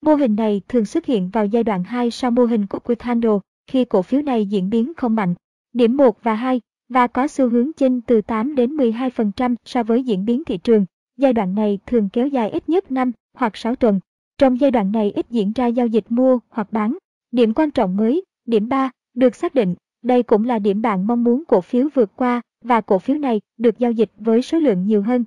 Mô 0.02 0.14
hình 0.14 0.36
này 0.36 0.60
thường 0.68 0.84
xuất 0.84 1.06
hiện 1.06 1.30
vào 1.30 1.46
giai 1.46 1.64
đoạn 1.64 1.84
2 1.84 2.10
sau 2.10 2.30
mô 2.30 2.44
hình 2.44 2.66
của 2.66 2.78
Quick 2.78 3.02
Handle, 3.02 3.38
khi 3.66 3.84
cổ 3.84 4.02
phiếu 4.02 4.22
này 4.22 4.46
diễn 4.46 4.70
biến 4.70 4.92
không 4.96 5.14
mạnh. 5.14 5.34
Điểm 5.72 5.96
1 5.96 6.22
và 6.22 6.34
2 6.34 6.60
và 6.88 7.06
có 7.06 7.26
xu 7.26 7.48
hướng 7.48 7.72
chênh 7.72 8.00
từ 8.00 8.20
8 8.20 8.54
đến 8.54 8.76
12% 8.76 9.54
so 9.64 9.82
với 9.82 10.02
diễn 10.02 10.24
biến 10.24 10.44
thị 10.44 10.58
trường. 10.58 10.86
Giai 11.20 11.32
đoạn 11.32 11.54
này 11.54 11.78
thường 11.86 12.08
kéo 12.08 12.26
dài 12.26 12.50
ít 12.50 12.68
nhất 12.68 12.90
5 12.90 13.12
hoặc 13.34 13.56
6 13.56 13.76
tuần. 13.76 14.00
Trong 14.38 14.60
giai 14.60 14.70
đoạn 14.70 14.92
này 14.92 15.12
ít 15.14 15.26
diễn 15.30 15.52
ra 15.52 15.66
giao 15.66 15.86
dịch 15.86 16.04
mua 16.08 16.38
hoặc 16.48 16.72
bán. 16.72 16.98
Điểm 17.30 17.54
quan 17.54 17.70
trọng 17.70 17.96
mới, 17.96 18.24
điểm 18.46 18.68
3, 18.68 18.90
được 19.14 19.34
xác 19.34 19.54
định, 19.54 19.74
đây 20.02 20.22
cũng 20.22 20.44
là 20.44 20.58
điểm 20.58 20.82
bạn 20.82 21.06
mong 21.06 21.24
muốn 21.24 21.44
cổ 21.48 21.60
phiếu 21.60 21.88
vượt 21.94 22.10
qua 22.16 22.40
và 22.64 22.80
cổ 22.80 22.98
phiếu 22.98 23.18
này 23.18 23.40
được 23.58 23.78
giao 23.78 23.92
dịch 23.92 24.10
với 24.16 24.42
số 24.42 24.58
lượng 24.58 24.86
nhiều 24.86 25.02
hơn. 25.02 25.24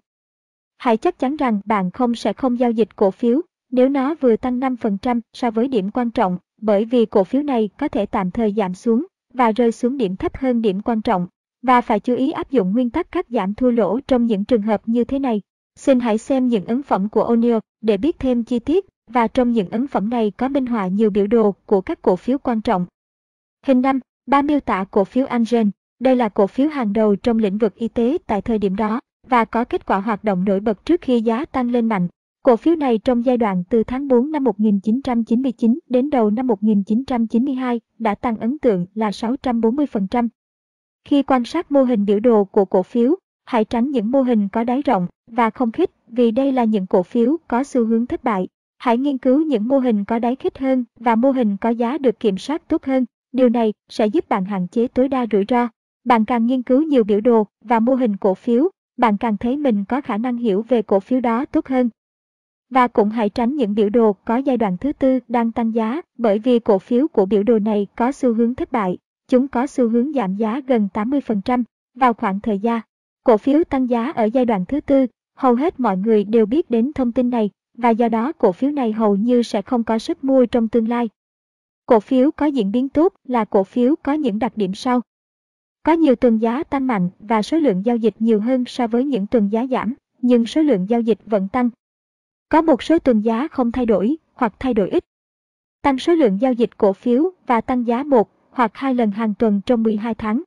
Hãy 0.77 0.97
chắc 0.97 1.19
chắn 1.19 1.35
rằng 1.35 1.61
bạn 1.65 1.91
không 1.91 2.15
sẽ 2.15 2.33
không 2.33 2.59
giao 2.59 2.71
dịch 2.71 2.95
cổ 2.95 3.11
phiếu 3.11 3.41
nếu 3.71 3.89
nó 3.89 4.15
vừa 4.15 4.35
tăng 4.35 4.59
5% 4.59 5.19
so 5.33 5.51
với 5.51 5.67
điểm 5.67 5.91
quan 5.91 6.11
trọng, 6.11 6.37
bởi 6.61 6.85
vì 6.85 7.05
cổ 7.05 7.23
phiếu 7.23 7.43
này 7.43 7.69
có 7.77 7.87
thể 7.87 8.05
tạm 8.05 8.31
thời 8.31 8.53
giảm 8.57 8.73
xuống 8.73 9.05
và 9.33 9.51
rơi 9.51 9.71
xuống 9.71 9.97
điểm 9.97 10.15
thấp 10.15 10.37
hơn 10.37 10.61
điểm 10.61 10.81
quan 10.81 11.01
trọng 11.01 11.27
và 11.61 11.81
phải 11.81 11.99
chú 11.99 12.15
ý 12.15 12.31
áp 12.31 12.51
dụng 12.51 12.71
nguyên 12.71 12.89
tắc 12.89 13.11
cắt 13.11 13.25
giảm 13.29 13.53
thua 13.53 13.71
lỗ 13.71 13.99
trong 13.99 14.25
những 14.25 14.45
trường 14.45 14.61
hợp 14.61 14.81
như 14.85 15.03
thế 15.03 15.19
này. 15.19 15.41
Xin 15.75 15.99
hãy 15.99 16.17
xem 16.17 16.47
những 16.47 16.65
ấn 16.65 16.83
phẩm 16.83 17.09
của 17.09 17.35
O'Neill 17.35 17.59
để 17.81 17.97
biết 17.97 18.19
thêm 18.19 18.43
chi 18.43 18.59
tiết 18.59 18.85
và 19.07 19.27
trong 19.27 19.51
những 19.51 19.69
ấn 19.69 19.87
phẩm 19.87 20.09
này 20.09 20.31
có 20.31 20.47
minh 20.47 20.65
họa 20.65 20.87
nhiều 20.87 21.09
biểu 21.09 21.27
đồ 21.27 21.51
của 21.65 21.81
các 21.81 22.01
cổ 22.01 22.15
phiếu 22.15 22.37
quan 22.37 22.61
trọng. 22.61 22.85
Hình 23.65 23.81
5, 23.81 23.99
ba 24.25 24.41
miêu 24.41 24.59
tả 24.59 24.85
cổ 24.91 25.03
phiếu 25.03 25.25
Angen. 25.25 25.71
Đây 25.99 26.15
là 26.15 26.29
cổ 26.29 26.47
phiếu 26.47 26.67
hàng 26.67 26.93
đầu 26.93 27.15
trong 27.15 27.37
lĩnh 27.37 27.57
vực 27.57 27.75
y 27.75 27.87
tế 27.87 28.17
tại 28.27 28.41
thời 28.41 28.57
điểm 28.57 28.75
đó 28.75 28.99
và 29.27 29.45
có 29.45 29.63
kết 29.63 29.85
quả 29.85 29.99
hoạt 29.99 30.23
động 30.23 30.45
nổi 30.45 30.59
bật 30.59 30.85
trước 30.85 31.01
khi 31.01 31.21
giá 31.21 31.45
tăng 31.45 31.71
lên 31.71 31.85
mạnh. 31.85 32.07
Cổ 32.43 32.55
phiếu 32.55 32.75
này 32.75 32.97
trong 32.97 33.25
giai 33.25 33.37
đoạn 33.37 33.63
từ 33.69 33.83
tháng 33.83 34.07
4 34.07 34.31
năm 34.31 34.43
1999 34.43 35.79
đến 35.89 36.09
đầu 36.09 36.29
năm 36.29 36.47
1992 36.47 37.81
đã 37.99 38.15
tăng 38.15 38.37
ấn 38.37 38.57
tượng 38.59 38.85
là 38.93 39.09
640%. 39.09 40.27
Khi 41.05 41.23
quan 41.23 41.45
sát 41.45 41.71
mô 41.71 41.83
hình 41.83 42.05
biểu 42.05 42.19
đồ 42.19 42.43
của 42.43 42.65
cổ 42.65 42.83
phiếu, 42.83 43.15
hãy 43.45 43.65
tránh 43.65 43.91
những 43.91 44.11
mô 44.11 44.21
hình 44.21 44.47
có 44.47 44.63
đáy 44.63 44.81
rộng 44.81 45.07
và 45.31 45.49
không 45.49 45.71
khít 45.71 45.91
vì 46.07 46.31
đây 46.31 46.51
là 46.51 46.63
những 46.63 46.87
cổ 46.87 47.03
phiếu 47.03 47.37
có 47.47 47.63
xu 47.63 47.85
hướng 47.85 48.05
thất 48.05 48.23
bại. 48.23 48.47
Hãy 48.77 48.97
nghiên 48.97 49.17
cứu 49.17 49.41
những 49.41 49.67
mô 49.67 49.79
hình 49.79 50.05
có 50.05 50.19
đáy 50.19 50.35
khít 50.35 50.57
hơn 50.57 50.83
và 50.99 51.15
mô 51.15 51.31
hình 51.31 51.57
có 51.57 51.69
giá 51.69 51.97
được 51.97 52.19
kiểm 52.19 52.37
soát 52.37 52.67
tốt 52.67 52.85
hơn. 52.85 53.05
Điều 53.31 53.49
này 53.49 53.73
sẽ 53.89 54.07
giúp 54.07 54.29
bạn 54.29 54.45
hạn 54.45 54.67
chế 54.67 54.87
tối 54.87 55.07
đa 55.07 55.25
rủi 55.31 55.45
ro. 55.49 55.67
Bạn 56.03 56.25
càng 56.25 56.45
nghiên 56.45 56.63
cứu 56.63 56.81
nhiều 56.81 57.03
biểu 57.03 57.21
đồ 57.21 57.47
và 57.61 57.79
mô 57.79 57.95
hình 57.95 58.17
cổ 58.17 58.33
phiếu, 58.33 58.69
bạn 58.97 59.17
càng 59.17 59.37
thấy 59.37 59.57
mình 59.57 59.85
có 59.85 60.01
khả 60.01 60.17
năng 60.17 60.37
hiểu 60.37 60.65
về 60.69 60.81
cổ 60.81 60.99
phiếu 60.99 61.21
đó 61.21 61.45
tốt 61.45 61.67
hơn. 61.67 61.89
Và 62.69 62.87
cũng 62.87 63.09
hãy 63.09 63.29
tránh 63.29 63.55
những 63.55 63.75
biểu 63.75 63.89
đồ 63.89 64.13
có 64.13 64.37
giai 64.37 64.57
đoạn 64.57 64.77
thứ 64.77 64.93
tư 64.93 65.19
đang 65.27 65.51
tăng 65.51 65.75
giá 65.75 66.01
bởi 66.17 66.39
vì 66.39 66.59
cổ 66.59 66.79
phiếu 66.79 67.07
của 67.07 67.25
biểu 67.25 67.43
đồ 67.43 67.59
này 67.59 67.87
có 67.95 68.11
xu 68.11 68.33
hướng 68.33 68.55
thất 68.55 68.71
bại. 68.71 68.97
Chúng 69.27 69.47
có 69.47 69.67
xu 69.67 69.89
hướng 69.89 70.13
giảm 70.13 70.35
giá 70.35 70.61
gần 70.67 70.87
80% 70.93 71.63
vào 71.95 72.13
khoảng 72.13 72.39
thời 72.39 72.59
gian. 72.59 72.81
Cổ 73.23 73.37
phiếu 73.37 73.63
tăng 73.63 73.89
giá 73.89 74.11
ở 74.11 74.25
giai 74.25 74.45
đoạn 74.45 74.65
thứ 74.65 74.81
tư, 74.81 75.07
hầu 75.35 75.55
hết 75.55 75.79
mọi 75.79 75.97
người 75.97 76.23
đều 76.23 76.45
biết 76.45 76.69
đến 76.69 76.93
thông 76.93 77.11
tin 77.11 77.29
này 77.29 77.49
và 77.77 77.89
do 77.89 78.09
đó 78.09 78.31
cổ 78.31 78.51
phiếu 78.51 78.71
này 78.71 78.91
hầu 78.91 79.15
như 79.15 79.43
sẽ 79.43 79.61
không 79.61 79.83
có 79.83 79.99
sức 79.99 80.23
mua 80.23 80.45
trong 80.45 80.67
tương 80.67 80.87
lai. 80.87 81.09
Cổ 81.85 81.99
phiếu 81.99 82.31
có 82.31 82.45
diễn 82.45 82.71
biến 82.71 82.89
tốt 82.89 83.13
là 83.23 83.45
cổ 83.45 83.63
phiếu 83.63 83.95
có 84.03 84.13
những 84.13 84.39
đặc 84.39 84.51
điểm 84.55 84.73
sau. 84.73 85.01
Có 85.83 85.93
nhiều 85.93 86.15
tuần 86.15 86.37
giá 86.37 86.63
tăng 86.63 86.87
mạnh 86.87 87.09
và 87.19 87.41
số 87.41 87.57
lượng 87.57 87.85
giao 87.85 87.95
dịch 87.95 88.15
nhiều 88.19 88.39
hơn 88.39 88.63
so 88.67 88.87
với 88.87 89.05
những 89.05 89.27
tuần 89.27 89.49
giá 89.51 89.65
giảm, 89.65 89.93
nhưng 90.21 90.45
số 90.45 90.61
lượng 90.61 90.89
giao 90.89 91.01
dịch 91.01 91.19
vẫn 91.25 91.47
tăng. 91.47 91.69
Có 92.49 92.61
một 92.61 92.83
số 92.83 92.99
tuần 92.99 93.21
giá 93.21 93.47
không 93.47 93.71
thay 93.71 93.85
đổi 93.85 94.17
hoặc 94.33 94.53
thay 94.59 94.73
đổi 94.73 94.89
ít. 94.89 95.03
Tăng 95.81 95.99
số 95.99 96.13
lượng 96.13 96.41
giao 96.41 96.53
dịch 96.53 96.77
cổ 96.77 96.93
phiếu 96.93 97.31
và 97.47 97.61
tăng 97.61 97.87
giá 97.87 98.03
một 98.03 98.29
hoặc 98.51 98.71
hai 98.73 98.93
lần 98.93 99.11
hàng 99.11 99.33
tuần 99.39 99.61
trong 99.65 99.83
12 99.83 100.15
tháng. 100.15 100.43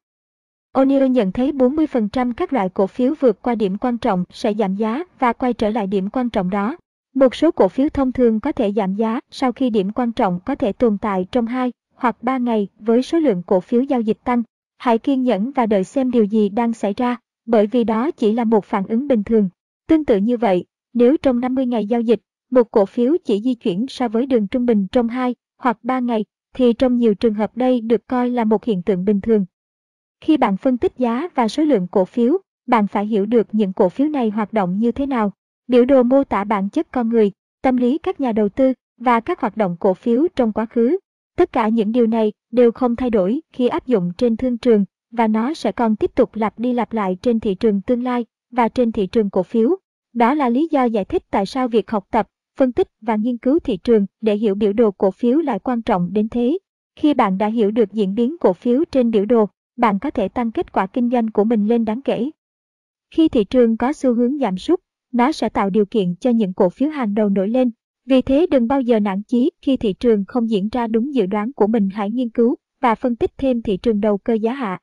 O'Neill 0.77 1.07
nhận 1.07 1.33
thấy 1.33 1.53
40% 1.53 2.33
các 2.33 2.53
loại 2.53 2.69
cổ 2.69 2.87
phiếu 2.87 3.15
vượt 3.21 3.43
qua 3.43 3.55
điểm 3.55 3.79
quan 3.79 3.99
trọng 3.99 4.25
sẽ 4.31 4.55
giảm 4.55 4.75
giá 4.75 5.05
và 5.19 5.33
quay 5.33 5.53
trở 5.53 5.71
lại 5.71 5.87
điểm 5.87 6.11
quan 6.11 6.31
trọng 6.31 6.51
đó. 6.51 6.77
Một 7.15 7.35
số 7.35 7.51
cổ 7.51 7.69
phiếu 7.69 7.89
thông 7.89 8.13
thường 8.13 8.41
có 8.41 8.53
thể 8.53 8.73
giảm 8.73 8.95
giá 8.95 9.21
sau 9.31 9.53
khi 9.53 9.71
điểm 9.71 9.91
quan 9.93 10.13
trọng 10.13 10.41
có 10.47 10.55
thể 10.55 10.73
tồn 10.73 10.99
tại 10.99 11.27
trong 11.33 11.47
2 11.47 11.73
hoặc 11.95 12.23
3 12.23 12.39
ngày 12.39 12.69
với 12.79 13.03
số 13.03 13.19
lượng 13.19 13.43
cổ 13.47 13.61
phiếu 13.61 13.83
giao 13.83 14.01
dịch 14.01 14.19
tăng. 14.25 14.43
Hãy 14.79 14.99
kiên 14.99 15.23
nhẫn 15.23 15.51
và 15.51 15.67
đợi 15.67 15.85
xem 15.85 16.11
điều 16.11 16.25
gì 16.25 16.49
đang 16.49 16.73
xảy 16.73 16.95
ra, 16.97 17.17
bởi 17.47 17.67
vì 17.67 17.85
đó 17.85 18.11
chỉ 18.11 18.33
là 18.33 18.45
một 18.45 18.65
phản 18.65 18.87
ứng 18.87 19.09
bình 19.09 19.25
thường. 19.25 19.49
Tương 19.89 20.05
tự 20.05 20.17
như 20.17 20.37
vậy, 20.37 20.65
nếu 20.95 21.17
trong 21.23 21.41
50 21.41 21.67
ngày 21.67 21.87
giao 21.87 22.01
dịch, 22.01 22.21
một 22.51 22.71
cổ 22.71 22.87
phiếu 22.87 23.17
chỉ 23.25 23.41
di 23.41 23.55
chuyển 23.55 23.87
so 23.89 24.09
với 24.09 24.27
đường 24.27 24.47
trung 24.47 24.67
bình 24.67 24.87
trong 24.93 25.09
2 25.09 25.35
hoặc 25.59 25.79
3 25.83 25.99
ngày, 25.99 26.25
thì 26.55 26.73
trong 26.73 26.97
nhiều 26.97 27.15
trường 27.15 27.35
hợp 27.35 27.57
đây 27.57 27.81
được 27.81 28.07
coi 28.07 28.31
là 28.31 28.45
một 28.45 28.65
hiện 28.65 28.83
tượng 28.83 29.05
bình 29.05 29.21
thường. 29.21 29.45
Khi 30.27 30.37
bạn 30.37 30.57
phân 30.57 30.79
tích 30.79 30.93
giá 30.99 31.29
và 31.35 31.49
số 31.49 31.63
lượng 31.63 31.87
cổ 31.91 32.05
phiếu, 32.05 32.39
bạn 32.67 32.87
phải 32.87 33.07
hiểu 33.07 33.27
được 33.27 33.47
những 33.53 33.73
cổ 33.73 33.89
phiếu 33.89 34.09
này 34.09 34.31
hoạt 34.31 34.53
động 34.53 34.79
như 34.79 34.93
thế 34.93 35.07
nào. 35.07 35.33
Biểu 35.69 35.85
đồ 35.85 36.03
mô 36.03 36.25
tả 36.25 36.45
bản 36.45 36.69
chất 36.69 36.93
con 36.93 37.09
người, 37.09 37.33
tâm 37.63 37.77
lý 37.77 37.99
các 37.99 38.21
nhà 38.21 38.33
đầu 38.33 38.49
tư 38.49 38.73
và 39.01 39.21
các 39.21 39.41
hoạt 39.41 39.57
động 39.57 39.77
cổ 39.81 39.95
phiếu 39.95 40.27
trong 40.37 40.53
quá 40.53 40.67
khứ. 40.67 40.99
Tất 41.37 41.53
cả 41.53 41.69
những 41.69 41.93
điều 41.93 42.07
này 42.07 42.33
đều 42.53 42.73
không 42.73 42.97
thay 42.97 43.11
đổi 43.11 43.41
khi 43.53 43.69
áp 43.69 43.87
dụng 43.87 44.13
trên 44.19 44.37
thương 44.37 44.59
trường 44.59 44.85
và 45.11 45.29
nó 45.29 45.55
sẽ 45.55 45.73
còn 45.73 45.97
tiếp 45.97 46.11
tục 46.15 46.31
lặp 46.35 46.59
đi 46.59 46.73
lặp 46.73 46.93
lại 46.93 47.17
trên 47.23 47.41
thị 47.41 47.55
trường 47.55 47.81
tương 47.81 48.03
lai 48.03 48.25
và 48.53 48.69
trên 48.69 48.93
thị 48.93 49.07
trường 49.07 49.31
cổ 49.31 49.43
phiếu. 49.43 49.77
Đó 50.15 50.35
là 50.35 50.49
lý 50.49 50.69
do 50.71 50.85
giải 50.85 51.05
thích 51.05 51.23
tại 51.31 51.47
sao 51.47 51.69
việc 51.69 51.91
học 51.91 52.07
tập, 52.11 52.29
phân 52.59 52.73
tích 52.73 52.89
và 53.01 53.17
nghiên 53.17 53.39
cứu 53.39 53.59
thị 53.59 53.77
trường 53.77 54.07
để 54.21 54.37
hiểu 54.37 54.55
biểu 54.55 54.73
đồ 54.73 54.91
cổ 54.91 55.11
phiếu 55.11 55.39
lại 55.39 55.59
quan 55.59 55.83
trọng 55.83 56.13
đến 56.13 56.29
thế. 56.29 56.59
Khi 56.97 57.15
bạn 57.15 57.39
đã 57.39 57.47
hiểu 57.47 57.71
được 57.71 57.93
diễn 57.93 58.15
biến 58.15 58.37
cổ 58.41 58.53
phiếu 58.53 58.85
trên 58.91 59.11
biểu 59.11 59.25
đồ, 59.25 59.49
bạn 59.77 59.99
có 59.99 60.11
thể 60.11 60.29
tăng 60.29 60.53
kết 60.53 60.73
quả 60.73 60.87
kinh 60.87 61.11
doanh 61.11 61.31
của 61.31 61.45
mình 61.45 61.69
lên 61.69 61.85
đáng 61.85 62.03
kể. 62.03 62.31
Khi 63.11 63.29
thị 63.29 63.45
trường 63.45 63.77
có 63.77 63.93
xu 63.93 64.15
hướng 64.15 64.39
giảm 64.39 64.59
sút, 64.59 64.81
nó 65.13 65.33
sẽ 65.33 65.49
tạo 65.49 65.71
điều 65.71 65.87
kiện 65.87 66.15
cho 66.21 66.31
những 66.31 66.55
cổ 66.55 66.69
phiếu 66.69 66.89
hàng 66.89 67.15
đầu 67.15 67.29
nổi 67.29 67.49
lên. 67.49 67.71
Vì 68.07 68.23
thế 68.23 68.47
đừng 68.51 68.69
bao 68.69 68.81
giờ 68.81 69.01
nản 69.01 69.23
chí 69.23 69.51
khi 69.63 69.77
thị 69.77 69.93
trường 69.93 70.25
không 70.29 70.51
diễn 70.51 70.69
ra 70.69 70.87
đúng 70.87 71.15
dự 71.15 71.27
đoán 71.27 71.53
của 71.53 71.67
mình 71.67 71.89
hãy 71.93 72.11
nghiên 72.11 72.31
cứu 72.31 72.57
và 72.81 72.95
phân 72.95 73.17
tích 73.17 73.31
thêm 73.39 73.63
thị 73.63 73.77
trường 73.77 74.01
đầu 74.01 74.19
cơ 74.19 74.33
giá 74.33 74.53
hạ. 74.53 74.79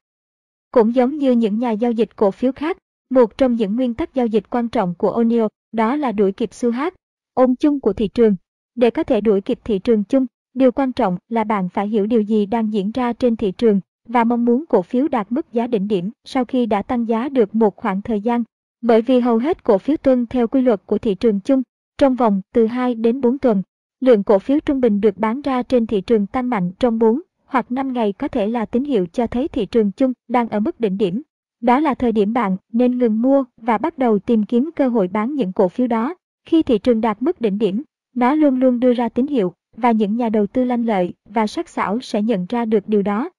Cũng 0.71 0.95
giống 0.95 1.17
như 1.17 1.31
những 1.31 1.59
nhà 1.59 1.71
giao 1.71 1.91
dịch 1.91 2.15
cổ 2.15 2.31
phiếu 2.31 2.51
khác, 2.51 2.77
một 3.09 3.37
trong 3.37 3.55
những 3.55 3.75
nguyên 3.75 3.93
tắc 3.93 4.13
giao 4.13 4.27
dịch 4.27 4.49
quan 4.49 4.69
trọng 4.69 4.95
của 4.95 5.23
O'Neill 5.23 5.47
đó 5.71 5.95
là 5.95 6.11
đuổi 6.11 6.31
kịp 6.31 6.53
xu 6.53 6.71
hát, 6.71 6.93
ôm 7.33 7.55
chung 7.55 7.79
của 7.79 7.93
thị 7.93 8.07
trường. 8.07 8.35
Để 8.75 8.89
có 8.89 9.03
thể 9.03 9.21
đuổi 9.21 9.41
kịp 9.41 9.59
thị 9.63 9.79
trường 9.79 10.03
chung, 10.03 10.25
điều 10.53 10.71
quan 10.71 10.93
trọng 10.93 11.17
là 11.29 11.43
bạn 11.43 11.69
phải 11.69 11.87
hiểu 11.87 12.05
điều 12.05 12.21
gì 12.21 12.45
đang 12.45 12.73
diễn 12.73 12.91
ra 12.91 13.13
trên 13.13 13.35
thị 13.35 13.51
trường 13.51 13.79
và 14.07 14.23
mong 14.23 14.45
muốn 14.45 14.65
cổ 14.69 14.81
phiếu 14.81 15.07
đạt 15.07 15.31
mức 15.31 15.53
giá 15.53 15.67
đỉnh 15.67 15.87
điểm 15.87 16.11
sau 16.25 16.45
khi 16.45 16.65
đã 16.65 16.81
tăng 16.81 17.07
giá 17.07 17.29
được 17.29 17.55
một 17.55 17.75
khoảng 17.75 18.01
thời 18.01 18.21
gian. 18.21 18.43
Bởi 18.81 19.01
vì 19.01 19.19
hầu 19.19 19.37
hết 19.37 19.63
cổ 19.63 19.77
phiếu 19.77 19.97
tuân 19.97 20.25
theo 20.25 20.47
quy 20.47 20.61
luật 20.61 20.81
của 20.85 20.97
thị 20.97 21.15
trường 21.15 21.39
chung, 21.39 21.61
trong 21.97 22.15
vòng 22.15 22.41
từ 22.53 22.65
2 22.65 22.95
đến 22.95 23.21
4 23.21 23.37
tuần, 23.37 23.63
lượng 23.99 24.23
cổ 24.23 24.39
phiếu 24.39 24.59
trung 24.59 24.81
bình 24.81 25.01
được 25.01 25.17
bán 25.17 25.41
ra 25.41 25.63
trên 25.63 25.87
thị 25.87 26.01
trường 26.01 26.27
tăng 26.27 26.49
mạnh 26.49 26.71
trong 26.79 26.99
4 26.99 27.21
hoặc 27.45 27.71
5 27.71 27.93
ngày 27.93 28.13
có 28.13 28.27
thể 28.27 28.47
là 28.47 28.65
tín 28.65 28.83
hiệu 28.83 29.05
cho 29.13 29.27
thấy 29.27 29.47
thị 29.47 29.65
trường 29.65 29.91
chung 29.91 30.13
đang 30.27 30.49
ở 30.49 30.59
mức 30.59 30.79
đỉnh 30.79 30.97
điểm. 30.97 31.21
Đó 31.61 31.79
là 31.79 31.93
thời 31.93 32.11
điểm 32.11 32.33
bạn 32.33 32.57
nên 32.71 32.97
ngừng 32.97 33.21
mua 33.21 33.43
và 33.57 33.77
bắt 33.77 33.97
đầu 33.97 34.19
tìm 34.19 34.43
kiếm 34.43 34.69
cơ 34.75 34.87
hội 34.87 35.07
bán 35.07 35.35
những 35.35 35.53
cổ 35.53 35.67
phiếu 35.67 35.87
đó. 35.87 36.15
Khi 36.45 36.63
thị 36.63 36.77
trường 36.77 37.01
đạt 37.01 37.21
mức 37.21 37.41
đỉnh 37.41 37.57
điểm, 37.57 37.83
nó 38.15 38.35
luôn 38.35 38.59
luôn 38.59 38.79
đưa 38.79 38.93
ra 38.93 39.09
tín 39.09 39.27
hiệu 39.27 39.53
và 39.77 39.91
những 39.91 40.17
nhà 40.17 40.29
đầu 40.29 40.47
tư 40.47 40.63
lanh 40.63 40.85
lợi 40.85 41.13
và 41.29 41.47
sắc 41.47 41.69
sảo 41.69 41.99
sẽ 42.01 42.21
nhận 42.21 42.45
ra 42.49 42.65
được 42.65 42.83
điều 42.87 43.01
đó. 43.01 43.29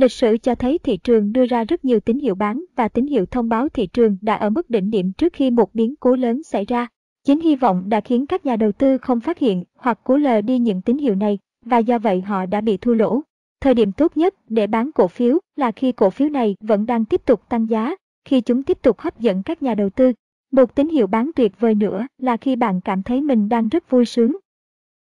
Lịch 0.00 0.12
sử 0.12 0.36
cho 0.36 0.54
thấy 0.54 0.78
thị 0.78 0.96
trường 0.96 1.32
đưa 1.32 1.46
ra 1.46 1.64
rất 1.64 1.84
nhiều 1.84 2.00
tín 2.00 2.18
hiệu 2.18 2.34
bán 2.34 2.64
và 2.76 2.88
tín 2.88 3.06
hiệu 3.06 3.26
thông 3.26 3.48
báo 3.48 3.68
thị 3.68 3.86
trường 3.86 4.16
đã 4.20 4.34
ở 4.34 4.50
mức 4.50 4.70
đỉnh 4.70 4.90
điểm 4.90 5.12
trước 5.12 5.32
khi 5.32 5.50
một 5.50 5.74
biến 5.74 5.94
cố 6.00 6.16
lớn 6.16 6.42
xảy 6.42 6.64
ra. 6.64 6.88
Chính 7.24 7.40
hy 7.40 7.56
vọng 7.56 7.84
đã 7.88 8.00
khiến 8.00 8.26
các 8.26 8.46
nhà 8.46 8.56
đầu 8.56 8.72
tư 8.72 8.98
không 8.98 9.20
phát 9.20 9.38
hiện 9.38 9.64
hoặc 9.76 10.00
cố 10.04 10.16
lờ 10.16 10.40
đi 10.40 10.58
những 10.58 10.82
tín 10.82 10.98
hiệu 10.98 11.14
này 11.14 11.38
và 11.64 11.78
do 11.78 11.98
vậy 11.98 12.20
họ 12.20 12.46
đã 12.46 12.60
bị 12.60 12.76
thua 12.76 12.94
lỗ. 12.94 13.20
Thời 13.60 13.74
điểm 13.74 13.92
tốt 13.92 14.16
nhất 14.16 14.34
để 14.48 14.66
bán 14.66 14.92
cổ 14.92 15.08
phiếu 15.08 15.38
là 15.56 15.72
khi 15.72 15.92
cổ 15.92 16.10
phiếu 16.10 16.28
này 16.28 16.56
vẫn 16.60 16.86
đang 16.86 17.04
tiếp 17.04 17.26
tục 17.26 17.48
tăng 17.48 17.70
giá, 17.70 17.96
khi 18.24 18.40
chúng 18.40 18.62
tiếp 18.62 18.78
tục 18.82 19.00
hấp 19.00 19.20
dẫn 19.20 19.42
các 19.42 19.62
nhà 19.62 19.74
đầu 19.74 19.90
tư. 19.90 20.12
Một 20.52 20.74
tín 20.74 20.88
hiệu 20.88 21.06
bán 21.06 21.30
tuyệt 21.36 21.60
vời 21.60 21.74
nữa 21.74 22.06
là 22.18 22.36
khi 22.36 22.56
bạn 22.56 22.80
cảm 22.80 23.02
thấy 23.02 23.20
mình 23.20 23.48
đang 23.48 23.68
rất 23.68 23.90
vui 23.90 24.04
sướng. 24.04 24.36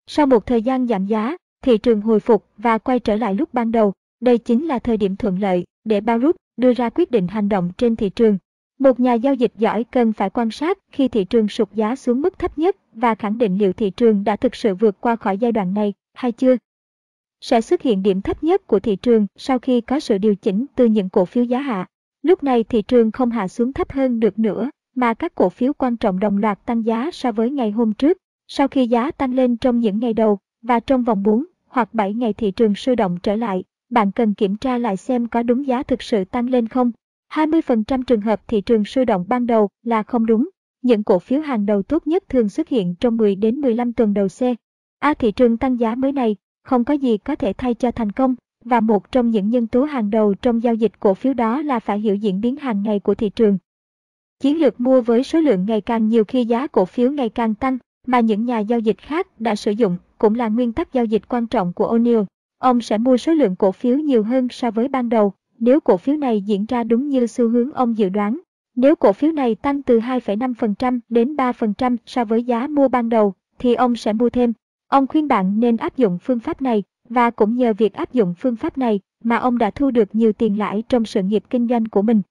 Sau 0.07 0.27
một 0.27 0.47
thời 0.47 0.63
gian 0.63 0.87
giảm 0.87 1.07
giá, 1.07 1.37
thị 1.63 1.79
trường 1.79 2.01
hồi 2.01 2.21
phục 2.21 2.47
và 2.59 2.79
quay 2.79 2.99
trở 2.99 3.17
lại 3.17 3.35
lúc 3.35 3.55
ban 3.55 3.73
đầu. 3.73 3.93
Đây 4.21 4.39
chính 4.39 4.67
là 4.67 4.79
thời 4.79 4.97
điểm 4.97 5.17
thuận 5.17 5.39
lợi 5.39 5.65
để 5.85 6.01
Baruch 6.01 6.37
đưa 6.57 6.73
ra 6.73 6.91
quyết 6.91 7.11
định 7.11 7.29
hành 7.29 7.49
động 7.49 7.71
trên 7.77 7.97
thị 7.97 8.11
trường. 8.11 8.39
Một 8.79 9.01
nhà 9.01 9.15
giao 9.15 9.35
dịch 9.35 9.53
giỏi 9.57 9.85
cần 9.85 10.13
phải 10.13 10.31
quan 10.31 10.51
sát 10.51 10.79
khi 10.93 11.09
thị 11.09 11.25
trường 11.25 11.49
sụt 11.49 11.73
giá 11.73 11.97
xuống 11.97 12.23
mức 12.23 12.39
thấp 12.39 12.59
nhất 12.59 12.77
và 12.93 13.15
khẳng 13.15 13.39
định 13.39 13.59
liệu 13.59 13.73
thị 13.73 13.91
trường 13.91 14.25
đã 14.25 14.37
thực 14.37 14.55
sự 14.55 14.75
vượt 14.75 15.01
qua 15.01 15.17
khỏi 15.17 15.39
giai 15.39 15.53
đoạn 15.53 15.75
này 15.75 15.95
hay 16.15 16.33
chưa 16.33 16.57
sẽ 17.41 17.61
xuất 17.61 17.83
hiện 17.83 18.03
điểm 18.03 18.21
thấp 18.21 18.43
nhất 18.45 18.67
của 18.67 18.81
thị 18.81 18.97
trường 18.97 19.27
sau 19.37 19.59
khi 19.59 19.81
có 19.81 20.01
sự 20.01 20.19
điều 20.19 20.35
chỉnh 20.35 20.67
từ 20.75 20.87
những 20.87 21.09
cổ 21.09 21.25
phiếu 21.25 21.45
giá 21.45 21.61
hạ. 21.61 21.87
Lúc 22.23 22.43
này 22.43 22.65
thị 22.65 22.83
trường 22.83 23.13
không 23.13 23.31
hạ 23.31 23.49
xuống 23.49 23.73
thấp 23.73 23.93
hơn 23.93 24.21
được 24.21 24.39
nữa, 24.39 24.71
mà 24.95 25.15
các 25.15 25.35
cổ 25.35 25.49
phiếu 25.49 25.73
quan 25.73 25.97
trọng 25.97 26.19
đồng 26.19 26.39
loạt 26.39 26.67
tăng 26.67 26.85
giá 26.85 27.11
so 27.13 27.33
với 27.33 27.51
ngày 27.51 27.71
hôm 27.71 27.93
trước. 27.93 28.17
Sau 28.49 28.69
khi 28.69 28.87
giá 28.87 29.11
tăng 29.11 29.35
lên 29.35 29.57
trong 29.57 29.81
những 29.81 29.99
ngày 29.99 30.13
đầu 30.13 30.39
và 30.63 30.81
trong 30.81 31.05
vòng 31.05 31.23
4 31.23 31.45
hoặc 31.67 31.95
7 31.95 32.15
ngày 32.15 32.33
thị 32.33 32.51
trường 32.51 32.75
sôi 32.75 32.97
động 32.97 33.19
trở 33.23 33.37
lại, 33.37 33.65
bạn 33.91 34.13
cần 34.13 34.35
kiểm 34.35 34.57
tra 34.57 34.79
lại 34.79 34.97
xem 34.97 35.27
có 35.27 35.43
đúng 35.43 35.67
giá 35.67 35.83
thực 35.83 36.03
sự 36.03 36.25
tăng 36.25 36.51
lên 36.51 36.69
không. 36.69 36.93
20% 37.33 38.03
trường 38.03 38.21
hợp 38.21 38.49
thị 38.49 38.61
trường 38.61 38.85
sôi 38.85 39.05
động 39.05 39.25
ban 39.29 39.47
đầu 39.47 39.69
là 39.83 40.03
không 40.03 40.27
đúng. 40.27 40.49
Những 40.83 41.03
cổ 41.03 41.19
phiếu 41.19 41.41
hàng 41.41 41.67
đầu 41.67 41.83
tốt 41.83 42.07
nhất 42.07 42.25
thường 42.29 42.49
xuất 42.49 42.69
hiện 42.69 42.95
trong 43.01 43.17
10 43.17 43.37
đến 43.37 43.61
15 43.61 43.93
tuần 43.93 44.15
đầu 44.15 44.29
C. 44.29 44.41
A 44.99 45.15
thị 45.15 45.33
trường 45.33 45.57
tăng 45.57 45.81
giá 45.81 45.95
mới 45.95 46.13
này 46.13 46.37
không 46.65 46.85
có 46.85 46.95
gì 46.95 47.19
có 47.19 47.35
thể 47.35 47.53
thay 47.53 47.75
cho 47.75 47.91
thành 47.91 48.13
công, 48.13 48.35
và 48.65 48.81
một 48.81 49.13
trong 49.13 49.31
những 49.31 49.51
nhân 49.51 49.67
tố 49.67 49.85
hàng 49.85 50.11
đầu 50.11 50.35
trong 50.35 50.63
giao 50.63 50.75
dịch 50.75 50.93
cổ 51.01 51.15
phiếu 51.15 51.35
đó 51.35 51.63
là 51.63 51.81
phải 51.81 52.01
hiểu 52.01 52.15
diễn 52.15 52.41
biến 52.41 52.57
hàng 52.57 52.83
ngày 52.83 53.01
của 53.01 53.15
thị 53.15 53.31
trường. 53.31 53.59
Chiến 54.41 54.59
lược 54.61 54.81
mua 54.81 55.01
với 55.01 55.23
số 55.23 55.41
lượng 55.41 55.65
ngày 55.69 55.81
càng 55.81 56.09
nhiều 56.09 56.25
khi 56.25 56.45
giá 56.45 56.67
cổ 56.67 56.85
phiếu 56.85 57.13
ngày 57.13 57.29
càng 57.29 57.55
tăng, 57.55 57.79
mà 58.07 58.21
những 58.21 58.45
nhà 58.45 58.59
giao 58.59 58.79
dịch 58.79 58.99
khác 58.99 59.41
đã 59.41 59.55
sử 59.55 59.71
dụng, 59.71 59.97
cũng 60.19 60.35
là 60.35 60.49
nguyên 60.49 60.73
tắc 60.73 60.93
giao 60.93 61.05
dịch 61.05 61.29
quan 61.29 61.47
trọng 61.47 61.73
của 61.73 61.97
O'Neill. 61.97 62.25
Ông 62.61 62.81
sẽ 62.81 62.99
mua 62.99 63.17
số 63.17 63.33
lượng 63.33 63.57
cổ 63.57 63.73
phiếu 63.73 63.99
nhiều 63.99 64.23
hơn 64.23 64.49
so 64.51 64.71
với 64.71 64.89
ban 64.89 65.09
đầu, 65.09 65.33
nếu 65.59 65.81
cổ 65.81 65.97
phiếu 65.97 66.17
này 66.17 66.43
diễn 66.43 66.65
ra 66.69 66.85
đúng 66.85 67.09
như 67.09 67.27
xu 67.27 67.49
hướng 67.49 67.73
ông 67.73 67.99
dự 67.99 68.09
đoán. 68.09 68.41
Nếu 68.77 68.97
cổ 68.97 69.13
phiếu 69.13 69.33
này 69.33 69.55
tăng 69.55 69.83
từ 69.83 69.99
2,5% 69.99 71.01
đến 71.09 71.37
3% 71.37 71.97
so 72.07 72.25
với 72.25 72.45
giá 72.45 72.67
mua 72.67 72.89
ban 72.89 73.09
đầu, 73.09 73.35
thì 73.59 73.75
ông 73.75 73.97
sẽ 73.97 74.13
mua 74.13 74.31
thêm. 74.31 74.53
Ông 74.89 75.07
khuyên 75.07 75.29
bạn 75.29 75.61
nên 75.61 75.77
áp 75.77 75.97
dụng 75.97 76.19
phương 76.23 76.41
pháp 76.41 76.63
này 76.63 76.83
và 77.09 77.31
cũng 77.31 77.57
nhờ 77.57 77.73
việc 77.73 77.93
áp 77.93 78.13
dụng 78.13 78.35
phương 78.39 78.57
pháp 78.57 78.79
này 78.79 79.01
mà 79.25 79.37
ông 79.37 79.59
đã 79.59 79.71
thu 79.71 79.91
được 79.91 80.15
nhiều 80.15 80.33
tiền 80.33 80.59
lãi 80.59 80.83
trong 80.89 81.05
sự 81.05 81.23
nghiệp 81.23 81.45
kinh 81.51 81.69
doanh 81.69 81.87
của 81.87 82.03
mình. 82.03 82.23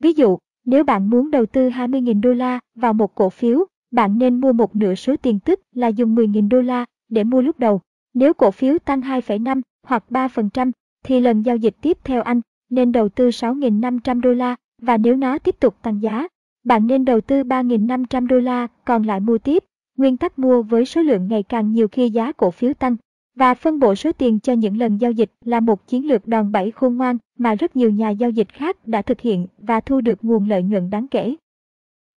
Ví 0.00 0.12
dụ, 0.12 0.38
nếu 0.64 0.84
bạn 0.84 1.10
muốn 1.10 1.30
đầu 1.30 1.46
tư 1.46 1.68
20.000 1.68 2.20
đô 2.20 2.32
la 2.32 2.60
vào 2.74 2.92
một 2.92 3.14
cổ 3.14 3.30
phiếu, 3.30 3.64
bạn 3.90 4.18
nên 4.18 4.40
mua 4.40 4.52
một 4.52 4.76
nửa 4.76 4.94
số 4.94 5.16
tiền 5.16 5.40
tức 5.40 5.60
là 5.74 5.88
dùng 5.88 6.14
10.000 6.14 6.48
đô 6.48 6.60
la 6.60 6.84
để 7.08 7.24
mua 7.24 7.42
lúc 7.42 7.58
đầu. 7.58 7.80
Nếu 8.14 8.34
cổ 8.34 8.50
phiếu 8.50 8.78
tăng 8.78 9.00
2,5 9.00 9.60
hoặc 9.86 10.04
3%, 10.10 10.70
thì 11.04 11.20
lần 11.20 11.42
giao 11.42 11.56
dịch 11.56 11.76
tiếp 11.80 11.98
theo 12.04 12.22
anh 12.22 12.40
nên 12.70 12.92
đầu 12.92 13.08
tư 13.08 13.28
6.500 13.28 14.20
đô 14.20 14.32
la 14.32 14.56
và 14.82 14.96
nếu 14.96 15.16
nó 15.16 15.38
tiếp 15.38 15.60
tục 15.60 15.76
tăng 15.82 16.02
giá, 16.02 16.28
bạn 16.64 16.86
nên 16.86 17.04
đầu 17.04 17.20
tư 17.20 17.42
3.500 17.42 18.26
đô 18.26 18.38
la 18.38 18.66
còn 18.84 19.02
lại 19.02 19.20
mua 19.20 19.38
tiếp 19.38 19.64
nguyên 19.96 20.16
tắc 20.16 20.38
mua 20.38 20.62
với 20.62 20.84
số 20.84 21.02
lượng 21.02 21.28
ngày 21.28 21.42
càng 21.42 21.72
nhiều 21.72 21.88
khi 21.88 22.10
giá 22.10 22.32
cổ 22.32 22.50
phiếu 22.50 22.74
tăng 22.74 22.96
và 23.34 23.54
phân 23.54 23.78
bổ 23.78 23.94
số 23.94 24.12
tiền 24.12 24.40
cho 24.40 24.52
những 24.52 24.78
lần 24.78 24.98
giao 24.98 25.12
dịch 25.12 25.30
là 25.44 25.60
một 25.60 25.86
chiến 25.86 26.08
lược 26.08 26.26
đòn 26.26 26.52
bẩy 26.52 26.70
khôn 26.70 26.96
ngoan 26.96 27.18
mà 27.38 27.54
rất 27.54 27.76
nhiều 27.76 27.90
nhà 27.90 28.10
giao 28.10 28.30
dịch 28.30 28.48
khác 28.52 28.88
đã 28.88 29.02
thực 29.02 29.20
hiện 29.20 29.46
và 29.58 29.80
thu 29.80 30.00
được 30.00 30.24
nguồn 30.24 30.48
lợi 30.48 30.62
nhuận 30.62 30.90
đáng 30.90 31.08
kể. 31.08 31.34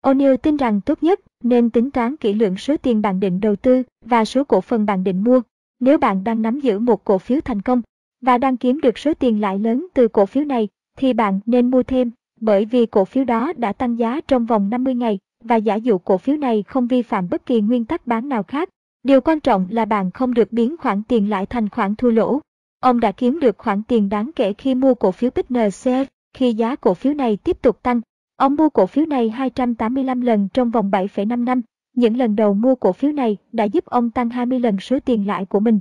O'Neill 0.04 0.38
tin 0.38 0.58
rằng 0.58 0.82
tốt 0.82 1.04
nhất 1.04 1.20
nên 1.44 1.70
tính 1.70 1.92
toán 1.92 2.18
kỹ 2.18 2.34
lưỡng 2.34 2.58
số 2.58 2.78
tiền 2.78 3.02
bạn 3.02 3.20
định 3.20 3.39
đầu 3.39 3.56
tư 3.56 3.84
và 4.06 4.26
số 4.26 4.44
cổ 4.44 4.62
phần 4.62 4.86
bạn 4.86 5.04
định 5.04 5.24
mua. 5.24 5.42
Nếu 5.82 5.98
bạn 5.98 6.24
đang 6.24 6.42
nắm 6.42 6.60
giữ 6.60 6.80
một 6.80 7.04
cổ 7.06 7.18
phiếu 7.18 7.42
thành 7.42 7.62
công 7.62 7.82
và 8.22 8.38
đang 8.38 8.58
kiếm 8.58 8.82
được 8.82 8.98
số 8.98 9.14
tiền 9.14 9.42
lãi 9.42 9.60
lớn 9.60 9.88
từ 9.94 10.08
cổ 10.08 10.26
phiếu 10.26 10.46
này, 10.46 10.68
thì 10.98 11.14
bạn 11.14 11.40
nên 11.46 11.72
mua 11.72 11.84
thêm, 11.84 12.12
bởi 12.40 12.66
vì 12.66 12.86
cổ 12.86 13.06
phiếu 13.06 13.24
đó 13.24 13.54
đã 13.58 13.74
tăng 13.74 14.00
giá 14.00 14.22
trong 14.28 14.46
vòng 14.46 14.70
50 14.70 14.96
ngày 14.96 15.20
và 15.44 15.56
giả 15.56 15.76
dụ 15.76 15.98
cổ 15.98 16.18
phiếu 16.18 16.38
này 16.38 16.64
không 16.68 16.88
vi 16.88 17.02
phạm 17.02 17.30
bất 17.30 17.46
kỳ 17.46 17.62
nguyên 17.62 17.86
tắc 17.86 18.08
bán 18.08 18.30
nào 18.30 18.44
khác. 18.44 18.70
Điều 19.04 19.22
quan 19.22 19.40
trọng 19.40 19.68
là 19.70 19.86
bạn 19.86 20.12
không 20.12 20.34
được 20.34 20.54
biến 20.54 20.76
khoản 20.78 21.04
tiền 21.04 21.30
lại 21.30 21.46
thành 21.46 21.70
khoản 21.70 21.96
thua 21.96 22.12
lỗ. 22.12 22.40
Ông 22.80 23.00
đã 23.00 23.12
kiếm 23.12 23.40
được 23.40 23.58
khoản 23.58 23.84
tiền 23.84 24.10
đáng 24.10 24.32
kể 24.36 24.54
khi 24.54 24.76
mua 24.76 24.94
cổ 24.94 25.12
phiếu 25.12 25.30
BNC, 25.50 26.08
khi 26.34 26.54
giá 26.54 26.76
cổ 26.76 26.94
phiếu 26.94 27.14
này 27.14 27.38
tiếp 27.38 27.62
tục 27.62 27.84
tăng. 27.84 28.02
Ông 28.38 28.56
mua 28.56 28.70
cổ 28.70 28.86
phiếu 28.86 29.06
này 29.06 29.30
285 29.30 30.22
lần 30.22 30.48
trong 30.54 30.72
vòng 30.72 30.92
7,5 30.92 31.44
năm. 31.44 31.62
Những 31.94 32.18
lần 32.18 32.36
đầu 32.36 32.54
mua 32.54 32.76
cổ 32.76 32.94
phiếu 32.94 33.12
này 33.12 33.38
đã 33.52 33.64
giúp 33.64 33.86
ông 33.86 34.12
tăng 34.12 34.30
20 34.30 34.60
lần 34.60 34.80
số 34.80 35.00
tiền 35.00 35.28
lãi 35.28 35.46
của 35.46 35.60
mình. 35.60 35.80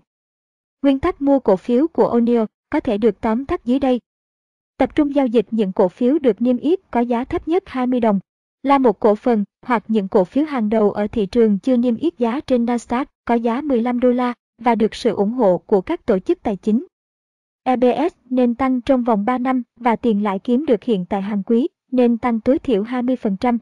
Nguyên 0.82 0.98
tắc 0.98 1.22
mua 1.22 1.38
cổ 1.38 1.56
phiếu 1.56 1.88
của 1.88 2.18
O'Neill 2.18 2.46
có 2.70 2.80
thể 2.80 2.98
được 2.98 3.20
tóm 3.20 3.46
tắt 3.46 3.64
dưới 3.64 3.78
đây. 3.78 4.00
Tập 4.78 4.94
trung 4.94 5.14
giao 5.14 5.26
dịch 5.26 5.46
những 5.50 5.72
cổ 5.72 5.88
phiếu 5.88 6.18
được 6.18 6.42
niêm 6.42 6.56
yết 6.56 6.90
có 6.90 7.00
giá 7.00 7.24
thấp 7.24 7.48
nhất 7.48 7.62
20 7.66 8.00
đồng, 8.00 8.20
là 8.62 8.78
một 8.78 9.00
cổ 9.00 9.14
phần 9.14 9.44
hoặc 9.62 9.84
những 9.88 10.08
cổ 10.08 10.24
phiếu 10.24 10.44
hàng 10.44 10.68
đầu 10.68 10.92
ở 10.92 11.06
thị 11.06 11.26
trường 11.26 11.58
chưa 11.58 11.76
niêm 11.76 11.96
yết 11.96 12.18
giá 12.18 12.40
trên 12.40 12.66
Nasdaq 12.66 13.04
có 13.24 13.34
giá 13.34 13.60
15 13.60 14.00
đô 14.00 14.10
la 14.10 14.34
và 14.58 14.74
được 14.74 14.94
sự 14.94 15.14
ủng 15.14 15.32
hộ 15.32 15.58
của 15.58 15.80
các 15.80 16.06
tổ 16.06 16.18
chức 16.18 16.42
tài 16.42 16.56
chính. 16.56 16.86
EBS 17.64 18.14
nên 18.30 18.54
tăng 18.54 18.80
trong 18.80 19.04
vòng 19.04 19.24
3 19.24 19.38
năm 19.38 19.62
và 19.76 19.96
tiền 19.96 20.22
lãi 20.22 20.38
kiếm 20.38 20.66
được 20.66 20.84
hiện 20.84 21.04
tại 21.04 21.22
hàng 21.22 21.42
quý, 21.42 21.68
nên 21.90 22.18
tăng 22.18 22.40
tối 22.40 22.58
thiểu 22.58 22.82
20%. 22.82 23.58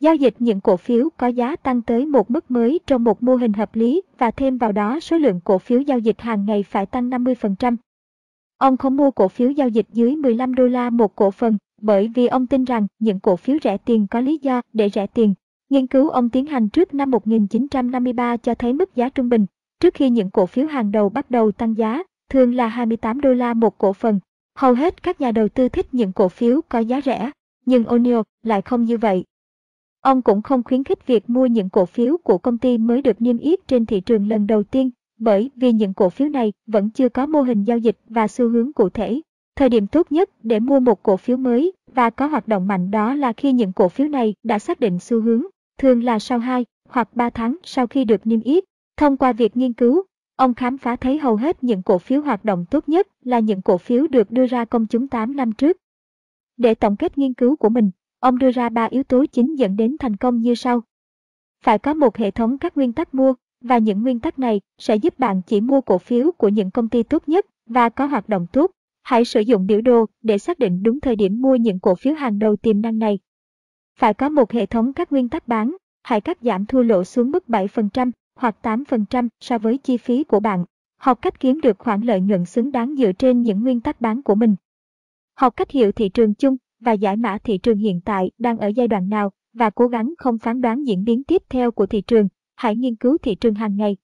Giao 0.00 0.14
dịch 0.14 0.34
những 0.38 0.60
cổ 0.60 0.76
phiếu 0.76 1.08
có 1.16 1.26
giá 1.26 1.56
tăng 1.56 1.82
tới 1.82 2.06
một 2.06 2.30
mức 2.30 2.50
mới 2.50 2.80
trong 2.86 3.04
một 3.04 3.22
mô 3.22 3.36
hình 3.36 3.52
hợp 3.52 3.76
lý 3.76 4.02
và 4.18 4.30
thêm 4.30 4.58
vào 4.58 4.72
đó 4.72 5.00
số 5.00 5.18
lượng 5.18 5.40
cổ 5.44 5.58
phiếu 5.58 5.80
giao 5.80 5.98
dịch 5.98 6.20
hàng 6.20 6.44
ngày 6.46 6.62
phải 6.62 6.86
tăng 6.86 7.10
50%. 7.10 7.76
Ông 8.58 8.76
không 8.76 8.96
mua 8.96 9.10
cổ 9.10 9.28
phiếu 9.28 9.50
giao 9.50 9.68
dịch 9.68 9.86
dưới 9.92 10.16
15 10.16 10.54
đô 10.54 10.66
la 10.66 10.90
một 10.90 11.16
cổ 11.16 11.30
phần 11.30 11.58
bởi 11.80 12.10
vì 12.14 12.26
ông 12.26 12.46
tin 12.46 12.64
rằng 12.64 12.86
những 12.98 13.20
cổ 13.20 13.36
phiếu 13.36 13.56
rẻ 13.62 13.76
tiền 13.76 14.06
có 14.10 14.20
lý 14.20 14.38
do 14.42 14.62
để 14.72 14.88
rẻ 14.88 15.06
tiền. 15.06 15.34
Nghiên 15.70 15.86
cứu 15.86 16.08
ông 16.08 16.30
tiến 16.30 16.46
hành 16.46 16.68
trước 16.68 16.94
năm 16.94 17.10
1953 17.10 18.36
cho 18.36 18.54
thấy 18.54 18.72
mức 18.72 18.94
giá 18.94 19.08
trung 19.08 19.28
bình, 19.28 19.46
trước 19.80 19.94
khi 19.94 20.10
những 20.10 20.30
cổ 20.30 20.46
phiếu 20.46 20.66
hàng 20.66 20.92
đầu 20.92 21.08
bắt 21.08 21.30
đầu 21.30 21.52
tăng 21.52 21.76
giá, 21.76 22.02
thường 22.30 22.54
là 22.54 22.68
28 22.68 23.20
đô 23.20 23.32
la 23.32 23.54
một 23.54 23.78
cổ 23.78 23.92
phần. 23.92 24.20
Hầu 24.54 24.74
hết 24.74 25.02
các 25.02 25.20
nhà 25.20 25.32
đầu 25.32 25.48
tư 25.48 25.68
thích 25.68 25.86
những 25.92 26.12
cổ 26.12 26.28
phiếu 26.28 26.60
có 26.68 26.78
giá 26.78 27.00
rẻ, 27.00 27.30
nhưng 27.66 27.84
O'Neill 27.84 28.22
lại 28.42 28.62
không 28.62 28.84
như 28.84 28.98
vậy. 28.98 29.24
Ông 30.00 30.22
cũng 30.22 30.42
không 30.42 30.62
khuyến 30.62 30.84
khích 30.84 31.06
việc 31.06 31.30
mua 31.30 31.46
những 31.46 31.70
cổ 31.70 31.86
phiếu 31.86 32.16
của 32.16 32.38
công 32.38 32.58
ty 32.58 32.78
mới 32.78 33.02
được 33.02 33.22
niêm 33.22 33.38
yết 33.38 33.68
trên 33.68 33.86
thị 33.86 34.00
trường 34.00 34.28
lần 34.28 34.46
đầu 34.46 34.62
tiên, 34.62 34.90
bởi 35.18 35.50
vì 35.56 35.72
những 35.72 35.94
cổ 35.94 36.10
phiếu 36.10 36.28
này 36.28 36.52
vẫn 36.66 36.90
chưa 36.90 37.08
có 37.08 37.26
mô 37.26 37.42
hình 37.42 37.64
giao 37.64 37.78
dịch 37.78 37.98
và 38.08 38.28
xu 38.28 38.48
hướng 38.48 38.72
cụ 38.72 38.88
thể. 38.88 39.20
Thời 39.56 39.68
điểm 39.68 39.86
tốt 39.86 40.12
nhất 40.12 40.30
để 40.42 40.60
mua 40.60 40.80
một 40.80 41.02
cổ 41.02 41.16
phiếu 41.16 41.36
mới 41.36 41.72
và 41.94 42.10
có 42.10 42.26
hoạt 42.26 42.48
động 42.48 42.66
mạnh 42.66 42.90
đó 42.90 43.14
là 43.14 43.32
khi 43.32 43.52
những 43.52 43.72
cổ 43.72 43.88
phiếu 43.88 44.08
này 44.08 44.34
đã 44.42 44.58
xác 44.58 44.80
định 44.80 44.98
xu 44.98 45.20
hướng, 45.20 45.42
thường 45.78 46.04
là 46.04 46.18
sau 46.18 46.38
2 46.38 46.64
hoặc 46.88 47.08
3 47.16 47.30
tháng 47.30 47.56
sau 47.62 47.86
khi 47.86 48.04
được 48.04 48.26
niêm 48.26 48.40
yết. 48.40 48.64
Thông 48.96 49.16
qua 49.16 49.32
việc 49.32 49.56
nghiên 49.56 49.72
cứu, 49.72 50.02
ông 50.36 50.54
khám 50.54 50.78
phá 50.78 50.96
thấy 50.96 51.18
hầu 51.18 51.36
hết 51.36 51.64
những 51.64 51.82
cổ 51.82 51.98
phiếu 51.98 52.20
hoạt 52.20 52.44
động 52.44 52.64
tốt 52.70 52.88
nhất 52.88 53.08
là 53.24 53.38
những 53.38 53.62
cổ 53.62 53.78
phiếu 53.78 54.06
được 54.06 54.30
đưa 54.30 54.46
ra 54.46 54.64
công 54.64 54.86
chúng 54.86 55.08
8 55.08 55.36
năm 55.36 55.52
trước. 55.52 55.76
Để 56.56 56.74
tổng 56.74 56.96
kết 56.96 57.18
nghiên 57.18 57.34
cứu 57.34 57.56
của 57.56 57.68
mình, 57.68 57.90
ông 58.20 58.38
đưa 58.38 58.50
ra 58.50 58.68
ba 58.68 58.84
yếu 58.84 59.02
tố 59.02 59.24
chính 59.32 59.54
dẫn 59.54 59.76
đến 59.76 59.96
thành 60.00 60.16
công 60.16 60.40
như 60.40 60.54
sau. 60.54 60.82
Phải 61.64 61.78
có 61.78 61.94
một 61.94 62.16
hệ 62.16 62.30
thống 62.30 62.58
các 62.58 62.76
nguyên 62.76 62.92
tắc 62.92 63.14
mua, 63.14 63.34
và 63.60 63.78
những 63.78 64.02
nguyên 64.02 64.20
tắc 64.20 64.38
này 64.38 64.60
sẽ 64.78 64.96
giúp 64.96 65.18
bạn 65.18 65.42
chỉ 65.46 65.60
mua 65.60 65.80
cổ 65.80 65.98
phiếu 65.98 66.32
của 66.32 66.48
những 66.48 66.70
công 66.70 66.88
ty 66.88 67.02
tốt 67.02 67.22
nhất 67.26 67.46
và 67.66 67.88
có 67.88 68.06
hoạt 68.06 68.28
động 68.28 68.46
tốt. 68.52 68.70
Hãy 69.02 69.24
sử 69.24 69.40
dụng 69.40 69.66
biểu 69.66 69.80
đồ 69.80 70.06
để 70.22 70.38
xác 70.38 70.58
định 70.58 70.82
đúng 70.82 71.00
thời 71.00 71.16
điểm 71.16 71.42
mua 71.42 71.56
những 71.56 71.80
cổ 71.80 71.94
phiếu 71.94 72.14
hàng 72.14 72.38
đầu 72.38 72.56
tiềm 72.56 72.82
năng 72.82 72.98
này. 72.98 73.18
Phải 73.98 74.14
có 74.14 74.28
một 74.28 74.52
hệ 74.52 74.66
thống 74.66 74.92
các 74.92 75.12
nguyên 75.12 75.28
tắc 75.28 75.48
bán, 75.48 75.76
hãy 76.02 76.20
cắt 76.20 76.38
giảm 76.42 76.66
thua 76.66 76.82
lỗ 76.82 77.04
xuống 77.04 77.30
mức 77.30 77.44
7% 77.48 78.10
hoặc 78.36 78.56
8% 78.62 79.28
so 79.40 79.58
với 79.58 79.78
chi 79.78 79.96
phí 79.96 80.24
của 80.24 80.40
bạn. 80.40 80.64
Học 80.96 81.22
cách 81.22 81.40
kiếm 81.40 81.60
được 81.60 81.78
khoản 81.78 82.00
lợi 82.00 82.20
nhuận 82.20 82.44
xứng 82.44 82.72
đáng 82.72 82.94
dựa 82.96 83.12
trên 83.12 83.42
những 83.42 83.62
nguyên 83.62 83.80
tắc 83.80 84.00
bán 84.00 84.22
của 84.22 84.34
mình. 84.34 84.56
Học 85.34 85.56
cách 85.56 85.70
hiểu 85.70 85.92
thị 85.92 86.08
trường 86.08 86.34
chung 86.34 86.56
và 86.80 86.92
giải 86.92 87.16
mã 87.16 87.38
thị 87.44 87.58
trường 87.58 87.78
hiện 87.78 88.00
tại 88.04 88.30
đang 88.38 88.58
ở 88.58 88.68
giai 88.68 88.88
đoạn 88.88 89.08
nào 89.08 89.32
và 89.52 89.70
cố 89.70 89.88
gắng 89.88 90.14
không 90.18 90.38
phán 90.38 90.60
đoán 90.60 90.86
diễn 90.86 91.04
biến 91.04 91.24
tiếp 91.24 91.42
theo 91.48 91.70
của 91.70 91.86
thị 91.86 92.00
trường. 92.00 92.28
Hãy 92.56 92.76
nghiên 92.76 92.96
cứu 92.96 93.18
thị 93.18 93.34
trường 93.34 93.54
hàng 93.54 93.76
ngày. 93.76 93.96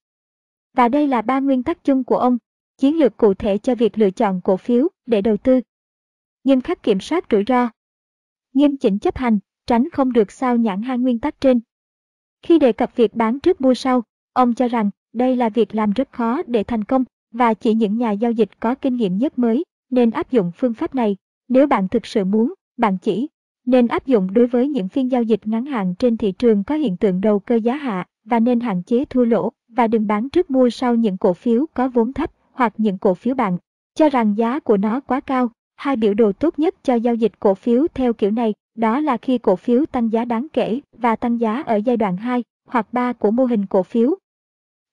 Và 0.77 0.89
đây 0.89 1.09
là 1.09 1.23
ba 1.23 1.41
nguyên 1.41 1.63
tắc 1.63 1.85
chung 1.85 2.05
của 2.05 2.17
ông, 2.17 2.39
chiến 2.79 2.99
lược 2.99 3.17
cụ 3.17 3.35
thể 3.35 3.59
cho 3.59 3.75
việc 3.75 3.99
lựa 3.99 4.11
chọn 4.11 4.41
cổ 4.45 4.57
phiếu 4.57 4.89
để 5.07 5.21
đầu 5.21 5.37
tư. 5.37 5.61
Nghiêm 6.45 6.61
khắc 6.61 6.83
kiểm 6.83 7.01
soát 7.01 7.25
rủi 7.31 7.45
ro. 7.47 7.71
Nghiêm 8.53 8.77
chỉnh 8.77 8.99
chấp 8.99 9.17
hành, 9.17 9.39
tránh 9.67 9.91
không 9.93 10.13
được 10.13 10.33
sao 10.33 10.57
nhãn 10.57 10.83
hai 10.83 10.99
nguyên 10.99 11.19
tắc 11.19 11.41
trên. 11.41 11.61
Khi 12.43 12.59
đề 12.59 12.73
cập 12.73 12.97
việc 12.97 13.15
bán 13.15 13.41
trước 13.41 13.61
mua 13.61 13.75
sau, 13.75 14.03
ông 14.33 14.55
cho 14.55 14.69
rằng 14.69 14.91
đây 15.13 15.37
là 15.37 15.49
việc 15.49 15.75
làm 15.75 15.93
rất 15.93 16.13
khó 16.13 16.43
để 16.47 16.65
thành 16.65 16.85
công 16.85 17.05
và 17.33 17.55
chỉ 17.55 17.75
những 17.75 17.99
nhà 17.99 18.11
giao 18.11 18.33
dịch 18.33 18.61
có 18.61 18.75
kinh 18.75 18.97
nghiệm 18.97 19.19
nhất 19.19 19.39
mới 19.39 19.65
nên 19.91 20.11
áp 20.11 20.31
dụng 20.31 20.53
phương 20.57 20.75
pháp 20.75 20.95
này. 20.95 21.17
Nếu 21.49 21.67
bạn 21.67 21.89
thực 21.89 22.07
sự 22.07 22.25
muốn, 22.25 22.55
bạn 22.77 22.99
chỉ 22.99 23.29
nên 23.67 23.87
áp 23.87 24.07
dụng 24.07 24.35
đối 24.35 24.47
với 24.47 24.69
những 24.69 24.89
phiên 24.89 25.11
giao 25.11 25.23
dịch 25.23 25.47
ngắn 25.47 25.67
hạn 25.67 25.95
trên 25.99 26.17
thị 26.17 26.33
trường 26.33 26.65
có 26.65 26.75
hiện 26.75 26.97
tượng 26.97 27.21
đầu 27.21 27.39
cơ 27.39 27.55
giá 27.55 27.77
hạ 27.77 28.07
và 28.25 28.41
nên 28.41 28.61
hạn 28.61 28.83
chế 28.83 29.05
thua 29.05 29.25
lỗ 29.25 29.53
và 29.69 29.87
đừng 29.87 30.07
bán 30.07 30.29
trước 30.29 30.51
mua 30.51 30.71
sau 30.71 30.95
những 30.95 31.17
cổ 31.17 31.33
phiếu 31.33 31.67
có 31.75 31.89
vốn 31.89 32.13
thấp 32.13 32.31
hoặc 32.53 32.75
những 32.77 32.99
cổ 32.99 33.15
phiếu 33.15 33.35
bạn 33.35 33.59
cho 33.95 34.09
rằng 34.09 34.35
giá 34.39 34.61
của 34.61 34.77
nó 34.77 35.01
quá 35.01 35.21
cao. 35.21 35.51
Hai 35.77 35.97
biểu 35.97 36.15
đồ 36.15 36.33
tốt 36.33 36.59
nhất 36.59 36.75
cho 36.83 36.95
giao 36.95 37.15
dịch 37.15 37.33
cổ 37.41 37.55
phiếu 37.55 37.87
theo 37.95 38.13
kiểu 38.13 38.31
này 38.31 38.55
đó 38.75 39.01
là 39.01 39.17
khi 39.17 39.39
cổ 39.39 39.57
phiếu 39.57 39.87
tăng 39.87 40.13
giá 40.13 40.25
đáng 40.25 40.47
kể 40.53 40.81
và 40.99 41.17
tăng 41.17 41.41
giá 41.41 41.63
ở 41.67 41.77
giai 41.77 41.97
đoạn 41.97 42.17
2 42.17 42.45
hoặc 42.69 42.93
3 42.93 43.13
của 43.13 43.31
mô 43.31 43.45
hình 43.45 43.67
cổ 43.67 43.83
phiếu. 43.83 44.15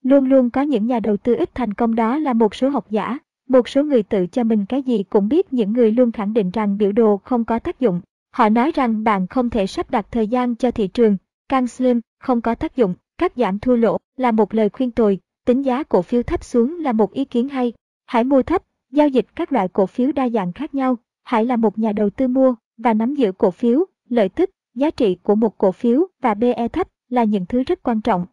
Luôn 0.04 0.26
luôn 0.26 0.50
có 0.50 0.62
những 0.62 0.86
nhà 0.86 1.00
đầu 1.00 1.18
tư 1.18 1.36
ít 1.36 1.56
thành 1.56 1.74
công 1.74 1.96
đó 1.96 2.18
là 2.18 2.34
một 2.34 2.56
số 2.56 2.70
học 2.70 2.86
giả, 2.90 3.18
một 3.52 3.70
số 3.70 3.84
người 3.84 4.04
tự 4.04 4.28
cho 4.28 4.44
mình 4.44 4.66
cái 4.66 4.84
gì 4.84 5.04
cũng 5.04 5.28
biết 5.28 5.54
những 5.54 5.74
người 5.74 5.92
luôn 5.92 6.12
khẳng 6.12 6.34
định 6.34 6.50
rằng 6.52 6.78
biểu 6.78 6.92
đồ 6.92 7.18
không 7.18 7.46
có 7.46 7.60
tác 7.60 7.80
dụng. 7.80 8.02
Họ 8.34 8.50
nói 8.50 8.72
rằng 8.76 9.04
bạn 9.04 9.28
không 9.28 9.50
thể 9.50 9.68
sắp 9.68 9.92
đặt 9.92 10.06
thời 10.12 10.28
gian 10.28 10.56
cho 10.56 10.72
thị 10.72 10.88
trường, 10.88 11.18
can 11.50 11.68
slim 11.68 12.02
không 12.20 12.42
có 12.42 12.56
tác 12.56 12.76
dụng, 12.76 12.96
cắt 13.18 13.34
giảm 13.36 13.60
thua 13.60 13.76
lỗ 13.76 13.98
là 14.18 14.32
một 14.32 14.54
lời 14.54 14.70
khuyên 14.70 14.92
tồi, 14.92 15.20
tính 15.46 15.62
giá 15.62 15.84
cổ 15.84 16.02
phiếu 16.02 16.24
thấp 16.24 16.44
xuống 16.44 16.80
là 16.80 16.92
một 16.92 17.14
ý 17.14 17.26
kiến 17.26 17.50
hay. 17.50 17.74
Hãy 18.06 18.24
mua 18.24 18.44
thấp, 18.44 18.64
giao 18.92 19.08
dịch 19.08 19.26
các 19.36 19.54
loại 19.54 19.68
cổ 19.68 19.86
phiếu 19.86 20.12
đa 20.12 20.30
dạng 20.30 20.54
khác 20.54 20.76
nhau, 20.76 20.98
hãy 21.24 21.46
là 21.46 21.56
một 21.56 21.80
nhà 21.80 21.92
đầu 21.92 22.10
tư 22.10 22.28
mua 22.28 22.56
và 22.78 22.94
nắm 22.94 23.16
giữ 23.16 23.32
cổ 23.32 23.52
phiếu, 23.52 23.86
lợi 24.10 24.30
tức, 24.30 24.50
giá 24.74 24.90
trị 24.90 25.18
của 25.24 25.36
một 25.36 25.58
cổ 25.58 25.72
phiếu 25.72 26.08
và 26.22 26.34
PE 26.34 26.68
thấp 26.68 26.88
là 27.10 27.24
những 27.24 27.46
thứ 27.46 27.64
rất 27.64 27.84
quan 27.84 28.02
trọng. 28.02 28.26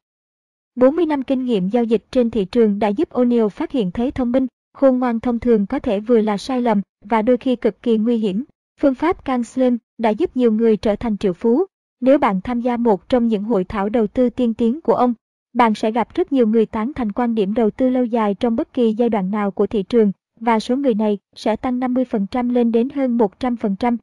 40 0.75 1.07
năm 1.07 1.23
kinh 1.23 1.45
nghiệm 1.45 1.69
giao 1.69 1.85
dịch 1.85 2.05
trên 2.11 2.31
thị 2.31 2.45
trường 2.45 2.79
đã 2.79 2.89
giúp 2.89 3.09
O'Neill 3.11 3.49
phát 3.49 3.73
hiện 3.73 3.91
thế 3.93 4.11
thông 4.11 4.33
minh, 4.33 4.47
khôn 4.79 4.99
ngoan 4.99 5.21
thông 5.21 5.39
thường 5.39 5.67
có 5.67 5.79
thể 5.79 6.01
vừa 6.01 6.21
là 6.21 6.37
sai 6.37 6.63
lầm 6.63 6.81
và 7.05 7.23
đôi 7.23 7.37
khi 7.37 7.57
cực 7.57 7.83
kỳ 7.83 7.99
nguy 7.99 8.17
hiểm. 8.17 8.45
Phương 8.81 8.95
pháp 8.95 9.25
Can 9.25 9.45
Slim 9.45 9.79
đã 9.99 10.11
giúp 10.11 10.37
nhiều 10.37 10.53
người 10.53 10.77
trở 10.77 10.97
thành 10.97 11.17
triệu 11.17 11.33
phú. 11.33 11.65
Nếu 12.01 12.19
bạn 12.19 12.41
tham 12.41 12.61
gia 12.61 12.77
một 12.77 13.09
trong 13.09 13.29
những 13.29 13.45
hội 13.45 13.65
thảo 13.65 13.89
đầu 13.89 14.07
tư 14.07 14.31
tiên 14.31 14.55
tiến 14.55 14.81
của 14.81 14.95
ông, 14.95 15.15
bạn 15.53 15.75
sẽ 15.75 15.91
gặp 15.91 16.15
rất 16.15 16.33
nhiều 16.33 16.47
người 16.47 16.67
tán 16.67 16.93
thành 16.95 17.13
quan 17.13 17.35
điểm 17.35 17.55
đầu 17.55 17.71
tư 17.71 17.91
lâu 17.91 18.05
dài 18.05 18.35
trong 18.35 18.57
bất 18.57 18.73
kỳ 18.73 18.93
giai 18.93 19.09
đoạn 19.09 19.31
nào 19.31 19.51
của 19.51 19.67
thị 19.67 19.83
trường, 19.83 20.13
và 20.41 20.61
số 20.61 20.77
người 20.77 20.95
này 20.95 21.19
sẽ 21.37 21.57
tăng 21.57 21.81
50% 21.81 22.53
lên 22.53 22.73
đến 22.73 22.89
hơn 22.89 23.19
100%. 23.19 23.97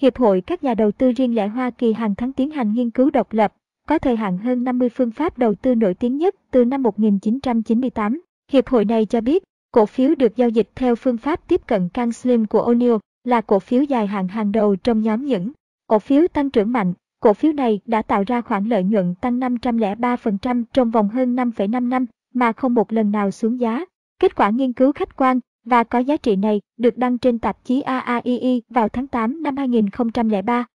Hiệp 0.00 0.16
hội 0.16 0.40
các 0.40 0.64
nhà 0.64 0.74
đầu 0.74 0.92
tư 0.92 1.12
riêng 1.12 1.34
lẻ 1.34 1.48
Hoa 1.48 1.70
Kỳ 1.70 1.92
hàng 1.92 2.14
tháng 2.14 2.32
tiến 2.32 2.50
hành 2.50 2.72
nghiên 2.72 2.90
cứu 2.90 3.10
độc 3.10 3.32
lập, 3.32 3.54
có 3.88 3.98
thời 3.98 4.16
hạn 4.16 4.38
hơn 4.38 4.64
50 4.64 4.88
phương 4.88 5.10
pháp 5.10 5.38
đầu 5.38 5.54
tư 5.54 5.74
nổi 5.74 5.94
tiếng 5.94 6.16
nhất 6.16 6.34
từ 6.50 6.64
năm 6.64 6.82
1998. 6.82 8.20
Hiệp 8.52 8.68
hội 8.68 8.84
này 8.84 9.06
cho 9.06 9.20
biết, 9.20 9.42
cổ 9.76 9.86
phiếu 9.86 10.14
được 10.14 10.36
giao 10.36 10.48
dịch 10.48 10.68
theo 10.74 10.94
phương 10.94 11.16
pháp 11.16 11.48
tiếp 11.48 11.60
cận 11.66 11.88
can 11.88 12.12
slim 12.12 12.46
của 12.46 12.72
O'Neill 12.72 12.98
là 13.24 13.40
cổ 13.40 13.58
phiếu 13.58 13.82
dài 13.82 14.06
hạn 14.06 14.28
hàng 14.28 14.52
đầu 14.52 14.76
trong 14.76 15.02
nhóm 15.02 15.24
những 15.24 15.50
cổ 15.86 15.98
phiếu 15.98 16.28
tăng 16.28 16.50
trưởng 16.50 16.72
mạnh. 16.72 16.92
Cổ 17.20 17.34
phiếu 17.34 17.52
này 17.52 17.80
đã 17.84 18.02
tạo 18.02 18.24
ra 18.26 18.40
khoản 18.40 18.64
lợi 18.64 18.84
nhuận 18.84 19.14
tăng 19.14 19.40
503% 19.40 20.64
trong 20.72 20.90
vòng 20.90 21.08
hơn 21.08 21.36
5,5 21.36 21.88
năm 21.88 22.06
mà 22.34 22.52
không 22.52 22.74
một 22.74 22.92
lần 22.92 23.10
nào 23.10 23.30
xuống 23.30 23.60
giá. 23.60 23.84
Kết 24.18 24.36
quả 24.36 24.50
nghiên 24.50 24.72
cứu 24.72 24.92
khách 24.92 25.16
quan 25.16 25.40
và 25.64 25.84
có 25.84 25.98
giá 25.98 26.16
trị 26.16 26.36
này 26.36 26.60
được 26.76 26.98
đăng 26.98 27.18
trên 27.18 27.38
tạp 27.38 27.64
chí 27.64 27.80
AAII 27.80 28.62
vào 28.68 28.88
tháng 28.88 29.06
8 29.06 29.42
năm 29.42 29.56
2003. 29.56 30.66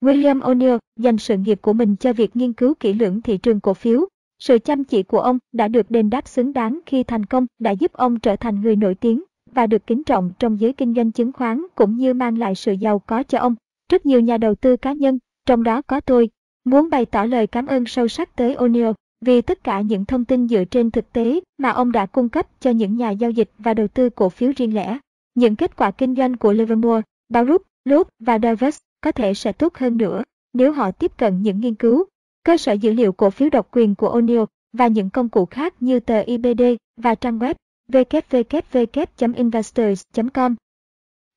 William 0.00 0.40
O'Neill 0.40 0.78
dành 0.98 1.18
sự 1.18 1.36
nghiệp 1.36 1.58
của 1.62 1.72
mình 1.72 1.96
cho 1.96 2.12
việc 2.12 2.36
nghiên 2.36 2.52
cứu 2.52 2.74
kỹ 2.80 2.92
lưỡng 2.92 3.22
thị 3.22 3.38
trường 3.38 3.60
cổ 3.60 3.74
phiếu. 3.74 4.06
Sự 4.44 4.58
chăm 4.58 4.84
chỉ 4.84 5.02
của 5.02 5.20
ông 5.20 5.38
đã 5.52 5.68
được 5.68 5.90
đền 5.90 6.10
đáp 6.10 6.28
xứng 6.28 6.52
đáng 6.52 6.80
khi 6.86 7.02
thành 7.02 7.26
công 7.26 7.46
đã 7.58 7.70
giúp 7.70 7.92
ông 7.92 8.20
trở 8.20 8.36
thành 8.36 8.60
người 8.60 8.76
nổi 8.76 8.94
tiếng 8.94 9.22
và 9.52 9.66
được 9.66 9.86
kính 9.86 10.04
trọng 10.04 10.30
trong 10.38 10.60
giới 10.60 10.72
kinh 10.72 10.94
doanh 10.94 11.12
chứng 11.12 11.32
khoán 11.32 11.66
cũng 11.74 11.96
như 11.96 12.14
mang 12.14 12.38
lại 12.38 12.54
sự 12.54 12.72
giàu 12.72 12.98
có 12.98 13.22
cho 13.22 13.38
ông. 13.38 13.54
Rất 13.92 14.06
nhiều 14.06 14.20
nhà 14.20 14.38
đầu 14.38 14.54
tư 14.54 14.76
cá 14.76 14.92
nhân, 14.92 15.18
trong 15.46 15.62
đó 15.62 15.82
có 15.82 16.00
tôi, 16.00 16.30
muốn 16.64 16.90
bày 16.90 17.06
tỏ 17.06 17.24
lời 17.24 17.46
cảm 17.46 17.66
ơn 17.66 17.86
sâu 17.86 18.08
sắc 18.08 18.36
tới 18.36 18.54
O'Neill 18.54 18.92
vì 19.20 19.40
tất 19.40 19.64
cả 19.64 19.80
những 19.80 20.04
thông 20.04 20.24
tin 20.24 20.48
dựa 20.48 20.64
trên 20.64 20.90
thực 20.90 21.12
tế 21.12 21.40
mà 21.58 21.70
ông 21.70 21.92
đã 21.92 22.06
cung 22.06 22.28
cấp 22.28 22.46
cho 22.60 22.70
những 22.70 22.96
nhà 22.96 23.10
giao 23.10 23.30
dịch 23.30 23.50
và 23.58 23.74
đầu 23.74 23.88
tư 23.88 24.10
cổ 24.10 24.28
phiếu 24.28 24.52
riêng 24.56 24.74
lẻ. 24.74 24.98
Những 25.34 25.56
kết 25.56 25.76
quả 25.76 25.90
kinh 25.90 26.16
doanh 26.16 26.36
của 26.36 26.52
Livermore, 26.52 27.02
Baruch, 27.28 27.62
Loeb 27.84 28.06
và 28.20 28.38
Davis 28.38 28.78
có 29.00 29.12
thể 29.12 29.34
sẽ 29.34 29.52
tốt 29.52 29.74
hơn 29.74 29.96
nữa 29.96 30.22
nếu 30.52 30.72
họ 30.72 30.90
tiếp 30.90 31.12
cận 31.18 31.42
những 31.42 31.60
nghiên 31.60 31.74
cứu, 31.74 32.04
cơ 32.44 32.56
sở 32.56 32.72
dữ 32.72 32.92
liệu 32.92 33.12
cổ 33.12 33.30
phiếu 33.30 33.50
độc 33.50 33.68
quyền 33.72 33.94
của 33.94 34.20
O'Neill 34.20 34.46
và 34.72 34.86
những 34.86 35.10
công 35.10 35.28
cụ 35.28 35.46
khác 35.46 35.82
như 35.82 36.00
tờ 36.00 36.20
IBD 36.20 36.62
và 36.96 37.14
trang 37.14 37.38
web 37.38 37.54
www.investors.com. 37.88 40.54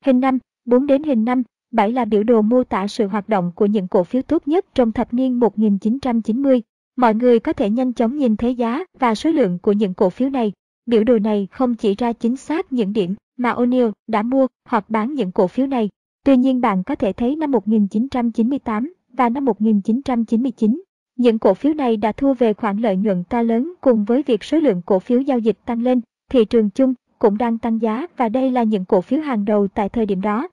Hình 0.04 0.20
5, 0.20 0.38
4 0.64 0.86
đến 0.86 1.02
hình 1.02 1.24
5, 1.24 1.42
7 1.70 1.92
là 1.92 2.04
biểu 2.04 2.22
đồ 2.22 2.42
mô 2.42 2.64
tả 2.64 2.86
sự 2.86 3.06
hoạt 3.06 3.28
động 3.28 3.52
của 3.54 3.66
những 3.66 3.88
cổ 3.88 4.04
phiếu 4.04 4.22
tốt 4.22 4.48
nhất 4.48 4.66
trong 4.74 4.92
thập 4.92 5.14
niên 5.14 5.40
1990. 5.40 6.62
Mọi 6.96 7.14
người 7.14 7.40
có 7.40 7.52
thể 7.52 7.70
nhanh 7.70 7.92
chóng 7.92 8.16
nhìn 8.16 8.36
thấy 8.36 8.54
giá 8.54 8.84
và 8.98 9.14
số 9.14 9.30
lượng 9.30 9.58
của 9.58 9.72
những 9.72 9.94
cổ 9.94 10.10
phiếu 10.10 10.30
này. 10.30 10.52
Biểu 10.86 11.04
đồ 11.04 11.18
này 11.18 11.48
không 11.50 11.74
chỉ 11.74 11.94
ra 11.94 12.12
chính 12.12 12.36
xác 12.36 12.72
những 12.72 12.92
điểm 12.92 13.14
mà 13.36 13.52
O'Neill 13.52 13.92
đã 14.06 14.22
mua 14.22 14.46
hoặc 14.68 14.90
bán 14.90 15.14
những 15.14 15.32
cổ 15.32 15.46
phiếu 15.46 15.66
này. 15.66 15.88
Tuy 16.24 16.36
nhiên 16.36 16.60
bạn 16.60 16.84
có 16.84 16.94
thể 16.94 17.12
thấy 17.12 17.36
năm 17.36 17.50
1998 17.50 18.92
và 19.12 19.28
năm 19.28 19.44
1999, 19.44 20.82
những 21.16 21.38
cổ 21.38 21.54
phiếu 21.54 21.74
này 21.74 21.96
đã 21.96 22.12
thu 22.12 22.34
về 22.34 22.52
khoản 22.52 22.78
lợi 22.78 22.96
nhuận 22.96 23.24
to 23.24 23.42
lớn 23.42 23.72
cùng 23.80 24.04
với 24.04 24.22
việc 24.22 24.44
số 24.44 24.58
lượng 24.58 24.82
cổ 24.86 24.98
phiếu 24.98 25.20
giao 25.20 25.38
dịch 25.38 25.58
tăng 25.64 25.82
lên, 25.82 26.00
thị 26.30 26.44
trường 26.44 26.70
chung 26.70 26.94
cũng 27.18 27.38
đang 27.38 27.58
tăng 27.58 27.82
giá 27.82 28.06
và 28.16 28.28
đây 28.28 28.50
là 28.50 28.62
những 28.62 28.84
cổ 28.84 29.00
phiếu 29.00 29.20
hàng 29.20 29.44
đầu 29.44 29.68
tại 29.68 29.88
thời 29.88 30.06
điểm 30.06 30.20
đó. 30.20 30.48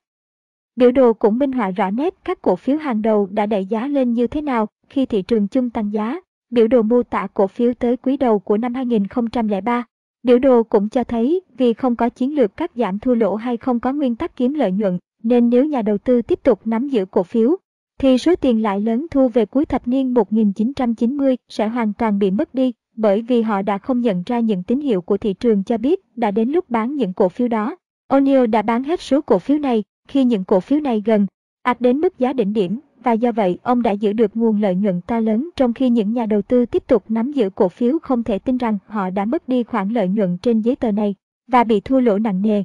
Biểu 0.76 0.90
đồ 0.90 1.12
cũng 1.12 1.38
minh 1.38 1.52
họa 1.52 1.70
rõ 1.70 1.90
nét 1.90 2.14
các 2.24 2.42
cổ 2.42 2.56
phiếu 2.56 2.76
hàng 2.76 3.02
đầu 3.02 3.28
đã 3.30 3.46
đẩy 3.46 3.64
giá 3.64 3.86
lên 3.86 4.12
như 4.12 4.26
thế 4.26 4.40
nào 4.40 4.68
khi 4.88 5.06
thị 5.06 5.22
trường 5.22 5.48
chung 5.48 5.70
tăng 5.70 5.92
giá. 5.92 6.20
Biểu 6.50 6.68
đồ 6.68 6.82
mô 6.82 7.02
tả 7.02 7.26
cổ 7.34 7.46
phiếu 7.46 7.74
tới 7.74 7.96
quý 7.96 8.16
đầu 8.16 8.38
của 8.38 8.56
năm 8.56 8.74
2003. 8.74 9.84
Biểu 10.22 10.38
đồ 10.38 10.62
cũng 10.62 10.88
cho 10.88 11.04
thấy 11.04 11.40
vì 11.56 11.72
không 11.72 11.96
có 11.96 12.08
chiến 12.08 12.34
lược 12.34 12.56
cắt 12.56 12.70
giảm 12.74 12.98
thua 12.98 13.14
lỗ 13.14 13.34
hay 13.34 13.56
không 13.56 13.80
có 13.80 13.92
nguyên 13.92 14.16
tắc 14.16 14.36
kiếm 14.36 14.54
lợi 14.54 14.72
nhuận, 14.72 14.98
nên 15.22 15.48
nếu 15.50 15.64
nhà 15.64 15.82
đầu 15.82 15.98
tư 15.98 16.22
tiếp 16.22 16.42
tục 16.42 16.60
nắm 16.64 16.88
giữ 16.88 17.04
cổ 17.04 17.22
phiếu, 17.22 17.56
thì 17.98 18.18
số 18.18 18.36
tiền 18.36 18.62
lãi 18.62 18.80
lớn 18.80 19.06
thu 19.10 19.28
về 19.28 19.46
cuối 19.46 19.66
thập 19.66 19.88
niên 19.88 20.14
1990 20.14 21.36
sẽ 21.48 21.68
hoàn 21.68 21.92
toàn 21.92 22.18
bị 22.18 22.30
mất 22.30 22.54
đi, 22.54 22.72
bởi 22.96 23.22
vì 23.22 23.42
họ 23.42 23.62
đã 23.62 23.78
không 23.78 24.00
nhận 24.00 24.22
ra 24.26 24.40
những 24.40 24.62
tín 24.62 24.80
hiệu 24.80 25.00
của 25.00 25.16
thị 25.16 25.34
trường 25.34 25.64
cho 25.64 25.78
biết 25.78 26.00
đã 26.16 26.30
đến 26.30 26.48
lúc 26.48 26.70
bán 26.70 26.96
những 26.96 27.12
cổ 27.12 27.28
phiếu 27.28 27.48
đó. 27.48 27.76
O'Neill 28.08 28.46
đã 28.46 28.62
bán 28.62 28.84
hết 28.84 29.00
số 29.00 29.20
cổ 29.20 29.38
phiếu 29.38 29.58
này 29.58 29.82
khi 30.08 30.24
những 30.24 30.44
cổ 30.44 30.60
phiếu 30.60 30.80
này 30.80 31.02
gần 31.06 31.26
ạt 31.62 31.80
đến 31.80 31.98
mức 31.98 32.18
giá 32.18 32.32
đỉnh 32.32 32.52
điểm 32.52 32.80
và 33.02 33.12
do 33.12 33.32
vậy 33.32 33.58
ông 33.62 33.82
đã 33.82 33.90
giữ 33.90 34.12
được 34.12 34.36
nguồn 34.36 34.60
lợi 34.60 34.74
nhuận 34.74 35.00
to 35.00 35.20
lớn 35.20 35.50
trong 35.56 35.72
khi 35.72 35.90
những 35.90 36.12
nhà 36.12 36.26
đầu 36.26 36.42
tư 36.42 36.66
tiếp 36.66 36.86
tục 36.86 37.04
nắm 37.08 37.32
giữ 37.32 37.50
cổ 37.50 37.68
phiếu 37.68 37.98
không 37.98 38.22
thể 38.22 38.38
tin 38.38 38.56
rằng 38.56 38.78
họ 38.86 39.10
đã 39.10 39.24
mất 39.24 39.48
đi 39.48 39.62
khoản 39.62 39.88
lợi 39.88 40.08
nhuận 40.08 40.38
trên 40.38 40.60
giấy 40.60 40.76
tờ 40.76 40.90
này 40.90 41.14
và 41.48 41.64
bị 41.64 41.80
thua 41.80 42.00
lỗ 42.00 42.18
nặng 42.18 42.42
nề. 42.42 42.62